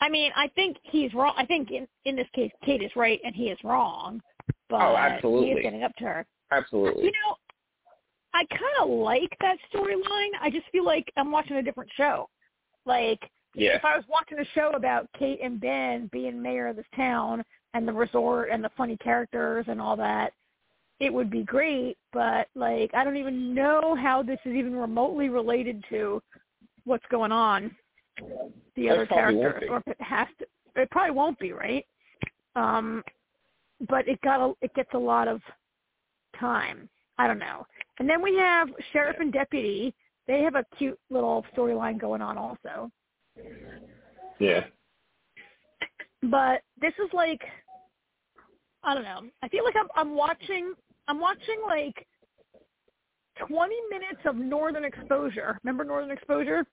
I 0.00 0.08
mean, 0.08 0.32
I 0.34 0.48
think 0.56 0.78
he's 0.82 1.14
wrong. 1.14 1.32
I 1.36 1.46
think 1.46 1.70
in 1.70 1.86
in 2.06 2.16
this 2.16 2.26
case, 2.34 2.50
Kate 2.64 2.82
is 2.82 2.90
right 2.96 3.20
and 3.24 3.34
he 3.36 3.44
is 3.50 3.58
wrong. 3.62 4.20
But 4.68 4.80
Oh, 4.82 4.90
he 4.90 4.96
absolutely. 4.96 5.50
is 5.52 5.62
getting 5.62 5.84
up 5.84 5.94
to 5.98 6.04
her. 6.04 6.26
Absolutely. 6.50 7.04
You 7.04 7.12
know, 7.12 7.36
I 8.34 8.44
kind 8.46 8.62
of 8.82 8.90
like 8.90 9.30
that 9.40 9.58
storyline. 9.72 10.30
I 10.40 10.50
just 10.50 10.66
feel 10.72 10.84
like 10.84 11.10
I'm 11.16 11.30
watching 11.30 11.56
a 11.56 11.62
different 11.62 11.90
show. 11.96 12.28
Like 12.84 13.20
Yeah. 13.54 13.76
if 13.76 13.84
I 13.84 13.94
was 13.96 14.04
watching 14.08 14.40
a 14.40 14.44
show 14.56 14.70
about 14.74 15.08
Kate 15.16 15.38
and 15.40 15.60
Ben 15.60 16.08
being 16.12 16.42
mayor 16.42 16.66
of 16.66 16.74
this 16.76 16.86
town 16.96 17.44
and 17.74 17.86
the 17.86 17.92
resort 17.92 18.48
and 18.52 18.62
the 18.62 18.70
funny 18.76 18.96
characters 18.98 19.64
and 19.68 19.80
all 19.80 19.96
that, 19.96 20.32
it 21.00 21.12
would 21.12 21.30
be 21.30 21.42
great. 21.42 21.96
But 22.12 22.48
like, 22.54 22.90
I 22.94 23.04
don't 23.04 23.16
even 23.16 23.54
know 23.54 23.96
how 24.00 24.22
this 24.22 24.38
is 24.44 24.54
even 24.54 24.76
remotely 24.76 25.28
related 25.28 25.84
to 25.90 26.22
what's 26.84 27.06
going 27.10 27.32
on. 27.32 27.74
The 28.76 28.90
other 28.90 29.06
characters, 29.06 29.64
or 29.70 29.78
if 29.78 29.88
it 29.88 30.00
has 30.00 30.28
to, 30.38 30.46
it 30.80 30.90
probably 30.90 31.14
won't 31.14 31.38
be 31.38 31.52
right. 31.52 31.86
Um, 32.56 33.02
but 33.88 34.06
it 34.06 34.20
got 34.20 34.40
a, 34.40 34.52
it 34.60 34.74
gets 34.74 34.90
a 34.94 34.98
lot 34.98 35.28
of 35.28 35.40
time. 36.38 36.88
I 37.18 37.26
don't 37.26 37.38
know. 37.38 37.66
And 37.98 38.08
then 38.08 38.22
we 38.22 38.36
have 38.36 38.68
sheriff 38.92 39.16
and 39.20 39.32
deputy. 39.32 39.94
They 40.26 40.42
have 40.42 40.54
a 40.54 40.64
cute 40.76 40.98
little 41.10 41.44
storyline 41.56 42.00
going 42.00 42.22
on 42.22 42.38
also. 42.38 42.90
Yeah. 44.38 44.64
But 46.22 46.62
this 46.80 46.92
is 47.04 47.10
like 47.12 47.40
I 48.84 48.94
don't 48.94 49.04
know. 49.04 49.22
I 49.42 49.48
feel 49.48 49.64
like 49.64 49.74
I'm 49.76 49.88
I'm 49.94 50.16
watching 50.16 50.74
I'm 51.08 51.20
watching 51.20 51.60
like 51.66 52.06
20 53.46 53.74
minutes 53.90 54.20
of 54.24 54.36
Northern 54.36 54.84
Exposure. 54.84 55.58
Remember 55.62 55.84
Northern 55.84 56.10
Exposure? 56.10 56.64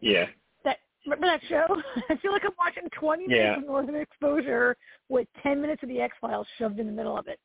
Yeah. 0.00 0.26
That 0.64 0.78
remember 1.06 1.26
that 1.26 1.40
show? 1.48 1.66
I 2.10 2.16
feel 2.16 2.32
like 2.32 2.44
I'm 2.44 2.50
watching 2.58 2.88
20 2.98 3.26
Yeah. 3.28 3.36
minutes 3.36 3.58
of 3.58 3.66
Northern 3.66 3.96
Exposure 3.96 4.76
with 5.08 5.28
10 5.42 5.60
minutes 5.60 5.82
of 5.82 5.88
the 5.88 6.00
X 6.00 6.16
Files 6.20 6.46
shoved 6.58 6.78
in 6.78 6.86
the 6.86 6.92
middle 6.92 7.16
of 7.16 7.26
it. 7.28 7.38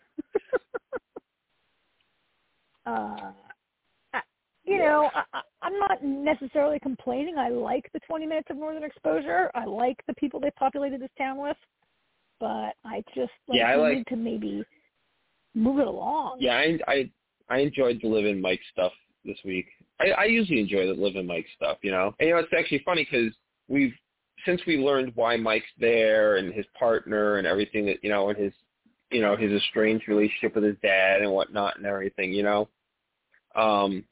uh, 2.85 3.31
you 4.71 4.79
know, 4.79 5.09
I, 5.33 5.41
I'm 5.61 5.77
not 5.79 6.03
necessarily 6.03 6.79
complaining. 6.79 7.37
I 7.37 7.49
like 7.49 7.89
the 7.93 7.99
20 8.07 8.25
minutes 8.25 8.47
of 8.49 8.57
Northern 8.57 8.83
Exposure. 8.83 9.51
I 9.53 9.65
like 9.65 9.97
the 10.07 10.13
people 10.15 10.39
they 10.39 10.51
populated 10.51 11.01
this 11.01 11.09
town 11.17 11.37
with, 11.37 11.57
but 12.39 12.73
I 12.85 13.03
just 13.15 13.31
like, 13.47 13.59
Yeah, 13.59 13.71
I 13.71 13.75
like- 13.75 13.97
need 13.97 14.07
to 14.07 14.15
maybe 14.15 14.63
move 15.53 15.79
it 15.79 15.87
along. 15.87 16.37
yeah, 16.39 16.55
I 16.57 16.79
I 16.87 17.11
I 17.49 17.57
enjoyed 17.59 17.99
the 18.01 18.07
Liv 18.07 18.25
and 18.25 18.41
Mike 18.41 18.61
stuff 18.71 18.93
this 19.25 19.37
week. 19.43 19.67
I, 19.99 20.11
I 20.11 20.23
usually 20.25 20.61
enjoy 20.61 20.87
the 20.87 20.93
Liv 20.93 21.15
and 21.17 21.27
Mike 21.27 21.45
stuff, 21.55 21.77
you 21.81 21.91
know. 21.91 22.15
And 22.19 22.27
you 22.29 22.33
know, 22.33 22.39
it's 22.39 22.53
actually 22.57 22.81
funny 22.85 23.03
because 23.09 23.33
we've 23.67 23.93
since 24.45 24.61
we 24.65 24.77
learned 24.77 25.11
why 25.15 25.35
Mike's 25.37 25.67
there 25.79 26.37
and 26.37 26.53
his 26.53 26.65
partner 26.79 27.35
and 27.37 27.45
everything 27.45 27.85
that 27.87 27.97
you 28.03 28.09
know, 28.09 28.29
and 28.29 28.37
his 28.39 28.53
you 29.11 29.19
know 29.21 29.35
his 29.35 29.51
estranged 29.51 30.07
relationship 30.07 30.55
with 30.55 30.63
his 30.63 30.77
dad 30.81 31.21
and 31.21 31.31
whatnot 31.31 31.77
and 31.77 31.85
everything, 31.85 32.31
you 32.31 32.43
know. 32.43 32.69
Um, 33.55 34.05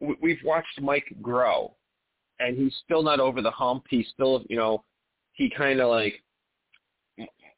we've 0.00 0.42
watched 0.44 0.80
Mike 0.80 1.14
grow, 1.22 1.74
and 2.40 2.56
he's 2.56 2.74
still 2.84 3.02
not 3.02 3.20
over 3.20 3.40
the 3.42 3.50
hump. 3.50 3.84
He's 3.88 4.06
still, 4.12 4.44
you 4.48 4.56
know, 4.56 4.84
he 5.32 5.50
kind 5.50 5.80
of 5.80 5.88
like 5.88 6.22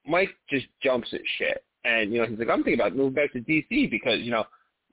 Mike 0.06 0.30
just 0.48 0.66
jumps 0.82 1.08
at 1.12 1.20
shit. 1.38 1.64
And, 1.84 2.12
you 2.12 2.20
know, 2.20 2.26
he's 2.26 2.38
like, 2.38 2.48
I'm 2.48 2.62
thinking 2.62 2.80
about 2.80 2.96
moving 2.96 3.14
back 3.14 3.32
to 3.32 3.40
D.C. 3.40 3.86
because, 3.86 4.20
you 4.20 4.30
know, 4.30 4.44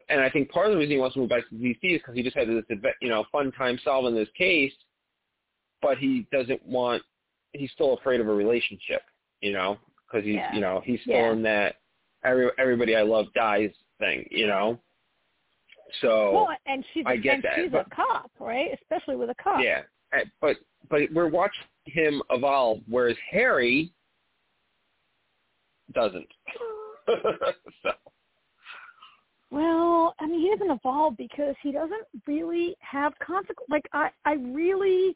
and 0.08 0.22
I 0.22 0.30
think 0.30 0.50
part 0.50 0.68
of 0.68 0.74
the 0.74 0.78
reason 0.78 0.92
he 0.92 1.00
wants 1.00 1.16
to 1.16 1.20
move 1.22 1.30
back 1.30 1.48
to 1.50 1.56
D.C. 1.56 1.88
is 1.88 2.02
because 2.02 2.16
he 2.16 2.24
just 2.24 2.38
had 2.38 2.48
this, 2.48 2.64
you 3.02 3.10
know, 3.10 3.26
fun 3.32 3.52
time 3.52 3.80
solving 3.84 4.14
this 4.16 4.30
case, 4.38 4.72
but 5.82 5.98
he 5.98 6.28
doesn't 6.32 6.64
want, 6.66 7.02
he's 7.54 7.72
still 7.72 7.94
afraid 7.96 8.22
of 8.22 8.28
a 8.28 8.34
relationship, 8.34 9.02
you 9.42 9.52
know, 9.52 9.78
because 10.08 10.26
he's, 10.26 10.36
Yeah. 10.36 10.54
you 10.54 10.62
know, 10.62 10.82
he's 10.86 11.02
still 11.02 11.16
Yeah. 11.16 11.32
in 11.32 11.42
that 11.44 11.78
every, 12.24 12.50
everybody 12.60 12.96
I 12.96 13.02
love 13.02 13.34
dies 13.34 13.72
thing, 14.00 14.28
you 14.30 14.48
know. 14.48 14.80
So, 16.02 16.32
Well, 16.34 16.50
and 16.66 16.84
she's 16.94 17.04
I 17.06 17.16
get 17.18 17.36
and 17.36 17.44
that, 17.44 17.52
she's 17.56 17.72
but- 17.72 17.88
a 17.88 17.90
cop, 17.96 18.32
right? 18.40 18.70
Especially 18.82 19.16
with 19.16 19.30
a 19.30 19.36
cop. 19.36 19.62
yeah, 19.64 19.82
Uh, 20.14 20.20
but 20.42 20.58
but 20.90 21.02
we're 21.14 21.30
watching 21.30 21.64
him 21.86 22.22
evolve, 22.30 22.80
whereas 22.88 23.18
Harry 23.32 23.92
doesn't. 25.94 26.28
so 27.84 27.92
Well, 29.52 30.16
I 30.20 30.28
mean, 30.28 30.42
he 30.42 30.50
doesn't 30.50 30.72
evolve 30.72 31.16
because 31.18 31.56
he 31.62 31.72
doesn't 31.72 32.06
really 32.28 32.76
have 32.80 33.14
consequence. 33.20 33.68
Like, 33.70 33.88
I, 33.94 34.10
I 34.26 34.34
really, 34.34 35.16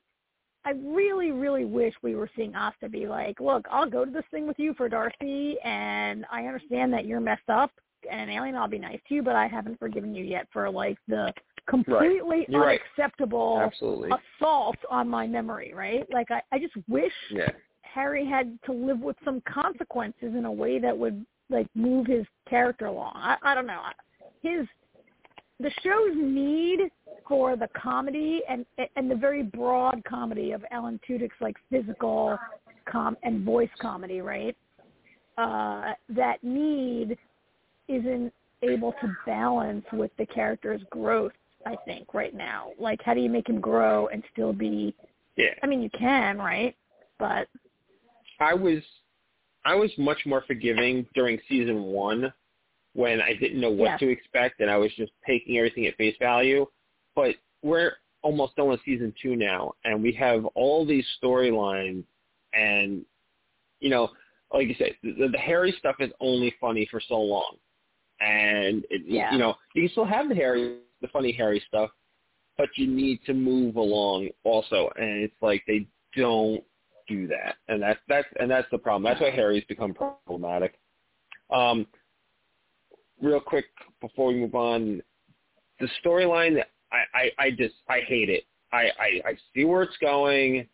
I 0.65 0.71
really, 0.71 1.31
really 1.31 1.65
wish 1.65 1.93
we 2.01 2.15
were 2.15 2.29
seeing 2.35 2.55
Asta 2.55 2.89
be 2.89 3.07
like, 3.07 3.39
look, 3.39 3.65
I'll 3.71 3.89
go 3.89 4.05
to 4.05 4.11
this 4.11 4.23
thing 4.31 4.47
with 4.47 4.57
you 4.59 4.73
for 4.75 4.87
Darcy, 4.89 5.57
and 5.63 6.25
I 6.31 6.45
understand 6.45 6.93
that 6.93 7.05
you're 7.05 7.19
messed 7.19 7.49
up 7.49 7.71
and 8.09 8.21
an 8.21 8.29
alien. 8.29 8.55
I'll 8.55 8.67
be 8.67 8.79
nice 8.79 8.99
to 9.07 9.15
you, 9.15 9.23
but 9.23 9.35
I 9.35 9.47
haven't 9.47 9.79
forgiven 9.79 10.13
you 10.13 10.23
yet 10.23 10.47
for 10.51 10.69
like 10.69 10.97
the 11.07 11.33
completely 11.67 12.45
right. 12.49 12.79
unacceptable 12.97 13.61
absolutely, 13.63 14.09
assault 14.39 14.77
on 14.89 15.07
my 15.07 15.27
memory. 15.27 15.73
Right? 15.73 16.05
Like, 16.11 16.31
I, 16.31 16.41
I 16.51 16.59
just 16.59 16.73
wish 16.87 17.13
yeah, 17.31 17.49
Harry 17.81 18.25
had 18.25 18.57
to 18.65 18.71
live 18.73 18.99
with 18.99 19.15
some 19.23 19.41
consequences 19.51 20.35
in 20.35 20.45
a 20.45 20.51
way 20.51 20.79
that 20.79 20.97
would 20.97 21.25
like 21.49 21.67
move 21.75 22.07
his 22.07 22.25
character 22.49 22.85
along. 22.85 23.13
I, 23.15 23.37
I 23.43 23.55
don't 23.55 23.67
know. 23.67 23.81
His 24.41 24.67
the 25.59 25.71
show's 25.83 26.15
need 26.15 26.89
for 27.27 27.55
the 27.55 27.67
comedy 27.79 28.41
and 28.49 28.65
and 28.95 29.09
the 29.09 29.15
very 29.15 29.43
broad 29.43 30.01
comedy 30.07 30.51
of 30.51 30.63
Alan 30.71 30.99
Tudyk's 31.07 31.39
like 31.41 31.55
physical 31.69 32.37
com 32.89 33.17
and 33.23 33.43
voice 33.43 33.69
comedy, 33.81 34.21
right? 34.21 34.55
Uh, 35.37 35.93
that 36.09 36.43
need 36.43 37.17
isn't 37.89 38.33
able 38.61 38.93
to 39.01 39.15
balance 39.25 39.85
with 39.91 40.11
the 40.17 40.25
character's 40.25 40.81
growth. 40.89 41.31
I 41.65 41.75
think 41.85 42.13
right 42.13 42.33
now, 42.33 42.69
like 42.79 43.01
how 43.03 43.13
do 43.13 43.19
you 43.19 43.29
make 43.29 43.49
him 43.49 43.59
grow 43.59 44.07
and 44.07 44.23
still 44.31 44.53
be? 44.53 44.95
yeah. 45.35 45.53
I 45.63 45.67
mean, 45.67 45.81
you 45.81 45.89
can, 45.97 46.37
right? 46.37 46.75
But 47.17 47.47
I 48.39 48.53
was 48.53 48.81
I 49.65 49.75
was 49.75 49.91
much 49.97 50.19
more 50.25 50.43
forgiving 50.47 51.05
during 51.15 51.37
season 51.49 51.83
one 51.83 52.31
when 52.93 53.21
I 53.21 53.33
didn't 53.33 53.59
know 53.59 53.69
what 53.69 53.91
Yes. 53.91 53.99
to 53.99 54.09
expect 54.09 54.61
and 54.61 54.69
I 54.69 54.77
was 54.77 54.91
just 54.95 55.11
taking 55.27 55.57
everything 55.57 55.85
at 55.87 55.95
face 55.97 56.15
value. 56.19 56.65
But 57.15 57.35
we're 57.61 57.93
almost 58.21 58.55
done 58.55 58.69
with 58.69 58.79
season 58.85 59.13
two 59.21 59.35
now, 59.35 59.73
and 59.83 60.01
we 60.01 60.11
have 60.13 60.45
all 60.55 60.85
these 60.85 61.05
storylines, 61.21 62.03
and 62.53 63.05
you 63.79 63.89
know, 63.89 64.09
like 64.53 64.67
you 64.67 64.75
said, 64.77 64.95
the, 65.03 65.27
the 65.31 65.37
Harry 65.37 65.73
stuff 65.77 65.95
is 65.99 66.11
only 66.19 66.53
funny 66.59 66.87
for 66.89 67.01
so 67.07 67.19
long, 67.19 67.55
and 68.21 68.85
it, 68.89 69.03
Yeah. 69.05 69.31
you 69.31 69.37
know, 69.37 69.55
you 69.73 69.83
can 69.83 69.91
still 69.91 70.05
have 70.05 70.29
the 70.29 70.35
Harry, 70.35 70.79
the 71.01 71.07
funny 71.07 71.31
Harry 71.31 71.61
stuff, 71.67 71.91
but 72.57 72.69
you 72.75 72.87
need 72.87 73.19
to 73.25 73.33
move 73.33 73.75
along 73.77 74.29
also, 74.43 74.89
and 74.97 75.23
it's 75.23 75.41
like 75.41 75.63
they 75.67 75.87
don't 76.15 76.63
do 77.07 77.27
that, 77.27 77.55
and 77.67 77.81
that's 77.81 77.99
that's 78.07 78.27
and 78.39 78.49
that's 78.51 78.67
the 78.71 78.77
problem. 78.77 79.03
That's 79.03 79.21
why 79.21 79.31
Harry's 79.31 79.63
become 79.65 79.93
problematic. 79.93 80.79
Um, 81.49 81.87
real 83.21 83.39
quick 83.39 83.65
before 84.01 84.27
we 84.27 84.35
move 84.35 84.55
on, 84.55 85.01
the 85.79 85.87
storyline, 86.03 86.61
I, 86.91 86.97
I, 87.17 87.31
I 87.45 87.51
just, 87.51 87.75
I 87.87 88.01
hate 88.01 88.29
it. 88.29 88.43
I, 88.71 88.89
I, 88.99 89.29
I 89.29 89.37
see 89.53 89.65
where 89.65 89.83
it's 89.83 89.97
going. 89.97 90.67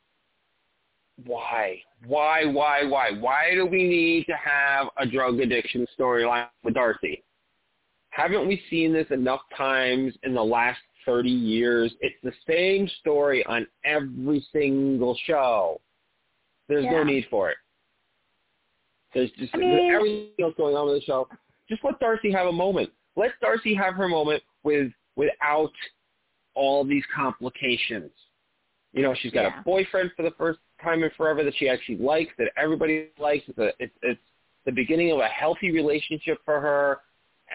Why? 1.25 1.77
Why, 2.05 2.45
why, 2.45 2.83
why? 2.85 3.11
Why 3.11 3.51
do 3.53 3.65
we 3.65 3.83
need 3.87 4.25
to 4.25 4.33
have 4.33 4.87
a 4.97 5.05
drug 5.05 5.39
addiction 5.39 5.87
storyline 5.97 6.47
with 6.63 6.73
Darcy? 6.73 7.23
Haven't 8.15 8.47
we 8.47 8.61
seen 8.69 8.93
this 8.93 9.07
enough 9.11 9.41
times 9.57 10.13
in 10.23 10.33
the 10.33 10.43
last 10.43 10.79
30 11.05 11.29
years? 11.29 11.93
It's 11.99 12.15
the 12.23 12.31
same 12.47 12.87
story 13.01 13.45
on 13.45 13.67
every 13.83 14.39
single 14.53 15.17
show. 15.25 15.81
There's 16.69 16.85
Yeah. 16.85 16.91
no 16.91 17.03
need 17.03 17.27
for 17.29 17.49
it. 17.49 17.57
There's 19.13 19.31
just 19.31 19.53
I 19.53 19.57
mean- 19.57 19.91
everything 19.91 20.31
else 20.39 20.55
going 20.55 20.77
on 20.77 20.87
with 20.87 20.95
the 21.01 21.01
show. 21.05 21.27
Just 21.67 21.83
let 21.83 21.99
Darcy 21.99 22.31
have 22.31 22.47
a 22.47 22.51
moment. 22.53 22.89
Let 23.17 23.37
Darcy 23.41 23.73
have 23.73 23.95
her 23.95 24.07
moment 24.07 24.41
with 24.63 24.93
without 25.17 25.73
all 26.53 26.85
these 26.85 27.05
complications. 27.07 28.11
You 28.93 29.01
know, 29.01 29.13
she's 29.13 29.33
got 29.33 29.43
Yeah. 29.43 29.59
a 29.59 29.63
boyfriend 29.63 30.13
for 30.13 30.23
the 30.23 30.31
first 30.31 30.59
time 30.81 31.03
in 31.03 31.09
forever 31.11 31.43
that 31.43 31.55
she 31.55 31.67
actually 31.67 31.97
likes, 31.97 32.33
that 32.37 32.51
everybody 32.55 33.09
likes. 33.17 33.47
It's, 33.49 33.57
a, 33.57 33.73
it's, 33.83 33.97
it's 34.01 34.21
the 34.63 34.71
beginning 34.71 35.11
of 35.11 35.19
a 35.19 35.27
healthy 35.27 35.71
relationship 35.71 36.41
for 36.45 36.61
her, 36.61 37.01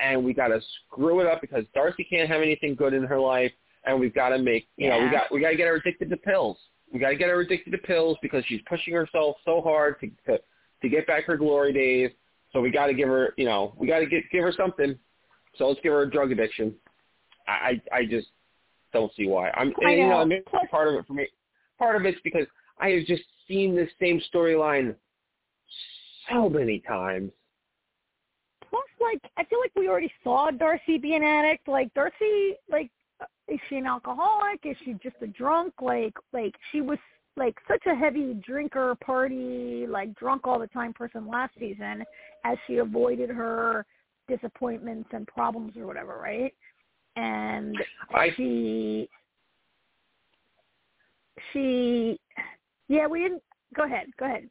and 0.01 0.25
we 0.25 0.33
got 0.35 0.49
to 0.49 0.61
screw 0.87 1.21
it 1.21 1.27
up 1.27 1.41
because 1.41 1.65
Darcy 1.75 2.05
can't 2.05 2.29
have 2.29 2.43
anything 2.43 2.75
good 2.75 2.95
in 2.95 3.03
her 3.05 3.19
life, 3.19 3.53
and 3.85 3.99
we've 3.99 4.15
got 4.15 4.31
to 4.31 4.39
make, 4.39 4.69
you 4.77 4.89
know, 4.89 4.99
we 4.99 5.05
Yeah. 5.07 5.13
got 5.13 5.33
we 5.33 5.41
got 5.41 5.51
to 5.51 5.57
get 5.57 5.67
her 5.67 5.77
addicted 5.77 6.11
to 6.11 6.17
pills. 6.17 6.59
We 6.93 6.99
got 6.99 7.11
to 7.11 7.17
get 7.17 7.29
her 7.29 7.41
addicted 7.41 7.71
to 7.71 7.79
pills 7.79 8.19
because 8.23 8.45
she's 8.47 8.61
pushing 8.69 8.95
herself 8.95 9.37
so 9.45 9.61
hard 9.61 9.99
to 10.01 10.11
to, 10.27 10.41
to 10.83 10.89
get 10.89 11.07
back 11.07 11.25
her 11.25 11.37
glory 11.37 11.73
days. 11.73 12.11
So 12.53 12.61
we 12.61 12.71
got 12.71 12.87
to 12.87 12.95
give 12.95 13.09
her, 13.09 13.33
you 13.37 13.45
know, 13.45 13.75
we 13.77 13.87
got 13.87 14.01
to 14.01 14.07
get 14.07 14.25
give 14.31 14.43
her 14.43 14.53
something. 14.53 14.99
So 15.57 15.69
let's 15.69 15.81
give 15.83 15.93
her 15.93 16.03
a 16.03 16.11
drug 16.11 16.33
addiction. 16.33 16.75
I 17.47 17.81
I 17.93 17.99
I 17.99 18.05
just 18.07 18.29
don't 18.93 19.13
see 19.15 19.27
why. 19.27 19.51
I'm 19.51 19.73
I 19.85 19.91
and, 19.91 19.99
you 19.99 20.09
know, 20.09 20.19
know. 20.21 20.25
maybe 20.27 20.45
part 20.71 20.89
of 20.89 20.95
it 20.95 21.07
for 21.07 21.13
me. 21.15 21.29
Part 21.79 21.97
of 21.97 22.05
it's 22.05 22.19
because 22.23 22.47
I 22.79 22.89
have 22.91 23.07
just 23.07 23.23
seen 23.47 23.75
this 23.75 23.89
same 24.01 24.21
storyline 24.33 24.95
so 26.31 26.49
many 26.49 26.81
times. 26.81 27.31
Like, 29.01 29.21
I 29.37 29.45
feel 29.45 29.61
like 29.61 29.73
we 29.75 29.89
already 29.89 30.13
saw 30.23 30.51
Darcy 30.51 30.99
be 30.99 31.15
an 31.15 31.23
addict. 31.23 31.69
Like, 31.69 31.93
Darcy, 31.95 32.55
like, 32.71 32.91
uh, 33.21 33.27
is 33.49 33.59
she 33.69 33.77
an 33.77 33.87
alcoholic? 33.87 34.61
Is 34.65 34.77
she 34.85 34.95
just 35.03 35.17
a 35.23 35.27
drunk? 35.27 35.75
Like, 35.81 36.15
like 36.33 36.55
she 36.71 36.81
was 36.81 36.99
like 37.37 37.57
such 37.67 37.85
a 37.87 37.95
heavy 37.95 38.35
drinker, 38.47 38.95
party, 38.97 39.87
like 39.89 40.15
drunk 40.17 40.47
all 40.47 40.59
the 40.59 40.67
time 40.69 40.93
person 40.93 41.27
last 41.27 41.53
season, 41.59 42.05
as 42.45 42.59
she 42.67 42.77
avoided 42.77 43.31
her 43.31 43.87
disappointments 44.29 45.09
and 45.13 45.27
problems 45.27 45.77
or 45.77 45.87
whatever, 45.87 46.19
right? 46.23 46.55
And 47.17 47.77
I 48.15 48.29
she, 48.37 49.09
she, 51.53 52.21
yeah, 52.89 53.07
we 53.07 53.21
didn't. 53.21 53.43
Go 53.75 53.85
ahead, 53.85 54.07
go 54.19 54.27
ahead. 54.27 54.49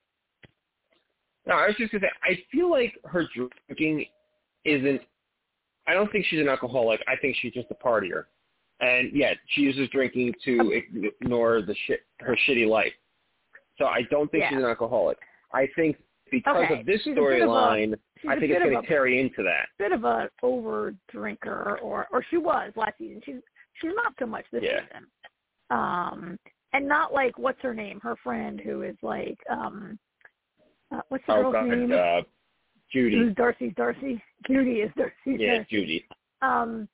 no, 1.45 1.55
I 1.55 1.67
was 1.67 1.75
just 1.77 1.91
gonna 1.91 2.03
say 2.03 2.11
I 2.23 2.37
feel 2.51 2.71
like 2.71 2.93
her 3.05 3.25
drinking 3.67 4.05
isn't. 4.65 5.01
I 5.87 5.93
don't 5.93 6.11
think 6.11 6.25
she's 6.29 6.39
an 6.39 6.49
alcoholic. 6.49 7.01
I 7.07 7.15
think 7.15 7.35
she's 7.41 7.53
just 7.53 7.67
a 7.71 7.75
partier, 7.75 8.25
and 8.79 9.11
yet 9.13 9.37
she 9.49 9.61
uses 9.61 9.89
drinking 9.89 10.35
to 10.45 10.81
ignore 11.21 11.61
the 11.61 11.75
shit 11.87 12.01
her 12.19 12.37
shitty 12.47 12.67
life. 12.67 12.93
So 13.77 13.85
I 13.85 14.01
don't 14.11 14.29
think 14.31 14.43
Yeah. 14.43 14.49
she's 14.49 14.57
an 14.59 14.65
alcoholic. 14.65 15.17
I 15.53 15.67
think 15.75 15.97
because 16.29 16.63
Okay, 16.65 16.79
of 16.81 16.85
this 16.85 17.01
she's 17.03 17.13
a 17.13 17.15
bit 17.21 17.41
of 17.41 17.49
a- 17.49 17.51
storyline, 17.51 17.97
I 18.27 18.37
think 18.39 18.51
it's 18.51 18.63
going 18.63 18.79
to 18.81 18.87
carry 18.87 19.19
into 19.19 19.41
that. 19.43 19.69
bit 19.79 19.91
of 19.91 20.03
a 20.03 20.29
over 20.43 20.93
drinker 21.07 21.79
or 21.81 22.07
or 22.11 22.23
she 22.29 22.37
was 22.37 22.71
last 22.75 22.97
season. 22.99 23.21
She's 23.25 23.41
she's 23.81 23.93
not 23.95 24.13
so 24.19 24.27
much 24.27 24.45
this 24.51 24.61
Yeah. 24.63 24.81
season. 24.81 25.07
Um 25.71 26.39
and 26.73 26.87
not 26.87 27.11
like 27.13 27.39
what's 27.39 27.59
her 27.61 27.73
name, 27.73 27.99
her 28.01 28.15
friend 28.17 28.59
who 28.59 28.83
is 28.83 28.95
like 29.01 29.39
um 29.49 29.97
uh, 30.91 31.01
what's 31.09 31.25
the 31.25 31.33
Oh 31.33 31.41
girl's 31.51 31.53
God, 31.53 31.67
name? 31.69 31.91
uh, 31.91 32.21
Judy. 32.91 33.17
Who's 33.17 33.35
Darcy's 33.35 33.73
Darcy? 33.75 34.21
Judy 34.47 34.81
is 34.81 34.91
Darcy's 34.97 35.39
Yeah, 35.39 35.55
Darcy. 35.55 35.67
Judy. 35.69 36.05
Um 36.41 36.87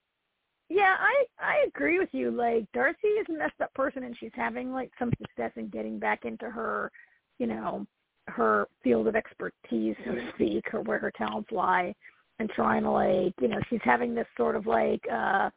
yeah, 0.69 0.95
I 0.99 1.25
I 1.39 1.65
agree 1.67 1.99
with 1.99 2.09
you. 2.11 2.31
Like 2.31 2.65
Darcy 2.73 3.07
is 3.07 3.27
a 3.29 3.33
messed 3.33 3.61
up 3.61 3.73
person 3.73 4.03
and 4.03 4.15
she's 4.19 4.31
having 4.33 4.71
like 4.71 4.91
some 4.97 5.11
success 5.21 5.51
in 5.55 5.69
getting 5.69 5.99
back 5.99 6.25
into 6.25 6.49
her, 6.49 6.91
you 7.37 7.47
know, 7.47 7.85
her 8.27 8.67
field 8.83 9.07
of 9.07 9.15
expertise, 9.15 9.95
so 10.03 10.15
to 10.15 10.31
speak, 10.33 10.73
or 10.73 10.81
where 10.81 10.97
her 10.97 11.11
talents 11.11 11.51
lie 11.51 11.93
and 12.39 12.49
trying 12.49 12.83
to 12.83 12.89
like, 12.89 13.33
you 13.39 13.47
know, 13.47 13.59
she's 13.69 13.79
having 13.83 14.15
this 14.15 14.27
sort 14.35 14.55
of 14.55 14.65
like 14.65 15.01
uh 15.11 15.49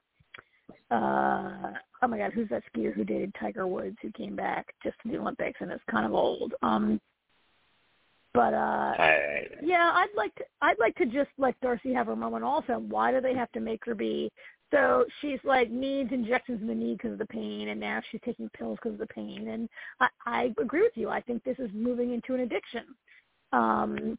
uh 0.90 1.72
oh 2.02 2.06
my 2.08 2.18
god, 2.18 2.32
who's 2.32 2.48
that 2.50 2.62
skier 2.72 2.94
who 2.94 3.04
dated 3.04 3.34
Tiger 3.40 3.66
Woods 3.66 3.96
who 4.02 4.12
came 4.12 4.36
back 4.36 4.66
just 4.82 4.96
to 5.02 5.08
the 5.08 5.18
Olympics 5.18 5.58
and 5.60 5.72
is 5.72 5.80
kind 5.90 6.06
of 6.06 6.12
old. 6.12 6.54
Um 6.62 7.00
but 8.38 8.54
uh 8.54 8.94
I, 8.96 9.46
yeah, 9.60 9.90
I'd 9.92 10.14
like 10.16 10.32
to. 10.36 10.44
I'd 10.62 10.78
like 10.78 10.94
to 10.98 11.06
just 11.06 11.30
let 11.38 11.60
Darcy 11.60 11.92
have 11.92 12.06
her 12.06 12.14
moment. 12.14 12.44
Also, 12.44 12.84
why 12.88 13.10
do 13.10 13.20
they 13.20 13.34
have 13.34 13.50
to 13.50 13.60
make 13.60 13.84
her 13.84 13.96
be? 13.96 14.30
So 14.70 15.04
she's 15.20 15.40
like 15.42 15.72
needs 15.72 16.12
injections 16.12 16.60
in 16.60 16.68
the 16.68 16.74
knee 16.74 16.92
because 16.94 17.14
of 17.14 17.18
the 17.18 17.26
pain, 17.26 17.70
and 17.70 17.80
now 17.80 18.00
she's 18.08 18.20
taking 18.24 18.48
pills 18.50 18.78
because 18.80 18.92
of 18.92 19.00
the 19.00 19.12
pain. 19.12 19.48
And 19.48 19.68
I, 19.98 20.06
I 20.24 20.54
agree 20.60 20.82
with 20.82 20.92
you. 20.94 21.08
I 21.08 21.20
think 21.20 21.42
this 21.42 21.58
is 21.58 21.68
moving 21.74 22.12
into 22.14 22.34
an 22.34 22.40
addiction, 22.42 22.84
um, 23.52 24.16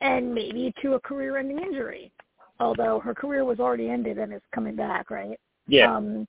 and 0.00 0.34
maybe 0.34 0.74
to 0.82 0.94
a 0.94 1.00
career-ending 1.00 1.60
injury. 1.60 2.10
Although 2.58 2.98
her 2.98 3.14
career 3.14 3.44
was 3.44 3.60
already 3.60 3.90
ended 3.90 4.18
and 4.18 4.34
is 4.34 4.42
coming 4.52 4.74
back, 4.74 5.08
right? 5.08 5.38
yeah. 5.68 5.94
Um, 5.94 6.26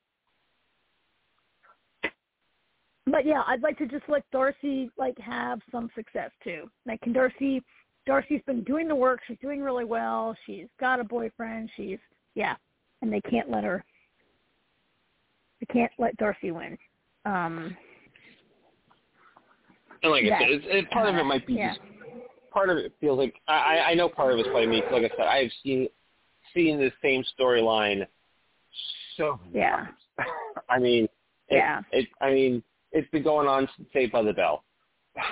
but 3.07 3.25
yeah, 3.25 3.43
I'd 3.47 3.61
like 3.63 3.77
to 3.79 3.87
just 3.87 4.03
let 4.07 4.23
Darcy 4.31 4.89
like 4.97 5.17
have 5.19 5.59
some 5.71 5.89
success 5.95 6.31
too. 6.43 6.69
Like, 6.85 7.01
can 7.01 7.13
Darcy? 7.13 7.61
Darcy's 8.05 8.41
been 8.45 8.63
doing 8.63 8.87
the 8.87 8.95
work. 8.95 9.19
She's 9.27 9.37
doing 9.41 9.61
really 9.61 9.83
well. 9.83 10.35
She's 10.45 10.67
got 10.79 10.99
a 10.99 11.03
boyfriend. 11.03 11.69
She's 11.75 11.99
yeah, 12.35 12.55
and 13.01 13.11
they 13.11 13.21
can't 13.21 13.49
let 13.49 13.63
her. 13.63 13.83
They 15.59 15.73
can't 15.73 15.91
let 15.97 16.15
Darcy 16.17 16.51
win. 16.51 16.77
Um, 17.25 17.75
and 20.03 20.11
like 20.11 20.23
I 20.25 20.29
said, 20.39 20.49
it's, 20.49 20.65
it, 20.69 20.89
part 20.91 21.09
of 21.09 21.15
it 21.15 21.23
might 21.23 21.45
be 21.45 21.55
yeah. 21.55 21.69
just 21.69 21.79
part 22.51 22.69
of 22.69 22.77
it 22.77 22.93
feels 23.01 23.17
like 23.17 23.35
I, 23.47 23.53
I 23.53 23.89
I 23.89 23.93
know 23.93 24.07
part 24.07 24.33
of 24.33 24.39
it's 24.39 24.47
probably 24.47 24.67
me. 24.67 24.81
'cause 24.81 24.91
Like 24.91 25.11
I 25.11 25.15
said, 25.15 25.25
I've 25.27 25.51
seen 25.63 25.87
seen 26.53 26.77
the 26.79 26.91
same 27.01 27.23
storyline 27.37 28.05
so 29.17 29.39
many 29.45 29.59
Yeah. 29.59 29.85
times. 29.85 29.97
I 30.69 30.79
mean, 30.79 31.03
it, 31.49 31.57
Yeah. 31.57 31.81
It 31.91 32.07
I 32.21 32.31
mean, 32.31 32.63
it's 32.91 33.09
been 33.11 33.23
going 33.23 33.47
on 33.47 33.67
since 33.75 33.89
Saved 33.93 34.11
by 34.11 34.21
the 34.21 34.33
Bell. 34.33 34.63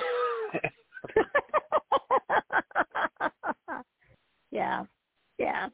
yeah, 4.52 4.84
yeah. 5.38 5.70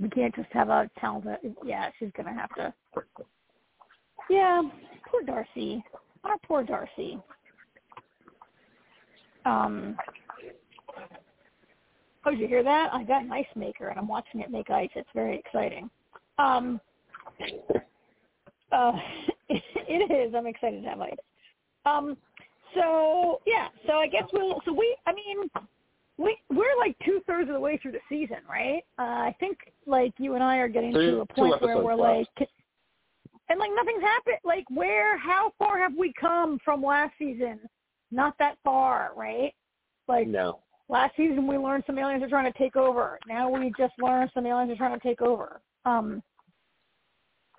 We 0.00 0.08
can't 0.08 0.34
just 0.34 0.48
have 0.52 0.68
a 0.68 0.90
talented. 0.98 1.54
Yeah, 1.64 1.90
she's 1.98 2.10
gonna 2.16 2.34
have 2.34 2.50
to. 2.56 2.74
Yeah, 4.28 4.62
poor 5.10 5.22
Darcy. 5.22 5.84
Our 6.24 6.36
poor 6.46 6.64
Darcy. 6.64 7.20
Um. 9.44 9.96
Oh, 12.24 12.30
did 12.30 12.40
you 12.40 12.46
hear 12.46 12.62
that? 12.62 12.92
I 12.92 13.02
got 13.04 13.24
an 13.24 13.32
ice 13.32 13.46
maker, 13.56 13.88
and 13.88 13.98
I'm 13.98 14.06
watching 14.08 14.40
it 14.40 14.50
make 14.50 14.70
ice. 14.70 14.90
It's 14.94 15.08
very 15.14 15.38
exciting. 15.38 15.90
Um. 16.38 16.80
Uh, 18.70 18.92
it 19.48 20.28
is. 20.28 20.34
I'm 20.34 20.46
excited 20.46 20.82
to 20.82 20.88
have 20.88 21.00
ice. 21.00 21.14
Um. 21.86 22.16
So 22.74 23.40
yeah. 23.46 23.68
So 23.86 23.94
I 23.94 24.06
guess 24.06 24.24
we'll. 24.32 24.60
So 24.64 24.72
we. 24.72 24.96
I 25.06 25.12
mean, 25.12 25.48
we 26.18 26.36
we're 26.50 26.76
like 26.78 26.96
two 27.04 27.20
thirds 27.26 27.48
of 27.48 27.54
the 27.54 27.60
way 27.60 27.78
through 27.80 27.92
the 27.92 28.00
season, 28.08 28.38
right? 28.48 28.82
Uh, 28.98 29.02
I 29.02 29.36
think 29.40 29.58
like 29.86 30.12
you 30.18 30.34
and 30.34 30.42
I 30.42 30.56
are 30.58 30.68
getting 30.68 30.92
Three- 30.92 31.10
to 31.10 31.20
a 31.20 31.26
point 31.26 31.60
where 31.60 31.78
we're 31.78 31.94
left. 31.94 32.28
like, 32.38 32.48
and 33.48 33.58
like 33.58 33.70
nothing's 33.74 34.02
happened. 34.02 34.38
Like 34.44 34.64
where? 34.70 35.18
How 35.18 35.52
far 35.58 35.78
have 35.78 35.94
we 35.96 36.12
come 36.18 36.58
from 36.64 36.82
last 36.82 37.12
season? 37.18 37.60
Not 38.10 38.34
that 38.38 38.56
far, 38.62 39.12
right? 39.16 39.52
Like 40.08 40.28
no. 40.28 40.60
last 40.88 41.16
season 41.16 41.46
we 41.46 41.56
learned 41.56 41.84
some 41.86 41.98
aliens 41.98 42.22
are 42.22 42.28
trying 42.28 42.50
to 42.50 42.58
take 42.58 42.76
over. 42.76 43.18
Now 43.26 43.48
we 43.48 43.72
just 43.78 43.94
learned 43.98 44.30
some 44.34 44.46
aliens 44.46 44.70
are 44.72 44.76
trying 44.76 44.98
to 44.98 45.06
take 45.06 45.22
over. 45.22 45.60
Um. 45.84 46.22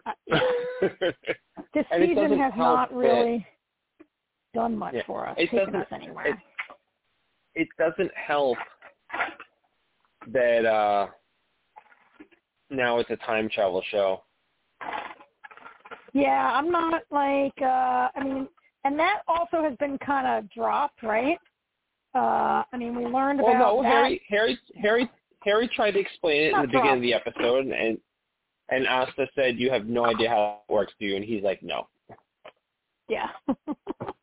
this 1.74 1.86
season 1.96 2.38
has 2.38 2.54
not 2.58 2.94
really 2.94 3.46
done 4.54 4.78
much 4.78 4.94
Yeah. 4.96 5.02
for 5.08 5.28
us, 5.28 5.36
It 5.38 5.50
taken 5.50 5.66
doesn't- 5.74 5.76
us 5.82 5.88
anywhere. 5.92 6.28
it- 6.28 6.38
it 7.56 7.68
doesn't 7.78 8.12
help 8.16 8.58
that 10.28 10.66
uh 10.66 11.08
now 12.70 12.98
it's 12.98 13.10
a 13.12 13.18
time 13.18 13.48
travel 13.50 13.82
show. 13.92 14.24
Yeah, 16.14 16.52
I'm 16.54 16.72
not 16.72 17.04
like 17.12 17.54
uh 17.62 18.10
I 18.16 18.24
mean 18.24 18.48
and 18.86 18.98
that 19.00 19.22
also 19.28 19.62
has 19.64 19.76
been 19.78 19.98
kind 20.00 20.28
of 20.28 20.50
dropped, 20.52 21.04
right? 21.04 21.38
Uh 22.16 22.64
I 22.72 22.78
mean, 22.78 22.96
we 22.96 23.06
learned 23.06 23.42
Well, 23.42 23.52
about 23.56 23.76
no, 23.78 23.84
that. 23.84 23.90
Harry, 23.92 24.22
Harry, 24.30 24.60
Harry, 24.82 25.10
Harry 25.44 25.68
tried 25.76 25.92
to 25.92 26.00
explain 26.00 26.42
it 26.44 26.54
in 26.54 26.62
the 26.62 26.68
beginning 26.68 26.94
of 26.96 27.02
the 27.02 27.14
episode, 27.14 27.68
and 27.68 28.00
and 28.74 28.88
Asta 28.88 29.28
said, 29.36 29.60
"You 29.60 29.70
have 29.72 29.86
no 29.86 30.06
idea 30.06 30.30
how 30.30 30.62
it 30.68 30.72
works, 30.72 30.94
do 31.00 31.06
you?" 31.06 31.16
And 31.16 31.24
he's 31.24 31.44
like, 31.44 31.62
"No." 31.62 31.88
Yeah. 33.08 33.30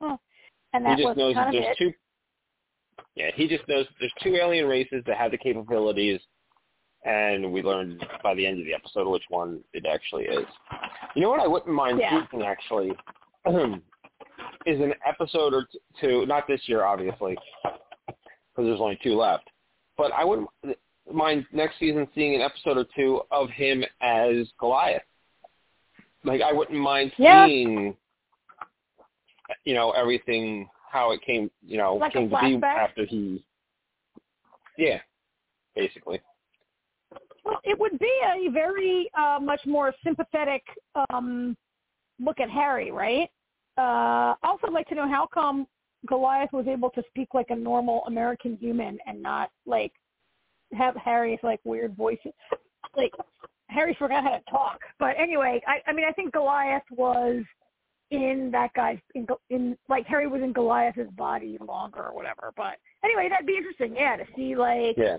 and 0.01 0.85
that 0.85 0.99
he 0.99 1.05
was 1.05 1.11
just 1.11 1.19
knows 1.19 1.35
that 1.35 1.53
there's 1.53 1.77
two. 1.77 1.93
Yeah, 3.15 3.31
he 3.35 3.49
just 3.49 3.67
knows 3.69 3.87
there's 3.99 4.13
two 4.23 4.37
alien 4.37 4.67
races 4.67 5.03
that 5.07 5.17
have 5.17 5.31
the 5.31 5.39
capabilities, 5.39 6.21
and 7.05 7.53
we 7.53 7.63
learned 7.63 8.05
by 8.23 8.35
the 8.35 8.47
end 8.47 8.59
of 8.59 8.65
the 8.65 8.75
episode 8.75 9.09
which 9.09 9.25
one 9.29 9.61
it 9.73 9.85
actually 9.87 10.25
is. 10.25 10.47
You 11.15 11.23
know 11.23 11.31
what 11.31 11.41
I 11.41 11.47
wouldn't 11.47 11.75
mind 11.75 11.99
Yeah. 12.01 12.27
seeing 12.31 12.43
actually 12.43 12.91
is 14.67 14.81
an 14.81 14.95
episode 15.07 15.55
or 15.55 15.67
two, 16.01 16.27
not 16.27 16.47
this 16.47 16.61
year 16.67 16.85
obviously, 16.85 17.37
because 17.63 18.67
there's 18.67 18.81
only 18.81 18.99
two 19.03 19.15
left, 19.15 19.49
but 19.97 20.13
I 20.13 20.25
wouldn't 20.25 20.49
mind 21.13 21.47
next 21.53 21.79
season 21.79 22.07
seeing 22.15 22.35
an 22.35 22.41
episode 22.41 22.79
or 22.79 22.87
two 22.97 23.23
of 23.31 23.51
him 23.51 23.85
as 24.01 24.49
Goliath. 24.59 25.03
Like 26.25 26.43
I 26.43 26.53
wouldn't 26.53 26.79
mind 26.79 27.13
Yeah. 27.19 27.47
seeing, 27.47 27.97
you 29.65 29.75
know, 29.75 29.91
everything 29.93 30.69
how 30.91 31.13
it 31.13 31.21
came, 31.23 31.51
you 31.63 31.79
know, 31.79 31.95
Like 31.95 32.13
came 32.13 32.29
to 32.31 32.61
be 32.61 32.67
after 32.67 33.05
he. 33.07 33.45
Yeah, 34.77 35.01
basically. 35.75 36.21
Well, 37.45 37.61
it 37.65 37.79
would 37.79 37.99
be 37.99 38.13
a 38.25 38.51
very 38.51 39.11
uh, 39.17 39.39
much 39.41 39.61
more 39.67 39.95
sympathetic 40.05 40.63
um, 41.11 41.57
look 42.19 42.41
at 42.41 42.51
Harry, 42.51 42.91
right? 42.91 43.31
Uh, 43.79 44.35
also, 44.43 44.67
I'd 44.67 44.73
like 44.73 44.89
to 44.89 44.95
know 44.95 45.09
how 45.09 45.27
come 45.33 45.67
Goliath 46.07 46.53
was 46.53 46.67
able 46.67 46.91
to 46.91 47.03
speak 47.09 47.29
like 47.35 47.51
a 47.51 47.57
normal 47.57 48.05
American 48.07 48.57
human 48.57 48.99
and 49.07 49.23
not 49.23 49.51
like 49.67 49.93
have 50.73 50.95
Harry's 50.97 51.39
like 51.43 51.61
weird 51.65 51.97
voice. 51.97 52.19
Like 52.97 53.13
Harry 53.69 53.95
forgot 53.99 54.25
how 54.25 54.31
to 54.31 54.43
talk. 54.51 54.81
But 54.99 55.15
anyway, 55.19 55.61
I, 55.67 55.79
I 55.89 55.93
mean, 55.93 56.05
I 56.09 56.13
think 56.13 56.33
Goliath 56.33 56.83
was 56.91 57.43
in 58.11 58.51
that 58.53 58.73
guy's 58.75 58.99
in, 59.15 59.27
in 59.51 59.77
like 59.89 60.07
Harry 60.07 60.27
was 60.27 60.43
in 60.43 60.53
Goliath's 60.53 60.99
body 61.17 61.59
longer 61.67 62.03
or 62.03 62.15
whatever. 62.15 62.53
But 62.57 62.77
anyway, 63.05 63.29
that'd 63.29 63.47
be 63.47 63.57
interesting, 63.57 63.95
yeah, 63.95 64.17
to 64.17 64.25
see 64.37 64.57
like 64.57 64.97
Yeah. 64.97 65.19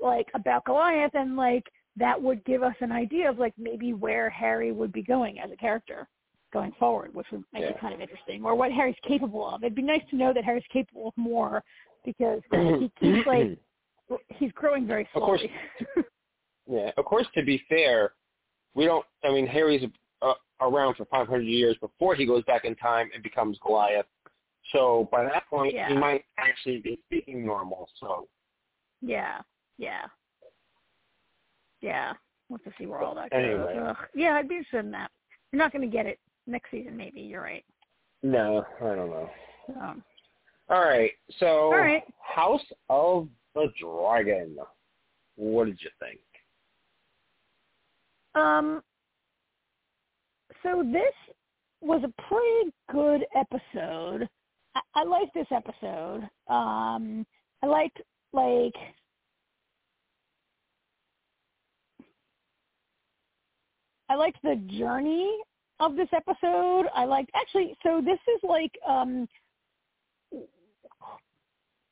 like 0.00 0.26
about 0.34 0.64
Goliath 0.64 1.12
and 1.14 1.36
like 1.36 1.64
that 1.96 2.20
would 2.20 2.44
give 2.44 2.62
us 2.62 2.74
an 2.80 2.90
idea 2.90 3.28
of 3.30 3.38
like 3.38 3.52
maybe 3.58 3.92
where 3.92 4.28
Harry 4.30 4.72
would 4.72 4.92
be 4.92 5.02
going 5.02 5.38
as 5.38 5.50
a 5.52 5.56
character 5.56 6.08
going 6.52 6.72
forward, 6.78 7.14
which 7.14 7.26
would 7.30 7.44
make 7.52 7.62
Yeah. 7.62 7.68
it 7.70 7.80
kind 7.80 7.94
of 7.94 8.00
interesting, 8.00 8.44
or 8.44 8.54
what 8.54 8.72
Harry's 8.72 8.96
capable 9.06 9.46
of. 9.46 9.62
It'd 9.62 9.74
be 9.76 9.82
nice 9.82 10.02
to 10.10 10.16
know 10.16 10.32
that 10.32 10.44
Harry's 10.44 10.64
capable 10.72 11.08
of 11.08 11.14
more 11.16 11.62
because 12.04 12.40
he 12.50 12.90
keeps 13.00 13.26
like 13.26 13.56
he's 14.28 14.52
growing 14.52 14.86
very 14.86 15.08
slowly. 15.12 15.24
Of 15.24 15.96
course. 15.96 16.04
Yeah, 16.70 16.92
of 16.96 17.04
course. 17.04 17.26
To 17.34 17.42
be 17.42 17.60
fair, 17.68 18.12
we 18.74 18.84
don't. 18.84 19.04
I 19.24 19.32
mean, 19.32 19.48
Harry's 19.48 19.84
uh, 20.22 20.34
around 20.60 20.94
for 20.94 21.04
500 21.06 21.40
years 21.40 21.76
before 21.80 22.14
he 22.14 22.24
goes 22.24 22.44
back 22.44 22.64
in 22.64 22.76
time 22.76 23.10
and 23.12 23.20
becomes 23.22 23.58
Goliath. 23.66 24.06
So 24.72 25.08
by 25.10 25.24
that 25.24 25.44
point, 25.50 25.74
he 25.88 25.94
might 25.94 26.24
actually 26.38 26.78
be 26.78 27.00
speaking 27.06 27.44
normal. 27.44 27.88
So 27.98 28.28
yeah, 29.00 29.40
yeah, 29.76 30.02
yeah. 31.80 32.12
Have 32.50 32.62
to 32.62 32.70
see 32.78 32.86
where 32.86 33.00
all 33.00 33.14
that 33.16 33.30
goes. 33.30 33.40
Anyway. 33.42 33.78
Ugh. 33.88 33.96
Yeah, 34.14 34.34
I'd 34.34 34.48
be 34.48 34.56
interested 34.56 34.84
in 34.84 34.92
that. 34.92 35.10
You're 35.50 35.58
not 35.58 35.72
going 35.72 35.82
to 35.82 35.94
get 35.94 36.06
it 36.06 36.20
next 36.46 36.70
season, 36.70 36.96
maybe. 36.96 37.20
You're 37.20 37.42
right. 37.42 37.64
no, 38.22 38.64
I 38.80 38.94
don't 38.94 39.10
know. 39.10 39.30
Um, 39.80 40.04
All 40.68 40.80
right. 40.80 41.12
So 41.38 41.46
all 41.46 41.78
right. 41.78 42.04
House 42.20 42.64
of 42.88 43.28
the 43.54 43.68
Dragon. 43.80 44.56
What 45.36 45.66
did 45.66 45.78
you 45.80 45.90
think? 45.98 46.20
Um, 48.34 48.82
so 50.62 50.82
this 50.82 51.34
was 51.80 52.02
a 52.04 52.22
pretty 52.28 52.72
good 52.90 53.24
episode. 53.36 54.28
I, 54.74 54.80
I 54.94 55.04
liked 55.04 55.34
this 55.34 55.46
episode. 55.50 56.28
Um, 56.48 57.26
I 57.62 57.66
liked 57.66 58.00
like 58.32 58.74
I 64.08 64.14
liked 64.14 64.38
the 64.42 64.56
journey 64.78 65.36
of 65.80 65.96
this 65.96 66.08
episode. 66.14 66.86
I 66.94 67.04
liked 67.04 67.30
actually. 67.34 67.74
So 67.82 68.00
this 68.04 68.18
is 68.34 68.40
like 68.42 68.72
um, 68.88 69.26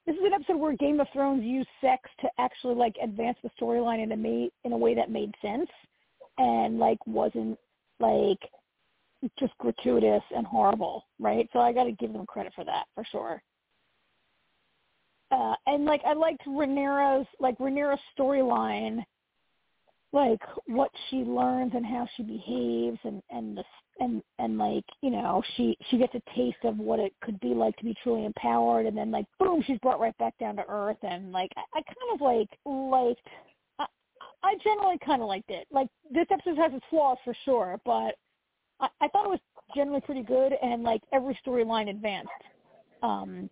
this 0.07 0.17
is 0.17 0.23
an 0.25 0.33
episode 0.33 0.57
where 0.57 0.77
Game 0.77 1.01
of 1.01 1.07
Thrones 1.13 1.45
used 1.45 1.69
sex 1.81 2.03
to 2.21 2.29
actually 2.39 2.75
like 2.75 2.95
advance 3.03 3.37
the 3.43 3.51
storyline 3.61 4.03
in 4.03 4.13
a 4.13 4.17
ma- 4.17 4.49
in 4.65 4.73
a 4.73 4.79
way 4.79 4.95
that 4.95 5.11
made 5.11 5.35
sense 5.43 5.69
and 6.39 6.79
like 6.79 6.99
wasn't 7.07 7.59
like 8.01 8.39
just 9.39 9.53
gratuitous 9.59 10.23
and 10.35 10.47
horrible, 10.47 11.05
right? 11.19 11.49
So 11.53 11.59
I 11.59 11.73
got 11.73 11.85
to 11.85 11.93
give 11.93 12.13
them 12.13 12.27
credit 12.27 12.53
for 12.55 12.65
that 12.65 12.85
for 12.95 13.05
sure. 13.11 13.43
Uh, 15.31 15.55
and 15.67 15.85
like 15.85 16.01
I 16.07 16.15
liked 16.15 16.45
Rhaenyra's 16.47 17.27
like 17.39 17.57
Rhaenyra's 17.59 18.01
storyline, 18.19 19.05
like 20.13 20.41
what 20.67 20.91
she 21.09 21.19
learns 21.19 21.73
and 21.75 21.87
how 21.87 22.07
she 22.17 22.23
behaves, 22.23 22.99
and 23.05 23.23
and 23.31 23.57
the 23.57 23.65
and 24.01 24.23
and 24.39 24.59
like 24.59 24.85
you 25.03 25.11
know 25.11 25.43
she 25.57 25.77
she 25.91 25.99
gets 25.99 26.15
a 26.15 26.23
taste 26.35 26.65
of 26.65 26.79
what 26.79 26.99
it 26.99 27.13
could 27.23 27.39
be 27.41 27.49
like 27.49 27.77
to 27.77 27.85
be 27.85 27.95
truly 28.03 28.25
empowered, 28.25 28.87
and 28.87 28.97
then 28.97 29.11
like 29.11 29.27
boom, 29.39 29.63
she's 29.67 29.79
brought 29.79 30.01
right 30.01 30.17
back 30.19 30.37
down 30.39 30.57
to 30.57 30.65
earth, 30.69 30.99
and 31.03 31.33
like 31.33 31.51
I, 31.57 31.79
I 31.79 31.83
kind 31.83 32.15
of 32.15 32.21
like 32.21 32.49
liked 32.65 33.27
I, 33.79 33.87
I 34.43 34.55
generally 34.65 34.99
kind 35.05 35.23
of 35.23 35.29
liked 35.29 35.51
it. 35.51 35.67
Like 35.71 35.89
this 36.11 36.27
episode 36.31 36.57
has 36.59 36.73
its 36.75 36.85
flaws 36.91 37.19
for 37.25 37.35
sure, 37.45 37.81
but 37.85 38.17
I, 38.81 38.89
I 39.01 39.09
thought 39.09 39.27
it 39.27 39.31
was 39.31 39.41
generally 39.77 40.01
pretty 40.01 40.23
good, 40.23 40.53
and 40.61 40.83
like 40.83 41.03
every 41.13 41.39
storyline 41.47 41.89
advanced. 41.91 42.31
Um, 43.03 43.49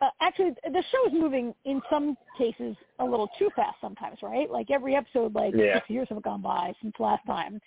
uh, 0.00 0.08
actually, 0.20 0.50
the 0.64 0.82
show 0.90 1.06
is 1.06 1.12
moving 1.12 1.54
in 1.64 1.80
some 1.90 2.16
cases 2.38 2.76
a 3.00 3.04
little 3.04 3.28
too 3.38 3.50
fast 3.54 3.76
sometimes, 3.80 4.18
right? 4.22 4.50
Like 4.50 4.70
every 4.70 4.96
episode, 4.96 5.34
like 5.34 5.54
Yeah. 5.54 5.74
six 5.76 5.90
years 5.90 6.08
have 6.08 6.22
gone 6.22 6.40
by 6.42 6.72
since 6.80 6.94
last 6.98 7.24
time. 7.26 7.60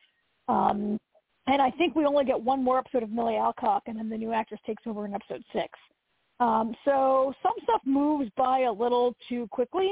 Um, 0.48 1.00
and 1.48 1.62
I 1.62 1.70
think 1.72 1.96
we 1.96 2.06
only 2.06 2.26
get 2.26 2.40
one 2.42 2.64
more 2.64 2.78
episode 2.80 3.04
of 3.04 3.10
Milly 3.12 3.36
Alcock, 3.36 3.84
and 3.88 3.98
then 3.98 4.10
the 4.10 4.18
new 4.18 4.32
actress 4.34 4.60
takes 4.66 4.84
over 4.88 5.06
in 5.06 5.14
episode 5.14 5.44
six. 5.54 5.78
Um, 6.40 6.76
so 6.86 7.34
some 7.44 7.54
stuff 7.64 7.82
moves 7.86 8.30
by 8.36 8.62
a 8.62 8.72
little 8.72 9.16
too 9.30 9.48
quickly. 9.50 9.92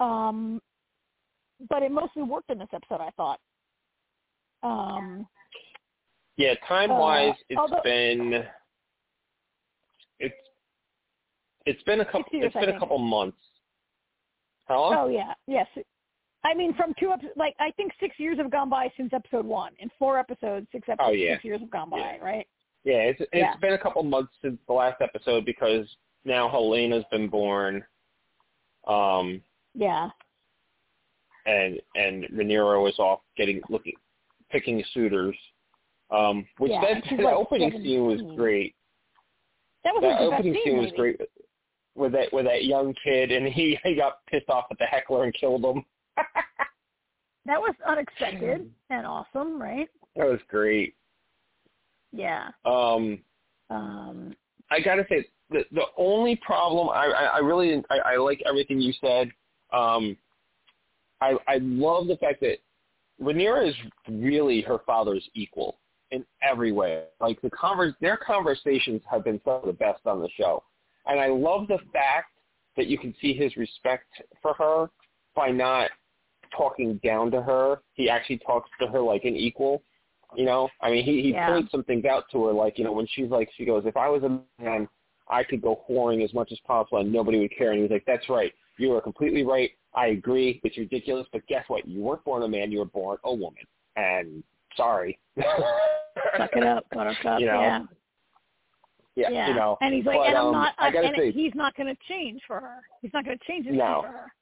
Um, 0.00 0.60
but 1.70 1.82
it 1.82 1.92
mostly 1.92 2.22
worked 2.24 2.50
in 2.50 2.58
this 2.58 2.68
episode, 2.72 3.00
I 3.00 3.10
thought. 3.10 3.40
Um, 4.62 5.26
Yeah, 6.36 6.54
time 6.66 6.90
wise, 6.90 7.34
Uh, 7.34 7.44
it's 7.50 7.58
although- 7.58 7.82
been 7.82 8.48
it's 10.18 10.34
it's 11.66 11.82
been 11.84 12.00
a 12.00 12.04
couple 12.04 12.24
years, 12.32 12.52
it's 12.54 12.64
been 12.66 12.74
a 12.74 12.78
couple 12.78 12.98
months. 12.98 13.38
How 14.66 14.80
long? 14.80 14.94
oh 14.98 15.08
yeah, 15.08 15.34
yes. 15.46 15.66
I 16.44 16.54
mean, 16.54 16.74
from 16.74 16.92
two 16.98 17.12
episodes, 17.12 17.34
like 17.36 17.54
I 17.60 17.70
think 17.72 17.92
six 18.00 18.18
years 18.18 18.38
have 18.38 18.50
gone 18.50 18.68
by 18.68 18.88
since 18.96 19.12
episode 19.12 19.46
one. 19.46 19.72
In 19.78 19.90
four 19.98 20.18
episodes, 20.18 20.66
six 20.72 20.88
episodes, 20.88 21.08
Oh, 21.10 21.12
yeah. 21.12 21.34
six 21.34 21.44
years 21.44 21.60
have 21.60 21.70
gone 21.70 21.90
by, 21.90 21.98
Yeah. 21.98 22.16
right? 22.18 22.46
Yeah, 22.84 22.94
it's 23.02 23.20
it's 23.20 23.28
Yeah. 23.32 23.56
been 23.60 23.74
a 23.74 23.78
couple 23.78 24.02
months 24.02 24.32
since 24.42 24.58
the 24.66 24.72
last 24.72 25.00
episode 25.00 25.44
because 25.44 25.86
now 26.24 26.48
Helaena's 26.48 27.04
been 27.10 27.28
born, 27.28 27.84
um, 28.86 29.40
Yeah, 29.74 30.10
and 31.46 31.80
and 31.94 32.24
Rhaenyra 32.32 32.82
was 32.82 32.98
off 32.98 33.20
getting 33.36 33.60
looking 33.68 33.94
picking 34.50 34.82
suitors. 34.92 35.36
Um, 36.10 36.46
which 36.58 36.72
Yeah, 36.72 36.80
that 36.82 37.06
and 37.10 37.18
that 37.20 37.24
like 37.24 37.34
opening 37.34 37.70
scene 37.82 38.04
was 38.04 38.20
great. 38.36 38.74
that 39.84 39.94
was 39.94 40.02
That 40.02 40.20
opening 40.20 40.52
scene, 40.54 40.62
scene 40.64 40.78
was 40.78 40.92
great 40.92 41.18
with 41.94 42.12
that 42.12 42.32
with 42.32 42.46
that 42.46 42.64
young 42.64 42.94
kid, 43.04 43.32
and 43.32 43.46
he 43.46 43.78
he 43.84 43.94
got 43.94 44.24
pissed 44.26 44.48
off 44.48 44.66
at 44.70 44.78
the 44.78 44.86
heckler 44.86 45.24
and 45.24 45.34
killed 45.34 45.64
him. 45.64 45.84
That 47.44 47.60
was 47.60 47.74
unexpected 47.86 48.70
and 48.90 49.06
awesome, 49.06 49.60
right? 49.60 49.88
That 50.16 50.28
was 50.28 50.38
great. 50.48 50.94
Yeah. 52.12 52.50
Um, 52.64 53.18
Um, 53.70 54.36
I 54.70 54.80
gotta 54.80 55.04
say 55.08 55.26
the 55.50 55.64
the 55.72 55.86
only 55.96 56.36
problem 56.36 56.88
I 56.88 57.06
I, 57.06 57.24
I 57.24 57.38
really 57.38 57.82
I, 57.90 58.12
I 58.12 58.16
like 58.16 58.42
everything 58.46 58.80
you 58.80 58.92
said. 59.00 59.30
Um, 59.72 60.16
I 61.20 61.36
I 61.48 61.58
love 61.60 62.06
the 62.06 62.16
fact 62.16 62.40
that 62.42 62.58
Rhaenyra 63.20 63.68
is 63.68 63.74
really 64.08 64.60
her 64.62 64.78
father's 64.86 65.28
equal 65.34 65.78
in 66.10 66.24
every 66.42 66.72
way. 66.72 67.04
Like 67.20 67.40
the 67.40 67.50
convers 67.50 67.94
their 68.00 68.16
conversations 68.16 69.02
have 69.10 69.24
been 69.24 69.40
some 69.44 69.54
of 69.54 69.66
the 69.66 69.72
best 69.72 70.06
on 70.06 70.20
the 70.20 70.28
show, 70.36 70.62
and 71.06 71.20
I 71.20 71.28
love 71.28 71.68
the 71.68 71.78
fact 71.92 72.28
that 72.76 72.86
you 72.86 72.98
can 72.98 73.14
see 73.20 73.34
his 73.34 73.56
respect 73.56 74.06
for 74.40 74.54
her 74.54 74.88
by 75.34 75.50
not 75.50 75.90
talking 76.56 77.00
down 77.04 77.30
to 77.30 77.42
her. 77.42 77.80
He 77.94 78.08
actually 78.08 78.38
talks 78.38 78.70
to 78.80 78.86
her 78.88 79.00
like 79.00 79.24
an 79.24 79.36
equal. 79.36 79.82
You 80.34 80.46
know, 80.46 80.68
I 80.80 80.90
mean, 80.90 81.04
he 81.04 81.22
he 81.22 81.32
Yeah. 81.32 81.48
points 81.48 81.70
some 81.70 81.84
things 81.84 82.06
out 82.06 82.24
to 82.32 82.46
her, 82.46 82.52
like 82.52 82.78
you 82.78 82.84
know, 82.84 82.92
when 82.92 83.06
she's 83.08 83.28
like, 83.28 83.50
she 83.56 83.64
goes, 83.66 83.84
if 83.84 83.96
I 83.96 84.08
was 84.08 84.22
a 84.22 84.40
man, 84.62 84.88
I 85.28 85.44
could 85.44 85.60
go 85.60 85.84
whoring 85.88 86.24
as 86.24 86.32
much 86.32 86.52
as 86.52 86.58
possible 86.60 86.98
and 86.98 87.12
nobody 87.12 87.38
would 87.38 87.56
care. 87.56 87.70
And 87.70 87.76
he 87.78 87.82
was 87.82 87.90
like, 87.90 88.04
that's 88.06 88.28
right. 88.28 88.52
You 88.78 88.94
are 88.94 89.00
completely 89.00 89.44
right. 89.44 89.70
I 89.94 90.08
agree. 90.08 90.60
It's 90.64 90.78
ridiculous, 90.78 91.26
but 91.32 91.46
guess 91.48 91.64
what? 91.68 91.86
You 91.86 92.00
weren't 92.00 92.24
born 92.24 92.42
a 92.42 92.48
man. 92.48 92.72
You 92.72 92.78
were 92.78 92.86
born 92.86 93.18
a 93.24 93.34
woman. 93.34 93.62
And 93.96 94.42
sorry. 94.76 95.18
Suck 95.38 96.50
it 96.56 96.64
up, 96.64 96.86
buttercup. 96.92 97.38
You 97.40 97.46
know? 97.46 97.60
Yeah. 97.60 97.82
Yeah, 99.14 99.30
yeah. 99.30 99.48
you 99.48 99.54
know. 99.54 99.76
and 99.80 99.94
he's 99.94 100.04
like, 100.04 100.18
but, 100.18 100.28
and 100.28 100.38
I'm 100.38 100.46
um, 100.46 100.52
not, 100.52 100.74
I 100.78 100.90
gotta 100.90 101.08
and 101.08 101.16
say, 101.16 101.32
he's 101.32 101.54
not 101.54 101.76
going 101.76 101.94
to 101.94 101.96
change 102.08 102.40
for 102.46 102.60
her. 102.60 102.76
He's 103.02 103.12
not 103.12 103.24
going 103.24 103.38
to 103.38 103.44
change 103.44 103.66
his 103.66 103.76
No. 103.76 104.02
for 104.02 104.12
her. 104.12 104.32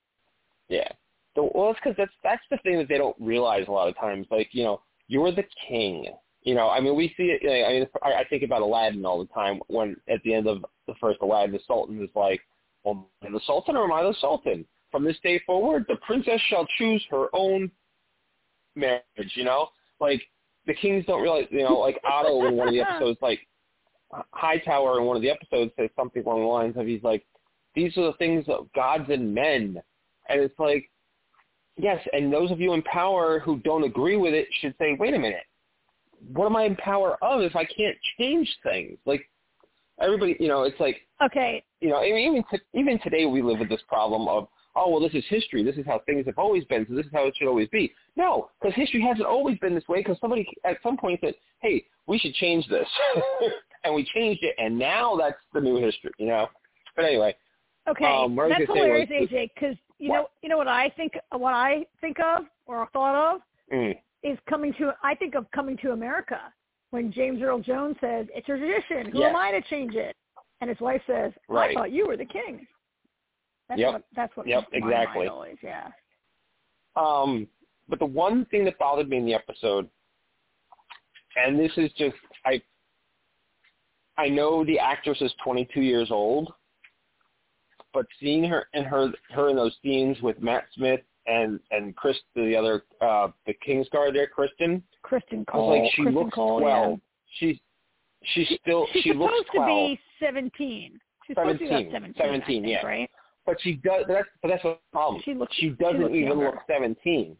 Yeah. 0.68 0.88
The, 1.34 1.42
well, 1.42 1.70
it's 1.70 1.80
because 1.82 1.96
that's 1.96 2.12
that's 2.22 2.42
the 2.50 2.56
thing 2.58 2.78
that 2.78 2.88
they 2.88 2.98
don't 2.98 3.16
realize 3.20 3.66
a 3.68 3.72
lot 3.72 3.88
of 3.88 3.96
times. 3.96 4.26
Like, 4.30 4.48
you 4.52 4.64
know, 4.64 4.80
you're 5.08 5.32
the 5.32 5.44
king. 5.68 6.06
You 6.42 6.54
know, 6.54 6.70
I 6.70 6.80
mean, 6.80 6.96
we 6.96 7.12
see 7.16 7.24
it. 7.24 7.42
You 7.42 7.50
know, 7.50 7.66
I 7.66 7.72
mean, 7.72 7.86
I, 8.02 8.20
I 8.20 8.24
think 8.28 8.42
about 8.42 8.62
Aladdin 8.62 9.04
all 9.04 9.18
the 9.18 9.32
time. 9.32 9.60
When 9.66 9.96
at 10.08 10.22
the 10.24 10.34
end 10.34 10.46
of 10.46 10.64
the 10.86 10.94
first 11.00 11.18
Aladdin, 11.20 11.52
the 11.52 11.60
Sultan 11.66 12.02
is 12.02 12.08
like, 12.14 12.40
"Well, 12.82 13.08
am 13.22 13.28
I 13.28 13.32
the 13.32 13.40
Sultan 13.46 13.76
or 13.76 13.84
am 13.84 13.92
I 13.92 14.02
the 14.02 14.14
Sultan? 14.20 14.64
From 14.90 15.04
this 15.04 15.18
day 15.22 15.40
forward, 15.46 15.84
the 15.88 15.96
princess 15.96 16.40
shall 16.48 16.66
choose 16.78 17.04
her 17.10 17.26
own 17.34 17.70
marriage." 18.74 19.32
You 19.34 19.44
know, 19.44 19.68
like 20.00 20.22
the 20.66 20.74
kings 20.74 21.04
don't 21.06 21.22
realize. 21.22 21.46
You 21.50 21.64
know, 21.64 21.78
like 21.78 22.00
Otto 22.04 22.46
in 22.46 22.56
one 22.56 22.68
of 22.68 22.74
the 22.74 22.80
episodes, 22.88 23.18
like 23.20 23.40
Hightower 24.32 24.98
in 24.98 25.06
one 25.06 25.16
of 25.16 25.22
the 25.22 25.30
episodes 25.30 25.72
says 25.78 25.90
something 25.96 26.22
along 26.24 26.40
the 26.40 26.46
lines 26.46 26.76
of, 26.76 26.86
"He's 26.86 27.02
like, 27.02 27.24
these 27.74 27.96
are 27.96 28.06
the 28.06 28.14
things 28.14 28.44
of 28.48 28.72
gods 28.72 29.08
and 29.08 29.34
men," 29.34 29.80
and 30.28 30.40
it's 30.40 30.58
like, 30.58 30.90
yes, 31.76 32.04
and 32.12 32.32
those 32.32 32.50
of 32.50 32.60
you 32.60 32.72
in 32.72 32.82
power 32.82 33.38
who 33.38 33.58
don't 33.58 33.84
agree 33.84 34.16
with 34.16 34.34
it 34.34 34.48
should 34.60 34.74
say, 34.78 34.94
"Wait 34.94 35.14
a 35.14 35.18
minute." 35.18 35.46
what 36.32 36.46
am 36.46 36.56
I 36.56 36.64
in 36.64 36.76
power 36.76 37.16
of 37.22 37.42
if 37.42 37.56
I 37.56 37.64
can't 37.64 37.96
change 38.18 38.48
things? 38.62 38.98
Like 39.04 39.28
everybody, 40.00 40.36
you 40.38 40.48
know, 40.48 40.62
it's 40.62 40.78
like 40.80 41.00
Okay, 41.22 41.62
you 41.80 41.88
know, 41.88 41.98
I 41.98 42.12
mean, 42.12 42.30
even 42.30 42.44
t- 42.50 42.78
even 42.78 42.98
today 43.00 43.26
we 43.26 43.42
live 43.42 43.58
with 43.58 43.68
this 43.68 43.82
problem 43.88 44.28
of 44.28 44.48
oh 44.76 44.90
well, 44.90 45.00
this 45.00 45.14
is 45.14 45.24
history. 45.28 45.62
This 45.62 45.76
is 45.76 45.86
how 45.86 46.00
things 46.06 46.26
have 46.26 46.38
always 46.38 46.64
been. 46.64 46.86
So 46.88 46.94
this 46.94 47.06
is 47.06 47.12
how 47.12 47.26
it 47.26 47.34
should 47.36 47.48
always 47.48 47.68
be. 47.68 47.92
No, 48.16 48.50
because 48.60 48.74
history 48.74 49.02
hasn't 49.02 49.26
always 49.26 49.58
been 49.58 49.74
this 49.74 49.88
way. 49.88 49.98
Because 49.98 50.18
somebody 50.20 50.46
at 50.64 50.78
some 50.82 50.96
point 50.96 51.20
said, 51.22 51.34
hey, 51.60 51.84
we 52.06 52.18
should 52.18 52.34
change 52.34 52.66
this, 52.68 52.88
and 53.84 53.94
we 53.94 54.04
changed 54.04 54.42
it, 54.42 54.54
and 54.58 54.78
now 54.78 55.16
that's 55.16 55.38
the 55.54 55.60
new 55.60 55.76
history. 55.76 56.10
You 56.18 56.26
know. 56.26 56.46
But 56.96 57.04
anyway, 57.04 57.34
okay, 57.88 58.04
Um, 58.04 58.36
what 58.36 58.44
I 58.44 58.48
was 58.48 58.56
that's 58.58 58.78
hilarious, 58.78 59.08
was- 59.10 59.28
AJ. 59.30 59.50
Because 59.54 59.76
you 59.98 60.10
What? 60.10 60.16
know, 60.16 60.28
you 60.42 60.48
know 60.48 60.58
what 60.58 60.68
I 60.68 60.88
think, 60.90 61.12
what 61.30 61.54
I 61.54 61.86
think 62.00 62.18
of 62.20 62.46
or 62.66 62.86
thought 62.92 63.34
of 63.34 63.42
mm, 63.72 63.98
is 64.22 64.38
coming 64.48 64.72
to. 64.74 64.92
I 65.02 65.14
think 65.14 65.34
of 65.34 65.50
coming 65.52 65.76
to 65.78 65.92
America 65.92 66.40
when 66.90 67.12
James 67.12 67.40
Earl 67.42 67.60
Jones 67.60 67.96
says 68.00 68.26
it's 68.34 68.48
a 68.48 68.56
tradition. 68.56 69.12
Who 69.12 69.22
am 69.22 69.36
I 69.36 69.50
to 69.52 69.60
change 69.62 69.94
it? 69.94 70.16
And 70.60 70.68
his 70.68 70.80
wife 70.80 71.00
says, 71.06 71.32
Right. 71.48 71.70
"I 71.70 71.74
thought 71.74 71.92
you 71.92 72.06
were 72.06 72.16
the 72.16 72.26
king." 72.26 72.66
That's 73.68 73.78
Yep. 73.80 73.92
what. 73.92 74.04
That's 74.16 74.36
what. 74.36 74.46
Yep, 74.46 74.64
comes 74.64 74.72
to 74.74 74.80
my 74.80 74.86
exactly. 74.88 75.26
always, 75.28 75.56
yeah. 75.62 75.90
Um, 76.96 77.48
but 77.88 77.98
the 77.98 78.06
one 78.06 78.44
thing 78.46 78.64
that 78.64 78.78
bothered 78.78 79.08
me 79.08 79.16
in 79.18 79.24
the 79.24 79.34
episode, 79.34 79.88
and 81.36 81.58
this 81.58 81.72
is 81.78 81.92
just 81.92 82.16
I, 82.44 82.60
I 84.18 84.28
know 84.28 84.64
the 84.64 84.78
actress 84.78 85.20
is 85.20 85.32
22 85.44 85.80
years 85.80 86.10
old, 86.10 86.52
but 87.92 88.06
seeing 88.20 88.44
her 88.44 88.66
in 88.74 88.84
her 88.84 89.12
her 89.30 89.48
in 89.48 89.56
those 89.56 89.74
scenes 89.82 90.20
with 90.22 90.40
Matt 90.40 90.64
Smith 90.74 91.00
and 91.26 91.58
and 91.70 91.96
Chris, 91.96 92.16
the 92.34 92.54
other 92.56 92.84
uh 93.00 93.28
the 93.46 93.54
Kingsguard 93.66 94.12
there, 94.14 94.28
Criston, 94.28 94.82
Criston 95.04 95.46
Cole. 95.46 95.82
like, 95.82 95.92
she 95.94 96.02
Criston 96.02 96.14
looks 96.14 96.34
Cole, 96.34 96.60
12. 96.60 96.90
Yeah. 96.90 96.96
She's 97.38 97.58
she's 98.34 98.58
still 98.60 98.86
She's 98.92 99.02
she 99.02 99.10
supposed 99.10 99.32
looks 99.32 99.50
to 99.52 99.56
12. 99.58 99.88
be 99.88 100.00
seventeen. 100.20 101.00
She's 101.26 101.36
supposed 101.36 101.58
to 101.58 101.64
be 101.64 101.68
17, 101.68 101.92
seventeen. 101.92 102.14
17, 102.18 102.62
think, 102.62 102.66
yeah. 102.66 102.86
Right. 102.86 103.10
But 103.46 103.56
she 103.60 103.74
does. 103.74 104.04
That's 104.08 104.28
but 104.42 104.48
that's 104.48 104.62
the 104.62 104.78
problem. 104.92 105.22
She 105.24 105.34
looks. 105.34 105.54
she 105.56 105.70
doesn't 105.70 106.00
looks 106.00 106.14
even 106.14 106.28
younger. 106.28 106.46
look 106.46 106.54
17. 106.68 107.36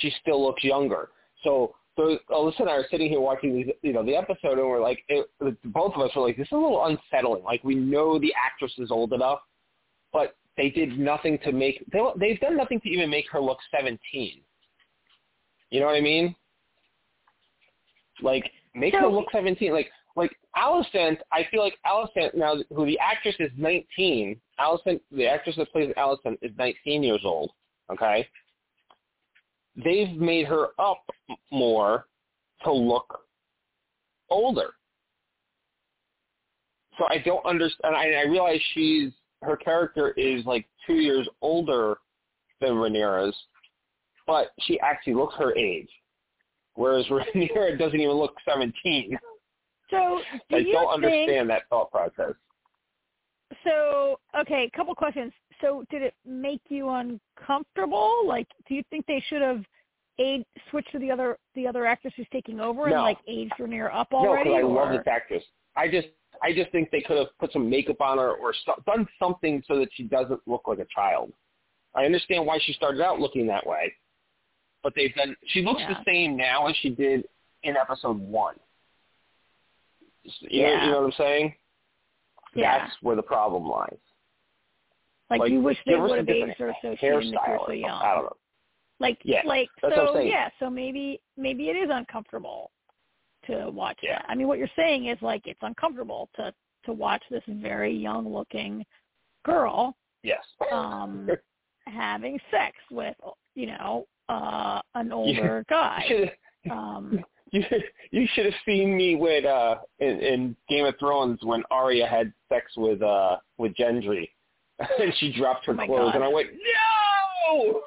She 0.00 0.12
still 0.20 0.42
looks 0.44 0.62
younger. 0.64 1.10
So, 1.42 1.74
so 2.00 2.18
Alyssa 2.30 2.60
and 2.60 2.70
I 2.70 2.72
are 2.74 2.86
sitting 2.90 3.08
here 3.08 3.20
watching 3.20 3.54
these, 3.54 3.66
you 3.82 3.92
know, 3.92 4.04
the 4.04 4.16
episode, 4.16 4.58
and 4.58 4.66
we're 4.66 4.80
like, 4.80 5.04
it, 5.08 5.28
both 5.64 5.94
of 5.94 6.00
us 6.00 6.10
were 6.16 6.22
like, 6.22 6.36
this 6.36 6.46
is 6.46 6.52
a 6.52 6.56
little 6.56 6.86
unsettling. 6.86 7.42
Like 7.44 7.62
we 7.62 7.74
know 7.74 8.18
the 8.18 8.32
actress 8.42 8.72
is 8.78 8.90
old 8.90 9.12
enough, 9.12 9.40
but 10.12 10.36
they 10.56 10.70
did 10.70 10.98
nothing 10.98 11.38
to 11.44 11.52
make 11.52 11.84
they, 11.92 12.00
they've 12.18 12.40
done 12.40 12.56
nothing 12.56 12.80
to 12.80 12.88
even 12.88 13.10
make 13.10 13.26
her 13.30 13.40
look 13.40 13.58
17. 13.70 14.40
You 15.70 15.80
know 15.80 15.86
what 15.86 15.96
I 15.96 16.00
mean? 16.00 16.34
Like 18.22 18.50
make 18.74 18.94
her 18.94 19.06
look 19.06 19.26
17. 19.32 19.72
Like 19.72 19.90
like 20.16 20.34
Alicent, 20.56 21.18
I 21.32 21.46
feel 21.50 21.62
like 21.62 21.78
Alicent 21.86 22.34
now, 22.34 22.56
who 22.74 22.86
the 22.86 22.98
actress 22.98 23.36
is 23.38 23.50
19. 23.56 24.40
Alicent, 24.58 25.00
the 25.12 25.26
actress 25.26 25.56
that 25.56 25.70
plays 25.70 25.92
Alicent 25.96 26.38
is 26.42 26.50
19 26.58 27.02
years 27.02 27.22
old. 27.24 27.50
Okay, 27.92 28.26
they've 29.76 30.12
made 30.12 30.46
her 30.46 30.68
up 30.78 31.02
more 31.50 32.06
to 32.64 32.72
look 32.72 33.22
older. 34.28 34.70
So 36.98 37.06
I 37.08 37.18
don't 37.18 37.44
understand. 37.46 37.96
I, 37.96 38.12
I 38.12 38.22
realize 38.24 38.60
she's 38.74 39.12
her 39.42 39.56
character 39.56 40.10
is 40.16 40.44
like 40.44 40.66
two 40.86 40.94
years 40.94 41.26
older 41.40 41.98
than 42.60 42.72
Rhaenyra's, 42.72 43.36
but 44.26 44.48
she 44.60 44.78
actually 44.80 45.14
looks 45.14 45.34
her 45.36 45.56
age, 45.56 45.88
whereas 46.74 47.06
Rhaenyra 47.10 47.78
doesn't 47.78 47.98
even 47.98 48.16
look 48.16 48.34
17. 48.46 49.18
So 49.90 50.20
do 50.50 50.56
I 50.56 50.58
you 50.58 50.72
don't 50.72 51.00
think? 51.00 51.04
understand 51.04 51.50
that 51.50 51.62
thought 51.70 51.90
process. 51.90 52.34
So 53.64 54.20
okay, 54.38 54.70
a 54.72 54.76
couple 54.76 54.94
questions. 54.94 55.32
So 55.60 55.84
did 55.90 56.02
it 56.02 56.14
make 56.24 56.60
you 56.68 56.88
uncomfortable? 56.88 58.22
Like, 58.26 58.46
do 58.68 58.74
you 58.74 58.82
think 58.90 59.06
they 59.06 59.22
should 59.28 59.42
have 59.42 59.62
aid 60.18 60.44
switched 60.70 60.90
to 60.92 60.98
the 60.98 61.10
other 61.10 61.38
the 61.54 61.66
other 61.66 61.86
actress 61.86 62.12
who's 62.16 62.26
taking 62.32 62.60
over 62.60 62.84
and 62.84 62.92
No. 62.94 63.02
like 63.02 63.18
aged 63.26 63.52
Rhaenyra 63.58 63.94
up 63.94 64.08
No, 64.12 64.18
already? 64.18 64.50
because 64.50 64.58
I 64.64 64.66
or? 64.66 64.74
love 64.84 64.92
this 64.92 65.06
actress. 65.06 65.44
I 65.76 65.88
just, 65.88 66.08
I 66.42 66.52
just 66.52 66.70
think 66.72 66.90
they 66.90 67.00
could 67.00 67.16
have 67.18 67.28
put 67.38 67.52
some 67.52 67.68
makeup 67.70 68.00
on 68.00 68.18
her 68.18 68.32
or 68.34 68.52
so, 68.66 68.74
done 68.86 69.06
something 69.18 69.62
so 69.66 69.78
that 69.78 69.88
she 69.94 70.04
doesn't 70.04 70.40
look 70.46 70.62
like 70.66 70.78
a 70.78 70.86
child. 70.94 71.32
I 71.94 72.04
understand 72.04 72.44
why 72.46 72.58
she 72.62 72.72
started 72.72 73.00
out 73.00 73.18
looking 73.20 73.46
that 73.48 73.66
way, 73.66 73.92
but 74.82 74.92
they've 74.94 75.14
done. 75.14 75.36
She 75.48 75.62
looks 75.62 75.80
Yeah. 75.80 75.94
the 75.94 76.04
same 76.04 76.36
now 76.36 76.66
as 76.66 76.76
she 76.76 76.90
did 76.90 77.26
in 77.62 77.76
episode 77.76 78.18
one. 78.18 78.56
You, 80.22 80.30
know, 80.62 80.68
Yeah. 80.68 80.84
you 80.84 80.90
know 80.92 80.98
what 80.98 81.06
I'm 81.06 81.12
saying? 81.12 81.54
Yeah. 82.54 82.78
That's 82.78 82.96
where 83.02 83.16
the 83.16 83.22
problem 83.22 83.66
lies. 83.68 83.96
Like, 85.30 85.40
like, 85.40 85.50
you 85.50 85.60
wish 85.60 85.78
they 85.86 85.96
would 85.96 86.18
have 86.18 86.28
aged 86.28 86.58
her 86.58 86.74
so 86.82 86.96
she 86.98 87.06
didn't 87.06 87.34
hairstyle 87.34 87.66
so 87.66 87.72
young. 87.72 88.02
I 88.02 88.14
don't 88.14 88.24
know. 88.24 88.36
Like, 88.98 89.18
Yeah, 89.24 89.42
like 89.46 89.68
that's 89.80 89.96
what 89.96 90.08
I'm 90.08 90.14
so 90.14 90.20
yeah. 90.20 90.50
So 90.58 90.68
maybe 90.68 91.20
maybe 91.36 91.68
it 91.70 91.76
is 91.76 91.88
uncomfortable 91.90 92.70
to 93.46 93.70
watch 93.70 93.98
Yeah. 94.02 94.16
that. 94.18 94.26
I 94.28 94.34
mean, 94.34 94.46
what 94.48 94.58
you're 94.58 94.68
saying 94.76 95.06
is 95.06 95.16
like 95.22 95.46
it's 95.46 95.60
uncomfortable 95.62 96.28
to 96.36 96.52
to 96.84 96.92
watch 96.92 97.22
this 97.30 97.42
very 97.48 97.94
young 97.94 98.28
looking 98.30 98.84
girl 99.44 99.96
Yes. 100.22 100.44
um 100.72 101.28
having 101.86 102.38
sex 102.50 102.76
with 102.90 103.16
you 103.54 103.66
know 103.66 104.06
uh 104.28 104.80
an 104.94 105.06
You- 105.08 105.12
older 105.14 105.58
You 105.58 105.64
guy 105.70 106.04
should, 106.08 106.32
um 106.70 107.24
you, 107.52 107.64
you 108.12 108.26
should 108.34 108.44
have 108.44 108.54
seen 108.66 108.96
me 108.96 109.16
with 109.16 109.44
uh 109.44 109.76
in, 109.98 110.20
in 110.20 110.56
Game 110.68 110.84
of 110.84 110.94
Thrones 110.98 111.38
when 111.42 111.62
Arya 111.70 112.06
had 112.06 112.32
sex 112.48 112.70
with 112.76 113.02
uh 113.02 113.38
with 113.58 113.74
Gendry, 113.74 114.28
and 115.00 115.12
she 115.18 115.32
dropped 115.32 115.66
her 115.66 115.72
Oh 115.72 115.86
clothes, 115.86 116.12
God. 116.12 116.14
and 116.16 116.24
I 116.24 116.28
went, 116.28 116.48
no. 116.52 117.82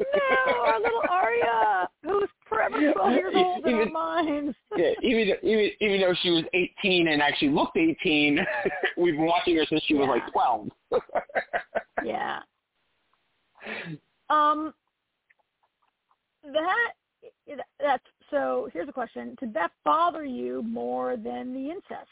no 0.00 0.54
our 0.64 0.80
little 0.80 1.02
Arya 1.10 1.88
who's 2.04 2.28
forever 2.48 2.92
12 2.92 3.12
years 3.12 3.34
old 3.36 3.66
in 3.66 3.74
our 3.74 3.86
minds 3.86 4.56
yeah, 4.76 4.92
even 5.02 5.32
even 5.42 5.70
even 5.80 6.00
though 6.00 6.14
she 6.22 6.30
was 6.30 6.44
18 6.54 7.08
and 7.08 7.20
actually 7.20 7.48
looked 7.48 7.76
18, 7.76 8.38
we've 8.96 9.14
been 9.14 9.26
watching 9.26 9.56
her 9.56 9.64
since 9.68 9.82
she 9.86 9.94
was 9.94 10.08
like 10.08 10.30
12. 10.32 10.68
yeah 12.04 12.38
um 14.30 14.72
that 16.44 16.92
that's 17.80 18.04
so 18.30 18.68
here's 18.72 18.88
a 18.88 18.92
question 18.92 19.36
did 19.40 19.52
that 19.52 19.72
bother 19.84 20.24
you 20.24 20.62
more 20.62 21.16
than 21.16 21.52
the 21.52 21.70
incest 21.70 22.08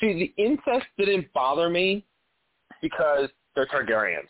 See, 0.00 0.32
the 0.36 0.42
incest 0.42 0.86
didn't 0.98 1.32
bother 1.32 1.70
me 1.70 2.04
because 2.82 3.28
they're 3.54 3.66
Targaryens, 3.66 4.28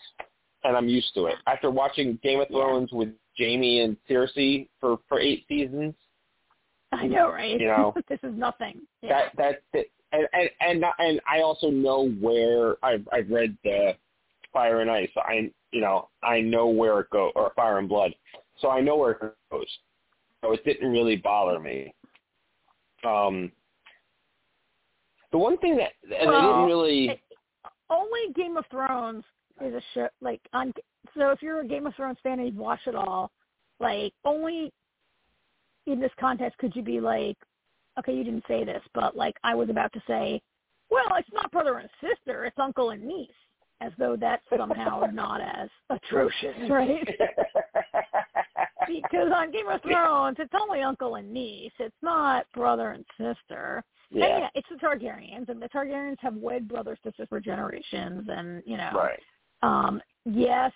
and 0.65 0.77
I'm 0.77 0.89
used 0.89 1.13
to 1.15 1.27
it. 1.27 1.37
After 1.47 1.71
watching 1.71 2.19
Game 2.23 2.41
of. 2.41 2.49
Thrones 2.49 2.93
with 2.93 3.09
Jaime 3.39 3.81
and 3.81 3.97
Cersei 4.09 4.69
for 4.81 4.99
for 5.09 5.21
eight 5.21 5.45
seasons, 5.49 5.95
i 6.93 7.07
know 7.07 7.31
right 7.31 7.61
You 7.61 7.67
know, 7.67 7.95
this 8.09 8.21
is 8.23 8.37
nothing 8.37 8.81
yeah. 9.03 9.09
that 9.09 9.37
that, 9.37 9.63
that 9.73 9.87
and, 10.13 10.29
and 10.33 10.51
and 10.61 10.85
and 10.99 11.21
I 11.31 11.41
also 11.41 11.71
know 11.71 12.09
where 12.21 12.77
I've 12.85 13.07
I've 13.13 13.29
read 13.31 13.57
the 13.65 13.95
Fire 14.53 14.81
and 14.81 14.91
Ice. 14.91 15.11
I 15.17 15.51
you 15.73 15.81
know 15.81 16.09
I 16.23 16.41
know 16.41 16.69
where 16.69 17.01
it 17.01 17.11
goes 17.11 17.33
or 17.35 17.53
Fire 17.57 17.79
and 17.79 17.89
Blood, 17.89 18.15
so 18.61 18.71
I 18.71 18.81
know 18.81 18.97
where 18.97 19.13
it 19.13 19.35
goes. 19.51 19.67
So 20.43 20.53
it 20.53 20.65
didn't 20.65 20.93
really 20.93 21.17
bother 21.17 21.59
me. 21.59 21.93
Um, 23.05 23.51
the 25.37 25.43
one 25.43 25.59
thing 25.59 25.77
that 25.77 25.93
and 26.05 26.31
Well, 26.31 26.41
they 26.41 26.47
didn't 26.47 26.65
really 26.67 27.09
it- 27.11 27.21
only 27.91 28.33
Game 28.35 28.57
of 28.57 28.65
Thrones 28.71 29.23
is 29.61 29.75
a 29.75 29.83
show 29.93 30.09
like 30.23 30.41
on. 30.55 30.73
So 31.17 31.31
if 31.31 31.43
you're 31.43 31.61
a 31.61 31.67
Game 31.67 31.87
of 31.87 31.95
Thrones 31.95 32.17
fan 32.23 32.39
and 32.39 32.49
you've 32.49 32.57
watched 32.57 32.87
it 32.87 32.95
all, 32.95 33.31
like 33.79 34.15
only 34.25 34.73
in 35.87 36.01
this 36.01 36.11
context 36.19 36.59
could 36.59 36.75
you 36.75 36.83
be 36.83 37.01
like, 37.01 37.37
okay, 37.99 38.15
you 38.15 38.25
didn't 38.25 38.45
say 38.49 38.65
this, 38.65 38.83
but 38.95 39.15
like 39.15 39.37
I 39.45 39.55
was 39.55 39.69
about 39.69 39.93
to 39.93 40.03
say, 40.07 40.41
well, 40.91 41.07
it's 41.19 41.29
not 41.33 41.51
brother 41.53 41.79
and 41.79 41.89
sister, 42.01 42.47
it's 42.47 42.59
uncle 42.59 42.91
and 42.91 43.05
niece, 43.05 43.29
as 43.83 43.93
though 43.99 44.17
that's 44.19 44.43
somehow 44.57 45.05
not 45.13 45.41
as 45.43 45.69
atrocious, 45.91 46.57
right? 46.71 47.07
because 48.87 49.31
on 49.35 49.51
Game 49.53 49.69
of 49.69 49.83
Thrones, 49.83 50.37
it's 50.41 50.55
only 50.61 50.81
uncle 50.81 51.17
and 51.17 51.31
niece. 51.33 51.73
It's 51.79 51.95
not 52.03 52.47
brother 52.55 52.91
and 52.93 53.05
sister. 53.19 53.85
And 54.11 54.21
yeah, 54.21 54.39
yeah, 54.39 54.49
it's 54.55 54.69
the 54.71 54.77
Targaryens, 54.77 55.49
and 55.49 55.61
the 55.61 55.69
Targaryens 55.69 56.17
have 56.21 56.35
wed 56.37 56.69
brothers 56.69 56.99
sisters 57.05 57.27
for 57.29 57.41
generations, 57.41 58.27
and 58.29 58.63
you 58.65 58.77
know, 58.77 58.91
right. 58.95 59.21
um, 59.63 60.01
yes, 60.25 60.73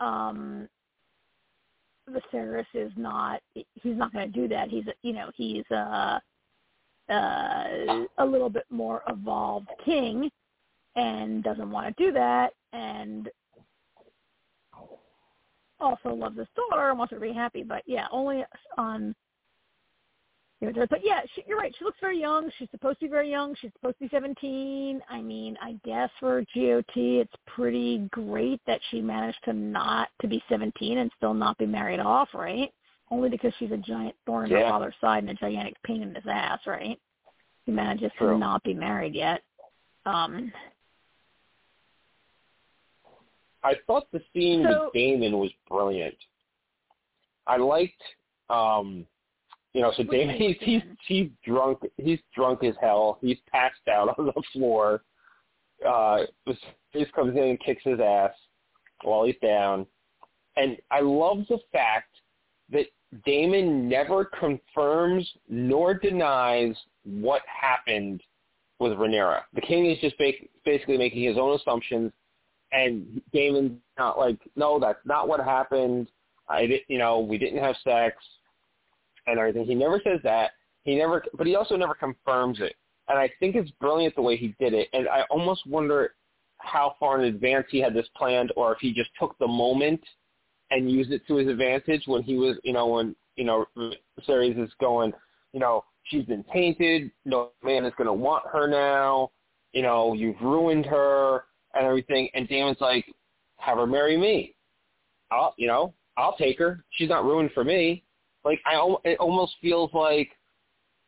um, 0.00 0.68
Viserys 2.10 2.66
is 2.74 2.92
not. 2.96 3.40
He's 3.54 3.96
not 3.96 4.12
going 4.12 4.30
to 4.30 4.40
do 4.40 4.48
that. 4.48 4.68
He's, 4.68 4.84
you 5.02 5.12
know, 5.14 5.30
he's 5.34 5.64
uh, 5.70 6.18
uh, 7.08 8.04
a 8.18 8.24
little 8.24 8.50
bit 8.50 8.64
more 8.70 9.02
evolved 9.08 9.68
king, 9.84 10.30
and 10.94 11.42
doesn't 11.42 11.70
want 11.70 11.96
to 11.96 12.04
do 12.04 12.12
that, 12.12 12.52
and 12.72 13.30
also 15.80 16.10
loves 16.10 16.38
his 16.38 16.48
daughter 16.54 16.90
and 16.90 16.98
wants 16.98 17.12
her 17.12 17.18
to 17.18 17.26
be 17.26 17.32
happy. 17.32 17.62
But 17.62 17.82
yeah, 17.86 18.06
only 18.12 18.44
on 18.76 19.14
but 20.70 21.00
yeah, 21.02 21.20
she, 21.34 21.42
you're 21.46 21.58
right. 21.58 21.74
She 21.76 21.84
looks 21.84 21.98
very 22.00 22.20
young. 22.20 22.50
She's 22.58 22.68
supposed 22.70 23.00
to 23.00 23.06
be 23.06 23.10
very 23.10 23.30
young. 23.30 23.54
She's 23.60 23.72
supposed 23.72 23.98
to 23.98 24.04
be 24.04 24.08
17. 24.10 25.00
I 25.08 25.20
mean, 25.20 25.56
I 25.60 25.76
guess 25.84 26.08
for 26.20 26.40
GOT, 26.54 26.92
it's 26.94 27.32
pretty 27.46 27.98
great 28.10 28.60
that 28.66 28.80
she 28.90 29.00
managed 29.00 29.38
to 29.44 29.52
not 29.52 30.08
to 30.20 30.28
be 30.28 30.42
17 30.48 30.98
and 30.98 31.10
still 31.16 31.34
not 31.34 31.58
be 31.58 31.66
married 31.66 32.00
off, 32.00 32.28
right? 32.34 32.72
Only 33.10 33.28
because 33.28 33.52
she's 33.58 33.72
a 33.72 33.76
giant 33.76 34.14
thorn 34.24 34.46
in 34.46 34.52
her 34.52 34.62
father's 34.62 34.94
side 35.00 35.24
and 35.24 35.30
a 35.30 35.34
gigantic 35.34 35.74
pain 35.82 36.02
in 36.02 36.14
his 36.14 36.24
ass, 36.30 36.60
right? 36.66 36.98
She 37.66 37.72
manages 37.72 38.10
True. 38.16 38.32
to 38.32 38.38
not 38.38 38.62
be 38.62 38.74
married 38.74 39.14
yet. 39.14 39.42
Um, 40.06 40.52
I 43.64 43.74
thought 43.86 44.10
the 44.12 44.22
scene 44.32 44.64
So- 44.64 44.84
with 44.84 44.94
Daemon 44.94 45.38
was 45.38 45.50
brilliant. 45.68 46.16
I 47.46 47.56
liked, 47.56 48.02
um, 48.48 49.06
you 49.74 49.80
know, 49.80 49.92
so 49.96 50.02
Daemon 50.02 50.36
he's 50.36 50.56
he's 50.60 50.82
he's 51.06 51.28
drunk 51.44 51.78
he's 51.96 52.18
drunk 52.34 52.62
as 52.64 52.74
hell. 52.80 53.18
He's 53.20 53.38
passed 53.50 53.88
out 53.90 54.14
on 54.18 54.26
the 54.26 54.42
floor. 54.52 55.02
Uh, 55.86 56.24
Viserys 56.46 57.12
comes 57.14 57.36
in 57.36 57.42
and 57.42 57.60
kicks 57.60 57.82
his 57.84 57.98
ass 58.00 58.32
while 59.02 59.24
he's 59.24 59.36
down, 59.42 59.86
and 60.56 60.76
I 60.90 61.00
love 61.00 61.38
the 61.48 61.58
fact 61.72 62.14
that 62.70 62.86
Daemon 63.24 63.88
never 63.88 64.24
confirms 64.24 65.28
nor 65.48 65.94
denies 65.94 66.76
what 67.04 67.42
happened 67.46 68.22
with 68.78 68.92
Rhaenyra. 68.92 69.42
The 69.54 69.60
king 69.60 69.86
is 69.86 69.98
just 69.98 70.16
basically 70.64 70.98
making 70.98 71.22
his 71.22 71.36
own 71.36 71.56
assumptions 71.58 72.12
and 72.72 73.20
Daemon's 73.32 73.78
not 73.98 74.18
like, 74.18 74.38
no, 74.56 74.80
that's 74.80 74.98
not 75.04 75.28
what 75.28 75.40
happened. 75.40 76.08
I 76.48 76.66
did, 76.66 76.80
you 76.88 76.98
know, 76.98 77.20
we 77.20 77.38
didn't 77.38 77.62
have 77.62 77.76
sex 77.84 78.16
and 79.26 79.38
everything. 79.38 79.64
He 79.64 79.74
never 79.74 80.00
says 80.04 80.20
that. 80.24 80.52
He 80.84 80.96
never, 80.96 81.24
but 81.34 81.46
he 81.46 81.54
also 81.54 81.76
never 81.76 81.94
confirms 81.94 82.60
it. 82.60 82.74
And 83.08 83.18
I 83.18 83.30
think 83.40 83.56
it's 83.56 83.70
brilliant 83.80 84.14
the 84.14 84.22
way 84.22 84.36
he 84.36 84.54
did 84.58 84.74
it. 84.74 84.88
And 84.92 85.08
I 85.08 85.22
almost 85.30 85.66
wonder 85.66 86.14
how 86.58 86.94
far 86.98 87.20
in 87.20 87.26
advance 87.26 87.66
he 87.70 87.80
had 87.80 87.94
this 87.94 88.06
planned, 88.16 88.52
or 88.56 88.72
if 88.72 88.78
he 88.80 88.92
just 88.92 89.10
took 89.18 89.36
the 89.38 89.46
moment 89.46 90.00
and 90.70 90.90
used 90.90 91.12
it 91.12 91.26
to 91.28 91.36
his 91.36 91.48
advantage 91.48 92.02
when 92.06 92.22
he 92.22 92.36
was, 92.36 92.56
you 92.62 92.72
know, 92.72 92.86
when 92.86 93.14
you 93.36 93.44
know, 93.44 93.66
series 94.26 94.56
is 94.56 94.70
going, 94.80 95.12
you 95.52 95.60
know, 95.60 95.84
she's 96.04 96.24
been 96.24 96.44
tainted. 96.52 97.10
No 97.24 97.50
man 97.62 97.84
is 97.84 97.92
going 97.96 98.06
to 98.06 98.12
want 98.12 98.44
her 98.52 98.68
now. 98.68 99.30
You 99.72 99.82
know, 99.82 100.12
you've 100.12 100.40
ruined 100.40 100.86
her 100.86 101.44
and 101.74 101.86
everything. 101.86 102.28
And 102.34 102.48
Daemon's 102.48 102.80
like, 102.80 103.06
have 103.56 103.78
her 103.78 103.86
marry 103.86 104.16
me. 104.16 104.54
I'll, 105.30 105.54
you 105.56 105.66
know, 105.66 105.94
I'll 106.16 106.36
take 106.36 106.58
her. 106.58 106.84
She's 106.90 107.08
not 107.08 107.24
ruined 107.24 107.50
for 107.54 107.64
me. 107.64 108.04
Like, 108.44 108.60
I, 108.66 108.94
it 109.04 109.18
almost 109.18 109.54
feels 109.60 109.90
like, 109.92 110.30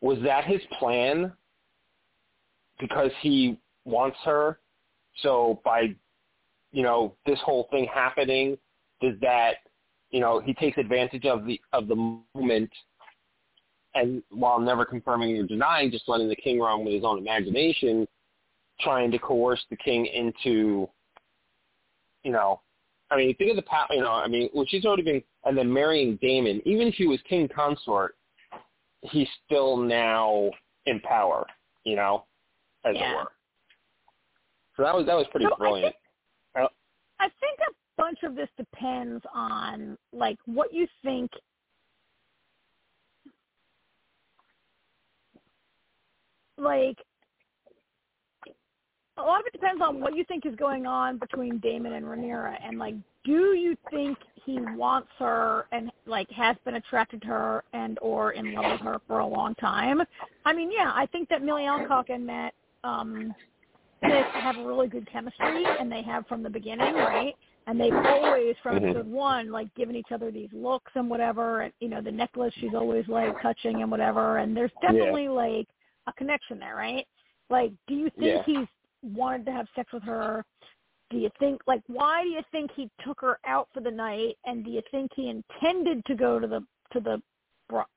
was 0.01 0.19
that 0.25 0.45
his 0.45 0.61
plan? 0.79 1.33
Because 2.79 3.11
he 3.21 3.59
wants 3.85 4.19
her. 4.25 4.59
So 5.23 5.61
by, 5.65 5.95
you 6.73 6.83
know, 6.83 7.15
this 7.27 7.39
whole 7.45 7.69
thing 7.71 7.87
happening, 7.93 8.59
does 9.01 9.15
that, 9.21 9.57
you 10.11 10.21
know, 10.21 10.41
he 10.41 10.55
takes 10.55 10.79
advantage 10.79 11.25
of 11.25 11.45
the 11.45 11.61
of 11.73 11.89
the 11.89 12.21
moment, 12.35 12.71
and 13.95 14.23
while 14.31 14.61
never 14.61 14.85
confirming 14.85 15.37
or 15.37 15.45
denying, 15.45 15.91
just 15.91 16.09
letting 16.09 16.29
the 16.29 16.37
king 16.37 16.61
run 16.61 16.85
with 16.85 16.95
his 16.95 17.05
own 17.05 17.19
imagination, 17.19 18.07
trying 18.81 19.11
to 19.11 19.19
coerce 19.19 19.65
the 19.71 19.77
king 19.77 20.07
into, 20.07 20.89
you 22.23 22.33
know, 22.33 22.61
I 23.11 23.17
mean, 23.17 23.35
think 23.37 23.51
of 23.51 23.57
the 23.57 23.65
you 23.91 24.01
know, 24.01 24.11
I 24.11 24.29
mean, 24.29 24.49
when 24.53 24.67
she's 24.67 24.85
already 24.85 25.03
been, 25.03 25.23
and 25.45 25.57
then 25.57 25.73
marrying 25.73 26.17
Daemon, 26.23 26.61
even 26.65 26.89
if 26.89 26.95
he 26.95 27.07
was 27.07 27.21
king 27.29 27.49
consort, 27.49 28.17
he's 29.03 29.29
still 29.45 29.77
now 29.77 30.51
in 30.87 31.01
power, 31.01 31.47
you 31.85 31.97
know, 31.97 32.25
as 32.85 32.97
Yeah. 32.97 33.13
it 33.13 33.17
were. 33.17 33.33
So 34.77 34.83
that 34.83 34.95
was 34.95 35.07
that 35.07 35.15
was 35.15 35.27
pretty 35.29 35.47
So 35.47 35.55
I 35.55 35.57
brilliant. 35.57 35.97
I 37.21 37.29
think 37.41 37.59
a 37.61 37.73
bunch 37.97 38.23
of 38.25 38.35
this 38.35 38.49
depends 38.57 39.25
on 39.33 39.97
like 40.13 40.39
what 40.47 40.75
you 40.75 40.87
think 41.03 41.31
like 46.59 46.99
a 49.17 49.23
lot 49.23 49.41
of 49.41 49.47
it 49.47 49.53
depends 49.53 49.81
on 49.81 50.01
what 50.01 50.17
you 50.17 50.25
think 50.25 50.45
is 50.45 50.55
going 50.57 50.87
on 50.87 51.19
between 51.19 51.59
Daemon 51.59 51.93
and 51.93 52.05
Rhaenyra 52.05 52.59
and 52.63 52.79
like 52.79 52.97
do 53.25 53.55
you 53.55 53.77
think 53.91 54.19
he 54.45 54.61
wants 54.61 55.09
her 55.19 55.67
and 55.73 55.91
like 56.07 56.31
has 56.31 56.57
been 56.65 56.75
attracted 56.75 57.23
to 57.23 57.29
her 57.29 57.65
and 57.73 57.99
or 58.03 58.33
in 58.33 58.53
love 58.53 58.73
with 58.73 58.81
her 58.83 59.01
for 59.07 59.21
a 59.21 59.27
long 59.27 59.55
time? 59.57 60.03
I 60.45 60.53
mean, 60.53 60.71
yeah, 60.71 60.93
I 60.95 61.07
think 61.07 61.29
that 61.31 61.43
Milly 61.43 61.65
Alcock 61.67 62.11
and 62.11 62.27
Matt 62.27 62.55
um 62.85 63.35
Smith 64.05 64.27
have 64.35 64.57
really 64.59 64.89
good 64.89 65.09
chemistry 65.11 65.65
and 65.81 65.91
they 65.91 66.03
have 66.03 66.27
from 66.27 66.43
the 66.43 66.51
beginning, 66.51 66.95
right? 66.95 67.35
And 67.67 67.81
they've 67.81 67.95
always 67.95 68.55
from 68.63 68.77
Mhm. 68.77 68.91
episode 68.91 69.07
one 69.07 69.51
like 69.51 69.75
given 69.75 69.97
each 69.97 70.13
other 70.13 70.31
these 70.31 70.53
looks 70.53 70.93
and 70.95 71.09
whatever 71.09 71.63
and 71.63 71.73
you 71.81 71.89
know, 71.89 72.03
the 72.03 72.13
necklace 72.13 72.53
she's 72.61 72.75
always 72.75 73.09
like 73.09 73.41
touching 73.41 73.81
and 73.81 73.91
whatever 73.91 74.37
and 74.39 74.55
there's 74.55 74.71
Yeah. 74.83 74.93
definitely 74.93 75.29
like 75.29 75.67
a 76.07 76.13
connection 76.13 76.59
there, 76.59 76.77
right? 76.77 77.07
Like, 77.49 77.73
do 77.87 77.95
you 77.95 78.11
think 78.11 78.23
Yeah. 78.37 78.43
he's 78.45 78.69
wanted 79.03 79.47
to 79.47 79.53
have 79.53 79.67
sex 79.75 79.91
with 79.93 80.03
her? 80.03 80.45
Do 81.11 81.19
you 81.19 81.31
think 81.39 81.61
like 81.67 81.83
why 81.87 82.23
do 82.23 82.29
you 82.31 82.41
think 82.51 82.71
he 82.75 82.91
took 83.05 83.21
her 83.21 83.39
out 83.47 83.69
for 83.73 83.81
the 83.81 83.91
night? 83.91 84.37
And 84.47 84.65
do 84.65 84.71
you 84.71 84.83
think 84.91 85.11
he 85.15 85.29
intended 85.29 86.05
to 86.07 86.15
go 86.15 86.39
to 86.39 86.47
the 86.47 86.61
to 86.93 87.01
the 87.01 87.21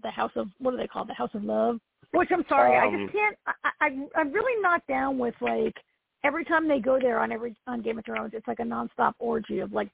the 0.04 0.12
house 0.12 0.32
of 0.36 0.48
what 0.60 0.72
do 0.72 0.78
they 0.78 0.88
call 0.88 1.04
it? 1.04 1.08
the 1.08 1.14
house 1.14 1.32
of 1.34 1.44
love? 1.44 1.80
Which 2.12 2.30
I'm 2.32 2.46
sorry, 2.48 2.76
I 2.78 2.86
Um, 2.88 3.02
just 3.06 3.14
can't. 3.14 3.38
I, 3.48 3.54
I 3.82 3.88
I'm 4.16 4.32
really 4.32 4.62
not 4.62 4.86
down 4.88 5.18
with 5.18 5.36
like 5.42 5.76
every 6.24 6.46
time 6.46 6.68
they 6.68 6.80
go 6.80 7.00
there 7.00 7.20
on 7.20 7.32
every 7.32 7.56
on 7.68 7.82
Game 7.82 7.98
of 7.98 8.06
Thrones, 8.06 8.32
it's 8.34 8.48
like 8.48 8.60
a 8.60 8.64
nonstop 8.64 9.14
orgy 9.20 9.60
of 9.60 9.72
like 9.74 9.90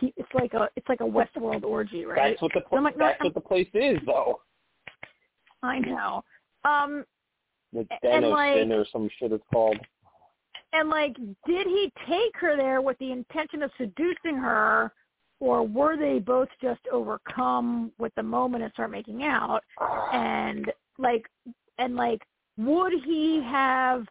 it's 0.00 0.28
like 0.34 0.54
a 0.54 0.68
it's 0.76 0.88
like 0.88 1.00
a 1.00 1.04
Westworld 1.04 1.64
orgy, 1.64 2.04
right? 2.04 2.30
That's 2.32 2.42
what 2.42 2.52
the 2.54 2.62
So 2.70 2.76
like, 2.76 2.96
no, 2.96 3.06
that's 3.06 3.20
I'm- 3.20 3.26
what 3.26 3.34
the 3.34 3.40
place 3.40 3.68
is, 3.74 3.98
though. 4.06 4.40
I 5.62 5.78
know. 5.80 6.22
Um, 6.64 7.04
The 7.72 7.86
And, 8.02 8.24
Denos 8.24 8.30
like- 8.30 8.70
or 8.78 8.84
some 8.92 9.08
shit 9.18 9.32
it's 9.32 9.44
called. 9.52 9.78
And 10.72 10.90
like, 10.90 11.16
did 11.46 11.66
he 11.66 11.92
take 12.06 12.36
her 12.40 12.56
there 12.56 12.82
with 12.82 12.98
the 12.98 13.12
intention 13.12 13.62
of 13.62 13.70
seducing 13.78 14.36
her, 14.36 14.92
or 15.40 15.66
were 15.66 15.96
they 15.96 16.18
both 16.18 16.48
just 16.60 16.80
overcome 16.92 17.92
with 17.98 18.12
the 18.16 18.22
moment 18.22 18.64
and 18.64 18.72
start 18.72 18.90
making 18.90 19.22
out? 19.22 19.60
And 20.12 20.70
like, 20.98 21.24
and 21.78 21.96
like, 21.96 22.20
would 22.56 22.92
he 23.04 23.42
have 23.48 24.04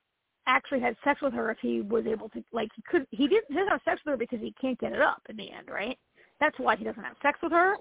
actually 0.48 0.80
had 0.80 0.96
sex 1.04 1.22
with 1.22 1.34
her 1.34 1.52
if 1.52 1.58
he 1.62 1.82
was 1.82 2.06
able 2.08 2.30
to? 2.30 2.44
Like, 2.52 2.70
he 2.76 2.82
could. 2.90 3.06
He 3.12 3.28
didn't 3.28 3.46
he 3.50 3.56
doesn't 3.56 3.70
have 3.70 3.82
sex 3.86 4.02
with 4.06 4.14
her 4.14 4.18
because 4.18 4.40
he 4.40 4.54
can't 4.60 4.80
get 4.80 4.94
it 4.94 5.02
up 5.02 5.22
in 5.30 5.38
the 5.38 5.52
end, 5.52 5.70
right? 5.70 5.98
That's 6.40 6.58
why 6.58 6.76
he 6.76 6.84
doesn't 6.84 7.04
have 7.04 7.18
sex 7.22 7.40
with 7.44 7.52
her. 7.52 7.76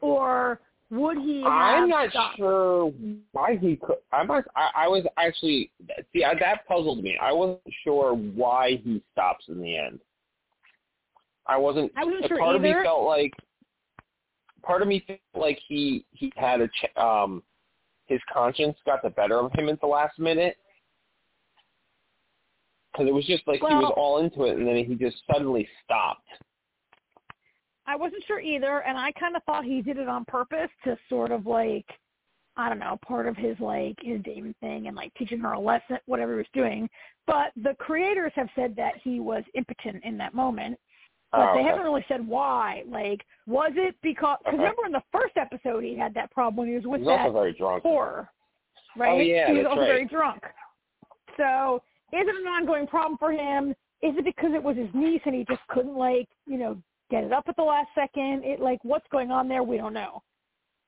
Or 0.00 0.60
would 0.90 1.18
he 1.18 1.42
I'm 1.44 1.88
not 1.88 2.10
stopped? 2.10 2.38
sure 2.38 2.92
why 3.32 3.58
he 3.60 3.76
could. 3.76 3.96
I'm 4.12 4.26
not. 4.26 4.44
I, 4.56 4.70
I 4.84 4.88
was 4.88 5.04
actually 5.18 5.70
see 6.12 6.24
that 6.24 6.66
puzzled 6.66 7.02
me. 7.02 7.16
I 7.20 7.32
wasn't 7.32 7.60
sure 7.84 8.14
why 8.14 8.80
he 8.82 9.02
stops 9.12 9.44
in 9.48 9.60
the 9.60 9.76
end. 9.76 10.00
I 11.46 11.58
wasn't. 11.58 11.92
I 11.96 12.04
wasn't 12.04 12.28
sure 12.28 12.38
part 12.38 12.56
of 12.56 12.62
me 12.62 12.74
felt 12.82 13.04
like. 13.04 13.34
Part 14.62 14.82
of 14.82 14.88
me 14.88 15.04
felt 15.06 15.20
like 15.34 15.58
he 15.68 16.06
he 16.12 16.32
had 16.36 16.62
a 16.62 16.68
ch- 16.68 16.96
um, 16.96 17.42
his 18.06 18.20
conscience 18.32 18.76
got 18.86 19.02
the 19.02 19.10
better 19.10 19.38
of 19.38 19.52
him 19.52 19.68
at 19.68 19.80
the 19.80 19.86
last 19.86 20.18
minute. 20.18 20.56
Because 22.92 23.08
it 23.08 23.14
was 23.14 23.26
just 23.26 23.46
like 23.46 23.60
he 23.60 23.66
was 23.66 23.92
all 23.96 24.18
into 24.20 24.44
it, 24.44 24.56
and 24.56 24.66
then 24.66 24.76
he 24.76 24.94
just 24.94 25.22
suddenly 25.30 25.68
stopped. 25.84 26.26
I 27.88 27.96
wasn't 27.96 28.22
sure 28.26 28.38
either, 28.38 28.80
and 28.80 28.98
I 28.98 29.12
kind 29.12 29.34
of 29.34 29.42
thought 29.44 29.64
he 29.64 29.80
did 29.80 29.96
it 29.96 30.08
on 30.08 30.26
purpose 30.26 30.68
to 30.84 30.96
sort 31.08 31.32
of 31.32 31.46
like, 31.46 31.86
I 32.58 32.68
don't 32.68 32.78
know, 32.78 32.98
part 33.06 33.26
of 33.26 33.34
his 33.34 33.58
like 33.60 33.96
his 34.02 34.20
Daemon 34.22 34.54
thing 34.60 34.88
and 34.88 34.94
like 34.96 35.12
teaching 35.14 35.38
her 35.40 35.52
a 35.52 35.58
lesson, 35.60 35.96
whatever 36.04 36.32
he 36.32 36.38
was 36.38 36.46
doing. 36.52 36.90
But 37.26 37.52
the 37.56 37.74
creators 37.78 38.32
have 38.36 38.48
said 38.54 38.76
that 38.76 38.94
he 39.02 39.20
was 39.20 39.42
impotent 39.54 40.04
in 40.04 40.18
that 40.18 40.34
moment, 40.34 40.78
but 41.32 41.40
Oh, 41.40 41.54
they 41.54 41.60
okay. 41.60 41.68
haven't 41.68 41.84
really 41.84 42.04
said 42.08 42.26
why. 42.26 42.82
Like, 42.86 43.24
was 43.46 43.72
it 43.76 43.96
because? 44.02 44.36
Because 44.44 44.58
remember 44.58 44.84
in 44.84 44.92
the 44.92 45.02
first 45.10 45.36
episode 45.36 45.82
he 45.82 45.96
had 45.96 46.12
that 46.12 46.30
problem 46.30 46.56
when 46.56 46.68
he 46.68 46.74
was 46.74 46.84
with 46.84 47.00
He's 47.00 47.08
that 47.08 47.20
also 47.20 47.32
very 47.32 47.54
drunk. 47.54 47.82
horror, 47.84 48.28
right? 48.96 49.12
Oh, 49.12 49.20
yeah, 49.20 49.50
he 49.50 49.56
was 49.56 49.66
also 49.66 49.80
right. 49.80 49.86
very 49.86 50.04
drunk. 50.06 50.42
So 51.38 51.82
is 52.12 52.26
it 52.26 52.36
an 52.36 52.46
ongoing 52.46 52.86
problem 52.86 53.16
for 53.18 53.32
him? 53.32 53.70
Is 54.02 54.14
it 54.16 54.24
because 54.24 54.50
it 54.54 54.62
was 54.62 54.76
his 54.76 54.88
niece 54.92 55.22
and 55.24 55.34
he 55.34 55.44
just 55.44 55.66
couldn't 55.68 55.96
like, 55.96 56.28
you 56.46 56.58
know, 56.58 56.76
get 57.10 57.24
it 57.24 57.32
up 57.32 57.44
at 57.48 57.56
the 57.56 57.62
last 57.62 57.88
second? 57.94 58.44
It 58.44 58.60
like 58.60 58.78
what's 58.82 59.06
going 59.10 59.30
on 59.30 59.48
there? 59.48 59.62
We 59.62 59.76
don't 59.76 59.94
know. 59.94 60.22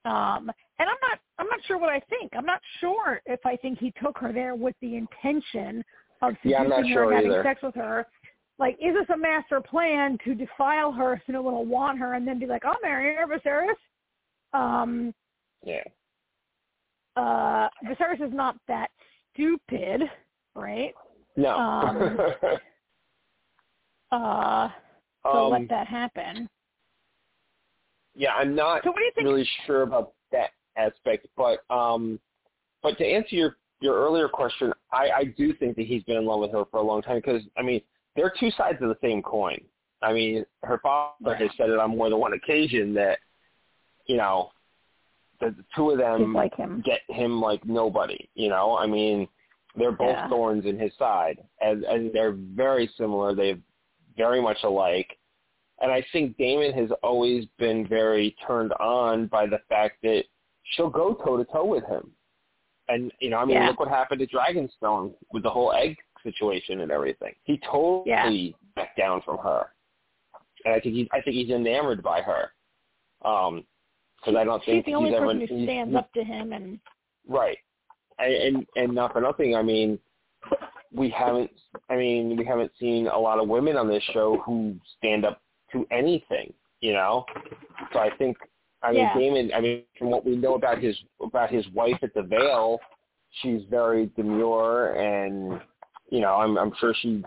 Um 0.05 0.51
and 0.79 0.89
I'm 0.89 0.97
not 1.03 1.19
I'm 1.39 1.47
not 1.47 1.61
sure 1.67 1.79
what 1.79 1.91
I 1.91 2.01
think. 2.09 2.33
I'm 2.37 2.47
not 2.47 2.61
sure 2.81 3.21
if 3.27 3.41
I 3.45 3.57
think 3.57 3.79
he 3.79 3.93
took 4.03 4.17
her 4.19 4.33
there 4.33 4.55
with 4.55 4.75
the 4.81 4.97
intention 4.97 5.85
of 6.23 6.35
seducing 6.43 6.67
Yeah, 6.69 6.77
her 6.77 6.85
sure 6.93 7.05
and 7.13 7.15
having 7.17 7.33
either. 7.33 7.43
sex 7.43 7.63
with 7.63 7.75
her. 7.75 8.07
Like, 8.59 8.75
is 8.75 8.95
this 8.95 9.09
a 9.15 9.17
master 9.17 9.59
plan 9.61 10.19
to 10.25 10.35
defile 10.35 10.93
her 10.93 11.21
so 11.27 11.33
no 11.33 11.41
one 11.43 11.55
will 11.55 11.65
want 11.67 11.99
her 11.99 12.13
and 12.13 12.29
then 12.29 12.39
be 12.39 12.45
like, 12.47 12.65
I'll 12.65 12.77
marry 12.83 13.15
her, 13.15 13.27
Viserys? 13.27 13.75
Um 14.53 15.15
Yeah. 15.63 15.83
uh 17.17 17.69
Viserys 17.87 18.21
is 18.27 18.33
not 18.35 18.57
that 18.69 18.91
stupid, 19.33 20.03
right? 20.55 20.93
No. 21.37 21.57
Um, 21.57 22.19
Uh 24.13 24.69
to 25.25 25.29
Um, 25.31 25.51
let 25.51 25.69
that 25.69 25.87
happen. 25.87 26.49
yeah, 28.15 28.35
I'm 28.35 28.55
not 28.55 28.83
So 28.85 28.91
what 28.91 28.99
do 28.99 29.05
you 29.05 29.13
think 29.15 29.25
really 29.27 29.49
sure 29.67 29.83
about 29.83 30.13
that 30.33 30.51
aspect, 30.77 31.27
but 31.37 31.61
um, 31.71 32.19
but 32.83 32.97
to 32.99 33.05
answer 33.07 33.37
your 33.37 33.57
your 33.81 33.95
earlier 33.95 34.29
question, 34.29 34.73
I 34.93 35.11
I 35.11 35.25
do 35.25 35.53
think 35.55 35.77
that 35.77 35.87
he's 35.87 36.03
been 36.05 36.17
in 36.17 36.27
love 36.27 36.41
with 36.41 36.53
her 36.53 36.65
for 36.71 36.79
a 36.79 36.83
long 36.83 37.03
time 37.03 37.17
because 37.17 37.43
I 37.57 37.63
mean 37.63 37.81
they're 38.17 38.33
two 38.39 38.51
sides 38.53 38.79
of 38.83 38.89
the 38.89 38.99
same 39.03 39.23
coin. 39.23 39.61
I 40.03 40.13
mean, 40.13 40.45
her 40.63 40.79
father 40.79 41.35
has 41.35 41.51
said 41.57 41.71
it 41.71 41.79
on 41.79 41.97
more 41.97 42.09
than 42.11 42.19
one 42.19 42.33
occasion 42.33 42.95
that 42.95 43.19
you 44.07 44.17
know 44.17 44.51
that 45.41 45.57
the 45.57 45.65
two 45.75 45.91
of 45.91 45.99
them 45.99 46.35
like 46.35 46.55
him. 46.57 46.83
get 46.85 47.01
him 47.09 47.41
like 47.41 47.65
nobody. 47.65 48.29
You 48.35 48.49
know, 48.49 48.77
I 48.77 48.87
mean, 48.87 49.29
they're 49.77 49.93
both 49.93 50.17
Yeah. 50.17 50.29
thorns 50.29 50.65
in 50.67 50.79
his 50.79 50.93
side, 50.99 51.43
and 51.61 51.85
and 51.85 52.13
they're 52.13 52.33
very 52.33 52.89
similar. 52.99 53.35
They're 53.35 53.59
very 54.17 54.41
much 54.41 54.59
alike. 54.63 55.17
And 55.81 55.91
I 55.91 56.05
think 56.13 56.37
Daemon 56.37 56.73
has 56.75 56.91
always 57.03 57.47
been 57.59 57.87
very 57.87 58.37
turned 58.47 58.73
on 58.75 59.27
by 59.27 59.47
the 59.47 59.61
fact 59.69 59.97
that 60.03 60.25
she'll 60.73 60.91
go 60.91 61.15
toe 61.15 61.39
to 61.39 61.45
toe 61.45 61.65
with 61.65 61.85
him. 61.87 62.11
And 62.89 63.13
you 63.21 63.31
know, 63.31 63.39
I 63.39 63.45
mean, 63.45 63.57
Yeah. 63.57 63.69
look 63.69 63.81
what 63.81 63.89
happened 63.89 64.21
to 64.21 64.27
Dragonstone 64.27 65.15
with 65.33 65.43
the 65.43 65.51
whole 65.51 65.73
egg 65.73 65.97
situation 66.23 66.81
and 66.81 66.91
everything. 66.91 67.35
He 67.45 67.59
totally 67.59 68.55
backed 68.75 68.99
down 68.99 69.23
from 69.23 69.39
her, 69.39 69.73
and 70.65 70.75
I 70.75 70.81
think 70.81 70.95
he, 70.97 71.09
I 71.13 71.21
think 71.21 71.37
he's 71.37 71.51
enamored 71.51 72.03
by 72.03 72.21
her. 72.21 72.53
Um, 73.25 73.65
because 74.17 74.37
I 74.37 74.45
don't 74.45 74.63
She's 74.65 74.75
think 74.75 74.87
the 74.87 74.95
only 74.95 75.11
he's 75.11 75.17
ever 75.17 75.27
person 75.27 75.47
who 75.47 75.65
stands 75.65 75.97
up 75.97 76.13
to 76.13 76.23
him 76.23 76.53
and 76.53 76.79
Right. 77.27 77.57
And, 78.19 78.35
and 78.35 78.67
and 78.77 78.93
not 78.93 79.13
for 79.13 79.21
nothing, 79.21 79.57
I 79.57 79.63
mean, 79.63 79.99
we 80.93 81.09
haven't. 81.11 81.51
I 81.89 81.97
mean, 81.97 82.37
we 82.37 82.45
haven't 82.45 82.73
seen 82.79 83.07
a 83.07 83.19
lot 83.19 83.39
of 83.39 83.49
women 83.49 83.77
on 83.77 83.89
this 83.89 84.03
show 84.13 84.41
who 84.45 84.75
stand 84.99 85.25
up 85.25 85.41
to 85.73 85.87
anything. 85.91 86.53
You 86.81 86.93
know. 86.95 87.25
So 87.93 87.99
I 87.99 88.11
think. 88.17 88.37
I 88.83 88.93
mean, 88.93 89.01
Yeah. 89.01 89.15
Daemon. 89.19 89.53
I 89.55 89.61
mean, 89.61 89.83
from 89.99 90.11
what 90.11 90.25
we 90.25 90.37
know 90.37 90.55
about 90.55 90.79
his 90.79 90.97
about 91.23 91.51
his 91.51 91.69
wife 91.75 91.99
at 92.03 92.15
the 92.15 92.23
Vale, 92.23 92.79
she's 93.43 93.63
very 93.69 94.07
demure, 94.17 94.95
and 94.95 95.61
you 96.11 96.21
know, 96.21 96.35
I'm 96.37 96.57
I'm 96.57 96.73
sure 96.81 96.95
she, 97.03 97.23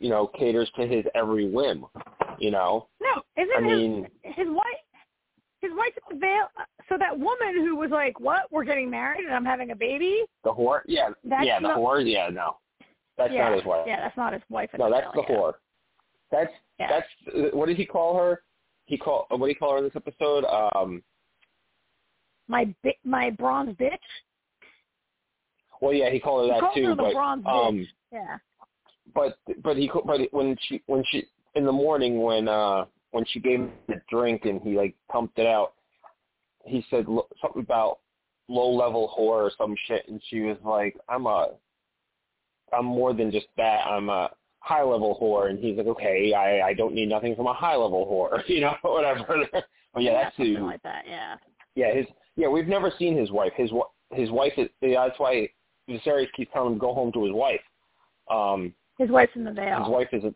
you 0.00 0.10
know, 0.10 0.26
caters 0.26 0.68
to 0.76 0.86
his 0.86 1.04
every 1.14 1.48
whim. 1.48 1.86
You 2.38 2.50
know. 2.50 2.88
No, 3.00 3.22
isn't 3.42 3.56
I 3.56 3.60
mean, 3.60 4.08
his 4.24 4.34
his 4.38 4.48
wife 4.48 4.64
his 5.60 5.70
wife 5.74 5.92
at 5.96 6.02
the 6.10 6.18
Vale 6.18 6.48
so 6.88 6.96
that 6.98 7.18
woman 7.18 7.54
who 7.64 7.76
was 7.76 7.90
like, 7.90 8.18
What, 8.20 8.42
we're 8.52 8.64
getting 8.64 8.90
married 8.90 9.24
and 9.24 9.34
I'm 9.34 9.44
having 9.44 9.70
a 9.70 9.76
baby? 9.76 10.22
the 10.44 10.52
whore. 10.52 10.80
Yeah. 10.86 11.10
That's 11.24 11.46
yeah. 11.46 11.60
The 11.60 11.68
not- 11.68 11.78
whore. 11.78 12.02
Yeah. 12.04 12.28
No. 12.28 12.58
That's 13.18 13.32
yeah, 13.32 13.48
not 13.48 13.56
his 13.56 13.64
wife. 13.64 13.84
Yeah, 13.86 14.00
that's 14.00 14.16
not 14.16 14.32
his 14.32 14.42
wife 14.50 14.70
No, 14.78 14.90
that's 14.90 15.06
the 15.14 15.22
whore. 15.22 15.54
That's 16.30 16.52
Yeah. 16.78 16.88
that's 17.24 17.54
what 17.54 17.66
did 17.66 17.76
he 17.76 17.86
call 17.86 18.16
her? 18.18 18.42
He 18.84 18.98
call 18.98 19.26
what 19.30 19.38
do 19.40 19.48
you 19.48 19.56
call 19.56 19.72
her 19.72 19.78
in 19.78 19.84
this 19.84 19.96
episode? 19.96 20.44
Um, 20.44 21.02
My 22.48 22.66
bi- 22.84 22.96
my 23.04 23.30
bronze 23.30 23.76
bitch. 23.76 23.96
well, 25.80 25.92
yeah, 25.92 26.10
he 26.10 26.20
called 26.20 26.48
her 26.48 26.54
He 26.54 26.60
that 26.60 26.74
too. 26.74 26.84
her 26.84 26.90
the 26.90 27.02
but 27.02 27.12
bronze 27.12 27.44
um, 27.46 27.76
bitch. 27.76 27.86
Yeah. 28.12 28.38
but 29.14 29.38
but 29.62 29.76
he 29.76 29.90
but 30.04 30.20
when 30.32 30.56
she 30.68 30.82
when 30.86 31.02
she 31.10 31.26
in 31.54 31.64
the 31.64 31.72
morning 31.72 32.22
when 32.22 32.48
uh 32.48 32.84
when 33.12 33.24
she 33.26 33.40
gave 33.40 33.60
him 33.60 33.72
the 33.88 34.00
drink 34.10 34.44
and 34.44 34.60
he 34.60 34.76
like 34.76 34.94
pumped 35.10 35.38
it 35.38 35.46
out, 35.46 35.72
he 36.64 36.84
said 36.90 37.08
lo- 37.08 37.28
something 37.40 37.62
about 37.62 38.00
low 38.48 38.68
level 38.70 39.08
whore 39.18 39.42
or 39.46 39.52
some 39.56 39.74
shit, 39.86 40.06
and 40.08 40.20
she 40.28 40.40
was 40.40 40.58
like, 40.64 40.96
I'm 41.08 41.26
a 41.26 41.50
I'm 42.72 42.84
more 42.86 43.12
than 43.14 43.30
just 43.30 43.46
that. 43.56 43.86
I'm 43.86 44.08
a 44.08 44.30
high 44.60 44.82
level 44.82 45.18
whore, 45.20 45.50
and 45.50 45.58
he's 45.58 45.76
like, 45.76 45.86
okay, 45.86 46.32
I 46.32 46.68
I 46.68 46.74
don't 46.74 46.94
need 46.94 47.08
nothing 47.08 47.36
from 47.36 47.46
a 47.46 47.54
high 47.54 47.76
level 47.76 48.06
whore, 48.06 48.42
you 48.48 48.60
know, 48.60 48.74
whatever. 48.82 49.44
but 49.52 50.02
yeah, 50.02 50.12
that's 50.24 50.36
something 50.36 50.56
who. 50.56 50.66
like 50.66 50.82
that, 50.82 51.04
yeah. 51.08 51.36
Yeah, 51.74 51.94
his 51.94 52.06
yeah, 52.36 52.48
we've 52.48 52.66
never 52.68 52.90
seen 52.98 53.16
his 53.16 53.30
wife. 53.30 53.52
His 53.56 53.70
his 54.12 54.30
wife 54.30 54.52
is 54.56 54.68
yeah, 54.80 55.06
that's 55.06 55.18
why 55.20 55.48
Viserys 55.88 56.26
keeps 56.36 56.52
telling 56.52 56.72
him 56.72 56.78
to 56.78 56.80
go 56.80 56.94
home 56.94 57.12
to 57.12 57.24
his 57.24 57.32
wife. 57.32 57.60
Um, 58.30 58.74
His 58.98 59.10
wife's 59.10 59.32
in 59.36 59.44
the 59.44 59.52
Vale. 59.52 59.78
his 59.84 59.88
wife 59.88 60.08
is 60.12 60.24
a, 60.24 60.34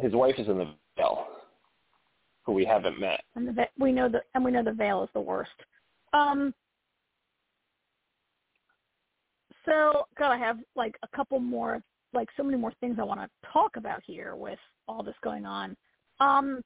his 0.00 0.12
wife 0.12 0.34
is 0.38 0.46
in 0.48 0.58
the 0.58 0.74
Vale, 0.96 1.26
who 2.44 2.52
we 2.52 2.64
haven't 2.66 3.00
met. 3.00 3.20
and 3.34 3.48
the 3.48 3.52
ve- 3.52 3.70
we 3.78 3.92
know 3.92 4.08
the 4.08 4.20
and 4.34 4.44
we 4.44 4.50
know 4.50 4.62
the 4.62 4.72
Vale 4.72 5.02
is 5.04 5.10
the 5.14 5.20
worst. 5.20 5.50
Um. 6.12 6.52
So, 9.64 10.06
God, 10.18 10.32
I 10.32 10.38
have 10.38 10.58
like 10.76 10.96
a 11.02 11.16
couple 11.16 11.38
more, 11.38 11.82
like 12.12 12.28
so 12.36 12.42
many 12.42 12.56
more 12.56 12.72
things 12.80 12.96
I 12.98 13.04
want 13.04 13.20
to 13.20 13.28
talk 13.52 13.76
about 13.76 14.00
here 14.04 14.34
with 14.36 14.58
all 14.88 15.02
this 15.02 15.14
going 15.22 15.46
on. 15.46 15.76
Um. 16.20 16.60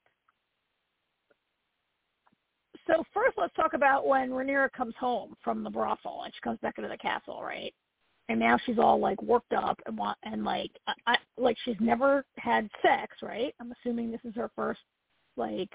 So 2.87 3.03
first, 3.13 3.35
let's 3.37 3.53
talk 3.55 3.73
about 3.73 4.05
when 4.05 4.29
Rhaenyra 4.29 4.71
comes 4.73 4.93
home 4.99 5.33
from 5.43 5.63
the 5.63 5.71
brothel 5.71 6.21
and 6.23 6.33
she 6.33 6.39
comes 6.41 6.59
back 6.61 6.75
into 6.77 6.89
the 6.89 6.97
castle, 6.97 7.41
right? 7.41 7.73
And 8.29 8.39
now 8.39 8.59
she's 8.63 8.77
all 8.77 8.99
like 8.99 9.19
worked 9.23 9.53
up 9.53 9.79
and 9.87 9.97
want 9.97 10.17
and 10.23 10.43
like 10.43 10.71
I, 10.87 10.93
I 11.07 11.15
like 11.37 11.57
she's 11.65 11.77
never 11.79 12.25
had 12.37 12.69
sex, 12.83 13.17
right? 13.23 13.55
I'm 13.59 13.71
assuming 13.71 14.11
this 14.11 14.21
is 14.23 14.35
her 14.35 14.51
first 14.55 14.81
like 15.35 15.69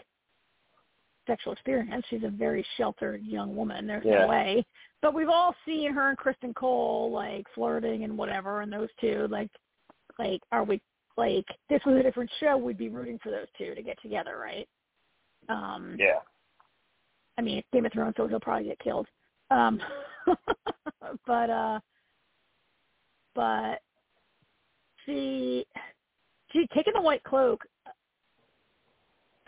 sexual 1.27 1.53
experience. 1.53 2.05
She's 2.09 2.25
a 2.25 2.29
very 2.31 2.65
sheltered 2.77 3.23
young 3.25 3.55
woman. 3.55 3.87
There's 3.87 4.05
Yeah. 4.05 4.23
no 4.23 4.29
way. 4.29 4.65
But 5.03 5.15
we've 5.15 5.29
all 5.29 5.55
seen 5.65 5.93
her 5.93 6.09
and 6.11 6.19
Criston 6.19 6.55
Cole 6.55 7.11
like 7.13 7.47
flirting 7.55 8.05
and 8.05 8.17
whatever, 8.19 8.61
and 8.61 8.73
those 8.73 8.89
two 9.01 9.27
like 9.29 9.51
like 10.19 10.41
are 10.53 10.65
we 10.65 10.81
like 11.17 11.47
this 11.69 11.81
was 11.87 11.97
a 11.97 12.03
different 12.03 12.31
show? 12.41 12.57
We'd 12.57 12.77
be 12.79 12.89
rooting 12.89 13.19
for 13.23 13.31
those 13.31 13.47
two 13.57 13.75
to 13.75 13.83
get 13.83 14.01
together, 14.03 14.39
right? 14.39 14.69
Um 15.49 15.97
Yeah. 15.99 16.21
I 17.39 17.43
mean, 17.43 17.63
Game 17.73 17.87
of 17.87 17.93
Thrones, 17.93 18.15
so 18.17 18.27
he'll 18.29 18.41
probably 18.41 18.67
get 18.69 18.79
killed. 18.81 19.07
Um, 19.51 19.81
but 21.27 21.49
uh, 21.51 21.81
but 23.35 23.81
she 25.07 25.67
she 26.53 26.67
taken 26.75 26.93
the 26.95 27.01
white 27.01 27.23
cloak. 27.25 27.65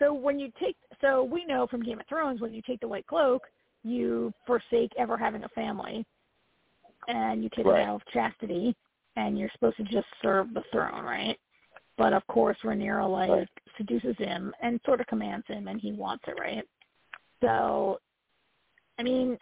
So 0.03 0.13
when 0.13 0.37
you 0.37 0.51
take, 0.59 0.75
so 0.99 1.23
we 1.23 1.45
know 1.45 1.65
from 1.67 1.81
Game 1.81 1.99
of 1.99 2.07
Thrones, 2.07 2.41
when 2.41 2.53
you 2.53 2.61
take 2.61 2.81
the 2.81 2.87
white 2.87 3.07
cloak, 3.07 3.43
you 3.83 4.33
forsake 4.45 4.91
ever 4.97 5.17
having 5.17 5.43
a 5.43 5.49
family, 5.49 6.05
and 7.07 7.41
you 7.43 7.49
take 7.55 7.65
Right. 7.65 7.81
a 7.81 7.85
vow 7.85 7.95
of 7.95 8.05
chastity, 8.07 8.75
and 9.15 9.37
you're 9.37 9.49
supposed 9.51 9.77
to 9.77 9.83
just 9.83 10.07
serve 10.21 10.53
the 10.53 10.63
throne, 10.71 11.05
right? 11.05 11.39
But 11.97 12.11
of 12.13 12.25
course, 12.27 12.57
Rhaenyra 12.63 13.09
like 13.09 13.29
Right. 13.29 13.49
seduces 13.77 14.17
him 14.17 14.53
and 14.61 14.81
sort 14.83 14.99
of 14.99 15.07
commands 15.07 15.47
him, 15.47 15.67
and 15.67 15.79
he 15.79 15.93
wants 15.93 16.27
it, 16.27 16.37
right? 16.39 16.67
So, 17.41 17.99
I 18.97 19.03
mean, 19.03 19.37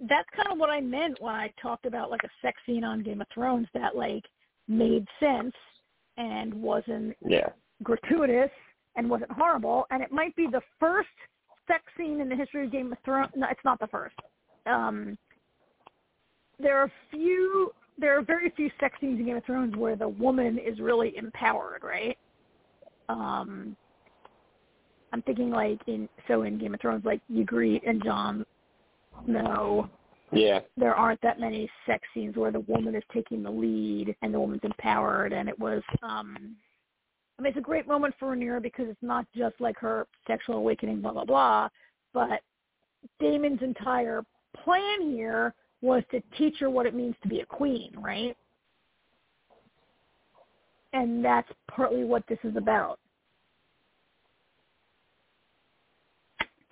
that's 0.00 0.28
kind 0.30 0.48
of 0.52 0.58
what 0.58 0.70
I 0.70 0.80
meant 0.80 1.20
when 1.20 1.34
I 1.34 1.48
talked 1.60 1.84
about 1.86 2.10
like 2.10 2.24
a 2.24 2.30
sex 2.40 2.62
scene 2.64 2.84
on 2.84 3.02
Game 3.02 3.20
of 3.20 3.28
Thrones 3.28 3.68
that 3.74 3.96
like 3.96 4.24
made 4.68 5.06
sense 5.18 5.54
and 6.16 6.54
wasn't 6.54 7.16
Yeah. 7.26 7.50
gratuitous 7.82 8.50
and 8.98 9.08
wasn't 9.08 9.30
horrible. 9.32 9.86
And 9.90 10.02
it 10.02 10.12
might 10.12 10.36
be 10.36 10.46
the 10.46 10.60
first 10.78 11.08
sex 11.66 11.84
scene 11.96 12.20
in 12.20 12.28
the 12.28 12.36
history 12.36 12.66
of 12.66 12.72
Game 12.72 12.92
of 12.92 12.98
Thrones. 13.04 13.30
No, 13.34 13.46
it's 13.50 13.64
not 13.64 13.78
the 13.78 13.86
first. 13.86 14.16
Um, 14.66 15.16
there 16.58 16.76
are 16.76 16.90
few 17.10 17.72
there 18.00 18.16
are 18.18 18.22
very 18.22 18.50
few 18.50 18.70
sex 18.78 18.96
scenes 19.00 19.18
in 19.18 19.26
Game 19.26 19.36
of 19.36 19.44
Thrones 19.44 19.74
where 19.76 19.96
the 19.96 20.08
woman 20.08 20.58
is 20.58 20.78
really 20.78 21.16
empowered, 21.16 21.82
right? 21.82 22.16
Um, 23.08 23.76
I'm 25.12 25.22
thinking 25.22 25.50
like 25.50 25.80
in 25.86 26.08
so 26.26 26.42
in 26.42 26.58
Game 26.58 26.74
of 26.74 26.80
Thrones, 26.80 27.04
like 27.04 27.20
Ygritte 27.32 27.88
and 27.88 28.02
Jon 28.02 28.44
Snow. 29.24 29.88
Yeah. 30.32 30.60
There 30.76 30.94
aren't 30.94 31.22
that 31.22 31.40
many 31.40 31.70
sex 31.86 32.06
scenes 32.12 32.36
where 32.36 32.52
the 32.52 32.60
woman 32.60 32.94
is 32.94 33.02
taking 33.12 33.42
the 33.42 33.50
lead 33.50 34.14
and 34.22 34.34
the 34.34 34.40
woman's 34.40 34.60
empowered, 34.64 35.32
and 35.32 35.48
it 35.48 35.58
was. 35.58 35.82
um 36.02 36.56
I 37.38 37.42
mean, 37.42 37.50
it's 37.50 37.58
a 37.58 37.62
great 37.62 37.86
moment 37.86 38.14
for 38.18 38.34
Rhaenyra 38.34 38.60
because 38.60 38.86
it's 38.88 39.02
not 39.02 39.24
just 39.36 39.54
like 39.60 39.78
her 39.78 40.06
sexual 40.26 40.56
awakening, 40.56 41.00
blah 41.00 41.12
blah 41.12 41.24
blah, 41.24 41.68
but 42.12 42.40
Daemon's 43.20 43.62
entire 43.62 44.22
plan 44.64 45.02
here 45.02 45.54
was 45.80 46.02
to 46.10 46.20
teach 46.36 46.56
her 46.58 46.68
what 46.68 46.86
it 46.86 46.94
means 46.94 47.14
to 47.22 47.28
be 47.28 47.40
a 47.40 47.46
queen, 47.46 47.92
right? 47.96 48.36
And 50.92 51.24
that's 51.24 51.48
partly 51.70 52.04
what 52.04 52.24
this 52.28 52.38
is 52.42 52.56
about. 52.56 52.98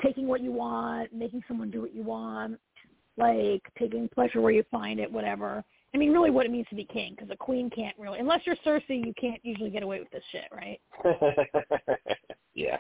Taking 0.03 0.27
what 0.27 0.41
you 0.41 0.53
want, 0.53 1.13
making 1.13 1.43
someone 1.47 1.71
do 1.71 1.81
what 1.83 1.95
you 1.95 2.03
want, 2.03 2.59
like 3.17 3.63
taking 3.79 4.09
pleasure 4.09 4.41
where 4.41 4.53
you 4.53 4.65
find 4.71 4.99
it, 4.99 5.11
whatever. 5.11 5.65
I 5.97 5.99
mean, 5.99 6.13
really 6.13 6.31
what 6.31 6.45
it 6.45 6.53
means 6.53 6.67
to 6.69 6.75
be 6.75 6.85
king, 6.85 7.15
because 7.17 7.31
a 7.31 7.37
queen 7.39 7.71
can't 7.71 7.97
really, 7.99 8.19
unless 8.19 8.43
you're 8.45 8.55
Cersei, 8.57 9.03
you 9.03 9.15
can't 9.19 9.43
usually 9.43 9.71
get 9.71 9.83
away 9.83 9.99
with 9.99 10.11
this 10.11 10.23
shit, 10.31 10.45
right? 10.53 10.79
yeah. 12.55 12.77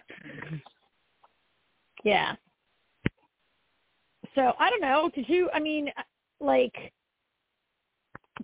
Yeah. 2.05 2.35
So 4.35 4.53
I 4.59 4.69
don't 4.69 4.83
know. 4.83 5.11
Did 5.15 5.31
you? 5.31 5.49
I 5.55 5.61
mean, 5.61 5.91
like, 6.41 6.75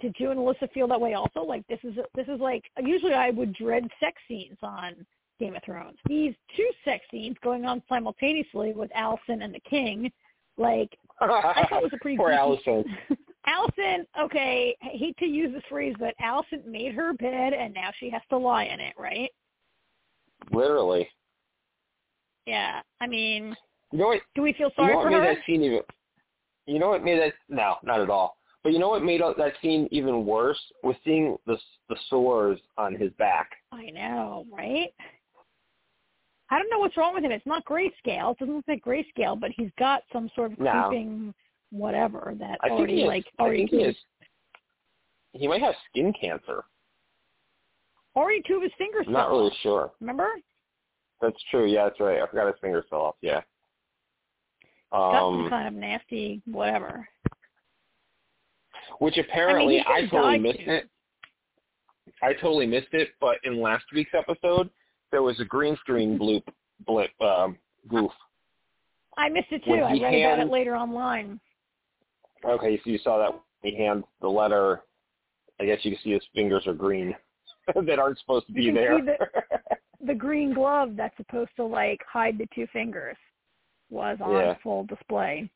did 0.01 0.17
you 0.19 0.31
and 0.31 0.41
Alyssa 0.41 0.73
feel 0.73 0.89
that 0.89 0.99
way 0.99 1.13
also? 1.13 1.43
Like, 1.43 1.67
this 1.69 1.81
is 1.85 1.95
this 2.15 2.27
is 2.29 2.41
like 2.41 2.65
usually 2.83 3.13
I 3.13 3.29
would 3.29 3.53
dread 3.53 3.87
sex 4.01 4.23
scenes 4.27 4.57
on 4.63 5.05
Game 5.39 5.55
of 5.55 5.63
Thrones. 5.65 5.99
These 6.09 6.33
two 6.57 6.71
sex 6.83 7.05
scenes 7.11 7.37
going 7.45 7.67
on 7.67 7.83
simultaneously 7.91 8.73
with 8.73 8.91
Alicent 8.97 9.45
and 9.45 9.55
the 9.55 9.61
King, 9.69 10.11
like 10.57 10.89
I 11.21 11.67
thought 11.69 11.83
it 11.83 11.83
was 11.83 11.93
a 11.93 11.99
pretty 11.99 12.17
Poor 12.17 12.31
goofy- 12.31 12.41
Alicent. 12.71 12.85
Alicent, 13.47 14.07
okay, 14.21 14.77
I 14.83 14.97
hate 14.97 15.17
to 15.19 15.27
use 15.27 15.53
this 15.53 15.63
phrase, 15.69 15.95
but 15.99 16.15
Alicent 16.23 16.65
made 16.67 16.95
her 16.95 17.13
bed 17.13 17.53
and 17.53 17.75
now 17.75 17.91
she 17.99 18.09
has 18.11 18.23
to 18.31 18.37
lie 18.39 18.65
in 18.65 18.79
it, 18.81 18.95
right? 18.99 19.31
Literally. 20.53 21.09
Yeah. 22.47 22.81
I 23.01 23.07
mean, 23.07 23.57
You 23.93 23.99
know 23.99 24.07
what? 24.09 24.21
do 24.35 24.43
we 24.43 24.53
feel 24.53 24.69
You 24.69 24.73
sorry 24.77 24.93
know 24.93 24.99
what 24.99 25.05
for 25.05 25.11
made 25.11 25.17
her? 25.17 25.35
that 25.35 25.45
scene 25.47 25.63
even? 25.65 25.81
You 26.67 26.79
know 26.79 26.89
what 26.91 27.03
made 27.03 27.19
that? 27.21 27.33
No, 27.49 27.77
not 27.83 28.01
at 28.01 28.11
all. 28.11 28.37
But 28.63 28.73
you 28.73 28.79
know 28.79 28.91
what 28.91 29.03
made 29.03 29.21
that 29.21 29.53
scene 29.61 29.89
even 29.91 30.25
worse 30.25 30.61
was 30.85 30.95
seeing 31.05 31.37
the 31.47 31.59
the 31.89 31.97
sores 32.09 32.61
on 32.79 32.95
his 32.95 33.11
back. 33.15 33.51
I 33.73 33.91
know, 33.91 34.47
right? 34.57 34.95
I 36.51 36.59
don't 36.59 36.71
know 36.71 36.79
what's 36.79 36.97
wrong 36.97 37.15
with 37.15 37.25
him. 37.25 37.33
It's 37.33 37.45
not 37.47 37.65
grayscale. 37.65 38.33
It 38.33 38.39
doesn't 38.39 38.55
look 38.55 38.65
like 38.69 38.85
grayscale, 38.85 39.41
but 39.41 39.51
he's 39.57 39.71
got 39.79 40.03
some 40.13 40.31
sort 40.37 40.53
of 40.53 40.59
No. 40.61 40.71
creeping 40.89 41.35
whatever 41.73 42.35
that 42.39 42.59
I 42.63 42.69
already 42.69 42.95
he 42.97 43.01
has, 43.01 43.09
like 43.09 43.27
already 43.41 43.67
he 43.67 43.83
has. 43.83 43.97
He 45.33 45.49
might 45.49 45.63
have 45.63 45.75
skin 45.91 46.13
cancer. 46.21 46.63
already 48.15 48.43
two 48.47 48.57
of 48.57 48.63
his 48.63 48.73
fingers 48.79 49.05
I'm 49.07 49.13
not 49.15 49.31
really 49.31 49.47
off. 49.47 49.57
sure. 49.63 49.91
Remember? 50.01 50.29
That's 51.23 51.43
true. 51.51 51.67
Yeah, 51.67 51.85
that's 51.85 51.99
right. 52.01 52.21
I 52.21 52.27
forgot 52.27 52.47
his 52.49 52.57
fingers 52.61 52.85
fell 52.91 53.01
off. 53.01 53.15
Yeah. 53.23 53.41
got 54.93 55.19
some 55.21 55.45
Um, 55.45 55.51
kind 55.51 55.69
of 55.69 55.75
nasty 55.75 56.43
whatever. 56.47 57.09
which 58.99 59.17
apparently 59.19 59.81
I, 59.87 60.01
mean, 60.03 60.07
I 60.07 60.11
totally 60.11 60.39
missed 60.39 60.61
it. 60.61 60.89
I 62.23 62.33
totally 62.35 62.67
missed 62.67 62.93
it, 62.93 63.09
but 63.21 63.39
in 63.45 63.61
last 63.61 63.85
week's 63.95 64.13
episode, 64.15 64.69
there 65.11 65.23
was 65.23 65.39
a 65.41 65.45
green 65.45 65.77
screen 65.77 66.19
bloop 66.21 66.43
blip 66.87 67.11
um, 67.23 67.57
goof. 67.89 68.11
I 69.17 69.29
missed 69.29 69.49
it 69.51 69.65
too. 69.65 69.73
I 69.75 69.95
he 69.95 70.03
read 70.05 70.25
about 70.35 70.47
it 70.47 70.51
later 70.51 70.77
online. 70.77 71.41
Okay, 72.45 72.81
so 72.83 72.91
you 72.91 72.99
saw 72.99 73.19
that 73.19 73.33
when 73.33 73.73
he 73.73 73.77
hands 73.77 74.05
the 74.21 74.29
letter. 74.29 74.83
I 75.61 75.65
guess 75.67 75.79
you 75.83 75.93
can 75.93 76.01
see 76.03 76.13
his 76.13 76.23
fingers 76.35 76.67
are 76.67 76.73
green 76.75 77.15
that 77.87 77.99
aren't 77.99 78.19
supposed 78.19 78.47
to 78.49 78.53
be 78.53 78.71
there. 78.71 78.99
see 78.99 79.13
The 80.07 80.15
green 80.15 80.53
glove 80.53 80.97
that's 80.97 81.17
supposed 81.17 81.51
to 81.57 81.65
like 81.65 82.01
hide 82.13 82.37
the 82.37 82.49
two 82.55 82.67
fingers 82.73 83.17
was 83.91 84.19
on 84.21 84.33
Yeah. 84.33 84.55
full 84.63 84.85
display 84.85 85.49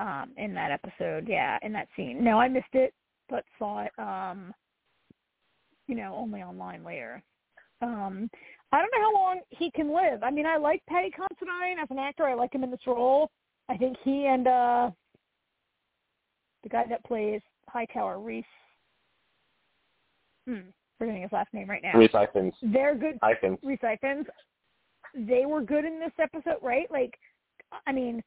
um 0.00 0.32
in 0.36 0.52
that 0.54 0.70
episode. 0.70 1.26
Yeah, 1.28 1.58
in 1.62 1.72
that 1.72 1.88
scene. 1.96 2.22
No, 2.22 2.38
I 2.38 2.48
missed 2.48 2.74
it, 2.74 2.92
but 3.30 3.44
saw 3.58 3.84
it 3.84 3.92
um 3.98 4.52
you 5.88 5.94
know, 5.94 6.14
only 6.16 6.42
online 6.42 6.84
later. 6.84 7.22
Um 7.80 8.28
I 8.72 8.80
don't 8.82 8.90
know 8.94 9.02
how 9.02 9.14
long 9.14 9.40
he 9.50 9.70
can 9.70 9.94
live. 9.94 10.22
I 10.22 10.30
mean, 10.30 10.44
I 10.46 10.56
like 10.58 10.82
Paddy 10.88 11.10
Considine 11.10 11.78
as 11.80 11.88
an 11.90 11.98
actor. 11.98 12.24
I 12.24 12.34
like 12.34 12.52
him 12.54 12.64
in 12.64 12.70
this 12.70 12.86
role. 12.86 13.30
I 13.70 13.76
think 13.78 13.96
he 14.04 14.26
and 14.26 14.46
uh 14.46 14.90
the 16.64 16.68
guy 16.68 16.84
that 16.88 17.04
plays 17.04 17.40
Hightower, 17.68 18.18
Rhys 18.18 18.44
hmm, 20.48 20.60
forgetting 20.98 21.22
his 21.22 21.32
last 21.32 21.52
name 21.54 21.70
right 21.70 21.82
now. 21.82 21.96
Rhys 21.96 22.10
Ifans. 22.10 22.52
They're 22.62 22.94
good 22.96 23.18
Ifans. 23.22 23.58
recyclings, 23.62 24.26
they 25.14 25.46
were 25.46 25.62
good 25.62 25.84
in 25.84 26.00
this 26.00 26.12
episode, 26.20 26.58
right? 26.60 26.90
Like, 26.90 27.14
I 27.86 27.92
mean, 27.92 28.22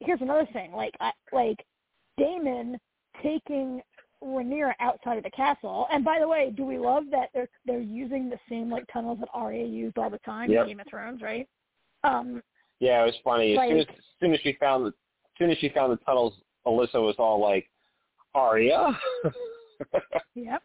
here's 0.00 0.20
another 0.20 0.48
thing. 0.52 0.72
Like, 0.72 0.94
I, 1.00 1.12
like 1.32 1.64
Daemon 2.18 2.78
taking 3.22 3.80
Rhaenyra 4.22 4.72
outside 4.80 5.18
of 5.18 5.24
the 5.24 5.30
castle. 5.30 5.86
And 5.92 6.04
by 6.04 6.18
the 6.20 6.26
way, 6.26 6.52
do 6.56 6.64
we 6.64 6.78
love 6.78 7.04
that 7.12 7.28
they're 7.32 7.48
they're 7.64 7.80
using 7.80 8.28
the 8.28 8.38
same 8.48 8.70
like 8.70 8.84
tunnels 8.92 9.18
that 9.20 9.28
Arya 9.32 9.64
used 9.64 9.98
all 9.98 10.10
the 10.10 10.18
time 10.18 10.50
Yep. 10.50 10.62
in 10.62 10.68
Game 10.68 10.80
of 10.80 10.86
Thrones, 10.88 11.22
right? 11.22 11.48
Um, 12.04 12.42
Yeah, 12.80 13.02
it 13.02 13.06
was 13.06 13.14
funny. 13.24 13.56
As 13.56 13.68
soon 13.68 13.78
as, 13.78 13.86
as 13.88 14.04
soon 14.20 14.34
as 14.34 14.40
she 14.40 14.56
found 14.58 14.86
the, 14.86 14.88
as 14.88 14.94
soon 15.38 15.50
as 15.50 15.58
she 15.58 15.68
found 15.68 15.92
the 15.92 16.04
tunnels, 16.04 16.34
Alyssa 16.68 17.02
was 17.02 17.16
all 17.18 17.40
like, 17.40 17.68
"Arya." 18.34 18.96
Yep. 20.34 20.62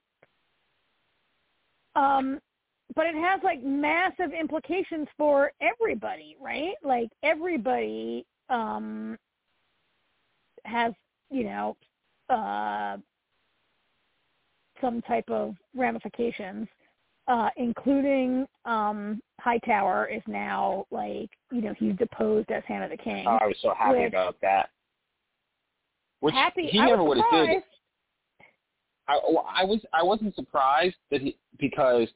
Um, 1.96 2.40
but 2.96 3.06
it 3.06 3.16
has 3.16 3.40
like 3.44 3.64
massive 3.64 4.32
implications 4.38 5.08
for 5.18 5.52
everybody, 5.62 6.36
right? 6.42 6.74
Like 6.84 7.10
everybody 7.24 8.26
um 8.50 9.18
has, 10.66 10.94
you 11.30 11.44
know, 11.44 11.78
uh 12.30 12.98
some 14.82 15.02
type 15.04 15.30
of 15.30 15.56
ramifications, 15.76 16.68
uh, 17.28 17.50
including 17.58 18.46
um 18.66 19.22
Hightower 19.40 20.08
is 20.08 20.22
now 20.28 20.86
like, 20.92 21.30
you 21.52 21.62
know, 21.62 21.74
he's 21.78 21.96
deposed 21.98 22.50
as 22.52 22.64
Hand 22.68 22.84
of 22.84 22.90
the 22.90 22.98
King. 22.98 23.26
Oh, 23.28 23.38
I 23.42 23.46
was 23.46 23.58
so 23.62 23.74
happy 23.78 24.00
Which- 24.00 24.14
about 24.14 24.36
that. 24.42 24.70
Which 26.24 26.34
Happy 26.36 26.68
he 26.68 26.80
I 26.80 26.86
never 26.86 27.04
would 27.04 27.18
have 27.18 27.48
did. 27.48 27.64
I, 29.10 29.16
I 29.60 29.66
was 29.66 29.82
I 29.92 30.02
wasn't 30.02 30.34
surprised 30.36 30.96
that 31.12 31.20
he 31.20 31.36
because 31.60 32.08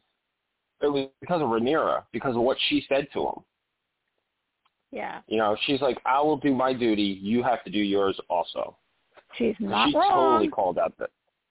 it 0.81 0.87
was 0.87 1.09
because 1.19 1.41
of 1.41 1.49
Rhaenyra 1.49 2.03
because 2.13 2.33
of 2.33 2.41
what 2.41 2.55
she 2.69 2.85
said 2.87 3.09
to 3.11 3.23
him. 3.23 3.43
Yeah. 4.93 5.19
You 5.27 5.39
know, 5.39 5.57
she's 5.65 5.81
like, 5.81 5.97
"I 6.05 6.21
will 6.21 6.37
do 6.37 6.55
my 6.55 6.71
duty. 6.71 7.19
You 7.21 7.43
have 7.43 7.65
to 7.65 7.69
do 7.69 7.79
yours 7.79 8.17
also." 8.29 8.77
She's 9.37 9.55
not 9.59 9.89
she 9.89 9.97
wrong. 9.97 10.09
totally 10.09 10.47
called 10.47 10.79
out 10.79 10.93
that. 10.99 11.09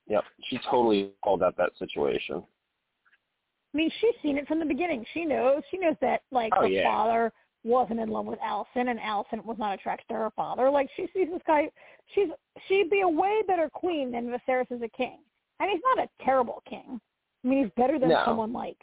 Yep, 0.09 0.24
she 0.49 0.59
totally 0.70 1.11
called 1.23 1.43
out 1.43 1.59
that 1.59 1.73
situation. 1.78 2.37
I 2.37 3.77
mean, 3.77 3.91
she's 4.01 4.15
seen 4.23 4.39
it 4.39 4.49
from 4.49 4.61
the 4.61 4.65
beginning. 4.65 5.05
She 5.12 5.27
knows. 5.27 5.61
She 5.70 5.77
knows 5.77 5.97
that 6.01 6.23
like 6.33 6.55
Oh, 6.57 6.62
her 6.62 6.69
yeah. 6.69 6.85
father 6.85 7.33
wasn't 7.67 8.01
in 8.01 8.09
love 8.09 8.27
with 8.27 8.39
Alicent, 8.39 8.89
and 8.89 8.99
Alicent 8.99 9.45
was 9.45 9.59
not 9.59 9.75
attracted 9.75 10.09
to 10.09 10.15
her 10.15 10.31
father. 10.37 10.71
Like 10.71 10.89
she 10.97 11.09
sees 11.13 11.29
this 11.33 11.43
guy. 11.47 11.69
She's 12.15 12.29
she'd 12.69 12.89
be 12.91 13.01
a 13.01 13.09
way 13.09 13.43
better 13.47 13.69
queen 13.73 14.13
than 14.13 14.27
Viserys 14.29 14.71
is 14.71 14.83
a 14.83 14.89
king. 14.89 15.19
And 15.59 15.71
he's 15.71 15.81
not 15.97 16.05
a 16.07 16.25
terrible 16.25 16.63
king. 16.69 17.01
I 17.45 17.49
mean, 17.49 17.65
he's 17.65 17.73
better 17.77 17.99
than 17.99 18.11
No. 18.11 18.23
someone 18.25 18.53
like 18.53 18.77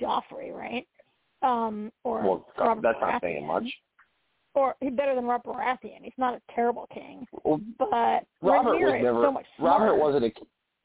Joffrey, 0.00 0.52
right? 0.52 0.86
Um, 1.42 1.92
or 2.04 2.22
Well, 2.22 2.46
Robert 2.58 2.82
that's 2.82 2.98
not 3.00 3.20
saying 3.22 3.46
much. 3.46 3.64
Or 4.54 4.74
he's 4.80 4.92
better 4.92 5.14
than 5.14 5.26
Robert 5.26 5.46
Baratheon. 5.54 6.02
He's 6.02 6.12
not 6.18 6.34
a 6.34 6.40
terrible 6.54 6.88
king, 6.92 7.26
Well, 7.44 7.60
but 7.78 8.24
Robert 8.42 8.76
Rhaenyra 8.76 8.92
was 8.94 9.02
never. 9.02 9.24
so 9.24 9.32
much 9.32 9.46
Robert 9.58 9.96
wasn't 9.96 10.24
a. 10.24 10.32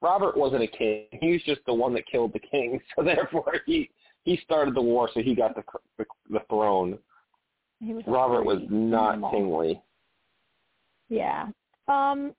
Robert 0.01 0.37
wasn't 0.37 0.61
a 0.63 0.67
king. 0.67 1.05
He 1.19 1.31
was 1.31 1.41
just 1.43 1.61
the 1.65 1.73
one 1.73 1.93
that 1.95 2.05
killed 2.05 2.33
the 2.33 2.39
king. 2.39 2.79
So 2.95 3.03
therefore, 3.03 3.53
he 3.65 3.89
he 4.23 4.37
started 4.43 4.75
the 4.75 4.81
war, 4.81 5.09
so 5.13 5.21
he 5.21 5.33
got 5.33 5.55
the 5.55 5.63
the, 5.97 6.05
the 6.29 6.41
throne. 6.49 6.99
He 7.85 7.93
was 7.93 8.03
Robert 8.07 8.43
was 8.43 8.59
not 8.69 9.13
animal. 9.13 9.31
kingly. 9.31 9.81
Yeah. 11.09 11.47
Um 11.87 12.33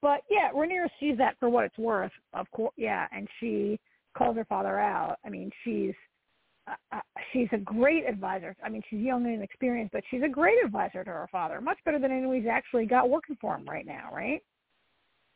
but 0.00 0.20
yeah, 0.30 0.50
Rhaenyra 0.54 0.88
sees 1.00 1.18
that 1.18 1.36
for 1.38 1.48
what 1.48 1.64
it's 1.64 1.78
worth, 1.78 2.12
of 2.34 2.50
course. 2.52 2.72
Yeah, 2.76 3.06
and 3.12 3.28
she 3.40 3.78
calls 4.16 4.36
her 4.36 4.44
father 4.44 4.78
out. 4.78 5.18
I 5.24 5.28
mean, 5.28 5.50
she's 5.64 5.94
uh, 6.68 6.74
uh, 6.96 7.00
she's 7.32 7.48
a 7.52 7.58
great 7.58 8.06
advisor. 8.08 8.54
I 8.64 8.68
mean, 8.68 8.82
she's 8.88 9.00
young 9.00 9.24
and 9.26 9.34
inexperienced, 9.34 9.92
but 9.92 10.04
she's 10.10 10.22
a 10.22 10.28
great 10.28 10.64
advisor 10.64 11.02
to 11.04 11.10
her 11.10 11.28
father. 11.30 11.60
Much 11.60 11.78
better 11.84 11.98
than 11.98 12.12
anyone 12.12 12.36
he's 12.36 12.46
actually 12.50 12.86
got 12.86 13.10
working 13.10 13.36
for 13.40 13.56
him 13.56 13.64
right 13.64 13.84
now, 13.84 14.10
right? 14.12 14.40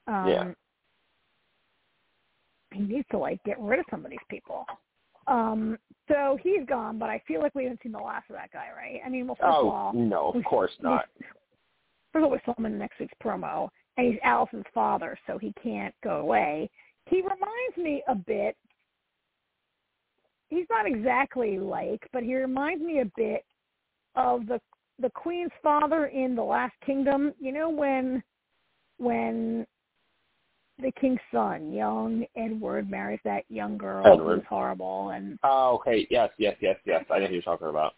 Um, 0.06 0.28
Yeah. 0.28 0.52
he 2.72 2.80
needs 2.80 3.06
to 3.10 3.18
like 3.18 3.42
get 3.44 3.58
rid 3.60 3.80
of 3.80 3.86
some 3.90 4.04
of 4.04 4.10
these 4.10 4.20
people. 4.30 4.64
Um, 5.26 5.78
so 6.08 6.38
he's 6.42 6.64
gone, 6.68 6.98
but 6.98 7.10
I 7.10 7.20
feel 7.26 7.40
like 7.40 7.54
we 7.54 7.64
haven't 7.64 7.80
seen 7.82 7.92
the 7.92 7.98
last 7.98 8.30
of 8.30 8.36
that 8.36 8.52
guy, 8.52 8.68
right? 8.76 9.00
I 9.04 9.08
mean, 9.08 9.26
well, 9.26 9.36
first 9.36 9.48
oh 9.50 9.68
of 9.68 9.74
all, 9.74 9.92
no, 9.92 10.30
of 10.30 10.44
course 10.44 10.72
not. 10.80 11.06
First 12.12 12.22
of 12.22 12.24
all, 12.24 12.30
we 12.30 12.38
saw 12.44 12.54
him 12.56 12.66
in 12.66 12.78
next 12.78 13.00
week's 13.00 13.14
promo, 13.22 13.68
and 13.96 14.06
he's 14.06 14.20
Alicent's 14.24 14.68
father, 14.72 15.18
so 15.26 15.36
he 15.36 15.52
can't 15.62 15.94
go 16.04 16.18
away. 16.20 16.70
He 17.06 17.16
reminds 17.16 17.76
me 17.76 18.02
a 18.08 18.14
bit. 18.14 18.56
He's 20.48 20.66
not 20.70 20.86
exactly 20.86 21.58
like, 21.58 22.08
but 22.12 22.22
he 22.22 22.36
reminds 22.36 22.82
me 22.82 23.00
a 23.00 23.10
bit 23.16 23.44
of 24.14 24.46
the 24.46 24.60
the 24.98 25.10
Queen's 25.10 25.50
father 25.62 26.06
in 26.06 26.34
the 26.34 26.42
Last 26.42 26.74
Kingdom. 26.84 27.34
You 27.38 27.52
know 27.52 27.68
when 27.68 28.22
when 28.98 29.66
the 30.78 30.92
king's 30.92 31.20
son, 31.32 31.72
young 31.72 32.24
Edward, 32.36 32.90
marries 32.90 33.20
that 33.24 33.44
young 33.48 33.78
girl 33.78 34.06
Edward. 34.06 34.36
who's 34.36 34.46
horrible, 34.48 35.10
and 35.10 35.38
Oh, 35.42 35.76
okay. 35.76 36.06
Yes, 36.10 36.30
yes, 36.38 36.56
yes, 36.60 36.76
yes. 36.84 37.04
I 37.10 37.18
know 37.18 37.26
who 37.26 37.32
you're 37.34 37.42
talking 37.42 37.68
about. 37.68 37.94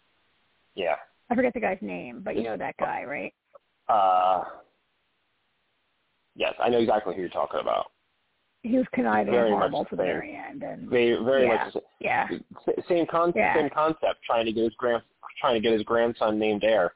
Yeah. 0.75 0.95
I 1.29 1.35
forget 1.35 1.53
the 1.53 1.59
guy's 1.59 1.77
name, 1.81 2.21
but 2.23 2.35
you 2.35 2.43
know 2.43 2.57
that 2.57 2.75
guy, 2.77 3.03
right? 3.03 3.33
Uh. 3.87 4.43
Yes, 6.35 6.53
I 6.63 6.69
know 6.69 6.77
exactly 6.79 7.15
who 7.15 7.21
you're 7.21 7.29
talking 7.29 7.59
about. 7.59 7.87
He 8.63 8.77
was 8.77 8.85
conniving 8.93 9.33
Very 9.33 9.49
and 9.49 9.57
horrible 9.57 9.85
to 9.85 9.95
the 9.95 10.03
very 10.03 10.35
end, 10.35 10.63
and 10.63 10.89
Very, 10.89 11.21
very 11.23 11.43
Yeah. 11.47 11.63
much 11.65 11.73
the 11.73 11.81
yeah, 11.99 12.27
same, 12.29 12.45
s- 12.67 12.85
same 12.87 13.05
con- 13.07 13.33
Yeah. 13.35 13.53
same 13.55 13.69
concept. 13.69 14.21
Trying 14.25 14.45
to 14.45 14.51
get 14.53 14.63
his 14.63 14.73
grand, 14.75 15.03
trying 15.39 15.55
to 15.55 15.59
get 15.59 15.73
his 15.73 15.83
grandson 15.83 16.39
named 16.39 16.63
heir. 16.63 16.93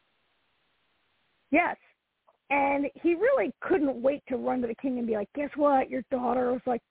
yes. 1.51 1.75
And 2.49 2.87
he 3.01 3.15
really 3.15 3.53
couldn't 3.61 4.01
wait 4.01 4.23
to 4.29 4.37
run 4.37 4.61
to 4.61 4.67
the 4.67 4.75
king 4.75 4.97
and 4.97 5.07
be 5.07 5.13
like, 5.13 5.31
"Guess 5.33 5.49
what? 5.55 5.89
Your 5.89 6.03
daughter 6.11 6.51
was 6.51 6.61
like, 6.65 6.81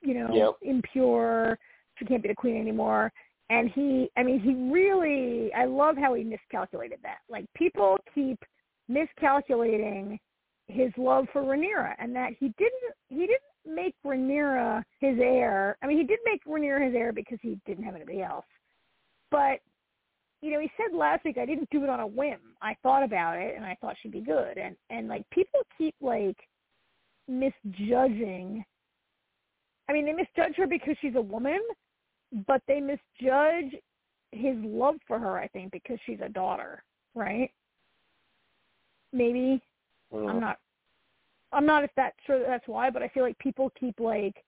you 0.00 0.14
know, 0.14 0.34
Yep. 0.34 0.54
impure. 0.62 1.58
She 1.98 2.04
can't 2.04 2.22
be 2.22 2.28
the 2.28 2.34
queen 2.34 2.56
anymore." 2.56 3.12
And 3.50 3.70
he, 3.70 4.10
I 4.16 4.22
mean, 4.22 4.40
he 4.40 4.54
really, 4.54 5.52
I 5.54 5.64
love 5.64 5.96
how 5.96 6.14
he 6.14 6.22
miscalculated 6.22 7.00
that. 7.02 7.18
Like 7.28 7.46
people 7.54 7.98
keep 8.14 8.38
miscalculating 8.88 10.18
his 10.66 10.92
love 10.98 11.26
for 11.32 11.42
Rhaenyra, 11.42 11.94
and 11.98 12.14
that 12.14 12.34
he 12.38 12.52
didn't, 12.58 12.94
he 13.08 13.20
didn't 13.20 13.40
make 13.64 13.94
Rhaenyra 14.04 14.84
his 15.00 15.18
heir. 15.18 15.76
I 15.82 15.86
mean, 15.86 15.96
he 15.96 16.04
did 16.04 16.18
make 16.24 16.44
Rhaenyra 16.44 16.86
his 16.86 16.94
heir 16.94 17.12
because 17.12 17.38
he 17.40 17.58
didn't 17.66 17.84
have 17.84 17.94
anybody 17.94 18.22
else. 18.22 18.44
But 19.30 19.60
you 20.40 20.50
know, 20.50 20.60
he 20.60 20.70
said 20.76 20.96
last 20.96 21.24
week 21.24 21.38
I 21.38 21.46
didn't 21.46 21.70
do 21.70 21.82
it 21.84 21.90
on 21.90 22.00
a 22.00 22.06
whim. 22.06 22.38
I 22.62 22.76
thought 22.82 23.02
about 23.02 23.36
it 23.38 23.54
and 23.56 23.64
I 23.64 23.76
thought 23.80 23.96
she'd 24.02 24.12
be 24.12 24.20
good. 24.20 24.58
And 24.58 24.76
and 24.90 25.08
like 25.08 25.28
people 25.30 25.60
keep 25.76 25.94
like 26.00 26.36
misjudging. 27.26 28.64
I 29.88 29.92
mean, 29.92 30.04
they 30.04 30.12
misjudge 30.12 30.56
her 30.56 30.66
because 30.66 30.96
she's 31.00 31.16
a 31.16 31.20
woman, 31.20 31.60
but 32.46 32.62
they 32.68 32.80
misjudge 32.80 33.74
his 34.32 34.56
love 34.58 34.96
for 35.06 35.18
her. 35.18 35.38
I 35.38 35.48
think 35.48 35.72
because 35.72 35.98
she's 36.04 36.20
a 36.22 36.28
daughter, 36.28 36.82
right? 37.14 37.50
Maybe 39.12 39.62
Mm. 40.12 40.28
I'm 40.28 40.40
not. 40.40 40.58
I'm 41.52 41.66
not 41.66 41.84
if 41.84 41.90
that's 41.96 42.16
sure 42.26 42.38
that 42.38 42.46
that's 42.46 42.68
why, 42.68 42.90
but 42.90 43.02
I 43.02 43.08
feel 43.08 43.22
like 43.22 43.38
people 43.38 43.72
keep 43.78 43.98
like, 43.98 44.44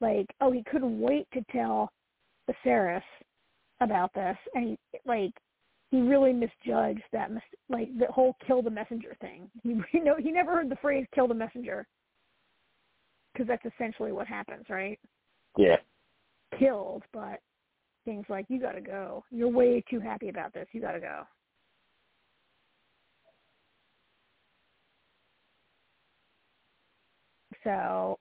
like, 0.00 0.26
oh, 0.40 0.52
he 0.52 0.62
couldn't 0.70 1.00
wait 1.00 1.26
to 1.32 1.44
tell 1.50 1.90
the 2.46 2.54
Viserys 2.64 3.02
about 3.80 4.12
this, 4.14 4.36
and 4.54 4.64
he 4.64 4.78
like 5.04 5.32
he 5.90 6.00
really 6.00 6.32
misjudged 6.32 7.02
that, 7.12 7.30
mis- 7.30 7.42
like 7.68 7.88
the 7.98 8.06
whole 8.06 8.36
kill 8.46 8.62
the 8.62 8.70
messenger 8.70 9.16
thing. 9.20 9.50
He 9.62 9.80
you 9.92 10.04
know 10.04 10.16
he 10.18 10.32
never 10.32 10.54
heard 10.54 10.68
the 10.68 10.76
phrase 10.76 11.06
kill 11.14 11.28
the 11.28 11.34
messenger 11.34 11.86
because 13.32 13.46
that's 13.46 13.74
essentially 13.74 14.12
what 14.12 14.26
happens, 14.26 14.64
right? 14.70 14.98
Yeah. 15.58 15.76
Killed, 16.58 17.02
but 17.12 17.40
things 18.04 18.24
like 18.28 18.46
you 18.48 18.58
got 18.60 18.72
to 18.72 18.80
go. 18.80 19.24
You're 19.30 19.48
way 19.48 19.84
too 19.90 20.00
happy 20.00 20.28
about 20.28 20.54
this. 20.54 20.66
You 20.72 20.80
got 20.80 20.92
to 20.92 21.00
go. 21.00 21.22
So 27.64 28.18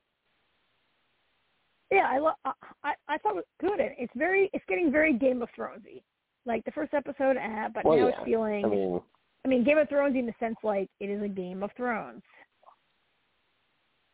yeah, 1.96 2.08
I 2.10 2.20
lo- 2.20 2.54
I 2.84 2.94
I 3.08 3.18
thought 3.18 3.32
it 3.34 3.36
was 3.36 3.46
good. 3.62 3.80
It's 3.80 4.14
very 4.16 4.50
it's 4.54 4.66
getting 4.68 4.92
very 4.92 5.14
Game 5.14 5.42
of 5.42 5.50
Thronesy. 5.58 6.04
Like 6.46 6.64
the 6.66 6.72
first 6.72 6.94
episode, 6.94 7.38
uh, 7.38 7.70
but 7.74 7.86
Well, 7.86 7.98
now 7.98 8.08
yeah. 8.08 8.14
it's 8.16 8.26
feeling. 8.26 8.66
I 8.66 8.68
mean, 8.68 9.02
I 9.44 9.48
mean, 9.48 9.64
Game 9.64 9.78
of 9.78 9.90
Thrones 9.90 10.16
in 10.16 10.26
the 10.26 10.34
sense 10.40 10.58
like 10.64 10.90
it 11.00 11.10
is 11.10 11.22
a 11.24 11.28
Game 11.28 11.64
of 11.64 11.72
Thrones. 11.78 12.22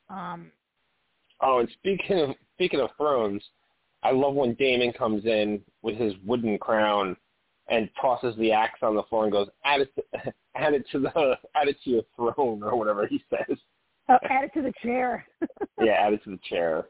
Um, 0.10 0.52
oh, 1.42 1.60
and 1.60 1.70
speaking 1.74 2.20
of 2.20 2.30
speaking 2.56 2.80
of 2.82 2.90
thrones, 2.98 3.44
I 4.04 4.12
love 4.12 4.34
when 4.36 4.54
Daemon 4.56 4.94
comes 4.94 5.26
in 5.26 5.62
with 5.82 5.96
his 5.98 6.14
wooden 6.26 6.58
crown 6.58 7.16
and 7.70 7.90
tosses 8.00 8.36
the 8.38 8.52
axe 8.52 8.80
on 8.82 8.96
the 8.96 9.04
floor 9.04 9.24
and 9.24 9.32
goes, 9.32 9.48
"Add 9.66 9.82
it, 9.82 9.96
to, 9.96 10.34
add 10.56 10.74
it 10.74 10.86
to 10.92 11.00
the, 11.00 11.38
add 11.56 11.68
it 11.68 11.78
to 11.84 11.90
your 11.90 12.04
throne," 12.16 12.62
or 12.64 12.76
whatever 12.78 13.08
he 13.08 13.24
says. 13.30 13.58
oh, 14.10 14.18
add 14.30 14.44
it 14.46 14.54
to 14.54 14.62
the 14.62 14.74
chair. 14.84 15.26
Yeah, 15.82 15.94
add 15.94 16.14
it 16.14 16.24
to 16.26 16.32
the 16.32 16.40
chair. 16.48 16.86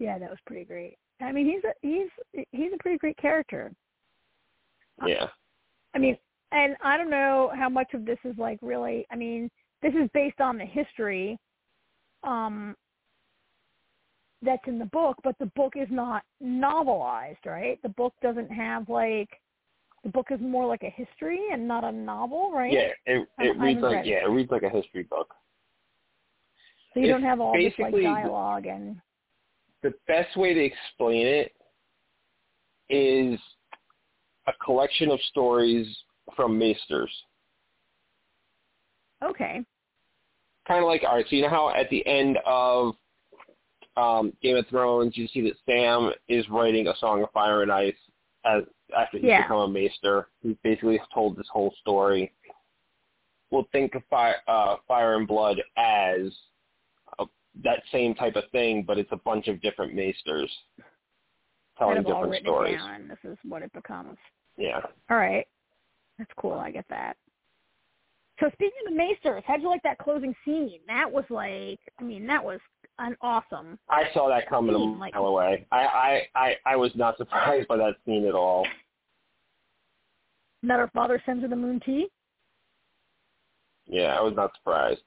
Yeah, 0.00 0.18
that 0.18 0.30
was 0.30 0.38
pretty 0.46 0.64
great. 0.64 0.96
I 1.20 1.30
mean, 1.30 1.46
he's 1.46 1.62
a 1.64 1.72
he's 1.86 2.46
he's 2.50 2.72
a 2.72 2.82
pretty 2.82 2.98
great 2.98 3.16
character. 3.18 3.70
Yeah. 5.06 5.26
I 5.94 5.98
mean, 5.98 6.16
and 6.52 6.74
I 6.82 6.96
don't 6.96 7.10
know 7.10 7.52
how 7.54 7.68
much 7.68 7.94
of 7.94 8.04
this 8.04 8.18
is 8.24 8.36
like 8.38 8.58
really. 8.62 9.06
I 9.12 9.16
mean, 9.16 9.50
this 9.82 9.92
is 9.92 10.08
based 10.14 10.40
on 10.40 10.56
the 10.56 10.64
history 10.64 11.38
um, 12.24 12.74
that's 14.42 14.66
in 14.66 14.78
the 14.78 14.86
book, 14.86 15.16
but 15.22 15.36
the 15.38 15.50
book 15.54 15.74
is 15.76 15.88
not 15.90 16.22
novelized, 16.42 17.44
right? 17.44 17.80
The 17.82 17.90
book 17.90 18.14
doesn't 18.22 18.50
have 18.50 18.88
like 18.88 19.28
the 20.02 20.10
book 20.10 20.28
is 20.30 20.40
more 20.40 20.66
like 20.66 20.82
a 20.82 20.90
history 20.90 21.40
and 21.52 21.68
not 21.68 21.84
a 21.84 21.92
novel, 21.92 22.50
right? 22.52 22.72
Yeah, 22.72 22.88
it 23.04 23.28
it 23.38 23.56
I 23.58 23.64
reads 23.64 23.82
haven't 23.82 23.98
like 23.98 24.06
yeah, 24.06 24.24
it 24.24 24.30
reads 24.30 24.50
like 24.50 24.62
a 24.62 24.70
history 24.70 25.02
book. 25.02 25.34
So 26.94 27.00
you 27.00 27.06
It's 27.06 27.12
don't 27.12 27.22
have 27.22 27.40
all 27.40 27.52
this 27.52 27.72
like 27.78 27.92
dialogue 27.92 28.66
and 28.66 28.96
The 29.82 29.94
best 30.06 30.36
way 30.36 30.52
to 30.54 30.60
explain 30.62 31.26
it 31.26 31.52
is 32.90 33.38
a 34.46 34.52
collection 34.64 35.10
of 35.10 35.20
stories 35.30 35.86
from 36.36 36.58
maesters. 36.58 37.10
okay, 39.24 39.64
Kind 40.68 40.80
of 40.84 40.86
like 40.88 41.02
all 41.08 41.16
right, 41.16 41.26
so 41.28 41.34
you 41.36 41.42
know 41.42 41.48
how 41.48 41.70
at 41.70 41.88
the 41.90 42.06
end 42.06 42.38
of 42.46 42.94
um, 43.96 44.32
Game 44.42 44.56
of 44.56 44.66
Thrones, 44.68 45.16
you 45.16 45.26
see 45.28 45.40
that 45.42 45.54
Sam 45.66 46.12
is 46.28 46.48
writing 46.48 46.86
a 46.86 46.96
Song 46.98 47.22
of 47.22 47.30
Fire 47.32 47.62
and 47.62 47.72
Ice 47.72 47.94
as 48.44 48.62
after 48.96 49.18
he's 49.18 49.26
Yeah. 49.28 49.42
become 49.42 49.58
a 49.58 49.68
maester. 49.68 50.28
He's 50.42 50.56
basically 50.62 51.00
told 51.12 51.36
this 51.36 51.48
whole 51.52 51.74
story. 51.80 52.32
We'll 53.50 53.66
think 53.72 53.94
of 53.96 54.02
Fire, 54.08 54.36
uh, 54.46 54.76
Fire 54.86 55.16
and 55.16 55.26
Blood 55.26 55.60
as 55.76 56.32
that 57.64 57.82
same 57.92 58.14
type 58.14 58.36
of 58.36 58.44
thing, 58.52 58.84
but 58.86 58.98
it's 58.98 59.12
a 59.12 59.16
bunch 59.16 59.48
of 59.48 59.60
different 59.62 59.94
maesters 59.94 60.48
telling 61.78 62.02
different 62.02 62.36
stories. 62.42 62.78
down, 62.78 62.94
and 62.94 63.10
this 63.10 63.18
is 63.24 63.36
what 63.44 63.62
it 63.62 63.72
becomes. 63.72 64.16
Yeah. 64.56 64.80
All 65.10 65.16
right, 65.16 65.46
that's 66.18 66.30
cool. 66.38 66.52
I 66.54 66.70
get 66.70 66.84
that. 66.90 67.16
So 68.40 68.48
speaking 68.54 68.80
of 68.88 68.94
Maesters, 68.94 69.42
how'd 69.46 69.60
you 69.60 69.68
like 69.68 69.82
that 69.82 69.98
closing 69.98 70.34
scene? 70.46 70.80
That 70.86 71.10
was 71.10 71.24
like, 71.28 71.78
I 71.98 72.02
mean, 72.02 72.26
that 72.26 72.42
was 72.42 72.58
an 72.98 73.14
awesome. 73.20 73.78
I 73.90 74.04
saw 74.14 74.28
that 74.30 74.48
coming 74.48 74.74
a 74.74 74.78
Scene, 74.78 74.98
like- 74.98 75.12
mile 75.14 75.26
away. 75.26 75.66
I, 75.70 75.76
I, 75.76 76.22
I, 76.34 76.56
I 76.64 76.76
was 76.76 76.90
not 76.94 77.18
surprised 77.18 77.68
by 77.68 77.76
that 77.76 77.96
scene 78.06 78.26
at 78.26 78.34
all. 78.34 78.66
That 80.62 80.78
her 80.78 80.90
father 80.94 81.22
sends 81.26 81.42
her 81.42 81.48
the 81.48 81.56
moon 81.56 81.80
tea. 81.84 82.08
Yeah, 83.86 84.16
I 84.18 84.22
was 84.22 84.34
not 84.34 84.52
surprised. 84.56 85.00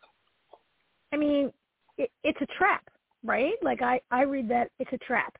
I 1.11 1.17
mean, 1.17 1.51
it, 1.97 2.11
it's 2.23 2.39
a 2.41 2.45
trap, 2.57 2.83
right? 3.23 3.53
Like 3.61 3.81
I, 3.81 3.99
I 4.11 4.23
read 4.23 4.49
that 4.49 4.69
it's 4.79 4.91
a 4.93 4.97
trap. 4.99 5.35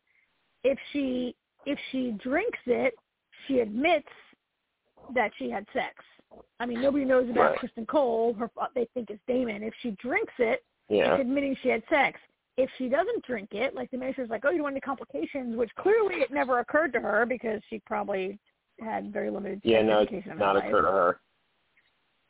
If 0.64 0.78
she, 0.92 1.36
if 1.66 1.78
she 1.92 2.12
drinks 2.24 2.60
it, 2.66 2.94
she 3.48 3.60
admits 3.60 4.08
that 5.14 5.32
she 5.38 5.50
had 5.50 5.66
sex. 5.74 5.96
I 6.60 6.66
mean, 6.66 6.82
nobody 6.82 7.06
knows 7.06 7.30
about 7.30 7.52
Right. 7.52 7.60
Criston 7.60 7.88
Cole. 7.88 8.34
Her, 8.34 8.50
fa- 8.56 8.70
they 8.74 8.88
think 8.94 9.10
it's 9.10 9.22
Daemon. 9.28 9.62
If 9.64 9.74
she 9.82 9.92
drinks 9.92 10.34
it, 10.40 10.64
Yeah. 10.90 11.14
it's 11.14 11.22
admitting 11.22 11.56
she 11.62 11.70
had 11.70 11.84
sex. 11.90 12.20
If 12.56 12.70
she 12.78 12.88
doesn't 12.88 13.26
drink 13.26 13.50
it, 13.54 13.76
like 13.76 13.92
the 13.92 13.98
minister's 13.98 14.30
like, 14.30 14.44
oh, 14.46 14.50
you 14.50 14.58
don't 14.58 14.64
want 14.64 14.74
any 14.74 14.82
complications, 14.82 15.56
which 15.56 15.72
clearly 15.76 16.16
it 16.22 16.32
never 16.32 16.60
occurred 16.60 16.94
to 16.94 17.00
her 17.00 17.26
because 17.26 17.62
she 17.70 17.80
probably 17.86 18.40
had 18.80 19.12
very 19.12 19.30
limited 19.30 19.62
Yeah, 19.64 19.82
no, 19.82 20.00
it 20.02 20.10
did 20.10 20.26
not 20.38 20.56
occur 20.58 20.82
to 20.82 20.88
her. 20.88 21.20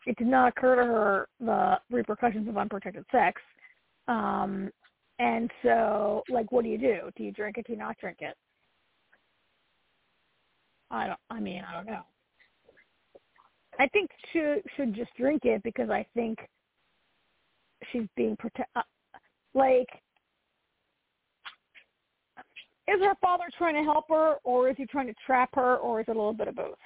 It 0.06 0.18
did 0.18 0.28
not 0.28 0.50
occur 0.50 0.76
to 0.78 0.84
her 0.86 1.28
the 1.40 1.80
repercussions 1.90 2.48
of 2.50 2.58
unprotected 2.58 3.06
sex. 3.12 3.42
Um, 4.08 4.70
and 5.20 5.50
so, 5.62 6.24
like, 6.30 6.52
what 6.52 6.64
do 6.64 6.70
you 6.70 6.78
do? 6.78 7.10
Do 7.16 7.24
you 7.24 7.32
drink 7.32 7.58
it? 7.58 7.68
Do 7.68 7.74
you 7.74 7.80
not 7.80 7.98
drink 8.00 8.18
it? 8.22 8.36
I 10.92 11.08
don't. 11.08 11.20
I 11.30 11.40
mean, 11.40 11.64
I 11.68 11.74
don't 11.74 11.88
know. 11.88 12.02
I 13.80 13.88
think 13.88 14.10
she 14.32 14.58
should 14.76 14.94
just 14.94 15.12
drink 15.18 15.46
it 15.46 15.64
because 15.64 15.90
I 15.90 16.06
think 16.14 16.40
she's 17.92 18.08
being 18.16 18.36
protect. 18.38 18.70
Uh, 18.76 18.82
like, 19.54 19.88
is 22.88 23.00
her 23.02 23.16
father 23.22 23.46
trying 23.58 23.76
to 23.76 23.84
help 23.84 24.06
her, 24.10 24.36
or 24.44 24.70
is 24.70 24.76
he 24.78 24.86
trying 24.86 25.08
to 25.08 25.16
trap 25.26 25.50
her, 25.56 25.78
or 25.78 26.02
is 26.02 26.06
it 26.08 26.16
a 26.16 26.20
little 26.20 26.34
bit 26.34 26.48
of 26.48 26.56
both? 26.56 26.78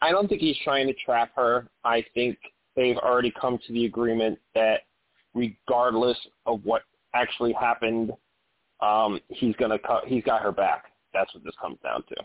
I 0.00 0.10
don't 0.10 0.28
think 0.28 0.40
he's 0.40 0.58
trying 0.62 0.86
to 0.86 0.94
trap 0.94 1.32
her. 1.36 1.66
I 1.84 2.04
think 2.14 2.38
they've 2.76 2.96
already 2.96 3.32
come 3.38 3.58
to 3.66 3.72
the 3.72 3.86
agreement 3.86 4.38
that 4.54 4.82
regardless 5.34 6.18
of 6.46 6.64
what 6.64 6.82
actually 7.14 7.52
happened, 7.52 8.12
um, 8.80 9.20
he's 9.28 9.54
gonna 9.56 9.78
cut. 9.78 10.04
He's 10.06 10.24
got 10.24 10.42
her 10.42 10.52
back. 10.52 10.86
That's 11.12 11.32
what 11.34 11.44
this 11.44 11.54
comes 11.60 11.78
down 11.82 12.02
to. 12.08 12.16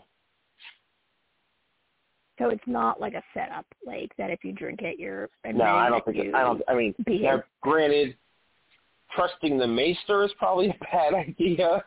So 2.38 2.50
it's 2.50 2.66
not 2.66 3.00
like 3.00 3.14
a 3.14 3.22
setup, 3.32 3.64
like 3.86 4.12
that 4.18 4.30
if 4.30 4.44
you 4.44 4.52
drink 4.52 4.82
it, 4.82 4.98
you're. 4.98 5.30
No, 5.44 5.64
I 5.64 5.88
don't 5.88 6.04
think. 6.04 6.18
It, 6.18 6.34
I 6.34 6.42
don't. 6.42 6.62
I 6.68 6.74
mean, 6.74 6.94
now, 7.06 7.42
granted, 7.62 8.16
trusting 9.14 9.58
the 9.58 9.66
Maester 9.66 10.24
is 10.24 10.32
probably 10.38 10.68
a 10.80 10.84
bad 10.92 11.14
idea 11.14 11.84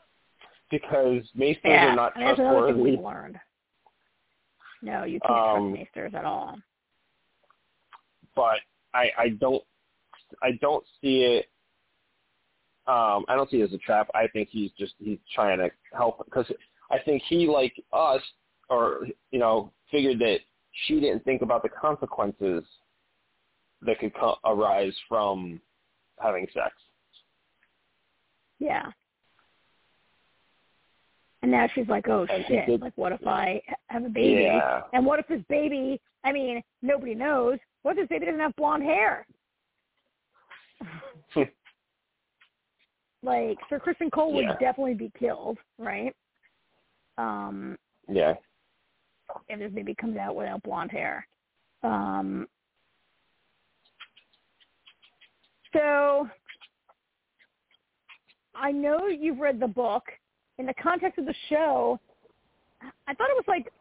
because 0.71 1.23
Maesters 1.35 1.61
yeah, 1.65 1.87
are 1.87 1.95
not 1.95 2.13
that's 2.15 2.37
trustworthy. 2.37 2.97
Learned. 2.97 3.39
No, 4.81 5.03
you 5.03 5.19
can't 5.19 5.39
um, 5.39 5.71
trust 5.73 5.79
Maesters 5.79 6.13
at 6.15 6.25
all. 6.25 6.57
But 8.35 8.59
I, 8.93 9.09
I 9.17 9.29
don't, 9.39 9.63
I 10.41 10.51
don't 10.61 10.85
see 11.01 11.23
it. 11.23 11.45
Um, 12.87 13.25
I 13.27 13.35
don't 13.35 13.49
see 13.49 13.57
it 13.61 13.65
as 13.65 13.73
a 13.73 13.77
trap. 13.77 14.09
I 14.15 14.27
think 14.27 14.49
he's 14.51 14.71
just 14.77 14.93
he's 14.99 15.19
trying 15.33 15.59
to 15.59 15.69
help 15.95 16.23
because 16.25 16.45
I 16.91 16.97
think 16.99 17.21
he, 17.27 17.47
like 17.47 17.73
us, 17.93 18.21
or 18.69 19.07
you 19.31 19.39
know, 19.39 19.71
figured 19.91 20.19
that 20.19 20.39
she 20.85 20.99
didn't 20.99 21.23
think 21.23 21.41
about 21.41 21.61
the 21.63 21.69
consequences 21.69 22.63
that 23.81 23.99
could 23.99 24.13
co- 24.15 24.37
arise 24.45 24.93
from 25.07 25.61
having 26.19 26.47
sex. 26.53 26.71
Yeah. 28.59 28.85
And 31.41 31.51
now 31.51 31.67
she's 31.73 31.87
like, 31.87 32.07
oh 32.09 32.25
And 32.29 32.43
shit! 32.47 32.65
did- 32.67 32.81
Like, 32.81 32.93
what 32.97 33.11
if 33.13 33.25
I 33.25 33.61
have 33.87 34.03
a 34.03 34.09
baby? 34.09 34.41
Yeah. 34.43 34.81
And 34.93 35.05
what 35.05 35.19
if 35.19 35.27
this 35.27 35.41
baby? 35.47 36.01
I 36.23 36.31
mean, 36.33 36.61
nobody 36.81 37.15
knows. 37.15 37.59
What 37.83 37.91
if 37.97 37.97
this 37.97 38.07
baby 38.09 38.25
doesn't 38.25 38.41
have 38.41 38.55
blonde 38.57 38.83
hair? 38.83 39.25
like, 43.23 43.57
Sir 43.69 43.79
Criston 43.79 44.11
Cole 44.11 44.33
would 44.33 44.45
Yeah. 44.45 44.57
definitely 44.59 44.93
be 44.95 45.11
killed, 45.17 45.57
right? 45.77 46.15
Um, 47.17 47.77
Yeah. 48.07 48.35
if 49.47 49.59
this 49.59 49.71
baby 49.71 49.93
comes 49.95 50.17
out 50.17 50.35
without 50.35 50.63
blonde 50.63 50.91
hair. 50.91 51.27
Um, 51.83 52.47
so 55.73 56.27
I 58.55 58.71
know 58.71 59.07
you've 59.07 59.39
read 59.39 59.59
the 59.59 59.67
book. 59.67 60.03
In 60.57 60.65
the 60.65 60.73
context 60.73 61.19
of 61.19 61.25
the 61.25 61.35
show, 61.47 61.99
I 62.81 63.13
thought 63.13 63.29
it 63.29 63.35
was 63.35 63.45
like 63.47 63.71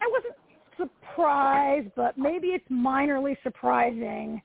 I 0.00 0.10
wasn't 0.10 0.34
surprised, 0.76 1.90
but 1.94 2.18
maybe 2.18 2.48
it's 2.48 2.68
minorly 2.68 3.36
surprising 3.42 4.42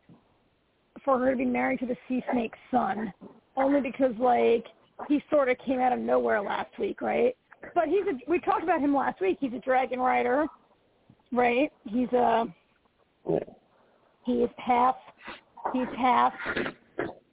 for 1.08 1.18
her 1.20 1.32
to 1.32 1.38
be 1.38 1.46
married 1.46 1.80
to 1.80 1.86
the 1.86 1.96
sea 2.10 2.22
snake's 2.34 2.60
son, 2.70 3.14
only 3.56 3.80
because 3.80 4.12
like 4.20 4.66
he 5.08 5.24
sort 5.30 5.48
of 5.48 5.56
came 5.66 5.80
out 5.80 5.94
of 5.94 6.00
nowhere 6.00 6.42
last 6.42 6.78
week, 6.78 7.02
right? 7.02 7.34
But 7.74 7.86
he's 7.88 8.04
a 8.08 8.30
we 8.30 8.40
talked 8.42 8.64
about 8.64 8.82
him 8.82 8.94
last 8.94 9.22
week. 9.22 9.38
He's 9.40 9.54
a 9.54 9.60
dragon 9.60 10.02
rider, 10.02 10.46
right? 11.32 11.72
He's 11.86 12.12
a 12.12 12.46
he's 14.26 14.50
half 14.58 14.98
he's 15.74 15.88
half 15.98 16.34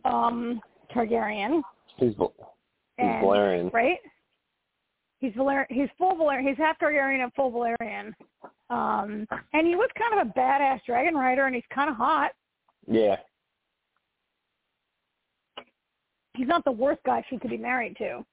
um 0.05 0.61
Targaryen, 0.95 1.61
He's 1.97 2.11
he's 2.11 2.19
and, 2.99 3.21
Valerian. 3.23 3.71
right? 3.75 3.99
He's 5.19 5.33
Valer- 5.35 5.67
he's 5.69 5.89
full 5.99 6.15
Valerian. 6.15 6.47
He's 6.47 6.59
half 6.59 6.79
Targaryen 6.79 7.25
and 7.25 7.33
full 7.35 7.51
Valerian. 7.51 8.15
Um, 8.71 9.27
and 9.53 9.67
he 9.67 9.75
was 9.75 9.89
kind 9.99 10.21
of 10.21 10.29
a 10.29 10.39
badass 10.39 10.79
dragon 10.87 11.15
rider, 11.15 11.47
and 11.47 11.57
he's 11.57 11.65
kind 11.75 11.91
of 11.91 11.97
hot. 11.97 12.31
Yeah. 12.87 13.17
He's 16.37 16.49
not 16.49 16.65
the 16.65 16.73
worst 16.73 17.01
guy 17.05 17.25
she 17.31 17.39
could 17.39 17.51
be 17.51 17.57
married 17.57 17.97
to. 17.99 18.25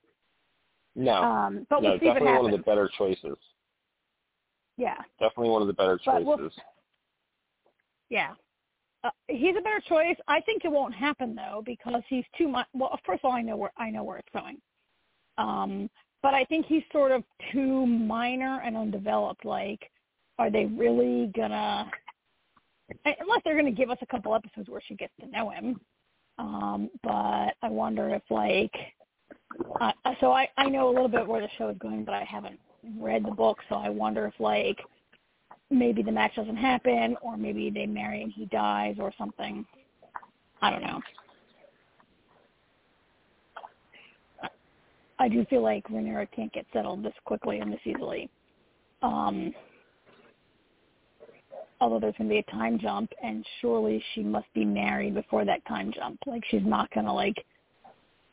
No. 0.96 1.14
Um, 1.14 1.66
but 1.70 1.82
no, 1.82 1.92
we'll 1.92 2.00
see 2.00 2.06
if 2.08 2.12
it 2.18 2.20
definitely 2.20 2.38
one 2.42 2.54
of 2.54 2.60
the 2.60 2.64
better 2.66 2.90
choices. 2.98 3.38
Yeah, 4.78 4.98
Definitely 5.20 5.50
one 5.52 5.62
of 5.62 5.68
the 5.68 5.74
better 5.74 6.00
But 6.06 6.24
we'll- 6.26 6.38
choices. 6.38 6.60
yeah. 8.10 8.32
Uh, 9.04 9.10
he's 9.28 9.56
a 9.58 9.62
better 9.62 9.82
choice. 9.88 10.16
I 10.28 10.42
think 10.42 10.64
it 10.64 10.72
won't 10.72 10.94
happen 10.94 11.36
though 11.36 11.64
because 11.66 12.04
he's 12.08 12.26
too 12.38 12.48
much. 12.48 12.68
Well, 12.74 12.98
first 13.06 13.22
of 13.24 13.30
all, 13.30 13.36
I 13.36 13.42
know 13.42 13.56
where 13.58 13.72
I 13.78 13.90
know 13.90 14.04
where 14.04 14.18
it's 14.18 14.30
going. 14.34 14.58
Um, 15.40 15.90
but 16.22 16.36
I 16.36 16.44
think 16.46 16.68
he's 16.68 16.84
sort 16.92 17.12
of 17.12 17.24
too 17.52 17.88
minor 17.88 18.62
and 18.64 18.78
undeveloped. 18.78 19.44
Like, 19.44 19.90
are 20.38 20.52
they 20.52 20.66
really 20.66 21.32
gonna? 21.36 21.90
Unless 23.06 23.42
they're 23.44 23.56
gonna 23.56 23.72
give 23.72 23.90
us 23.90 23.98
a 24.02 24.06
couple 24.06 24.36
episodes 24.36 24.70
where 24.70 24.82
she 24.88 24.94
gets 24.96 25.14
to 25.20 25.28
know 25.28 25.50
him. 25.50 25.80
Um, 26.42 26.90
but 27.04 27.54
I 27.62 27.70
wonder 27.70 28.10
if 28.16 28.24
like, 28.32 28.74
uh, 29.80 29.92
so 30.20 30.32
I 30.32 30.50
I 30.58 30.70
know 30.70 30.90
a 30.90 30.92
little 30.92 31.08
bit 31.08 31.28
where 31.28 31.42
the 31.42 31.48
show 31.58 31.70
is 31.70 31.78
going, 31.78 32.04
but 32.04 32.16
I 32.16 32.24
haven't 32.24 32.60
read 32.98 33.24
the 33.24 33.32
book, 33.32 33.60
so 33.70 33.76
I 33.76 33.90
wonder 33.90 34.26
if 34.26 34.34
like 34.40 34.80
maybe 35.70 36.02
the 36.02 36.12
match 36.12 36.36
doesn't 36.36 36.58
happen, 36.58 37.16
or 37.22 37.38
maybe 37.38 37.70
they 37.70 37.86
marry 37.86 38.24
and 38.24 38.32
he 38.32 38.46
dies, 38.48 38.96
or 39.00 39.14
something. 39.20 39.64
I 40.64 40.72
don't 40.72 40.82
know. 40.82 41.00
I 45.20 45.30
do 45.30 45.46
feel 45.46 45.62
like 45.62 45.88
Rhaenyra 45.90 46.28
can't 46.36 46.52
get 46.52 46.66
settled 46.74 47.04
this 47.04 47.14
quickly 47.26 47.60
and 47.60 47.72
this 47.72 47.80
easily. 47.86 48.32
Um, 49.04 49.54
although 51.82 52.00
there's 52.00 52.16
going 52.18 52.30
to 52.30 52.34
be 52.34 52.40
a 52.40 52.52
time 52.52 52.80
jump, 52.80 53.12
and 53.22 53.46
surely 53.60 54.02
she 54.14 54.24
must 54.24 54.48
be 54.54 54.64
married 54.64 55.16
before 55.16 55.44
that 55.44 55.66
time 55.68 55.92
jump. 55.94 56.20
Like 56.26 56.44
she's 56.50 56.62
not 56.64 56.90
going 56.94 57.08
to 57.08 57.14
like 57.14 57.36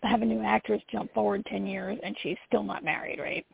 have 0.03 0.23
a 0.23 0.25
new 0.25 0.43
actress 0.43 0.81
jump 0.93 1.13
forward 1.13 1.45
ten 1.47 1.67
years 1.67 1.99
and 2.05 2.15
she's 2.23 2.37
still 2.47 2.63
not 2.63 2.85
married, 2.85 3.19
right? 3.19 3.45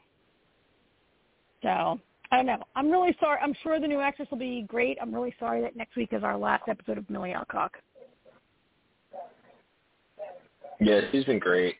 So 1.63 1.99
I 2.31 2.37
don't 2.37 2.47
know. 2.47 2.63
I'm 2.77 2.91
really 2.91 3.17
sorry. 3.21 3.39
I'm 3.43 3.55
sure 3.63 3.81
the 3.81 3.87
new 3.87 4.01
actress 4.01 4.29
will 4.31 4.39
be 4.39 4.67
great. 4.69 4.99
I'm 5.01 5.15
really 5.15 5.35
sorry 5.39 5.63
that 5.63 5.77
next 5.77 5.97
week 5.97 6.11
is 6.13 6.23
our 6.23 6.37
last 6.37 6.65
episode 6.69 6.99
of 6.99 7.09
Milly 7.09 7.33
Alcock. 7.33 7.71
Yeah, 10.81 11.01
she's 11.13 11.25
been 11.25 11.39
great. 11.39 11.77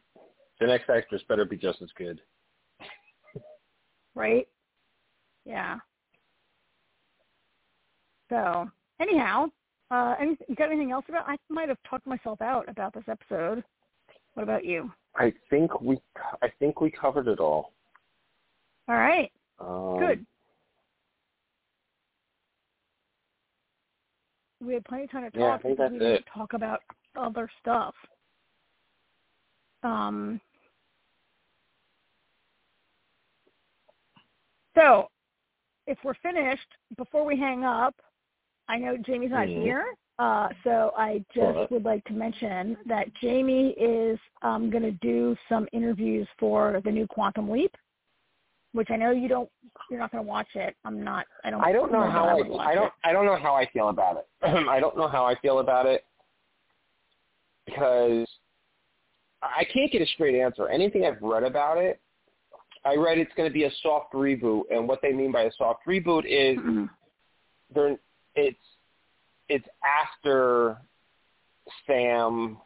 The 0.61 0.67
next 0.69 0.89
actress 0.89 1.23
better 1.29 1.45
be 1.45 1.57
just 1.57 1.83
as 1.83 1.91
good. 1.99 2.21
right? 4.15 4.47
Yeah. 5.45 5.79
So 8.29 8.71
anyhow, 9.01 9.47
uh, 9.91 10.15
any, 10.21 10.37
you 10.49 10.55
got 10.57 10.71
anything 10.71 10.93
else 10.93 11.05
about? 11.09 11.29
I 11.29 11.37
might 11.49 11.69
have 11.69 11.79
talked 11.89 12.07
myself 12.07 12.41
out 12.41 12.69
about 12.69 12.95
this 12.95 13.05
episode. 13.09 13.63
What 14.35 14.43
about 14.43 14.65
you? 14.65 14.91
I 15.17 15.33
think 15.51 15.81
we 15.81 15.99
I 16.43 16.49
think 16.59 16.81
we 16.81 16.91
covered 16.91 17.29
it 17.29 17.39
all. 17.39 17.73
All 18.89 18.97
right, 18.97 19.31
Um, 19.61 19.99
good. 19.99 20.27
We 24.61 24.75
had 24.75 24.85
plenty 24.85 25.05
of 25.05 25.11
time 25.11 25.31
to 25.31 25.39
Yeah, 25.39 25.51
talk 25.53 25.63
because 25.63 25.77
that's 25.79 25.93
we 25.93 25.99
didn't 25.99 26.27
talk 26.35 26.53
about 26.53 26.81
other 27.17 27.49
stuff. 27.61 27.95
Um. 29.83 30.41
So, 34.77 35.09
if 35.87 35.99
we're 36.03 36.15
finished, 36.15 36.67
before 36.97 37.25
we 37.25 37.39
hang 37.39 37.65
up, 37.65 37.95
I 38.69 38.79
know 38.79 38.97
Jamie's 38.97 39.31
not 39.31 39.47
Mhm. 39.47 39.63
here, 39.63 39.85
uh, 40.19 40.49
so 40.63 40.93
I 40.97 41.25
just 41.35 41.47
Alright. 41.47 41.71
would 41.71 41.85
like 41.85 42.05
to 42.05 42.13
mention 42.13 42.77
that 42.87 43.13
Jamie 43.15 43.71
is 43.71 44.19
um, 44.43 44.71
going 44.71 44.83
to 44.85 44.93
do 44.93 45.37
some 45.49 45.69
interviews 45.73 46.27
for 46.39 46.81
the 46.85 46.91
new 46.91 47.07
Quantum 47.07 47.51
Leap, 47.51 47.77
which 48.73 48.91
I 48.91 48.97
know 48.97 49.11
you 49.11 49.29
don't, 49.29 49.51
you're 49.91 50.01
not 50.01 50.11
going 50.13 50.25
to 50.25 50.29
watch 50.29 50.49
it. 50.55 50.75
I'm 50.85 51.03
not. 51.05 51.27
I 51.45 51.51
don't. 51.51 51.63
I 51.63 51.73
don't 51.73 51.93
know 51.93 52.01
that 52.01 52.11
how 52.11 52.29
I, 52.29 52.33
I 52.33 52.71
I 52.71 52.75
don't 52.75 52.87
It. 52.87 52.93
I 53.05 53.13
don't 53.13 53.27
know 53.27 53.37
how 53.37 53.55
I 53.55 53.67
feel 53.67 53.89
about 53.91 54.17
it. 54.17 54.27
I 54.69 54.81
don't 54.81 54.97
know 54.97 55.09
how 55.09 55.25
I 55.27 55.35
feel 55.41 55.59
about 55.59 55.87
it 55.87 56.05
because 57.67 58.27
I 59.43 59.65
can't 59.65 59.93
get 59.93 60.01
a 60.01 60.07
straight 60.07 60.41
answer. 60.41 60.69
Anything 60.69 61.05
I've 61.05 61.21
read 61.21 61.43
about 61.43 61.79
it, 61.79 62.01
I 62.85 62.97
read 62.97 63.19
it's 63.19 63.33
going 63.37 63.49
to 63.49 63.53
be 63.53 63.65
a 63.65 63.71
soft 63.83 64.13
reboot, 64.15 64.63
and 64.71 64.89
what 64.89 65.01
they 65.03 65.13
mean 65.13 65.33
by 65.33 65.43
a 65.43 65.53
soft 65.57 65.87
reboot 65.87 66.25
is 66.25 66.59
Mm-mm. 66.59 66.89
they're 67.75 67.99
it's 68.35 68.59
it's 69.49 69.67
after 69.85 70.79
Sam 71.87 72.59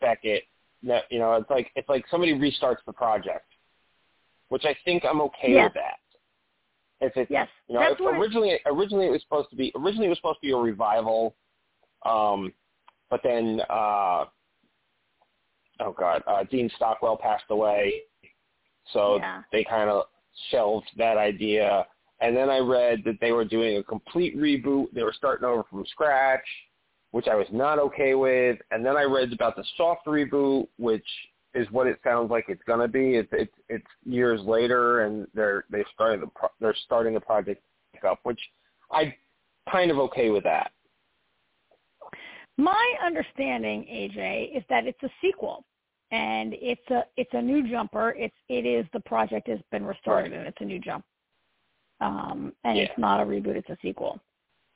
Beckett. 0.00 0.44
That 0.84 1.04
you 1.10 1.18
know, 1.20 1.34
it's 1.34 1.48
like 1.50 1.70
it's 1.76 1.88
like 1.88 2.04
somebody 2.10 2.32
restarts 2.34 2.78
the 2.86 2.92
project, 2.92 3.46
which 4.48 4.64
I 4.64 4.76
think 4.84 5.04
I'm 5.04 5.20
okay 5.22 5.52
Yes. 5.52 5.64
with 5.66 5.74
that. 5.74 5.98
If 7.06 7.16
it's 7.16 7.30
Yes, 7.30 7.48
you 7.68 7.74
know, 7.74 7.96
originally 8.18 8.58
originally 8.66 9.06
it 9.06 9.10
was 9.10 9.22
supposed 9.22 9.50
to 9.50 9.56
be 9.56 9.72
originally 9.76 10.06
it 10.06 10.10
was 10.10 10.18
supposed 10.18 10.40
to 10.40 10.46
be 10.46 10.52
a 10.52 10.56
revival, 10.56 11.36
um, 12.04 12.52
but 13.10 13.20
then 13.22 13.60
uh, 13.70 14.24
oh 15.80 15.92
god, 15.96 16.22
uh, 16.26 16.44
Dean 16.44 16.68
Stockwell 16.76 17.16
passed 17.16 17.44
away, 17.50 18.02
so 18.92 19.16
Yeah. 19.18 19.42
they 19.52 19.62
kind 19.64 19.88
of 19.88 20.06
shelved 20.50 20.90
that 20.96 21.16
idea. 21.16 21.86
And 22.22 22.36
then 22.36 22.48
I 22.48 22.58
read 22.58 23.02
that 23.04 23.18
they 23.20 23.32
were 23.32 23.44
doing 23.44 23.78
a 23.78 23.82
complete 23.82 24.36
reboot. 24.36 24.86
They 24.94 25.02
were 25.02 25.14
starting 25.16 25.44
over 25.44 25.64
from 25.68 25.84
scratch, 25.86 26.46
which 27.10 27.26
I 27.26 27.34
was 27.34 27.48
not 27.52 27.80
okay 27.80 28.14
with. 28.14 28.58
And 28.70 28.86
then 28.86 28.96
I 28.96 29.02
read 29.02 29.32
about 29.32 29.56
the 29.56 29.64
soft 29.76 30.06
reboot, 30.06 30.68
which 30.78 31.06
is 31.54 31.68
what 31.72 31.88
it 31.88 31.98
sounds 32.04 32.30
like 32.30 32.44
it's 32.48 32.62
going 32.64 32.78
to 32.78 32.88
be. 32.88 33.16
It's 33.16 33.28
it's 33.32 33.52
it's 33.68 33.86
years 34.06 34.40
later, 34.42 35.02
and 35.02 35.26
they're 35.34 35.64
they 35.68 35.84
started 35.92 36.22
the 36.22 36.28
pro- 36.28 36.48
they're 36.60 36.76
starting 36.86 37.14
the 37.14 37.20
project 37.20 37.60
up, 38.08 38.20
which 38.22 38.40
I 38.92 39.14
kind 39.70 39.90
of 39.90 39.98
okay 39.98 40.30
with 40.30 40.44
that. 40.44 40.70
My 42.56 42.94
understanding, 43.04 43.82
AJ, 43.90 44.56
is 44.56 44.62
that 44.68 44.86
it's 44.86 45.02
a 45.02 45.10
sequel, 45.20 45.64
and 46.12 46.54
it's 46.54 46.88
a 46.90 47.04
it's 47.16 47.30
a 47.32 47.42
new 47.42 47.68
jumper. 47.68 48.10
It's 48.16 48.34
it 48.48 48.64
is 48.64 48.86
the 48.92 49.00
project 49.00 49.48
has 49.48 49.58
been 49.72 49.84
restarted 49.84 50.32
Right. 50.32 50.38
and 50.38 50.48
it's 50.48 50.60
a 50.60 50.64
new 50.64 50.78
jump. 50.78 51.04
Um, 52.02 52.52
and 52.64 52.76
Yeah. 52.76 52.84
it's 52.84 52.98
not 52.98 53.20
a 53.20 53.24
reboot; 53.24 53.56
it's 53.56 53.70
a 53.70 53.78
sequel. 53.80 54.20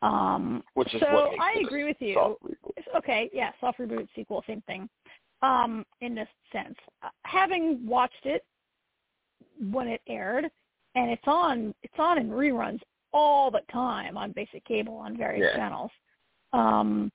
Um, 0.03 0.63
Which 0.75 0.95
is 0.95 1.01
so 1.01 1.13
what 1.13 1.41
I 1.41 1.55
agree 1.65 1.85
with 1.85 2.01
you. 2.01 2.37
okay, 2.95 3.29
yeah, 3.33 3.51
soft 3.61 3.79
reboot, 3.79 4.09
sequel, 4.15 4.45
same 4.47 4.63
thing. 4.63 4.89
Um, 5.43 5.85
in 6.01 6.15
this 6.15 6.29
sense, 6.53 6.79
Uh, 7.03 7.09
having 7.25 7.87
watched 7.87 8.25
it 8.25 8.45
when 9.73 9.89
it 9.89 10.01
aired, 10.07 10.51
and 10.95 11.11
it's 11.11 11.27
on 11.27 11.75
it's 11.83 11.99
on 11.99 12.19
in 12.19 12.31
reruns 12.31 12.81
all 13.13 13.51
the 13.51 13.63
time 13.73 14.17
on 14.17 14.33
basic 14.33 14.65
cable 14.65 14.97
on 14.97 15.17
various 15.17 15.47
Yeah. 15.51 15.57
channels. 15.57 15.91
Um, 16.53 17.11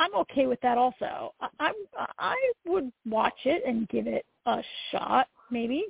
I'm 0.00 0.14
okay 0.14 0.46
with 0.46 0.60
that 0.60 0.78
also. 0.78 1.34
I, 1.40 1.48
I 1.58 2.06
I 2.18 2.52
would 2.66 2.92
watch 3.04 3.38
it 3.44 3.64
and 3.66 3.88
give 3.88 4.06
it 4.06 4.24
a 4.46 4.62
shot, 4.90 5.28
maybe. 5.50 5.84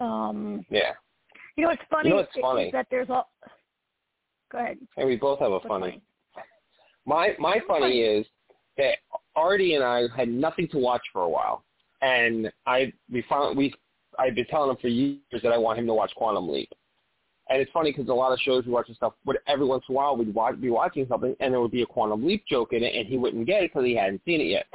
Um, 0.00 0.64
Yeah. 0.70 0.94
You 1.56 1.64
know 1.64 1.70
what's 1.70 1.82
funny? 1.90 2.08
You 2.08 2.14
know 2.14 2.20
what's 2.20 2.38
funny? 2.40 2.64
Is 2.64 2.72
that 2.72 2.86
there's 2.90 3.08
a. 3.08 3.24
Go 4.52 4.58
ahead. 4.58 4.78
Hey, 4.96 5.04
we 5.04 5.16
both 5.16 5.40
have 5.40 5.48
a 5.48 5.54
What's 5.54 5.66
funny. 5.66 6.02
My 7.04 7.34
my 7.38 7.60
funny 7.66 8.00
is 8.00 8.26
that 8.78 8.98
Artie 9.34 9.74
and 9.74 9.84
I 9.84 10.04
had 10.16 10.28
nothing 10.28 10.68
to 10.68 10.78
watch 10.78 11.02
for 11.12 11.22
a 11.22 11.28
while, 11.28 11.64
and 12.02 12.50
I 12.66 12.92
we 13.10 13.24
found 13.28 13.56
we 13.56 13.72
I've 14.18 14.34
been 14.34 14.46
telling 14.46 14.70
him 14.70 14.76
for 14.80 14.88
years 14.88 15.20
that 15.42 15.52
I 15.52 15.58
want 15.58 15.78
him 15.78 15.86
to 15.86 15.94
watch 15.94 16.12
Quantum 16.16 16.48
Leap, 16.48 16.70
and 17.48 17.60
it's 17.60 17.70
funny 17.72 17.92
because 17.92 18.08
a 18.08 18.14
lot 18.14 18.32
of 18.32 18.38
shows 18.40 18.64
we 18.66 18.72
watch 18.72 18.88
and 18.88 18.96
stuff, 18.96 19.14
but 19.24 19.36
every 19.46 19.66
once 19.66 19.84
in 19.88 19.94
a 19.94 19.96
while 19.96 20.16
we'd 20.16 20.34
watch, 20.34 20.60
be 20.60 20.70
watching 20.70 21.06
something 21.08 21.34
and 21.40 21.52
there 21.52 21.60
would 21.60 21.70
be 21.70 21.82
a 21.82 21.86
Quantum 21.86 22.26
Leap 22.26 22.44
joke 22.48 22.72
in 22.72 22.82
it, 22.82 22.94
and 22.94 23.06
he 23.06 23.16
wouldn't 23.16 23.46
get 23.46 23.62
it 23.62 23.70
because 23.70 23.86
he 23.86 23.94
hadn't 23.94 24.20
seen 24.24 24.40
it 24.40 24.46
yet. 24.46 24.66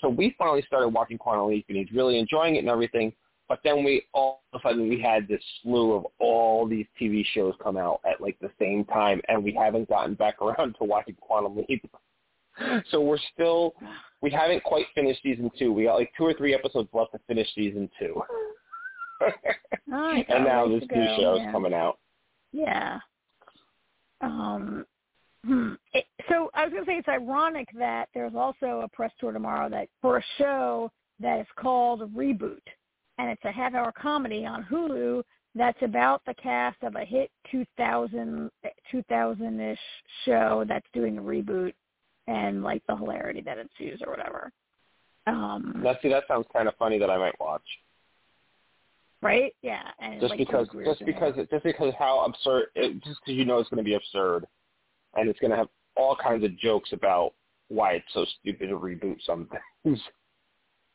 So 0.00 0.08
we 0.08 0.34
finally 0.38 0.62
started 0.66 0.88
watching 0.88 1.18
Quantum 1.18 1.48
Leap, 1.48 1.66
and 1.68 1.78
he's 1.78 1.90
really 1.92 2.18
enjoying 2.18 2.56
it 2.56 2.60
and 2.60 2.68
everything. 2.68 3.12
But 3.48 3.60
then 3.62 3.84
we 3.84 4.04
all 4.14 4.42
of 4.52 4.60
a 4.60 4.68
sudden 4.68 4.88
we 4.88 5.00
had 5.00 5.28
this 5.28 5.42
slew 5.62 5.92
of 5.92 6.06
all 6.18 6.66
these 6.66 6.86
TV 7.00 7.24
shows 7.34 7.54
come 7.62 7.76
out 7.76 8.00
at 8.04 8.20
like 8.20 8.38
the 8.40 8.50
same 8.58 8.84
time, 8.86 9.20
and 9.28 9.44
we 9.44 9.52
haven't 9.52 9.88
gotten 9.88 10.14
back 10.14 10.40
around 10.42 10.76
to 10.78 10.84
watching 10.84 11.16
Quantum 11.20 11.64
Leap. 11.68 11.90
So 12.90 13.00
we're 13.00 13.18
still 13.32 13.74
we 14.22 14.30
haven't 14.30 14.62
quite 14.62 14.86
finished 14.94 15.22
season 15.22 15.50
two. 15.58 15.72
We 15.72 15.84
got 15.84 15.96
like 15.96 16.12
two 16.16 16.24
or 16.24 16.34
three 16.34 16.54
episodes 16.54 16.88
left 16.92 17.12
to 17.12 17.20
finish 17.26 17.48
season 17.54 17.90
two. 17.98 18.22
Right, 19.86 20.26
and 20.28 20.44
now 20.44 20.66
this 20.66 20.82
new 20.92 21.16
show 21.16 21.36
is 21.36 21.52
coming 21.52 21.72
out. 21.72 21.98
Yeah. 22.52 22.98
Um. 24.20 24.84
Hmm. 25.46 25.74
It, 25.92 26.04
so 26.28 26.50
I 26.54 26.64
was 26.64 26.72
going 26.72 26.84
to 26.84 26.90
say 26.90 26.96
it's 26.96 27.08
ironic 27.08 27.68
that 27.78 28.08
there's 28.14 28.34
also 28.34 28.80
a 28.82 28.88
press 28.88 29.12
tour 29.20 29.32
tomorrow 29.32 29.68
that 29.70 29.88
for 30.02 30.18
a 30.18 30.24
show 30.38 30.90
that 31.20 31.40
is 31.40 31.46
called 31.56 32.14
Reboot, 32.14 32.62
and 33.18 33.30
it's 33.30 33.44
a 33.44 33.52
half-hour 33.52 33.92
comedy 33.92 34.44
on 34.46 34.64
Hulu 34.64 35.22
that's 35.54 35.78
about 35.82 36.22
the 36.26 36.34
cast 36.34 36.82
of 36.82 36.96
a 36.96 37.04
hit 37.04 37.30
2000 37.50 38.50
2000-ish 38.92 39.78
show 40.24 40.64
that's 40.68 40.86
doing 40.92 41.18
a 41.18 41.22
reboot 41.22 41.72
and 42.26 42.62
like 42.62 42.82
the 42.88 42.96
hilarity 42.96 43.40
that 43.42 43.58
ensues 43.58 44.00
or 44.04 44.10
whatever. 44.10 44.50
Um, 45.26 45.80
Now, 45.82 45.96
see, 46.02 46.08
that 46.08 46.24
sounds 46.28 46.46
kind 46.52 46.68
of 46.68 46.74
funny 46.76 46.98
that 46.98 47.08
I 47.10 47.16
might 47.18 47.38
watch. 47.40 47.62
right? 49.22 49.54
Yeah, 49.62 49.82
and 50.00 50.20
Just 50.20 50.30
like 50.30 50.38
because, 50.38 50.66
just 50.84 51.00
in 51.00 51.08
it. 51.08 51.14
because, 51.14 51.34
just 51.50 51.64
because 51.64 51.94
how 51.98 52.24
absurd, 52.24 52.66
it, 52.74 52.94
just 53.04 53.20
because 53.24 53.34
you 53.38 53.44
know 53.44 53.58
it's 53.58 53.70
going 53.70 53.78
to 53.78 53.84
be 53.84 53.94
absurd, 53.94 54.46
and 55.16 55.28
it's 55.28 55.38
going 55.38 55.50
to 55.50 55.56
have 55.56 55.68
all 55.96 56.16
kinds 56.16 56.44
of 56.44 56.56
jokes 56.58 56.92
about 56.92 57.32
why 57.68 57.92
it's 57.92 58.06
so 58.12 58.26
stupid 58.40 58.68
to 58.68 58.74
reboot 58.78 59.16
some 59.24 59.48
things. 59.84 60.00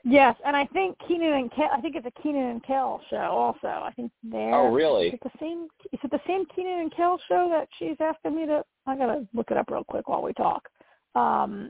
Yes, 0.05 0.35
and 0.45 0.55
I 0.55 0.65
think 0.67 0.97
Kenan 1.07 1.33
and 1.33 1.51
Kel. 1.51 1.69
I 1.73 1.81
think 1.81 1.95
it's 1.95 2.07
a 2.07 2.21
Kenan 2.21 2.49
and 2.49 2.63
Kel 2.63 3.01
show. 3.09 3.17
Also, 3.17 3.67
I 3.67 3.91
think 3.95 4.11
they're. 4.23 4.55
Oh, 4.55 4.71
really? 4.71 5.07
Is 5.07 5.13
it 5.15 5.23
the 5.23 5.39
same? 5.39 5.67
Is 5.91 5.99
it 6.01 6.11
the 6.11 6.21
same 6.25 6.45
Kenan 6.55 6.79
and 6.79 6.95
Kel 6.95 7.19
show 7.27 7.49
that 7.51 7.67
she's 7.77 7.97
asking 7.99 8.35
me 8.35 8.45
to? 8.45 8.63
I 8.87 8.95
gotta 8.95 9.27
look 9.33 9.51
it 9.51 9.57
up 9.57 9.69
real 9.69 9.83
quick 9.83 10.07
while 10.07 10.21
we 10.21 10.33
talk. 10.33 10.69
Um, 11.15 11.69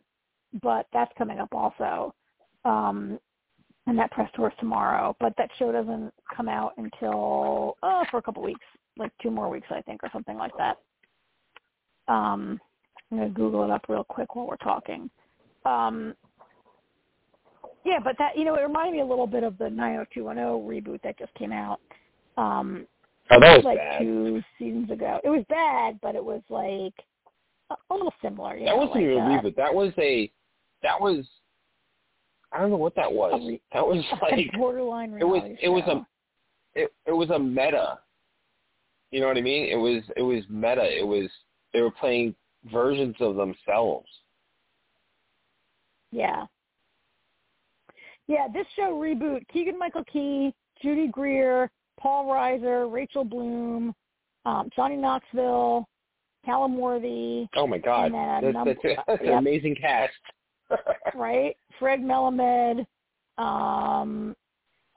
but 0.61 0.85
that's 0.93 1.11
coming 1.17 1.39
up 1.39 1.49
also. 1.53 2.13
Um, 2.65 3.19
and 3.87 3.97
that 3.97 4.11
press 4.11 4.29
tour 4.35 4.49
is 4.49 4.53
tomorrow. 4.59 5.15
But 5.19 5.33
that 5.37 5.49
show 5.57 5.71
doesn't 5.71 6.13
come 6.35 6.47
out 6.47 6.73
until 6.77 7.77
oh 7.81 8.03
for 8.11 8.17
a 8.17 8.21
couple 8.21 8.43
weeks, 8.43 8.65
like 8.95 9.11
two 9.23 9.31
more 9.31 9.49
weeks, 9.49 9.67
I 9.71 9.81
think, 9.81 10.03
or 10.03 10.09
something 10.13 10.37
like 10.37 10.55
that. 10.57 10.77
Um, 12.07 12.59
I'm 13.11 13.17
gonna 13.17 13.29
Google 13.31 13.63
it 13.63 13.71
up 13.71 13.85
real 13.89 14.03
quick 14.03 14.35
while 14.35 14.45
we're 14.45 14.57
talking. 14.57 15.09
Um, 15.65 16.13
yeah, 17.89 17.99
but 18.03 18.15
that 18.19 18.37
you 18.37 18.45
know, 18.45 18.55
it 18.55 18.61
reminded 18.61 18.93
me 18.93 19.01
a 19.01 19.05
little 19.05 19.27
bit 19.27 19.43
of 19.43 19.57
the 19.57 19.69
90210 19.69 20.67
reboot 20.67 21.01
that 21.01 21.17
just 21.17 21.33
came 21.35 21.51
out. 21.51 21.79
Um 22.37 22.87
Oh, 23.31 23.39
that 23.39 23.57
was 23.57 23.65
like 23.65 23.77
bad. 23.77 24.01
two 24.01 24.41
seasons 24.57 24.89
ago. 24.89 25.19
It 25.23 25.29
was 25.29 25.45
bad, 25.49 25.99
but 26.01 26.15
it 26.15 26.23
was 26.23 26.41
like 26.49 26.93
a, 27.69 27.75
a 27.89 27.93
little 27.93 28.13
similar, 28.21 28.57
that 28.57 28.65
know, 28.65 28.77
wasn't 28.77 28.95
like, 28.95 29.03
even 29.03 29.17
a 29.17 29.19
uh, 29.19 29.41
reboot. 29.41 29.55
That 29.55 29.73
was 29.73 29.93
a, 29.99 30.31
that 30.81 30.99
was, 30.99 31.25
I 32.51 32.59
don't 32.59 32.71
know 32.71 32.77
what 32.77 32.95
that 32.95 33.11
was. 33.11 33.39
Re- 33.45 33.61
that 33.73 33.85
was 33.85 34.03
like, 34.21 34.51
borderline 34.57 35.13
it 35.19 35.25
was, 35.25 35.43
it 35.61 35.69
was 35.69 35.83
show. 35.85 36.05
a, 36.75 36.81
it, 36.81 36.93
it 37.05 37.11
was 37.11 37.29
a 37.29 37.37
meta. 37.37 37.99
You 39.11 39.21
know 39.21 39.27
what 39.27 39.37
I 39.37 39.41
mean? 39.41 39.71
It 39.71 39.75
was, 39.75 40.01
it 40.17 40.21
was 40.23 40.43
meta. 40.49 40.85
It 40.85 41.05
was, 41.05 41.29
they 41.73 41.81
were 41.81 41.91
playing 41.91 42.33
versions 42.71 43.15
of 43.19 43.35
themselves. 43.35 44.07
Yeah. 46.11 46.45
Yeah, 48.29 48.47
this 48.47 48.67
show 48.75 48.93
reboot, 48.93 49.41
Keegan 49.51 49.77
Michael 49.79 50.03
Key, 50.03 50.53
Judy 50.83 51.07
Greer, 51.07 51.71
Paul 51.99 52.27
Reiser, 52.27 52.89
Rachel 52.89 53.25
Bloom, 53.25 53.95
um, 54.45 54.69
Johnny 54.75 54.97
Knoxville, 54.97 55.87
Callum 56.45 56.77
Worthy, 56.77 57.47
Oh 57.55 57.65
my 57.65 57.79
god, 57.79 58.05
And 58.05 58.13
then 58.13 58.41
that's, 58.43 58.53
number- 58.53 58.75
that's, 58.83 59.01
that's 59.07 59.21
an 59.23 59.29
amazing 59.29 59.75
cast. 59.75 60.13
right? 61.15 61.57
Fred 61.79 62.01
Melamed, 62.01 62.85
um, 63.39 64.35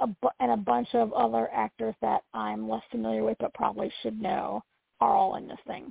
a 0.00 0.08
and 0.40 0.52
a 0.52 0.56
bunch 0.56 0.88
of 0.94 1.10
other 1.14 1.48
actors 1.54 1.94
that 2.02 2.20
I'm 2.34 2.68
less 2.68 2.82
familiar 2.90 3.24
with 3.24 3.38
but 3.40 3.54
probably 3.54 3.90
should 4.02 4.20
know 4.20 4.62
are 5.00 5.14
all 5.14 5.36
in 5.36 5.48
this 5.48 5.58
thing. 5.66 5.90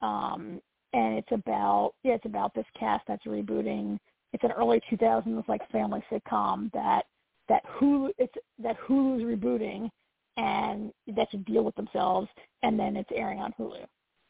Um, 0.00 0.62
and 0.94 1.18
it's 1.18 1.32
about 1.32 1.92
yeah, 2.02 2.14
it's 2.14 2.24
about 2.24 2.54
this 2.54 2.64
cast 2.78 3.04
that's 3.06 3.26
rebooting. 3.26 3.98
It's 4.32 4.44
an 4.44 4.52
early 4.52 4.80
2000s 4.90 5.48
like 5.48 5.68
family 5.70 6.02
sitcom 6.10 6.70
that 6.72 7.04
that 7.48 7.62
Hulu 7.80 8.10
it's 8.18 8.34
that 8.62 8.76
Hulu's 8.86 9.22
rebooting 9.22 9.90
and 10.36 10.92
that 11.16 11.28
should 11.30 11.44
deal 11.44 11.64
with 11.64 11.74
themselves, 11.74 12.28
and 12.62 12.78
then 12.78 12.96
it's 12.96 13.10
airing 13.12 13.40
on 13.40 13.52
Hulu. 13.58 13.84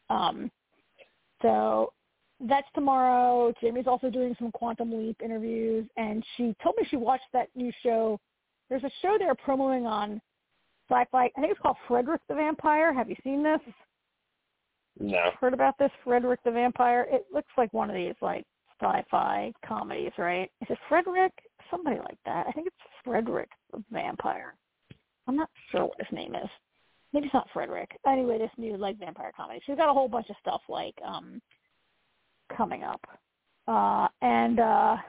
Um, 0.09 0.51
so 1.41 1.93
that's 2.39 2.67
tomorrow. 2.73 3.53
Jamie's 3.61 3.85
also 3.85 4.09
doing 4.09 4.35
some 4.39 4.51
Quantum 4.51 4.91
Leap 4.91 5.21
interviews, 5.23 5.85
and 5.97 6.23
she 6.35 6.55
told 6.63 6.75
me 6.77 6.87
she 6.89 6.97
watched 6.97 7.27
that 7.33 7.49
new 7.55 7.71
show. 7.83 8.19
There's 8.69 8.83
a 8.83 8.91
show 9.01 9.17
they're 9.19 9.35
promoting 9.35 9.85
on 9.85 10.19
Syfy. 10.89 11.05
I 11.13 11.29
think 11.35 11.51
it's 11.51 11.59
called 11.59 11.77
Frederick 11.87 12.21
the 12.27 12.35
Vampire. 12.35 12.91
Have 12.91 13.09
you 13.09 13.15
seen 13.23 13.43
this? 13.43 13.59
no. 14.99 15.31
Heard 15.39 15.53
about 15.53 15.77
this? 15.77 15.91
Frederick 16.03 16.39
the 16.43 16.51
Vampire. 16.51 17.07
It 17.09 17.25
looks 17.31 17.51
like 17.57 17.71
one 17.71 17.89
of 17.89 17.95
these 17.95 18.15
like 18.21 18.45
sci-fi 18.81 19.51
comedies, 19.65 20.11
right? 20.17 20.49
Is 20.61 20.67
it 20.69 20.77
Frederick? 20.87 21.33
Somebody 21.69 21.97
like 21.99 22.17
that. 22.25 22.45
I 22.47 22.51
think 22.51 22.67
it's 22.67 22.75
Frederick 23.03 23.49
the 23.71 23.83
Vampire. 23.91 24.55
I'm 25.27 25.35
not 25.35 25.49
sure 25.71 25.85
what 25.85 25.99
his 25.99 26.11
name 26.11 26.33
is. 26.35 26.49
Maybe 27.13 27.25
it's 27.25 27.33
not 27.33 27.47
Frederick. 27.53 27.91
Anyway, 28.07 28.37
this 28.37 28.51
new 28.57 28.77
like 28.77 28.99
vampire 28.99 29.31
comedy. 29.35 29.61
She's 29.65 29.77
got 29.77 29.89
a 29.89 29.93
whole 29.93 30.07
bunch 30.07 30.29
of 30.29 30.35
stuff 30.41 30.61
like 30.69 30.95
um 31.05 31.41
coming 32.55 32.83
up. 32.83 33.01
Uh 33.67 34.07
and 34.21 34.59
uh 34.59 34.97
I 34.97 35.01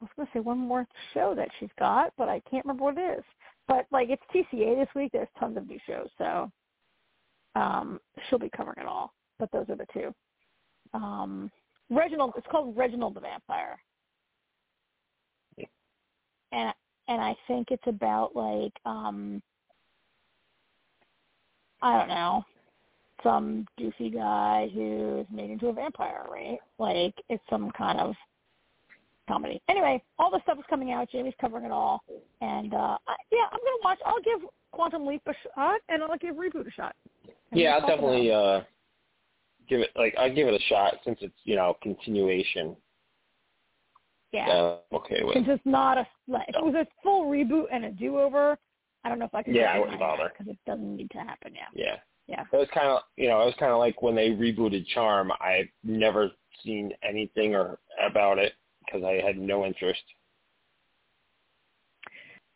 was 0.00 0.10
gonna 0.16 0.28
say 0.32 0.40
one 0.40 0.58
more 0.58 0.86
show 1.14 1.34
that 1.34 1.48
she's 1.58 1.70
got, 1.78 2.12
but 2.16 2.28
I 2.28 2.40
can't 2.50 2.64
remember 2.64 2.84
what 2.84 2.98
it 2.98 3.18
is. 3.18 3.24
But 3.66 3.86
like 3.90 4.08
it's 4.10 4.22
TCA 4.34 4.78
this 4.78 4.94
week, 4.94 5.12
there's 5.12 5.28
tons 5.38 5.56
of 5.56 5.66
new 5.66 5.78
shows, 5.86 6.08
so 6.18 6.50
um 7.54 8.00
she'll 8.28 8.38
be 8.38 8.50
covering 8.54 8.78
it 8.80 8.86
all. 8.86 9.12
But 9.38 9.50
those 9.52 9.66
are 9.68 9.76
the 9.76 9.86
two. 9.92 10.14
Um 10.94 11.50
Reginald 11.90 12.32
it's 12.36 12.46
called 12.50 12.76
Reginald 12.76 13.14
the 13.14 13.20
Vampire. 13.20 13.78
and 16.52 16.72
and 17.08 17.20
I 17.20 17.34
think 17.46 17.68
it's 17.70 17.86
about 17.86 18.34
like 18.36 18.72
um 18.84 19.42
I 21.82 21.98
don't 21.98 22.08
know 22.08 22.44
some 23.22 23.66
goofy 23.78 24.10
guy 24.10 24.68
who's 24.72 25.26
made 25.32 25.50
into 25.50 25.68
a 25.68 25.72
vampire, 25.72 26.24
right? 26.30 26.58
Like 26.78 27.14
it's 27.28 27.42
some 27.50 27.70
kind 27.76 27.98
of 27.98 28.14
comedy. 29.26 29.60
Anyway, 29.68 30.02
all 30.18 30.30
the 30.30 30.40
stuff 30.42 30.58
is 30.58 30.64
coming 30.70 30.92
out. 30.92 31.10
Jamie's 31.10 31.34
covering 31.40 31.64
it 31.64 31.72
all, 31.72 32.02
and 32.40 32.74
uh 32.74 32.96
I, 33.06 33.16
yeah, 33.30 33.46
I'm 33.50 33.58
gonna 33.58 33.82
watch. 33.82 33.98
I'll 34.04 34.22
give 34.22 34.48
Quantum 34.72 35.06
Leap 35.06 35.22
a 35.26 35.32
shot, 35.54 35.80
and 35.88 36.02
I'll 36.02 36.16
give 36.18 36.36
Reboot 36.36 36.66
a 36.66 36.70
shot. 36.70 36.94
And 37.50 37.60
Yeah, 37.60 37.74
I'll 37.74 37.80
talk 37.80 37.90
about 37.90 37.96
definitely 37.96 38.32
uh 38.32 38.60
give 39.68 39.80
it 39.80 39.90
like 39.96 40.14
I'll 40.18 40.34
give 40.34 40.48
it 40.48 40.54
a 40.54 40.64
shot 40.64 40.94
since 41.04 41.18
it's 41.20 41.34
you 41.44 41.56
know 41.56 41.76
continuation. 41.82 42.76
yeah. 44.32 44.76
Okay 44.92 45.22
with. 45.22 45.34
Since 45.34 45.46
it's 45.50 45.62
not 45.66 45.98
a 45.98 46.06
like, 46.26 46.48
if 46.48 46.56
it 46.56 46.64
was 46.64 46.74
a 46.74 46.86
full 47.02 47.26
reboot 47.26 47.64
and 47.72 47.84
a 47.86 47.90
do 47.90 48.18
over, 48.18 48.58
I 49.04 49.08
don't 49.08 49.18
know 49.18 49.24
if 49.26 49.34
I 49.34 49.42
could. 49.42 49.54
Yeah, 49.54 49.72
I 49.72 49.78
wouldn't 49.78 49.98
bother. 49.98 50.30
because 50.36 50.50
it 50.52 50.58
doesn't 50.66 50.96
need 50.96 51.10
to 51.12 51.18
happen. 51.18 51.52
Yeah, 51.54 51.68
Yeah. 51.74 51.96
yeah. 52.26 52.44
It 52.52 52.56
was 52.56 52.68
kind 52.74 52.88
of, 52.88 53.00
you 53.16 53.28
know, 53.28 53.40
it 53.42 53.46
was 53.46 53.54
kind 53.58 53.72
of 53.72 53.78
like 53.78 54.02
when 54.02 54.14
they 54.14 54.30
rebooted 54.30 54.86
Charm. 54.88 55.32
I've 55.40 55.68
never 55.82 56.30
seen 56.64 56.92
anything 57.08 57.54
or 57.54 57.78
about 58.04 58.38
it 58.38 58.52
because 58.84 59.02
I 59.04 59.24
had 59.24 59.38
no 59.38 59.64
interest. 59.64 60.02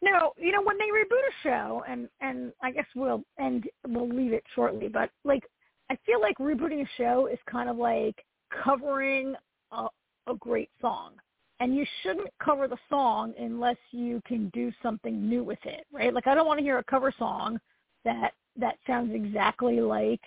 No, 0.04 0.32
you 0.36 0.50
know 0.50 0.62
when 0.62 0.76
they 0.78 0.86
reboot 0.86 1.22
a 1.28 1.42
show, 1.44 1.84
and 1.88 2.08
and 2.20 2.52
I 2.60 2.72
guess 2.72 2.86
we'll 2.96 3.22
and 3.38 3.64
we'll 3.86 4.08
leave 4.08 4.32
it 4.32 4.42
shortly, 4.52 4.88
but 4.88 5.10
like 5.24 5.44
I 5.92 5.98
feel 6.06 6.22
like 6.22 6.38
rebooting 6.38 6.82
a 6.82 6.88
show 6.96 7.26
is 7.26 7.38
kind 7.50 7.68
of 7.68 7.76
like 7.76 8.16
covering 8.64 9.34
a, 9.72 9.88
a 10.26 10.34
great 10.40 10.70
song, 10.80 11.12
and 11.60 11.76
you 11.76 11.84
shouldn't 12.02 12.30
cover 12.42 12.66
the 12.66 12.78
song 12.88 13.34
unless 13.38 13.76
you 13.90 14.22
can 14.26 14.48
do 14.54 14.72
something 14.82 15.28
new 15.28 15.44
with 15.44 15.58
it, 15.64 15.84
right? 15.92 16.14
Like 16.14 16.26
I 16.26 16.34
don't 16.34 16.46
want 16.46 16.58
to 16.60 16.64
hear 16.64 16.78
a 16.78 16.84
cover 16.84 17.12
song 17.18 17.58
that 18.06 18.30
that 18.56 18.76
sounds 18.86 19.14
exactly 19.14 19.82
like 19.82 20.20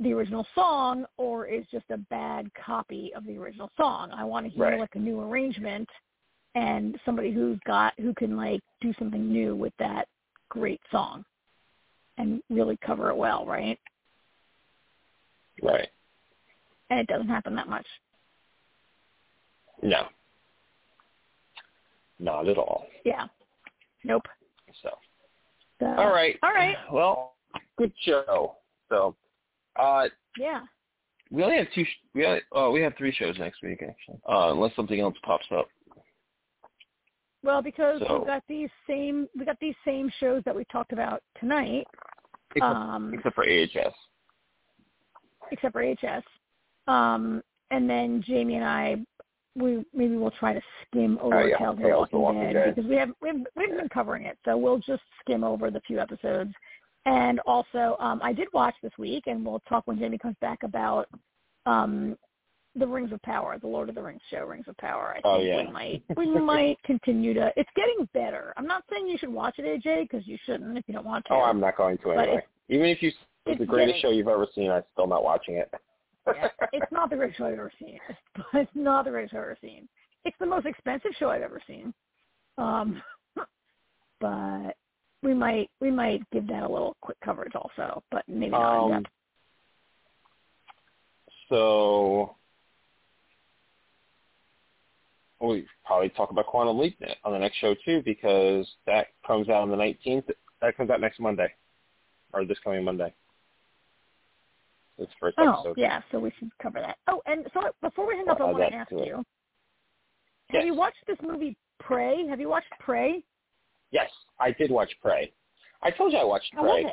the 0.00 0.14
original 0.14 0.46
song 0.54 1.04
or 1.18 1.44
is 1.46 1.66
just 1.70 1.84
a 1.90 1.98
bad 2.08 2.48
copy 2.54 3.12
of 3.14 3.26
the 3.26 3.36
original 3.36 3.70
song. 3.76 4.10
I 4.12 4.24
want 4.24 4.46
to 4.46 4.50
hear 4.50 4.64
Right. 4.70 4.80
like 4.80 4.94
a 4.94 4.98
new 4.98 5.20
arrangement 5.20 5.88
and 6.54 6.98
somebody 7.04 7.30
who's 7.30 7.58
got 7.66 7.92
who 8.00 8.14
can 8.14 8.38
like 8.38 8.62
do 8.80 8.94
something 8.98 9.30
new 9.30 9.54
with 9.54 9.74
that 9.78 10.08
great 10.48 10.80
song 10.90 11.26
and 12.16 12.42
really 12.48 12.78
cover 12.78 13.10
it 13.10 13.16
well, 13.16 13.44
right? 13.44 13.78
Right. 15.62 15.88
And 16.90 17.00
it 17.00 17.06
doesn't 17.06 17.28
happen 17.28 17.54
that 17.56 17.68
much. 17.68 17.86
No. 19.82 20.08
Not 22.18 22.48
at 22.48 22.58
all. 22.58 22.86
Yeah. 23.04 23.26
Nope. 24.04 24.22
So. 24.82 24.90
So, 25.80 25.86
All 25.86 26.12
right. 26.12 26.36
All 26.42 26.52
right. 26.52 26.76
Well, 26.92 27.34
good 27.76 27.92
show. 28.00 28.56
So, 28.88 29.14
uh, 29.76 30.08
Yeah. 30.36 30.62
we 31.30 31.44
only 31.44 31.58
have 31.58 31.70
two. 31.72 31.84
Sh- 31.84 32.00
we 32.14 32.26
only, 32.26 32.40
oh, 32.52 32.70
we 32.72 32.80
have 32.80 32.94
three 32.96 33.12
shows 33.12 33.38
next 33.38 33.62
week 33.62 33.80
actually. 33.82 34.18
Uh, 34.28 34.50
unless 34.52 34.74
something 34.74 34.98
else 34.98 35.16
pops 35.22 35.46
up. 35.52 35.68
Well, 37.44 37.62
because 37.62 38.00
So- 38.00 38.18
we've 38.18 38.26
got 38.26 38.44
these 38.48 38.70
same 38.88 39.28
we 39.36 39.44
got 39.44 39.60
these 39.60 39.76
same 39.84 40.10
shows 40.18 40.42
that 40.44 40.54
we 40.56 40.64
talked 40.64 40.92
about 40.92 41.22
tonight, 41.38 41.86
Except, 42.56 42.64
um, 42.74 43.14
except 43.14 43.36
for 43.36 43.44
AHS. 43.44 43.94
Except 45.52 45.72
for 45.72 45.82
HS. 45.82 46.22
Um, 46.86 47.42
and 47.70 47.88
then 47.88 48.22
Jamie 48.26 48.56
and 48.56 48.64
I, 48.64 48.96
we 49.54 49.84
maybe 49.92 50.16
we'll 50.16 50.30
try 50.32 50.54
to 50.54 50.60
skim 50.86 51.18
over 51.20 51.40
Oh, 51.42 51.46
yeah. 51.46 51.58
Tales 51.58 51.76
of 51.76 51.82
the 51.82 51.88
Walking, 51.88 52.20
Walking 52.20 52.40
Dead, 52.44 52.52
Dead. 52.52 52.74
because 52.74 52.88
we 52.88 52.96
have 52.96 53.10
we've 53.20 53.44
we've 53.56 53.76
been 53.76 53.88
covering 53.88 54.24
it, 54.24 54.38
so 54.44 54.56
we'll 54.56 54.78
just 54.78 55.02
skim 55.20 55.44
over 55.44 55.70
the 55.70 55.80
few 55.86 55.98
episodes. 55.98 56.52
And 57.06 57.40
also, 57.46 57.96
um, 58.00 58.20
I 58.22 58.32
did 58.32 58.48
watch 58.52 58.74
this 58.82 58.92
week, 58.98 59.24
and 59.26 59.44
we'll 59.44 59.62
talk 59.68 59.86
when 59.86 59.98
Jamie 59.98 60.18
comes 60.18 60.36
back 60.40 60.62
about 60.62 61.08
um, 61.66 62.16
the 62.76 62.86
Rings 62.86 63.12
of 63.12 63.20
Power, 63.22 63.58
the 63.58 63.66
Lord 63.66 63.88
of 63.88 63.94
the 63.94 64.02
Rings 64.02 64.20
show, 64.30 64.44
Rings 64.44 64.66
of 64.68 64.76
Power. 64.76 65.10
I 65.10 65.14
think 65.14 65.24
Oh, 65.24 65.40
yeah. 65.40 65.64
we 65.66 65.72
might 65.72 66.02
we 66.16 66.26
might 66.40 66.76
continue 66.84 67.34
to. 67.34 67.50
It's 67.56 67.70
getting 67.74 68.08
better. 68.14 68.52
I'm 68.56 68.66
not 68.66 68.84
saying 68.90 69.08
you 69.08 69.18
should 69.18 69.30
watch 69.32 69.56
it, 69.58 69.64
AJ, 69.84 70.02
because 70.10 70.26
you 70.26 70.36
shouldn't 70.46 70.76
if 70.78 70.84
you 70.86 70.94
don't 70.94 71.06
want 71.06 71.24
to. 71.26 71.32
Oh, 71.34 71.40
I'm 71.42 71.60
not 71.60 71.76
going 71.76 71.98
to 71.98 72.04
But 72.04 72.18
anyway. 72.18 72.42
Even 72.68 72.86
if 72.86 73.02
you 73.02 73.10
it's 73.48 73.58
the 73.60 73.66
greatest 73.66 74.00
show 74.00 74.10
you've 74.10 74.28
ever 74.28 74.46
seen, 74.54 74.70
I'm 74.70 74.82
still 74.92 75.06
not 75.06 75.24
watching 75.24 75.54
it. 75.56 75.72
Yeah, 76.26 76.48
it's 76.72 76.92
not 76.92 77.10
the 77.10 77.16
greatest 77.16 77.38
show 77.38 77.46
I've 77.46 77.54
ever 77.54 77.72
seen. 77.78 77.98
It's, 78.54 78.70
not 78.74 79.04
the 79.04 79.10
greatest 79.10 79.32
show 79.32 79.38
I've 79.38 79.44
ever 79.44 79.58
seen. 79.60 79.88
It's 80.24 80.36
the 80.38 80.46
most 80.46 80.66
expensive 80.66 81.12
show 81.18 81.30
I've 81.30 81.42
ever 81.42 81.60
seen. 81.66 81.94
Um, 82.58 83.02
but 84.20 84.76
we 85.22 85.34
might 85.34 85.70
we 85.80 85.90
might 85.90 86.22
give 86.30 86.46
that 86.48 86.62
a 86.62 86.68
little 86.68 86.96
quick 87.00 87.18
coverage 87.24 87.54
also, 87.54 88.02
but 88.10 88.24
maybe 88.28 88.50
not 88.50 88.86
in 88.86 88.94
Um, 88.94 89.02
depth. 89.02 89.14
so 91.48 92.36
we 95.40 95.66
probably 95.84 96.08
talk 96.10 96.30
about 96.30 96.46
Quantum 96.46 96.78
Leap 96.78 96.98
on 97.24 97.32
the 97.32 97.38
next 97.38 97.56
show 97.56 97.74
too, 97.84 98.02
because 98.04 98.68
that 98.86 99.08
comes 99.26 99.48
out 99.48 99.62
on 99.62 99.70
the 99.70 99.76
19th. 99.76 100.30
That 100.60 100.76
comes 100.76 100.90
out 100.90 101.00
next 101.00 101.20
Monday, 101.20 101.52
or 102.32 102.44
this 102.44 102.58
coming 102.64 102.84
Monday. 102.84 103.14
First 105.20 105.36
Oh, 105.38 105.52
episode. 105.52 105.74
yeah, 105.78 106.02
so 106.10 106.18
we 106.18 106.32
should 106.38 106.50
cover 106.62 106.80
that. 106.80 106.96
Oh, 107.06 107.22
and 107.26 107.46
so 107.54 107.60
before 107.82 108.06
we 108.06 108.16
hang 108.16 108.28
up, 108.28 108.40
I 108.40 108.44
want 108.44 108.58
to 108.58 108.74
ask 108.74 108.90
you: 108.90 109.24
Have 110.50 110.64
you 110.64 110.74
watched 110.74 111.04
this 111.06 111.18
movie 111.22 111.56
Prey? 111.80 112.26
Have 112.26 112.40
you 112.40 112.48
watched 112.48 112.70
Prey? 112.80 113.22
Yes, 113.90 114.10
I 114.40 114.50
did 114.52 114.70
watch 114.70 114.90
Prey. 115.00 115.32
I 115.82 115.90
told 115.90 116.12
you 116.12 116.18
I 116.18 116.24
watched 116.24 116.52
How 116.54 116.62
Prey. 116.62 116.82
was 116.84 116.92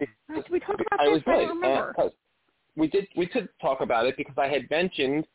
it? 0.00 0.44
We 0.50 0.58
talk 0.60 0.74
about 0.74 1.00
I 1.00 1.04
this? 1.06 1.12
was 1.14 1.22
I 1.26 1.30
don't 1.36 1.48
remember. 1.50 1.94
Uh, 1.98 2.08
we 2.76 2.88
did 2.88 3.06
we 3.16 3.26
did 3.26 3.48
talk 3.60 3.80
about 3.82 4.06
it 4.06 4.16
because 4.16 4.34
I 4.36 4.48
had 4.48 4.68
mentioned 4.70 5.26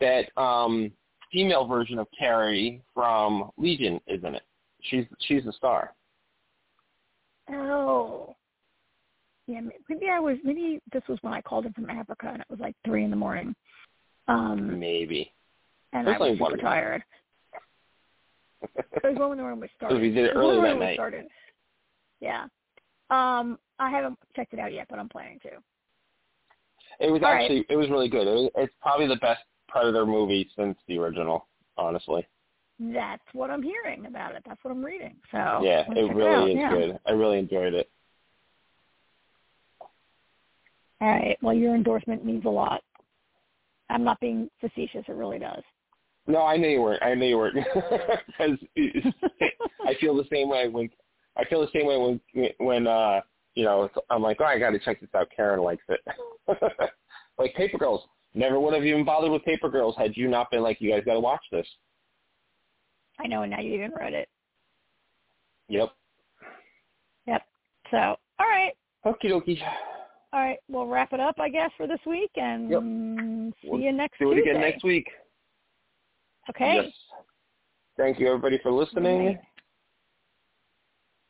that 0.00 0.26
um 0.40 0.90
female 1.32 1.66
version 1.66 1.98
of 1.98 2.06
Kerry 2.18 2.82
from 2.94 3.50
Legion 3.58 4.00
is 4.06 4.22
in 4.24 4.34
it. 4.36 4.42
She's 4.82 5.04
she's 5.20 5.44
the 5.44 5.52
star. 5.52 5.92
Oh. 7.50 8.35
Yeah, 9.46 9.60
maybe 9.88 10.06
I 10.12 10.18
was. 10.18 10.36
Maybe 10.42 10.80
this 10.92 11.02
was 11.08 11.18
when 11.22 11.32
I 11.32 11.40
called 11.40 11.66
in 11.66 11.72
from 11.72 11.88
Africa, 11.88 12.28
and 12.32 12.40
it 12.40 12.46
was 12.48 12.58
like 12.58 12.74
three 12.84 13.04
in 13.04 13.10
the 13.10 13.16
morning. 13.16 13.54
Um, 14.28 14.78
Maybe. 14.80 15.32
and 15.92 16.06
There's 16.06 16.16
I 16.20 16.30
was 16.30 16.38
super 16.38 16.56
tired. 16.56 17.02
It 18.62 19.02
was 19.04 19.16
one 19.18 19.32
in 19.32 19.38
the 19.38 19.42
morning 19.44 19.60
we 19.60 19.68
started. 19.76 20.00
we 20.00 20.10
did 20.10 20.26
it 20.26 20.34
was 20.34 20.44
early 20.44 20.60
that 20.68 20.74
we 20.74 20.84
night. 20.84 20.96
Started. 20.96 21.26
Yeah. 22.20 22.46
Um, 23.10 23.58
I 23.78 23.90
haven't 23.90 24.18
checked 24.34 24.52
it 24.52 24.58
out 24.58 24.72
yet, 24.72 24.86
but 24.90 24.98
I'm 24.98 25.08
planning 25.08 25.38
to. 25.42 25.50
It 26.98 27.10
was 27.10 27.22
All 27.22 27.32
right. 27.32 27.42
actually 27.42 27.66
it 27.68 27.76
was 27.76 27.88
really 27.88 28.08
good. 28.08 28.26
It 28.26 28.32
was, 28.32 28.50
it's 28.56 28.74
probably 28.80 29.06
the 29.06 29.16
best 29.16 29.42
Predator 29.68 30.06
movie 30.06 30.50
since 30.56 30.76
the 30.88 30.98
original, 30.98 31.46
honestly. 31.76 32.26
That's 32.78 33.22
what 33.32 33.50
I'm 33.50 33.62
hearing 33.62 34.06
about 34.06 34.34
it. 34.34 34.42
That's 34.46 34.62
what 34.64 34.70
I'm 34.70 34.84
reading. 34.84 35.16
So 35.30 35.60
yeah, 35.62 35.84
it 35.88 36.14
really 36.14 36.34
out. 36.34 36.48
is 36.48 36.56
yeah. 36.56 36.70
good. 36.70 36.98
I 37.06 37.12
really 37.12 37.38
enjoyed 37.38 37.74
it. 37.74 37.90
All 41.00 41.08
right. 41.08 41.36
Well, 41.42 41.54
your 41.54 41.74
endorsement 41.74 42.24
means 42.24 42.44
a 42.44 42.48
lot. 42.50 42.82
I'm 43.90 44.02
not 44.04 44.18
being 44.20 44.48
facetious. 44.60 45.04
It 45.08 45.12
really 45.14 45.38
does. 45.38 45.62
No, 46.26 46.42
I 46.42 46.56
knew 46.56 46.68
you 46.68 46.80
weren't. 46.82 47.02
I 47.02 47.14
knew 47.14 47.26
you 47.26 47.36
weren't. 47.38 47.56
'Cause 48.36 48.58
I 49.86 49.94
feel 50.00 50.16
the 50.16 50.26
same 50.30 50.48
way 50.48 50.68
when 50.68 50.90
I 51.36 51.44
feel 51.44 51.60
the 51.60 51.70
same 51.72 51.86
way 51.86 51.96
when 51.98 52.50
when 52.58 52.86
uh 52.86 53.20
you 53.54 53.64
know 53.64 53.88
I'm 54.10 54.22
like, 54.22 54.38
oh, 54.40 54.44
I 54.44 54.58
got 54.58 54.70
to 54.70 54.78
check 54.80 55.00
this 55.00 55.10
out. 55.14 55.28
Karen 55.34 55.60
likes 55.60 55.84
it. 55.88 56.00
like 57.38 57.54
Paper 57.54 57.78
Girls. 57.78 58.02
Never 58.34 58.58
would 58.60 58.74
have 58.74 58.84
even 58.84 59.04
bothered 59.04 59.30
with 59.30 59.44
Paper 59.44 59.70
Girls 59.70 59.94
had 59.96 60.16
you 60.16 60.28
not 60.28 60.50
been 60.50 60.62
like, 60.62 60.78
you 60.80 60.90
guys 60.90 61.04
got 61.06 61.14
to 61.14 61.20
watch 61.20 61.40
this. 61.50 61.66
I 63.18 63.26
know, 63.26 63.42
and 63.42 63.50
now 63.50 63.60
you 63.60 63.72
even 63.74 63.92
read 63.98 64.12
it. 64.12 64.28
Yep. 65.68 65.90
Yep. 67.26 67.42
So, 67.90 67.96
all 67.96 68.16
right. 68.40 68.72
Okie 69.06 69.30
dokie. 69.30 69.58
All 70.36 70.42
right, 70.42 70.58
we'll 70.68 70.86
wrap 70.86 71.14
it 71.14 71.20
up, 71.20 71.36
I 71.40 71.48
guess, 71.48 71.70
for 71.78 71.86
this 71.86 71.98
week, 72.04 72.30
and 72.36 72.68
yep. 72.70 72.82
see 73.62 73.70
we'll 73.70 73.80
you 73.80 73.90
next. 73.90 74.18
Do 74.18 74.32
it 74.32 74.34
Tuesday. 74.34 74.50
again 74.50 74.60
next 74.60 74.84
week. 74.84 75.08
Okay. 76.50 76.82
Yes. 76.84 76.92
Thank 77.96 78.20
you, 78.20 78.26
everybody, 78.26 78.60
for 78.62 78.70
listening. 78.70 79.38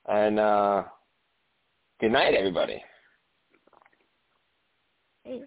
And 0.08 0.40
uh, 0.40 0.82
good 2.00 2.10
night, 2.10 2.34
everybody. 2.34 2.82
Hey. 5.22 5.42